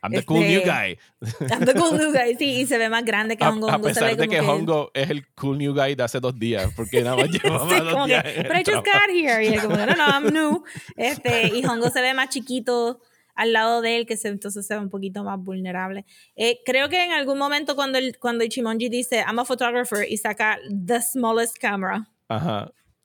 I'm 0.00 0.12
the 0.12 0.24
cool 0.24 0.40
new 0.40 0.60
este, 0.60 0.70
guy. 0.70 0.98
I'm 1.50 1.64
the 1.64 1.74
cool 1.74 1.96
new 1.98 2.12
guy. 2.12 2.36
Sí, 2.38 2.60
y 2.60 2.66
se 2.66 2.78
ve 2.78 2.88
más 2.88 3.04
grande 3.04 3.36
que 3.36 3.44
A, 3.44 3.48
Hongo. 3.50 3.68
a 3.70 3.78
pesar 3.80 4.14
de 4.16 4.28
que 4.28 4.40
Hongo 4.40 4.90
es 4.94 5.10
el 5.10 5.26
cool 5.34 5.58
new 5.58 5.72
guy 5.74 5.94
de 5.96 6.04
hace 6.04 6.20
dos 6.20 6.38
días, 6.38 6.70
porque 6.76 7.02
nada 7.02 7.16
más 7.16 7.28
llevaba 7.30 7.68
Sí, 7.68 7.80
dos 7.82 7.94
que, 8.06 8.12
días. 8.12 8.24
el 8.26 8.42
but 8.46 8.56
I 8.56 8.70
just 8.72 8.86
got 8.86 9.10
here. 9.10 9.44
Y 9.44 9.54
él 9.54 9.60
como, 9.62 9.74
no, 9.76 9.86
no, 9.86 10.06
I'm 10.06 10.32
new. 10.32 10.62
Este, 10.96 11.48
y 11.56 11.64
Hongo 11.64 11.90
se 11.90 12.00
ve 12.00 12.14
más 12.14 12.28
chiquito 12.28 13.00
al 13.38 13.52
lado 13.52 13.80
de 13.80 13.96
él, 13.96 14.06
que 14.06 14.16
se, 14.16 14.28
entonces 14.28 14.66
se 14.66 14.76
un 14.76 14.90
poquito 14.90 15.22
más 15.22 15.38
vulnerable. 15.38 16.04
Eh, 16.34 16.58
creo 16.64 16.88
que 16.88 17.04
en 17.04 17.12
algún 17.12 17.38
momento 17.38 17.76
cuando, 17.76 17.96
el, 17.96 18.18
cuando 18.18 18.42
dice, 18.88 19.18
I'm 19.20 19.38
a 19.38 19.44
photographer, 19.44 20.04
y 20.10 20.16
saca 20.16 20.58
the 20.68 21.00
smallest 21.00 21.56
camera. 21.56 22.08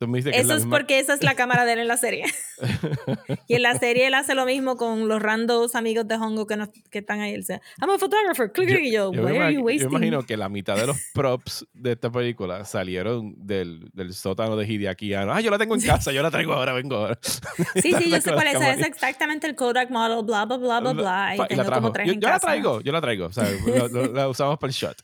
Tú 0.04 0.10
me 0.10 0.18
dices 0.20 0.34
que 0.34 0.39
es 0.39 0.43
Eso 0.45 0.56
la 0.56 0.60
es 0.60 0.66
porque 0.68 0.99
esa 0.99 1.14
es 1.14 1.24
la 1.24 1.34
cámara 1.36 1.64
de 1.64 1.74
él 1.74 1.80
en 1.80 1.88
la 1.88 1.95
serie. 1.95 2.26
y 3.47 3.56
en 3.56 3.62
la 3.62 3.78
serie 3.80 4.08
él 4.08 4.14
hace 4.14 4.36
lo 4.36 4.45
mismo 4.45 4.76
con 4.76 5.08
los 5.08 5.22
randos 5.22 5.76
amigos 5.76 6.06
de 6.08 6.16
Hongo 6.16 6.45
que, 6.45 6.58
no, 6.58 6.70
que 6.91 6.99
están 6.99 7.22
ahí. 7.22 7.32
Él 7.34 7.41
dice, 7.41 7.62
I'm 7.82 7.89
a 7.89 7.97
photographer. 7.97 8.51
Click, 8.51 8.68
click, 8.68 8.84
y 8.84 8.91
yo, 8.91 9.14
Yo 9.14 9.24
why 9.24 9.38
are 9.38 9.54
you 9.54 9.60
imag- 9.60 9.62
yo 9.62 9.64
wasting? 9.66 9.89
imagino 9.89 10.24
que 10.26 10.36
la 10.38 10.49
mitad 10.49 10.76
de 10.76 10.88
los 10.88 10.97
props 11.14 11.66
de 11.74 11.93
esta 11.93 12.12
película 12.12 12.66
salieron 12.66 13.34
del, 13.38 13.89
del 13.93 14.14
sótano 14.14 14.56
de 14.58 14.66
Hideaki. 14.68 15.14
Ah, 15.14 15.39
yo 15.39 15.49
la 15.51 15.58
tengo 15.58 15.76
en 15.76 15.82
casa, 15.82 16.12
yo 16.12 16.22
la 16.22 16.32
traigo 16.32 16.54
ahora, 16.54 16.74
vengo 16.74 16.95
ahora. 16.97 17.18
Sí, 17.82 17.93
sí, 17.97 18.10
yo 18.10 18.20
sé 18.22 18.34
cuál 18.34 18.47
es. 18.47 18.56
Es 18.62 18.86
exactamente 18.86 19.47
el 19.47 19.56
Kodak 19.56 19.89
model, 19.89 20.24
bla, 20.26 20.45
bla, 20.45 20.58
bla, 20.58 20.80
bla, 20.80 20.93
bla. 20.93 21.30
Y 21.32 21.36
y 21.36 21.38
la 21.39 21.47
tengo 21.47 21.64
trajo. 21.64 21.82
como 21.82 21.91
tres 21.93 22.08
yo 22.08 22.14
en 22.14 22.20
yo 22.22 22.28
la 22.28 22.34
casa. 22.34 22.47
traigo, 22.47 22.82
yo 22.82 22.91
la 22.91 23.01
traigo. 23.01 23.26
O 23.28 23.32
sea, 23.32 23.47
lo- 23.66 23.88
lo- 23.88 24.14
la 24.14 24.28
usamos 24.30 24.58
para 24.60 24.70
el 24.70 24.74
shot. 24.76 24.97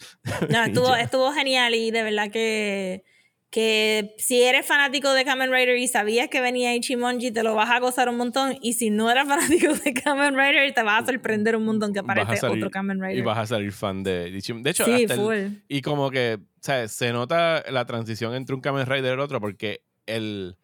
No, 0.49 0.63
estuvo, 0.65 0.95
estuvo 0.95 1.31
genial 1.31 1.73
y 1.75 1.91
de 1.91 2.03
verdad 2.03 2.29
que, 2.31 3.03
que 3.51 4.13
si 4.17 4.43
eres 4.43 4.65
fanático 4.65 5.11
de 5.13 5.25
Kamen 5.25 5.51
Rider 5.51 5.77
y 5.77 5.87
sabías 5.87 6.29
que 6.29 6.39
venía 6.39 6.75
Ichimonji, 6.75 7.31
te 7.31 7.41
lo 7.41 7.55
vas 7.55 7.69
a 7.71 7.79
gozar 7.79 8.07
un 8.09 8.17
montón. 8.17 8.55
Y 8.61 8.73
si 8.73 8.89
no 8.91 9.09
eres 9.09 9.27
fanático 9.27 9.73
de 9.73 9.93
Kamen 9.93 10.35
Rider, 10.37 10.73
te 10.73 10.83
vas 10.83 11.03
a 11.03 11.05
sorprender 11.07 11.55
un 11.55 11.65
montón 11.65 11.91
que 11.93 11.99
aparece 11.99 12.37
salir- 12.37 12.57
otro 12.57 12.69
Kamen 12.69 12.97
Y 12.99 13.01
Rider. 13.01 13.23
vas 13.23 13.37
a 13.39 13.45
salir 13.47 13.71
fan 13.71 14.03
de 14.03 14.29
Ichimonji. 14.29 14.63
De 14.63 14.69
hecho, 14.69 14.85
sí, 14.85 15.05
hasta 15.05 15.15
el- 15.15 15.63
y 15.67 15.81
como 15.81 16.11
que, 16.11 16.39
sea, 16.59 16.87
se 16.87 17.11
nota 17.11 17.63
la 17.71 17.85
transición 17.85 18.35
entre 18.35 18.53
un 18.55 18.61
Kamen 18.61 18.85
Rider 18.85 19.05
y 19.05 19.13
el 19.13 19.19
otro 19.19 19.39
porque 19.41 19.81
el... 20.05 20.55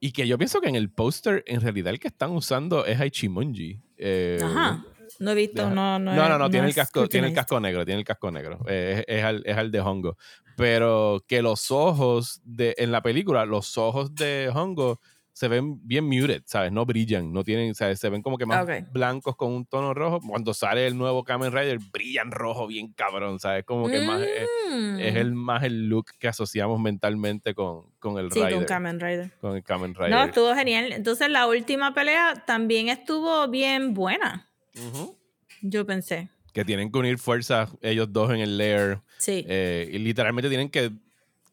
Y 0.00 0.10
que 0.10 0.26
yo 0.26 0.36
pienso 0.36 0.60
que 0.60 0.68
en 0.68 0.74
el 0.74 0.90
póster, 0.90 1.44
en 1.46 1.60
realidad, 1.60 1.92
el 1.92 2.00
que 2.00 2.08
están 2.08 2.32
usando 2.32 2.84
es 2.86 2.98
a 3.00 3.06
Ichimonji. 3.06 3.78
Eh, 3.98 4.40
Ajá. 4.42 4.84
No 5.20 5.30
he 5.30 5.34
visto, 5.36 5.62
deja- 5.62 5.72
no, 5.74 5.98
no. 6.00 6.12
No, 6.16 6.28
no, 6.28 6.38
no, 6.38 6.50
tiene, 6.50 6.66
el 6.66 6.74
casco, 6.74 7.06
tiene 7.06 7.28
el 7.28 7.34
casco 7.34 7.60
negro, 7.60 7.84
tiene 7.84 8.00
el 8.00 8.04
casco 8.04 8.32
negro. 8.32 8.58
Eh, 8.66 9.04
es, 9.06 9.18
es 9.18 9.24
al, 9.24 9.42
es 9.44 9.56
al 9.56 9.70
de 9.70 9.78
Hongo. 9.80 10.16
Pero 10.56 11.24
que 11.26 11.42
los 11.42 11.70
ojos 11.70 12.40
de, 12.44 12.74
en 12.78 12.92
la 12.92 13.02
película, 13.02 13.44
los 13.46 13.76
ojos 13.78 14.14
de 14.14 14.50
Hongo 14.54 15.00
se 15.34 15.48
ven 15.48 15.80
bien 15.88 16.04
muted, 16.04 16.42
¿sabes? 16.44 16.70
No 16.72 16.84
brillan, 16.84 17.32
no 17.32 17.42
tienen, 17.42 17.74
¿sabes? 17.74 17.98
Se 17.98 18.10
ven 18.10 18.20
como 18.20 18.36
que 18.36 18.44
más 18.44 18.64
Ok. 18.64 18.86
blancos 18.92 19.34
con 19.34 19.50
un 19.50 19.64
tono 19.64 19.94
rojo. 19.94 20.20
Cuando 20.20 20.52
sale 20.52 20.86
el 20.86 20.96
nuevo 20.98 21.24
Kamen 21.24 21.50
Rider, 21.52 21.78
brillan 21.90 22.30
rojo 22.30 22.66
bien 22.66 22.92
cabrón, 22.92 23.40
¿sabes? 23.40 23.64
Como 23.64 23.88
que 23.88 24.00
más, 24.02 24.20
es, 24.22 24.48
Mm. 24.70 25.00
es 25.00 25.16
el 25.16 25.32
más 25.32 25.62
el 25.64 25.86
look 25.88 26.06
que 26.18 26.28
asociamos 26.28 26.78
mentalmente 26.80 27.54
con, 27.54 27.90
con 27.98 28.18
el 28.18 28.30
Sí, 28.30 28.40
Rider. 28.40 28.54
con 28.56 28.64
Kamen 28.66 29.00
Rider. 29.00 29.30
con 29.40 29.56
el 29.56 29.62
Kamen 29.62 29.94
Rider. 29.94 30.10
No, 30.10 30.22
estuvo 30.24 30.54
genial. 30.54 30.92
Entonces 30.92 31.30
la 31.30 31.46
última 31.46 31.94
pelea 31.94 32.44
también 32.46 32.90
estuvo 32.90 33.48
bien 33.48 33.94
buena, 33.94 34.50
Ujú. 34.76 35.16
yo 35.62 35.86
pensé. 35.86 36.28
Que 36.52 36.66
tienen 36.66 36.92
que 36.92 36.98
unir 36.98 37.16
fuerzas 37.18 37.70
ellos 37.80 38.12
dos 38.12 38.30
en 38.32 38.40
el 38.40 38.58
lair. 38.58 39.00
Sí. 39.22 39.44
Eh, 39.48 39.88
y 39.92 39.98
literalmente 39.98 40.48
tienen 40.48 40.68
que 40.68 40.90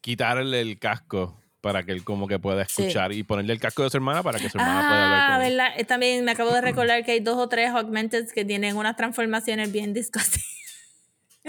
quitarle 0.00 0.60
el 0.60 0.78
casco 0.80 1.40
para 1.60 1.84
que 1.84 1.92
él 1.92 2.02
como 2.04 2.26
que 2.26 2.38
pueda 2.38 2.64
Sí. 2.66 2.82
escuchar 2.82 3.12
y 3.12 3.22
ponerle 3.22 3.52
el 3.52 3.60
casco 3.60 3.82
de 3.84 3.90
su 3.90 3.96
hermana 3.98 4.22
para 4.22 4.38
que 4.40 4.48
su 4.48 4.58
hermana 4.58 4.88
pueda 4.88 5.04
hablar 5.04 5.20
Ah, 5.20 5.36
con 5.36 5.46
él. 5.46 5.56
¿verdad? 5.56 5.74
Eh, 5.78 5.84
También 5.84 6.24
me 6.24 6.32
acabo 6.32 6.52
de 6.52 6.60
recordar 6.62 7.04
que 7.04 7.12
hay 7.12 7.20
dos 7.20 7.36
o 7.38 7.48
tres 7.48 7.70
augmenteds 7.70 8.32
que 8.32 8.44
tienen 8.44 8.76
unas 8.76 8.96
transformaciones 8.96 9.70
bien. 9.70 9.94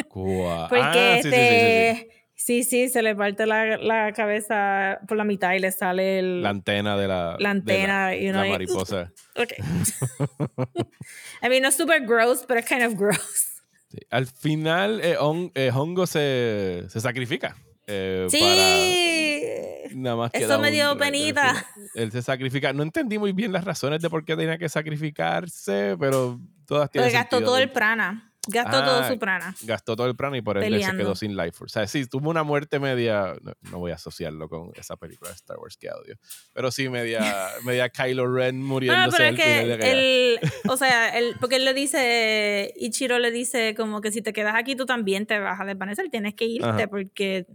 Cua- 0.09 0.67
Porque 0.69 0.83
Ah, 0.83 1.19
sí, 1.23 1.29
sí, 1.29 1.29
sí, 1.29 1.35
sí, 1.35 1.39
sí. 1.39 1.45
este. 1.45 2.09
Sí, 2.33 2.63
sí, 2.63 2.89
se 2.89 3.03
le 3.03 3.15
parte 3.15 3.45
la, 3.45 3.77
la 3.77 4.11
cabeza 4.13 4.99
por 5.07 5.15
la 5.15 5.23
mitad 5.23 5.53
y 5.53 5.59
le 5.59 5.71
sale 5.71 6.17
el, 6.17 6.41
La 6.41 6.49
antena 6.49 6.97
de 6.97 7.07
la, 7.07 7.35
la 7.39 7.49
antena. 7.51 8.07
de 8.09 8.33
mariposa. 8.33 9.11
Ok. 9.35 9.53
I 11.43 11.49
mean, 11.49 11.61
no 11.61 11.71
super 11.71 12.01
gross, 12.05 12.43
pero 12.47 12.59
es 12.59 12.65
kind 12.65 12.81
of 12.83 12.95
gross. 12.95 13.50
Sí. 13.91 13.97
Al 14.09 14.25
final, 14.25 15.01
eh, 15.03 15.17
On- 15.19 15.51
eh, 15.53 15.69
Hongo 15.73 16.07
se, 16.07 16.85
se 16.87 17.01
sacrifica. 17.01 17.55
eh, 17.87 18.27
Sí. 18.29 18.39
para- 18.39 19.95
nada 20.01 20.15
más 20.15 20.31
Eso 20.33 20.59
me 20.59 20.71
dio 20.71 20.97
penita. 20.97 21.65
Él 21.95 22.11
se 22.11 22.21
sacrifica. 22.21 22.71
No 22.71 22.83
entendí 22.83 23.17
muy 23.17 23.33
bien 23.33 23.51
las 23.51 23.65
razones 23.65 24.01
de 24.01 24.09
por 24.09 24.23
qué 24.23 24.35
tenía 24.37 24.57
que 24.57 24.69
sacrificarse, 24.69 25.97
pero 25.99 26.39
todas 26.65 26.89
tienen 26.89 27.09
Porque 27.09 27.17
gastó 27.17 27.41
todo 27.41 27.57
el 27.57 27.69
prana. 27.71 28.30
Gastó 28.47 28.83
todo 28.83 29.01
Ah, 29.01 29.07
su 29.07 29.19
prana. 29.19 29.55
gastó 29.61 29.95
todo 29.95 30.07
el 30.07 30.15
prano 30.15 30.35
y 30.35 30.41
por 30.41 30.57
ende 30.57 30.83
se 30.83 30.97
quedó 30.97 31.15
sin 31.15 31.37
life 31.37 31.51
force. 31.51 31.79
O 31.79 31.81
sea, 31.81 31.87
sí, 31.87 32.07
tuvo 32.07 32.29
una 32.31 32.41
muerte 32.41 32.79
media. 32.79 33.35
No, 33.41 33.53
no 33.69 33.77
voy 33.79 33.91
a 33.91 33.95
asociarlo 33.95 34.49
con 34.49 34.71
esa 34.75 34.97
película 34.97 35.29
de 35.29 35.35
Star 35.35 35.59
Wars 35.59 35.77
que 35.77 35.89
audio. 35.89 36.15
Pero 36.53 36.71
sí, 36.71 36.89
media, 36.89 37.19
media 37.65 37.89
Kylo 37.89 38.33
Ren 38.33 38.59
No, 38.59 38.65
muriéndose 38.65 39.17
pero 39.17 39.23
es 39.25 39.29
al 39.29 39.35
que 39.37 40.39
o 40.67 40.75
sea, 40.75 41.13
porque 41.39 41.57
él 41.57 41.65
le 41.65 41.75
dice, 41.75 42.73
Ichiro 42.77 43.19
le 43.19 43.29
dice 43.29 43.75
como 43.75 44.01
que 44.01 44.11
si 44.11 44.23
te 44.23 44.33
quedas 44.33 44.55
aquí 44.55 44.75
tú 44.75 44.87
también 44.87 45.27
te 45.27 45.37
vas 45.37 45.61
a 45.61 45.65
desvanecer, 45.65 46.09
tienes 46.09 46.33
que 46.33 46.45
irte 46.45 46.67
Ajá. 46.67 46.87
porque 46.87 47.45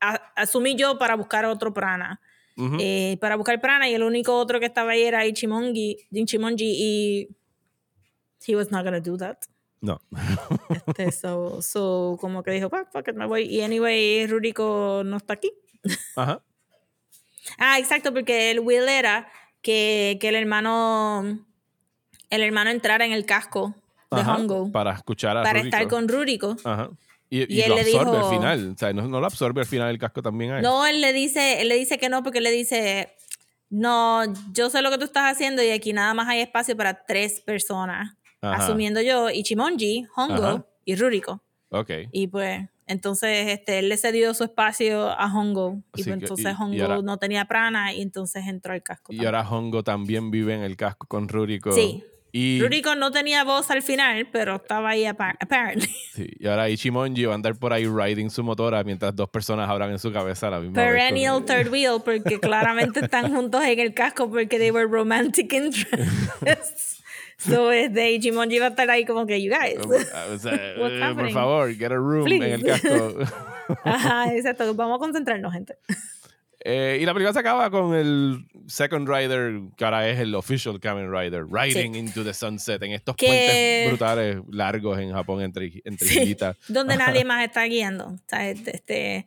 a- 0.00 0.32
asumí 0.36 0.76
yo 0.76 0.98
para 0.98 1.14
buscar 1.16 1.46
otro 1.46 1.72
prana. 1.72 2.20
Ujú. 2.58 2.78
eh, 2.80 3.18
para 3.20 3.36
buscar 3.36 3.60
prana 3.60 3.86
y 3.88 3.94
el 3.94 4.02
único 4.02 4.34
otro 4.38 4.58
que 4.60 4.64
estaba 4.66 4.92
ahí 4.92 5.02
era 5.02 5.26
Ichimonji, 5.26 6.08
Ichimonji 6.10 6.64
y 6.66 7.28
he 8.46 8.54
was 8.56 8.70
not 8.70 8.82
gonna 8.84 9.00
do 9.00 9.16
that. 9.18 9.36
No. 9.86 10.00
Este, 10.88 11.12
so, 11.12 11.62
so, 11.62 12.16
como 12.20 12.42
que 12.42 12.50
dijo, 12.50 12.68
"Fuck, 12.68 12.90
fuck 12.92 13.08
it, 13.08 13.14
me 13.14 13.26
voy. 13.26 13.42
Y 13.44 13.62
anyway, 13.62 14.26
Ruriko 14.26 15.02
no 15.04 15.16
está 15.16 15.34
aquí. 15.34 15.52
Ajá. 16.16 16.42
Ah, 17.58 17.78
exacto, 17.78 18.12
porque 18.12 18.50
el 18.50 18.60
will 18.60 18.88
era 18.88 19.28
que, 19.62 20.18
que 20.20 20.28
el 20.28 20.34
hermano 20.34 21.38
el 22.30 22.42
hermano 22.42 22.70
entrara 22.70 23.04
en 23.06 23.12
el 23.12 23.24
casco 23.24 23.74
de 24.10 24.20
Ajá, 24.20 24.34
Hongo 24.36 24.72
Para 24.72 24.92
escuchar 24.94 25.36
a 25.36 25.42
para 25.44 25.60
estar 25.60 25.86
con 25.88 26.08
Ruriko. 26.08 26.56
Ajá. 26.64 26.90
Y, 27.30 27.42
Y 27.52 27.58
y 27.58 27.62
él 27.62 27.68
lo 27.70 27.74
le 27.76 27.80
absorbe 27.82 28.10
dijo- 28.16 28.26
al 28.28 28.34
final. 28.34 28.72
O 28.74 28.78
sea, 28.78 28.92
no, 28.92 29.06
no 29.08 29.20
lo 29.20 29.26
absorbe 29.26 29.60
al 29.60 29.66
final 29.66 29.90
el 29.90 29.98
casco 29.98 30.22
también 30.22 30.52
a 30.52 30.56
él. 30.58 30.62
No, 30.62 30.86
él 30.86 31.00
le 31.00 31.12
dice, 31.12 31.60
él 31.60 31.68
le 31.68 31.76
dice 31.76 31.98
que 31.98 32.08
no, 32.08 32.22
porque 32.24 32.38
él 32.38 32.44
le 32.44 32.50
dice, 32.52 33.14
no, 33.70 34.22
yo 34.52 34.70
sé 34.70 34.82
lo 34.82 34.90
que 34.90 34.98
tú 34.98 35.04
estás 35.04 35.32
haciendo 35.32 35.62
y 35.62 35.70
aquí 35.70 35.92
nada 35.92 36.14
más 36.14 36.28
hay 36.28 36.40
espacio 36.40 36.76
para 36.76 37.04
tres 37.04 37.40
personas. 37.40 38.16
Ajá. 38.52 38.64
Asumiendo 38.64 39.00
yo, 39.00 39.30
Ichimonji, 39.30 40.06
Hongo 40.16 40.44
Ajá. 40.46 40.66
y 40.84 40.94
Ruriko. 40.96 41.42
Ok. 41.70 41.90
Y 42.12 42.28
pues, 42.28 42.68
entonces, 42.86 43.48
este, 43.48 43.80
él 43.80 43.88
le 43.88 43.96
cedió 43.96 44.32
su 44.34 44.44
espacio 44.44 45.08
a 45.10 45.26
Hongo. 45.34 45.78
Y 45.96 46.04
pues, 46.04 46.06
entonces 46.06 46.46
y- 46.46 46.48
y 46.48 46.62
Hongo 46.62 46.82
ahora- 46.84 47.02
no 47.02 47.18
tenía 47.18 47.44
prana 47.46 47.92
y 47.92 48.02
entonces 48.02 48.46
entró 48.46 48.72
al 48.72 48.82
casco. 48.82 49.12
Y 49.12 49.16
también. 49.16 49.34
ahora 49.34 49.48
Hongo 49.50 49.82
también 49.82 50.30
vive 50.30 50.54
en 50.54 50.62
el 50.62 50.76
casco 50.76 51.06
con 51.08 51.28
Ruriko. 51.28 51.72
Sí. 51.72 52.04
Y, 52.32 52.60
Ruriko 52.60 52.94
no 52.96 53.10
tenía 53.12 53.44
voz 53.44 53.70
al 53.70 53.80
final, 53.82 54.28
pero 54.30 54.56
estaba 54.56 54.90
ahí 54.90 55.04
appa- 55.04 55.36
apparently. 55.40 55.88
sí, 56.12 56.28
y 56.38 56.46
ahora 56.46 56.68
Ichimonji 56.68 57.24
va 57.24 57.32
a 57.32 57.34
andar 57.34 57.56
por 57.58 57.72
ahí 57.72 57.86
riding 57.86 58.28
su 58.28 58.44
motora 58.44 58.84
mientras 58.84 59.16
dos 59.16 59.30
personas 59.30 59.70
hablan 59.70 59.92
en 59.92 59.98
su 59.98 60.12
cabeza 60.12 60.48
a 60.48 60.50
la 60.50 60.60
misma 60.60 60.82
vez. 60.82 60.90
Perennial 60.90 61.44
third 61.46 61.68
wheel, 61.72 62.02
porque 62.04 62.38
claramente 62.40 63.00
están 63.00 63.34
juntos 63.34 63.64
en 63.64 63.78
el 63.80 63.94
casco 63.94 64.28
porque 64.28 64.58
they 64.58 64.70
were 64.70 64.86
romantic 64.86 65.50
interests. 65.54 66.85
so, 67.46 67.70
este, 67.72 68.12
Ichimonji 68.12 68.58
va 68.58 68.66
a 68.66 68.68
estar 68.70 68.90
ahí 68.90 69.04
como 69.04 69.26
que, 69.26 69.40
you 69.42 69.50
guys. 69.52 69.78
O 69.78 70.38
sea, 70.38 70.54
eh, 70.54 71.14
por 71.14 71.30
favor, 71.30 71.72
get 71.74 71.92
a 71.92 71.96
room 71.96 72.26
en 72.26 72.42
el 72.42 72.60
Please. 72.60 72.82
casco. 72.82 73.18
Ajá, 73.84 74.34
exacto. 74.34 74.74
Vamos 74.74 74.96
a 74.96 74.98
concentrarnos, 74.98 75.52
gente. 75.52 75.76
Eh, 76.68 76.98
y 77.00 77.06
la 77.06 77.14
película 77.14 77.32
se 77.32 77.38
acaba 77.38 77.70
con 77.70 77.94
el 77.94 78.44
Second 78.66 79.08
Rider, 79.08 79.60
que 79.76 79.84
ahora 79.84 80.08
es 80.08 80.18
el 80.18 80.34
official 80.34 80.80
Kamen 80.80 81.12
Rider, 81.12 81.44
Riding 81.48 81.94
into 81.94 82.24
the 82.24 82.34
Sunset 82.34 82.82
en 82.82 82.90
estos 82.90 83.14
Que- 83.14 83.26
puentes 83.28 83.88
brutales 83.88 84.36
largos 84.50 84.98
en 84.98 85.12
Japón 85.12 85.42
entre, 85.42 85.70
entre 85.84 86.08
Sí, 86.08 86.36
donde 86.66 86.96
nadie 86.96 87.24
más 87.24 87.44
está 87.44 87.62
guiando. 87.66 88.06
O 88.08 88.18
sea, 88.26 88.48
este, 88.50 89.26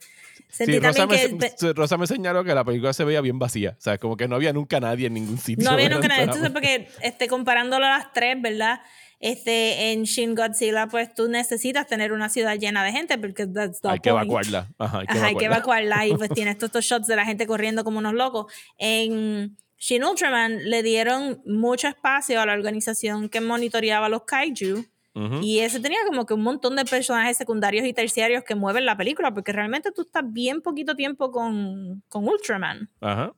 Sí, 0.52 0.80
Rosa 0.80 1.00
también 1.08 1.38
me, 1.38 1.50
que 1.52 1.54
se- 1.58 1.74
Rosa 1.74 1.96
me 1.98 2.08
señaló 2.08 2.44
que 2.44 2.54
la 2.54 2.66
película 2.66 2.92
se 2.92 3.06
veía 3.06 3.22
bien 3.22 3.40
vacía. 3.40 3.76
O 3.78 3.82
sea, 3.82 3.98
como 4.00 4.18
que 4.18 4.28
no 4.28 4.36
había 4.36 4.52
nunca 4.52 4.80
nadie 4.80 5.08
en 5.08 5.14
ningún 5.14 5.38
sitio. 5.38 5.64
no 5.64 5.72
había 5.72 5.88
nunca 5.90 6.08
nadie. 6.10 6.24
Entonces, 6.24 6.50
porque 6.50 6.90
este, 7.02 7.28
comparándolo 7.28 7.86
a 7.86 7.90
las 8.00 8.12
tres, 8.14 8.36
¿verdad? 8.42 8.82
Este, 9.20 9.92
en 9.92 10.04
Shin 10.04 10.34
Godzilla, 10.34 10.88
pues 10.88 11.14
tú 11.14 11.28
necesitas 11.28 11.88
tener 11.88 12.14
una 12.14 12.30
ciudad 12.30 12.58
llena 12.58 12.84
de 12.86 12.92
gente 12.94 13.18
porque 13.18 13.46
that's 13.48 13.82
the 13.82 13.90
Hay 13.90 14.00
que 14.00 14.10
evacuarla. 14.10 14.70
Ajá, 14.78 15.00
hay 15.00 15.08
que 15.08 15.18
Ajá, 15.18 15.26
hay 15.28 15.36
que 15.36 15.46
evacuarla. 15.46 15.96
evacuarla 16.06 16.08
y 16.08 16.18
pues 16.18 16.30
tienes 16.34 16.58
todos 16.58 16.70
estos 16.70 16.86
shots 16.86 17.08
de 17.08 17.16
la 17.18 17.26
gente 17.26 17.46
corriendo 17.46 17.84
como 17.84 18.00
unos 18.00 18.14
locos. 18.14 18.52
En 18.78 19.58
Shin 19.78 20.04
Ultraman 20.06 20.70
le 20.70 20.84
dieron 20.84 21.42
mucho 21.46 21.90
espacio 21.90 22.40
a 22.40 22.46
la 22.46 22.54
organización 22.54 23.28
que 23.30 23.42
monitoreaba 23.42 24.08
los 24.10 24.24
kaiju 24.24 24.86
Ujú. 25.16 25.40
y 25.42 25.60
ese 25.60 25.80
tenía 25.82 26.00
como 26.08 26.26
que 26.26 26.34
un 26.34 26.44
montón 26.44 26.76
de 26.78 26.86
personajes 26.86 27.36
secundarios 27.36 27.86
y 27.86 27.94
terciarios 27.94 28.44
que 28.46 28.56
mueven 28.56 28.86
la 28.86 28.96
película 28.96 29.34
porque 29.34 29.52
realmente 29.52 29.92
tú 29.92 30.04
estás 30.04 30.24
bien 30.28 30.62
poquito 30.62 30.96
tiempo 30.96 31.30
con, 31.32 32.04
con 32.08 32.26
Ultraman. 32.28 32.90
Ajá. 33.02 33.34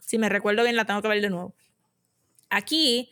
Si 0.00 0.18
me 0.18 0.28
recuerdo 0.28 0.62
bien, 0.64 0.76
la 0.76 0.84
tengo 0.84 1.00
que 1.00 1.08
ver 1.08 1.22
de 1.22 1.30
nuevo. 1.30 1.54
Aquí, 2.50 3.08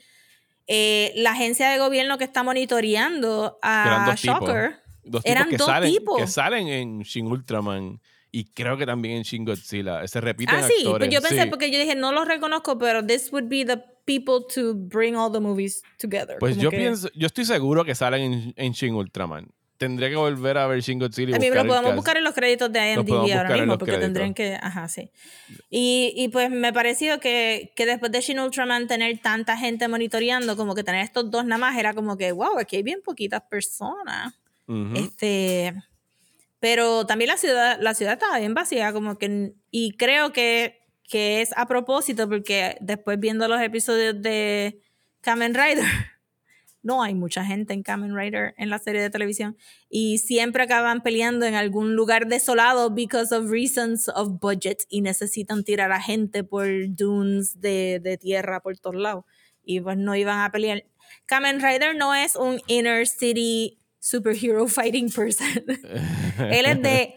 eh, 0.66 1.12
la 1.16 1.32
agencia 1.32 1.70
de 1.70 1.78
gobierno 1.78 2.18
que 2.18 2.24
está 2.24 2.42
monitoreando 2.42 3.58
a 3.62 4.04
dos 4.06 4.20
tipos. 4.20 4.40
Shocker 4.40 4.76
Dos 5.04 5.22
tipos 5.24 5.30
eran 5.36 5.48
que 5.50 5.56
dos 5.56 5.66
salen, 5.66 5.92
tipos. 5.92 6.20
que 6.20 6.26
salen 6.28 6.68
en 6.68 7.00
Shin 7.00 7.26
Ultraman 7.26 8.00
y 8.30 8.44
creo 8.52 8.76
que 8.76 8.86
también 8.86 9.16
en 9.18 9.22
Shin 9.24 9.44
Godzilla. 9.44 10.06
Se 10.06 10.20
repiten 10.20 10.54
Ah, 10.56 10.62
sí, 10.62 10.74
actores. 10.84 11.08
pues 11.08 11.14
yo 11.14 11.20
pensé, 11.28 11.42
sí. 11.44 11.50
porque 11.50 11.70
yo 11.70 11.78
dije, 11.78 11.94
no 11.96 12.12
los 12.12 12.26
reconozco, 12.28 12.78
pero 12.78 13.04
this 13.04 13.30
would 13.32 13.48
be 13.48 13.64
the 13.64 13.78
people 14.06 14.44
to 14.54 14.74
bring 14.74 15.16
all 15.16 15.30
the 15.32 15.40
movies 15.40 15.82
together. 15.98 16.36
Pues 16.38 16.52
Como 16.54 16.62
yo 16.62 16.70
que- 16.70 16.78
pienso, 16.78 17.08
yo 17.14 17.26
estoy 17.26 17.44
seguro 17.44 17.84
que 17.84 17.94
salen 17.94 18.32
en, 18.32 18.54
en 18.56 18.72
Shin 18.72 18.94
Ultraman. 18.94 19.48
Tendría 19.82 20.10
que 20.10 20.14
volver 20.14 20.58
a 20.58 20.68
ver 20.68 20.80
Shin 20.80 21.00
Godzilla 21.00 21.32
y 21.32 21.34
A 21.34 21.38
mí 21.40 21.46
buscar 21.48 21.64
lo 21.64 21.68
podemos 21.68 21.94
buscar 21.96 22.16
en 22.16 22.22
los 22.22 22.34
créditos 22.34 22.72
de 22.72 22.92
IMDb 22.92 23.32
ahora 23.36 23.56
mismo, 23.56 23.78
porque 23.78 23.94
créditos. 23.94 24.00
tendrían 24.00 24.32
que. 24.32 24.54
Ajá, 24.54 24.88
sí. 24.88 25.10
Y, 25.70 26.14
y 26.14 26.28
pues 26.28 26.50
me 26.50 26.72
pareció 26.72 27.18
que, 27.18 27.72
que 27.74 27.84
después 27.84 28.12
de 28.12 28.20
Shin 28.20 28.38
Ultraman 28.38 28.86
tener 28.86 29.18
tanta 29.18 29.56
gente 29.56 29.88
monitoreando, 29.88 30.56
como 30.56 30.76
que 30.76 30.84
tener 30.84 31.02
estos 31.02 31.32
dos 31.32 31.44
nada 31.44 31.58
más, 31.58 31.76
era 31.76 31.94
como 31.94 32.16
que, 32.16 32.30
wow, 32.30 32.60
aquí 32.60 32.76
hay 32.76 32.84
bien 32.84 33.00
poquitas 33.04 33.42
personas. 33.50 34.34
Ujú. 34.68 34.94
Este. 34.94 35.74
Pero 36.60 37.04
también 37.04 37.26
la 37.26 37.36
ciudad, 37.38 37.76
la 37.80 37.92
ciudad 37.94 38.12
estaba 38.12 38.38
bien 38.38 38.54
vacía, 38.54 38.92
como 38.92 39.18
que. 39.18 39.54
Y 39.72 39.96
creo 39.96 40.32
que, 40.32 40.78
que 41.08 41.40
es 41.40 41.50
a 41.56 41.66
propósito, 41.66 42.28
porque 42.28 42.76
después 42.80 43.18
viendo 43.18 43.48
los 43.48 43.60
episodios 43.60 44.22
de 44.22 44.80
Kamen 45.22 45.54
Rider, 45.54 45.84
no 46.82 47.02
hay 47.02 47.14
mucha 47.14 47.44
gente 47.44 47.72
en 47.74 47.82
Kamen 47.82 48.16
Rider 48.16 48.54
en 48.58 48.70
la 48.70 48.78
serie 48.78 49.00
de 49.00 49.10
televisión. 49.10 49.56
Y 49.88 50.18
siempre 50.18 50.64
acaban 50.64 51.02
peleando 51.02 51.46
en 51.46 51.54
algún 51.54 51.94
lugar 51.94 52.26
desolado 52.26 52.90
because 52.90 53.34
of 53.34 53.50
reasons 53.50 54.08
of 54.08 54.40
budget 54.40 54.82
y 54.88 55.00
necesitan 55.00 55.64
tirar 55.64 55.92
a 55.92 56.00
gente 56.00 56.42
por 56.44 56.66
dunes 56.88 57.60
de, 57.60 58.00
de 58.02 58.18
tierra 58.18 58.60
por 58.60 58.76
todos 58.78 58.96
lados. 58.96 59.24
Y 59.64 59.80
pues 59.80 59.96
no 59.96 60.16
iban 60.16 60.40
a 60.40 60.50
pelear. 60.50 60.84
Kamen 61.26 61.60
Rider 61.60 61.94
no 61.96 62.14
es 62.14 62.34
un 62.36 62.60
inner 62.66 63.06
city 63.06 63.78
superhero 64.00 64.66
fighting 64.66 65.10
person. 65.10 65.46
Él 66.38 66.66
es 66.66 66.82
de. 66.82 67.14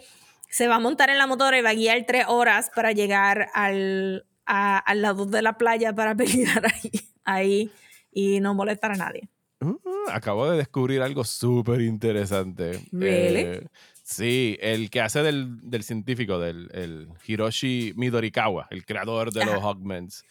Se 0.49 0.68
va 0.68 0.76
a 0.76 0.80
montar 0.80 1.09
en 1.09 1.18
la 1.18 1.28
motora 1.28 1.57
y 1.57 1.61
va 1.61 1.72
a 1.72 1.74
guiar 1.74 2.05
tres 2.07 2.26
horas 2.30 2.70
para 2.74 2.91
llegar 2.93 3.47
al, 3.53 4.26
a- 4.45 4.78
al 4.78 5.01
lado 5.01 5.26
de 5.26 5.41
la 5.41 5.57
playa 5.57 5.93
para 5.93 6.16
pelear 6.16 6.66
ahí, 6.68 6.91
ahí 7.26 7.72
y 8.11 8.39
no 8.39 8.53
molestar 8.53 8.91
a 8.91 8.95
nadie. 8.95 9.28
Uh, 9.66 10.09
acabo 10.11 10.49
de 10.49 10.57
descubrir 10.57 11.01
algo 11.01 11.24
súper 11.24 11.82
interesante. 11.82 12.84
Really? 12.91 13.39
Eh, 13.39 13.68
sí, 14.03 14.57
el 14.61 14.89
que 14.89 15.01
hace 15.01 15.24
del, 15.24 15.57
del 15.70 15.84
científico, 15.84 16.39
del 16.39 16.70
el 16.74 17.09
Hiroshi 17.26 17.93
Midorikawa, 17.95 18.68
el 18.70 18.86
creador 18.86 19.32
de 19.32 19.45
los. 19.45 19.61
Hawkmans, 19.61 20.24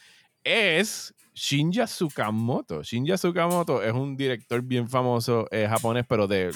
es 0.44 1.14
Shinja 1.34 1.86
Tsukamoto. 1.86 2.82
Shinja 2.82 3.16
Tsukamoto 3.16 3.82
es 3.82 3.92
un 3.92 4.16
director 4.16 4.62
bien 4.62 4.88
famoso 4.88 5.48
eh, 5.50 5.66
japonés, 5.68 6.04
pero 6.08 6.28
de 6.28 6.52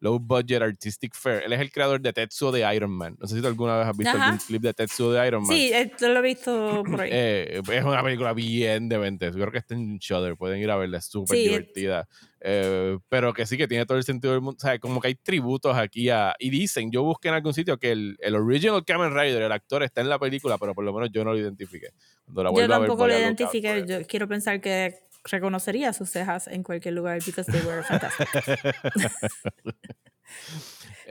low 0.00 0.18
budget 0.18 0.62
artistic 0.62 1.14
fair. 1.14 1.42
Él 1.44 1.52
es 1.52 1.60
el 1.60 1.70
creador 1.70 2.00
de 2.00 2.12
Tetsuo 2.12 2.50
de 2.50 2.74
Iron 2.74 2.90
Man. 2.90 3.16
No 3.20 3.26
sé 3.26 3.36
si 3.36 3.40
tú 3.40 3.46
alguna 3.46 3.78
vez 3.78 3.86
has 3.86 3.96
visto 3.96 4.16
Ajá. 4.16 4.24
algún 4.26 4.38
clip 4.38 4.62
de 4.62 4.74
Tetsuo 4.74 5.12
de 5.12 5.26
Iron 5.26 5.42
Man. 5.46 5.56
Sí, 5.56 5.70
esto 5.72 6.08
lo 6.08 6.18
he 6.18 6.22
visto 6.22 6.82
por 6.84 7.00
ahí. 7.02 7.10
Eh, 7.22 7.60
es 7.70 7.84
una 7.84 8.02
película 8.02 8.32
bien 8.32 8.88
demente. 8.88 9.26
Yo 9.26 9.32
creo 9.32 9.52
que 9.52 9.58
está 9.58 9.74
en 9.74 9.98
Shudder. 9.98 10.36
Pueden 10.36 10.60
ir 10.60 10.70
a 10.70 10.76
verla. 10.76 10.98
Es 10.98 11.06
súper 11.06 11.36
Sí, 11.36 11.42
divertida. 11.44 12.08
Eh, 12.40 12.98
pero 13.10 13.34
que 13.34 13.44
sí 13.44 13.58
que 13.58 13.68
tiene 13.68 13.84
todo 13.84 13.98
el 13.98 14.04
sentido 14.04 14.32
del 14.32 14.40
mundo. 14.40 14.56
O 14.58 14.60
sea, 14.60 14.78
como 14.78 15.00
que 15.00 15.08
hay 15.08 15.14
tributos 15.16 15.76
aquí 15.76 16.08
a... 16.08 16.34
Y 16.38 16.48
dicen, 16.50 16.90
yo 16.90 17.02
busqué 17.02 17.28
en 17.28 17.34
algún 17.34 17.52
sitio 17.52 17.78
que 17.78 17.92
el, 17.92 18.16
el 18.20 18.34
original 18.36 18.82
Kamen 18.84 19.14
Rider, 19.14 19.42
el 19.42 19.52
actor, 19.52 19.82
está 19.82 20.00
en 20.00 20.08
la 20.08 20.18
película, 20.18 20.56
pero 20.56 20.74
por 20.74 20.84
lo 20.84 20.94
menos 20.94 21.10
yo 21.12 21.24
no 21.24 21.32
lo 21.32 21.38
identifiqué. 21.38 21.88
Cuando 22.24 22.44
la 22.44 22.48
Yo 22.50 22.52
vuelva 22.54 22.76
a 22.76 22.78
ver, 22.78 22.88
tampoco 22.88 23.06
lo 23.06 23.18
identifiqué. 23.18 23.84
Yo 23.86 24.06
quiero 24.06 24.26
pensar 24.26 24.60
que 24.60 24.94
reconocería 25.24 25.92
sus 25.92 26.10
cejas 26.10 26.46
en 26.46 26.62
cualquier 26.62 26.94
lugar 26.94 27.20
because 27.24 27.50
they 27.50 27.60
were 27.62 27.82
fantastic. 27.82 28.28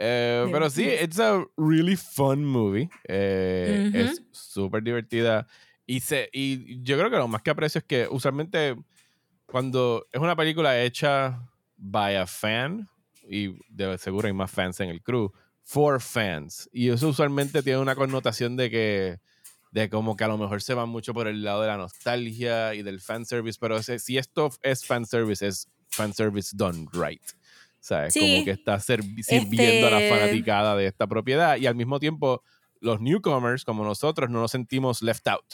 Eh, 0.01 0.47
pero 0.49 0.70
sí, 0.70 0.86
it's 0.88 1.20
a 1.20 1.43
really 1.57 1.97
fun 1.97 2.45
movie. 2.45 2.89
Eh. 3.05 3.91
Es 3.93 4.24
súper 4.32 4.82
divertida. 4.82 5.45
Y, 5.86 5.99
se, 5.99 6.30
y 6.32 6.82
yo 6.84 6.97
creo 6.97 7.10
que 7.10 7.18
lo 7.18 7.28
más 7.28 7.41
que 7.41 7.49
aprecio 7.49 7.80
es 7.80 7.86
que 7.86 8.07
usualmente 8.10 8.78
cuando 9.45 10.07
es 10.14 10.22
una 10.22 10.38
película 10.38 10.82
hecha 10.82 11.45
by 11.76 12.16
a 12.16 12.26
fan, 12.28 12.88
y 13.28 13.57
de 13.70 13.97
seguro 13.97 14.28
hay 14.28 14.34
más 14.34 14.49
fans 14.49 14.80
en 14.80 14.89
el 14.89 15.01
crew, 15.01 15.34
for 15.64 15.99
fans. 15.99 16.70
Y 16.72 16.89
eso 16.89 17.10
usualmente 17.10 17.62
tiene 17.62 17.80
una 17.80 17.95
connotación 17.95 18.55
de 18.55 18.70
que 18.70 19.20
de 19.72 19.89
como 19.89 20.15
que 20.15 20.24
a 20.24 20.28
lo 20.28 20.38
mejor 20.38 20.61
se 20.61 20.74
va 20.74 20.86
mucho 20.86 21.13
por 21.13 21.28
el 21.28 21.43
lado 21.43 21.61
de 21.61 21.67
la 21.67 21.78
nostalgia 21.78 22.74
y 22.74 22.82
del 22.82 23.01
fanservice, 23.01 23.57
pero 23.61 23.78
ese- 23.78 23.99
si 23.99 24.17
esto 24.17 24.49
es 24.63 24.86
fanservice, 24.86 25.45
es 25.45 25.67
fanservice 25.89 26.55
done 26.55 26.88
right. 26.93 27.22
¿Sabes? 27.80 28.13
Sí. 28.13 28.20
Como 28.20 28.45
que 28.45 28.51
está 28.51 28.80
sirviendo 28.80 29.88
a 29.88 29.91
la 29.91 30.01
Este- 30.01 30.09
fanaticada 30.20 30.76
de 30.76 30.88
esta 30.88 31.07
propiedad 31.07 31.55
y 31.57 31.65
al 31.67 31.76
mismo 31.76 31.99
tiempo 31.99 32.43
los 32.82 32.99
newcomers 32.99 33.63
como 33.63 33.84
nosotros 33.84 34.30
no 34.30 34.39
nos 34.41 34.51
sentimos 34.51 35.01
left 35.01 35.28
out. 35.28 35.45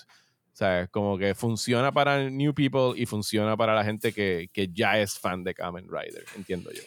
¿Sabes? 0.53 0.87
Como 0.89 1.17
que 1.17 1.35
funciona 1.35 1.91
para 1.91 2.29
new 2.29 2.53
people 2.53 2.93
y 2.95 3.05
funciona 3.05 3.57
para 3.57 3.75
la 3.75 3.83
gente 3.83 4.13
que, 4.13 4.49
que 4.53 4.69
ya 4.69 4.97
es 4.99 5.19
fan 5.19 5.43
de 5.43 5.53
Kamen 5.53 5.87
Rider, 5.89 6.23
entiendo 6.37 6.71
yo. 6.71 6.81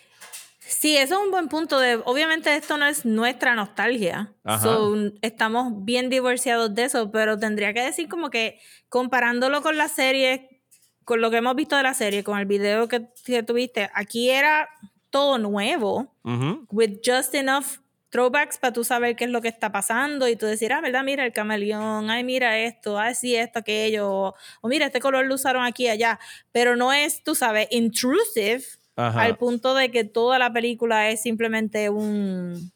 Sí, 0.68 0.98
eso 0.98 1.14
es 1.14 1.24
un 1.24 1.30
buen 1.30 1.48
punto. 1.48 1.80
De, 1.80 1.94
obviamente 2.04 2.54
esto 2.54 2.76
no 2.76 2.86
es 2.86 3.06
nuestra 3.06 3.54
nostalgia. 3.54 4.34
So, 4.62 4.94
estamos 5.22 5.84
bien 5.84 6.10
divorciados 6.10 6.74
de 6.74 6.84
eso, 6.84 7.10
pero 7.10 7.38
tendría 7.38 7.72
que 7.72 7.80
decir 7.80 8.08
como 8.08 8.28
que 8.28 8.60
comparándolo 8.90 9.62
con 9.62 9.78
la 9.78 9.88
serie, 9.88 10.62
con 11.04 11.22
lo 11.22 11.30
que 11.30 11.38
hemos 11.38 11.56
visto 11.56 11.74
de 11.76 11.82
la 11.82 11.94
serie, 11.94 12.22
con 12.22 12.38
el 12.38 12.44
video 12.44 12.86
que, 12.86 13.08
que 13.24 13.42
tuviste, 13.42 13.90
aquí 13.94 14.28
era 14.28 14.68
todo 15.10 15.38
nuevo, 15.38 16.14
Ujú. 16.22 16.66
with 16.70 16.98
just 17.02 17.34
enough 17.34 17.78
throwbacks 18.10 18.58
para 18.58 18.72
tú 18.72 18.84
saber 18.84 19.16
qué 19.16 19.24
es 19.24 19.30
lo 19.30 19.40
que 19.40 19.48
está 19.48 19.72
pasando 19.72 20.28
y 20.28 20.36
tú 20.36 20.46
decir, 20.46 20.72
ah, 20.72 20.80
¿verdad? 20.80 21.02
Mira 21.02 21.24
el 21.24 21.32
camaleón, 21.32 22.10
ay, 22.10 22.24
mira 22.24 22.58
esto, 22.58 22.98
ay, 22.98 23.14
sí, 23.14 23.34
esto, 23.34 23.58
aquello, 23.60 24.34
o, 24.60 24.68
mira, 24.68 24.86
este 24.86 25.00
color 25.00 25.26
lo 25.26 25.34
usaron 25.34 25.64
aquí 25.64 25.88
allá, 25.88 26.18
pero 26.52 26.76
no 26.76 26.92
es, 26.92 27.22
tú 27.22 27.34
sabes, 27.34 27.68
intrusive 27.70 28.62
Ajá. 29.00 29.22
al 29.22 29.36
punto 29.36 29.74
de 29.74 29.90
que 29.90 30.02
toda 30.02 30.38
la 30.38 30.52
película 30.52 31.08
es 31.08 31.22
simplemente 31.22 31.88
un 31.88 32.72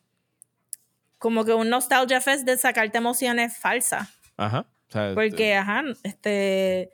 como 1.19 1.45
que 1.45 1.53
un 1.53 1.69
nostalgia 1.69 2.21
fest 2.21 2.45
de 2.45 2.57
sacarte 2.57 2.99
emociones 2.99 3.57
falsas 3.57 4.09
Ajá. 4.37 4.67
O 4.89 4.93
sea, 4.93 5.15
porque 5.15 5.55
ajá 5.57 5.83
este 6.05 6.91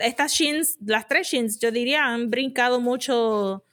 estas 0.00 0.32
shins 0.32 0.76
las 0.84 1.06
tres 1.06 1.28
shins 1.28 1.58
yo 1.60 1.70
diría 1.70 2.04
han 2.04 2.30
brincado 2.30 2.80
mucho 2.80 3.64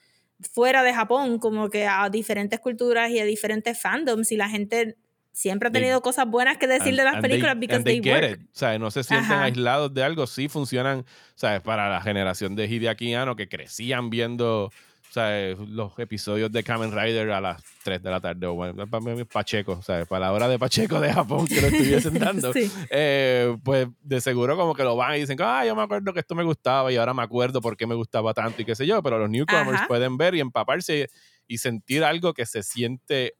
fuera 0.54 0.84
de 0.84 0.94
Japón 0.94 1.40
como 1.40 1.70
que 1.70 1.88
a 1.88 2.10
diferentes 2.10 2.60
culturas 2.60 3.10
y 3.10 3.20
a 3.20 3.26
diferentes 3.26 3.80
fandoms 3.80 4.32
y 4.32 4.38
la 4.38 4.50
gente 4.50 4.98
siempre 5.34 5.70
ha 5.70 5.72
tenido 5.72 6.02
cosas 6.02 6.28
buenas 6.28 6.58
que 6.58 6.68
decir 6.68 6.96
de 6.96 7.04
las 7.04 7.22
películas 7.22 7.58
because 7.60 7.84
they, 7.84 8.02
work. 8.02 8.42
O 8.42 8.50
sea, 8.52 8.78
no 8.78 8.92
se 8.92 9.04
sienten 9.04 9.32
aislados 9.32 9.94
de 9.94 10.04
algo, 10.04 10.28
sí 10.28 10.50
funcionan, 10.50 11.06
¿sabes? 11.36 11.62
Para 11.62 11.90
la 11.90 12.02
generación 12.02 12.56
de 12.56 12.68
Hideaki 12.68 13.14
que 13.38 13.48
crecían 13.48 14.10
viendo 14.10 14.72
o 15.12 15.14
sea, 15.14 15.54
los 15.68 16.00
episodios 16.00 16.50
de 16.54 16.64
Kamen 16.64 16.98
Rider 16.98 17.32
a 17.32 17.42
las 17.42 17.62
3 17.84 18.02
de 18.02 18.10
la 18.10 18.22
tarde, 18.22 18.48
o 18.48 18.54
bueno, 18.54 18.88
para 18.88 19.04
mí 19.04 19.26
Pacheco, 19.26 19.82
sea, 19.82 20.06
para 20.06 20.28
la 20.28 20.32
hora 20.32 20.48
de 20.48 20.58
Pacheco 20.58 21.02
de 21.02 21.12
Japón 21.12 21.48
que 21.48 21.60
lo 21.60 21.68
estuviesen 21.68 22.14
dando, 22.20 22.54
eh, 22.90 23.58
pues 23.62 23.90
de 24.02 24.22
seguro 24.22 24.56
como 24.56 24.74
que 24.74 24.86
lo 24.86 24.96
van 24.96 25.18
y 25.18 25.20
dicen, 25.20 25.38
ah, 25.42 25.66
yo 25.66 25.76
me 25.76 25.82
acuerdo 25.82 26.14
que 26.14 26.22
esto 26.22 26.34
me 26.34 26.46
gustaba 26.46 26.94
y 26.94 26.96
ahora 26.96 27.14
me 27.14 27.24
acuerdo 27.24 27.60
por 27.60 27.76
qué 27.76 27.86
me 27.86 27.96
gustaba 27.96 28.34
tanto 28.34 28.62
y 28.62 28.66
qué 28.66 28.74
sé 28.74 28.88
yo, 28.88 29.04
pero 29.04 29.20
los 29.20 29.30
newcomers 29.30 29.82
pueden 29.86 30.16
ver 30.16 30.34
y 30.36 30.40
empaparse 30.40 31.10
y 31.46 31.58
sentir 31.58 32.06
algo 32.06 32.34
que 32.34 32.46
se 32.46 32.64
siente 32.64 33.34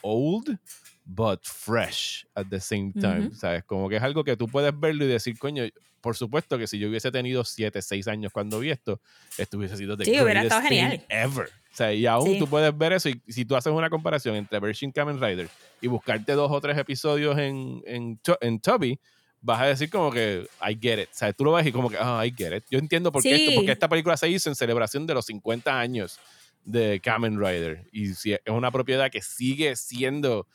old, 0.00 0.58
but 1.08 1.40
fresh 1.42 2.26
at 2.34 2.46
the 2.50 2.60
same 2.60 2.92
time, 2.92 3.30
¿sabes? 3.34 3.64
Como 3.64 3.88
que 3.88 3.96
es 3.96 4.02
algo 4.02 4.22
que 4.22 4.36
tú 4.36 4.46
puedes 4.46 4.78
verlo 4.78 5.06
y 5.06 5.08
decir, 5.08 5.38
coño, 5.38 5.64
por 6.02 6.16
supuesto 6.16 6.58
que 6.58 6.66
si 6.66 6.78
yo 6.78 6.88
hubiese 6.88 7.10
tenido 7.10 7.44
7, 7.44 7.80
6 7.80 8.08
años 8.08 8.30
cuando 8.30 8.60
vi 8.60 8.70
esto, 8.70 9.00
esto 9.38 9.56
hubiese 9.56 9.78
sido 9.78 9.96
the 9.96 10.04
sí, 10.04 10.20
hubiera 10.20 10.42
estado 10.42 10.62
genial. 10.62 11.02
ever. 11.08 11.46
O 11.46 11.76
sea, 11.78 11.94
y 11.94 12.04
aún 12.04 12.38
tú 12.38 12.46
puedes 12.46 12.76
ver 12.76 12.92
eso 12.92 13.08
y 13.08 13.22
si 13.26 13.46
tú 13.46 13.56
haces 13.56 13.72
una 13.72 13.88
comparación 13.88 14.36
entre 14.36 14.60
Virgin 14.60 14.92
Kamen 14.92 15.20
Rider 15.20 15.48
y 15.80 15.86
buscarte 15.86 16.32
dos 16.32 16.52
o 16.52 16.60
tres 16.60 16.76
episodios 16.76 17.38
en, 17.38 17.82
en, 17.86 18.20
en 18.42 18.60
Toby, 18.60 19.00
vas 19.40 19.62
a 19.62 19.66
decir 19.66 19.88
como 19.88 20.10
que 20.10 20.46
I 20.60 20.78
get 20.78 21.02
it. 21.02 21.08
O 21.10 21.14
sea, 21.14 21.32
tú 21.32 21.44
lo 21.44 21.52
ves 21.52 21.66
y 21.66 21.72
como 21.72 21.88
que, 21.88 21.96
ah, 21.98 22.22
I 22.26 22.34
get 22.36 22.54
it. 22.54 22.64
Yo 22.70 22.78
entiendo 22.78 23.10
por 23.10 23.22
qué 23.22 23.34
esto, 23.34 23.54
porque 23.54 23.72
esta 23.72 23.88
película 23.88 24.16
se 24.18 24.28
hizo 24.28 24.50
en 24.50 24.56
celebración 24.56 25.06
de 25.06 25.14
los 25.14 25.24
50 25.24 25.78
años 25.78 26.18
de 26.64 27.00
Kamen 27.00 27.38
Rider. 27.38 27.86
Y 27.92 28.08
si 28.08 28.34
es 28.34 28.40
una 28.46 28.70
propiedad 28.70 29.10
que 29.10 29.22
sigue 29.22 29.74
siendo 29.74 30.46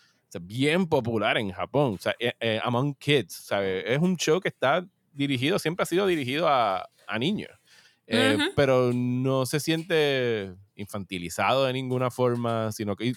bien 0.42 0.88
popular 0.88 1.38
en 1.38 1.52
Japón, 1.52 1.96
o 1.96 2.02
sea, 2.02 2.16
eh, 2.20 2.34
eh, 2.40 2.60
among 2.64 2.96
kids, 2.96 3.34
¿sabes? 3.34 3.84
Es 3.88 4.00
un 4.00 4.18
show 4.18 4.40
que 4.40 4.50
está 4.50 4.86
dirigido, 5.12 5.60
siempre 5.60 5.84
ha 5.84 5.86
sido 5.86 6.08
dirigido 6.08 6.48
a, 6.48 6.90
a 7.08 7.20
niños, 7.20 7.52
eh, 8.08 8.38
pero 8.56 8.92
no 8.94 9.46
se 9.46 9.60
siente 9.60 10.54
infantilizado 10.76 11.66
de 11.66 11.74
ninguna 11.74 12.12
forma, 12.12 12.72
sino 12.72 12.96
que 12.96 13.14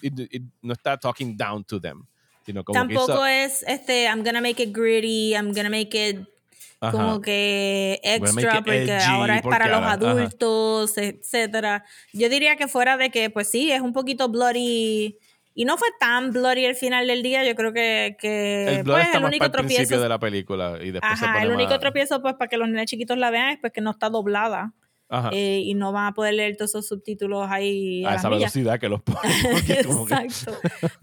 no 0.61 0.73
está 0.73 0.97
talking 0.97 1.35
down 1.35 1.63
to 1.63 1.79
them. 1.79 2.05
Sino 2.45 2.63
como 2.63 2.79
Tampoco 2.79 3.25
es 3.25 3.63
este, 3.67 4.05
I'm 4.05 4.23
gonna 4.23 4.39
make 4.39 4.63
it 4.63 4.73
gritty, 4.73 5.33
I'm 5.33 5.53
gonna 5.53 5.69
make 5.69 6.09
it 6.09 6.25
como 6.79 7.21
que 7.21 7.99
extra 8.03 8.61
porque 8.63 8.97
ahora 9.01 9.37
es 9.37 9.41
para 9.41 9.67
los 9.67 9.81
adultos, 9.81 10.97
etcétera. 10.97 11.83
Yo 12.13 12.29
diría 12.29 12.55
que 12.55 12.67
fuera 12.67 12.97
de 12.97 13.09
que, 13.09 13.29
pues 13.29 13.49
sí, 13.49 13.71
es 13.71 13.81
un 13.81 13.93
poquito 13.93 14.29
bloody 14.29 15.17
y 15.57 15.65
no 15.65 15.75
fue 15.75 15.87
tan 15.99 16.31
bloody 16.31 16.67
al 16.67 16.75
final 16.75 17.07
del 17.07 17.23
día. 17.23 17.43
Yo 17.43 17.55
creo 17.55 17.73
que, 17.73 18.15
que 18.19 18.77
el, 18.77 18.83
pues, 18.85 19.07
el 19.11 19.23
único 19.23 19.49
tropiezo. 19.49 19.77
principio 19.77 19.99
de 19.99 20.07
la 20.07 20.19
película 20.19 20.77
y 20.79 20.91
después 20.91 21.11
Ajá, 21.11 21.41
el 21.41 21.49
único 21.49 21.79
tropiezo, 21.79 22.21
pues, 22.21 22.35
para 22.35 22.47
que 22.47 22.57
los 22.57 22.69
niños 22.69 22.85
chiquitos 22.85 23.17
la 23.17 23.31
vean 23.31 23.49
es 23.49 23.57
pues 23.59 23.73
que 23.73 23.81
no 23.81 23.89
está 23.89 24.11
doblada. 24.11 24.75
Ajá. 25.09 25.31
Eh, 25.33 25.61
y 25.63 25.73
no 25.73 25.91
van 25.91 26.05
a 26.05 26.13
poder 26.13 26.35
leer 26.35 26.57
todos 26.57 26.69
esos 26.69 26.87
subtítulos 26.87 27.47
ahí. 27.49 28.05
A, 28.05 28.13
esa 28.13 28.29
velocidad 28.29 28.79
que 28.79 28.87
los 28.87 29.01
ponen. 29.01 29.31
Exacto. 29.67 30.53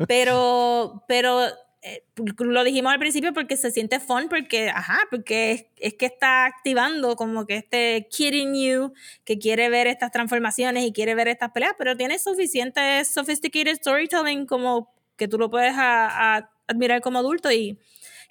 pero, 0.07 1.03
pero 1.09 1.49
eh, 1.87 2.03
lo 2.39 2.65
dijimos 2.65 2.95
al 2.95 2.99
principio 2.99 3.35
porque 3.35 3.59
se 3.59 3.71
siente 3.71 4.01
fun, 4.01 4.31
porque, 4.31 4.71
ajá, 4.71 5.01
porque 5.11 5.71
es, 5.77 5.93
que 5.93 6.07
está 6.07 6.47
activando 6.47 7.15
como 7.15 7.45
que 7.45 7.57
este 7.57 8.09
kidding 8.11 8.55
you 8.55 8.95
que 9.25 9.39
quiere 9.39 9.69
ver 9.69 9.87
estas 9.87 10.11
transformaciones 10.11 10.87
y 10.87 10.93
quiere 10.93 11.15
ver 11.15 11.29
estas 11.29 11.51
peleas, 11.51 11.75
pero 11.77 11.95
tiene 11.95 12.19
suficiente 12.19 13.05
sophisticated 13.05 13.77
storytelling 13.77 14.47
como 14.47 14.95
que 15.19 15.29
tú 15.29 15.37
lo 15.37 15.51
puedes 15.51 15.75
admirar 15.77 17.03
como 17.03 17.19
adulto 17.19 17.53
y 17.53 17.79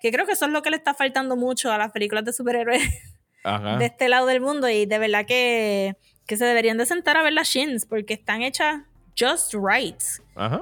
que 0.01 0.11
creo 0.11 0.25
que 0.25 0.31
eso 0.31 0.45
es 0.45 0.51
lo 0.51 0.63
que 0.63 0.71
le 0.71 0.77
está 0.77 0.95
faltando 0.95 1.35
mucho 1.35 1.71
a 1.71 1.77
las 1.77 1.91
películas 1.91 2.25
de 2.25 2.33
superhéroes 2.33 2.81
de 3.77 3.85
este 3.85 4.09
lado 4.09 4.25
del 4.25 4.41
mundo 4.41 4.67
y 4.67 4.87
de 4.87 4.97
verdad 4.97 5.27
que, 5.27 5.95
que 6.25 6.37
se 6.37 6.45
deberían 6.45 6.79
de 6.79 6.87
sentar 6.87 7.17
a 7.17 7.21
ver 7.21 7.33
las 7.33 7.49
shins 7.49 7.85
porque 7.85 8.15
están 8.15 8.41
hechas 8.41 8.81
just 9.15 9.53
right. 9.53 10.01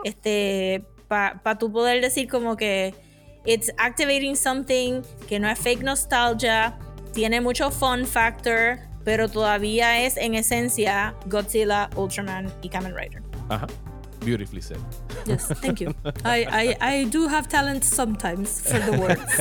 Este, 0.03 0.83
para 1.11 1.43
pa 1.43 1.57
tú 1.57 1.69
poder 1.69 1.99
decir 1.99 2.29
como 2.29 2.55
que 2.55 2.93
it's 3.45 3.69
activating 3.77 4.33
something 4.33 5.01
que 5.27 5.41
no 5.41 5.49
es 5.49 5.59
fake 5.59 5.83
nostalgia, 5.83 6.79
tiene 7.13 7.41
mucho 7.41 7.69
fun 7.69 8.05
factor, 8.05 8.79
pero 9.03 9.27
todavía 9.27 10.05
es 10.05 10.15
en 10.15 10.35
esencia 10.35 11.13
Godzilla, 11.25 11.89
Ultraman 11.97 12.49
y 12.61 12.69
Kamen 12.69 12.95
Rider. 12.95 13.21
Ajá. 13.49 13.67
Beautifully 14.23 14.61
said. 14.61 14.77
Yes, 15.25 15.47
thank 15.59 15.81
you. 15.81 15.93
I, 16.23 16.45
I, 16.49 16.77
I 16.79 17.03
do 17.05 17.27
have 17.27 17.49
talent 17.49 17.83
sometimes 17.83 18.61
for 18.61 18.79
the 18.79 18.97
words. 18.97 19.35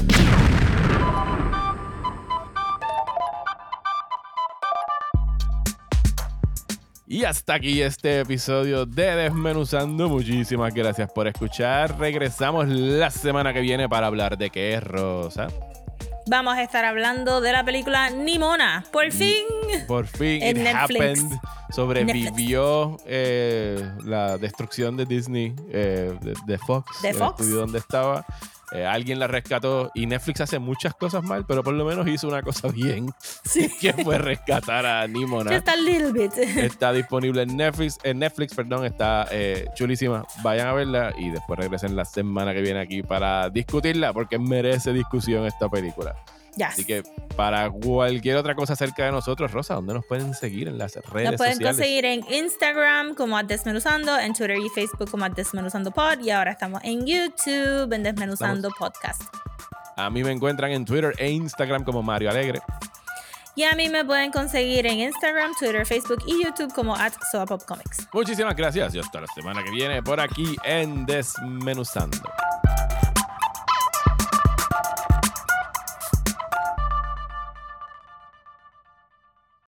Y 7.08 7.22
hasta 7.22 7.54
aquí 7.54 7.82
este 7.82 8.20
episodio 8.20 8.84
de 8.84 9.14
Desmenuzando. 9.14 10.08
Muchísimas 10.08 10.74
gracias 10.74 11.08
por 11.12 11.28
escuchar. 11.28 11.96
Regresamos 12.00 12.66
la 12.66 13.12
semana 13.12 13.54
que 13.54 13.60
viene 13.60 13.88
para 13.88 14.08
hablar 14.08 14.36
de 14.36 14.50
qué 14.50 14.74
es 14.74 14.82
Rosa. 14.82 15.46
Vamos 16.26 16.56
a 16.56 16.64
estar 16.64 16.84
hablando 16.84 17.40
de 17.40 17.52
la 17.52 17.64
película 17.64 18.10
Nimona. 18.10 18.84
Por 18.90 19.12
fin. 19.12 19.44
Por 19.86 20.08
fin. 20.08 20.42
En 20.42 20.60
It 20.60 20.74
happened. 20.74 21.38
Sobrevivió 21.70 22.96
eh, 23.06 23.88
la 24.02 24.36
destrucción 24.36 24.96
de 24.96 25.06
Disney, 25.06 25.54
eh, 25.70 26.12
de, 26.20 26.58
Fox. 26.58 27.02
De 27.02 27.14
Fox. 27.14 27.38
El 27.38 27.44
estudio 27.44 27.60
donde 27.60 27.78
estaba. 27.78 28.26
Eh, 28.72 28.84
alguien 28.84 29.20
la 29.20 29.28
rescató 29.28 29.92
y 29.94 30.06
Netflix 30.06 30.40
hace 30.40 30.58
muchas 30.58 30.94
cosas 30.94 31.22
mal, 31.22 31.44
pero 31.46 31.62
por 31.62 31.74
lo 31.74 31.84
menos 31.84 32.06
hizo 32.08 32.26
una 32.26 32.42
cosa 32.42 32.68
bien, 32.74 33.12
sí. 33.44 33.70
que 33.80 33.92
fue 33.92 34.18
rescatar 34.18 34.84
a 34.84 35.06
Nimona. 35.06 35.54
Está 35.54 35.76
little 35.76 36.12
bit. 36.12 36.32
Está 36.36 36.92
disponible 36.92 37.42
en 37.42 37.56
Netflix, 37.56 37.98
en 38.02 38.18
Netflix, 38.18 38.54
perdón, 38.54 38.84
está 38.84 39.28
eh, 39.30 39.66
chulísima. 39.74 40.24
Vayan 40.42 40.68
a 40.68 40.72
verla 40.72 41.14
y 41.16 41.30
después 41.30 41.58
regresen 41.58 41.94
la 41.94 42.04
semana 42.04 42.52
que 42.52 42.60
viene 42.60 42.80
aquí 42.80 43.02
para 43.02 43.50
discutirla, 43.50 44.12
porque 44.12 44.38
merece 44.38 44.92
discusión 44.92 45.46
esta 45.46 45.68
película. 45.68 46.16
Así 46.64 46.84
que 46.84 47.02
para 47.36 47.70
cualquier 47.70 48.36
otra 48.36 48.54
cosa 48.54 48.72
acerca 48.72 49.04
de 49.04 49.12
nosotros, 49.12 49.52
Rosa, 49.52 49.74
¿dónde 49.74 49.94
nos 49.94 50.06
pueden 50.06 50.34
seguir 50.34 50.68
en 50.68 50.78
las 50.78 50.94
redes 50.94 51.04
sociales? 51.04 51.30
Nos 51.32 51.38
pueden 51.38 51.60
conseguir 51.60 52.04
en 52.04 52.24
Instagram 52.32 53.14
como 53.14 53.42
Desmenuzando, 53.42 54.18
en 54.18 54.32
Twitter 54.32 54.58
y 54.58 54.68
Facebook 54.70 55.10
como 55.10 55.28
Desmenuzando 55.28 55.90
Pod 55.90 56.20
y 56.20 56.30
ahora 56.30 56.52
estamos 56.52 56.80
en 56.84 57.06
YouTube 57.06 57.92
en 57.92 58.02
Desmenuzando 58.02 58.70
Podcast. 58.70 59.22
A 59.96 60.10
mí 60.10 60.22
me 60.22 60.30
encuentran 60.30 60.72
en 60.72 60.84
Twitter 60.84 61.14
e 61.18 61.30
Instagram 61.30 61.84
como 61.84 62.02
Mario 62.02 62.30
Alegre. 62.30 62.60
Y 63.54 63.64
a 63.64 63.74
mí 63.74 63.88
me 63.88 64.04
pueden 64.04 64.30
conseguir 64.30 64.86
en 64.86 65.00
Instagram, 65.00 65.52
Twitter, 65.58 65.86
Facebook 65.86 66.22
y 66.26 66.44
YouTube 66.44 66.72
como 66.74 66.94
at. 66.94 67.14
Muchísimas 68.12 68.54
gracias 68.54 68.94
y 68.94 68.98
hasta 68.98 69.22
la 69.22 69.26
semana 69.28 69.64
que 69.64 69.70
viene 69.70 70.02
por 70.02 70.20
aquí 70.20 70.54
en 70.62 71.06
Desmenuzando. 71.06 72.18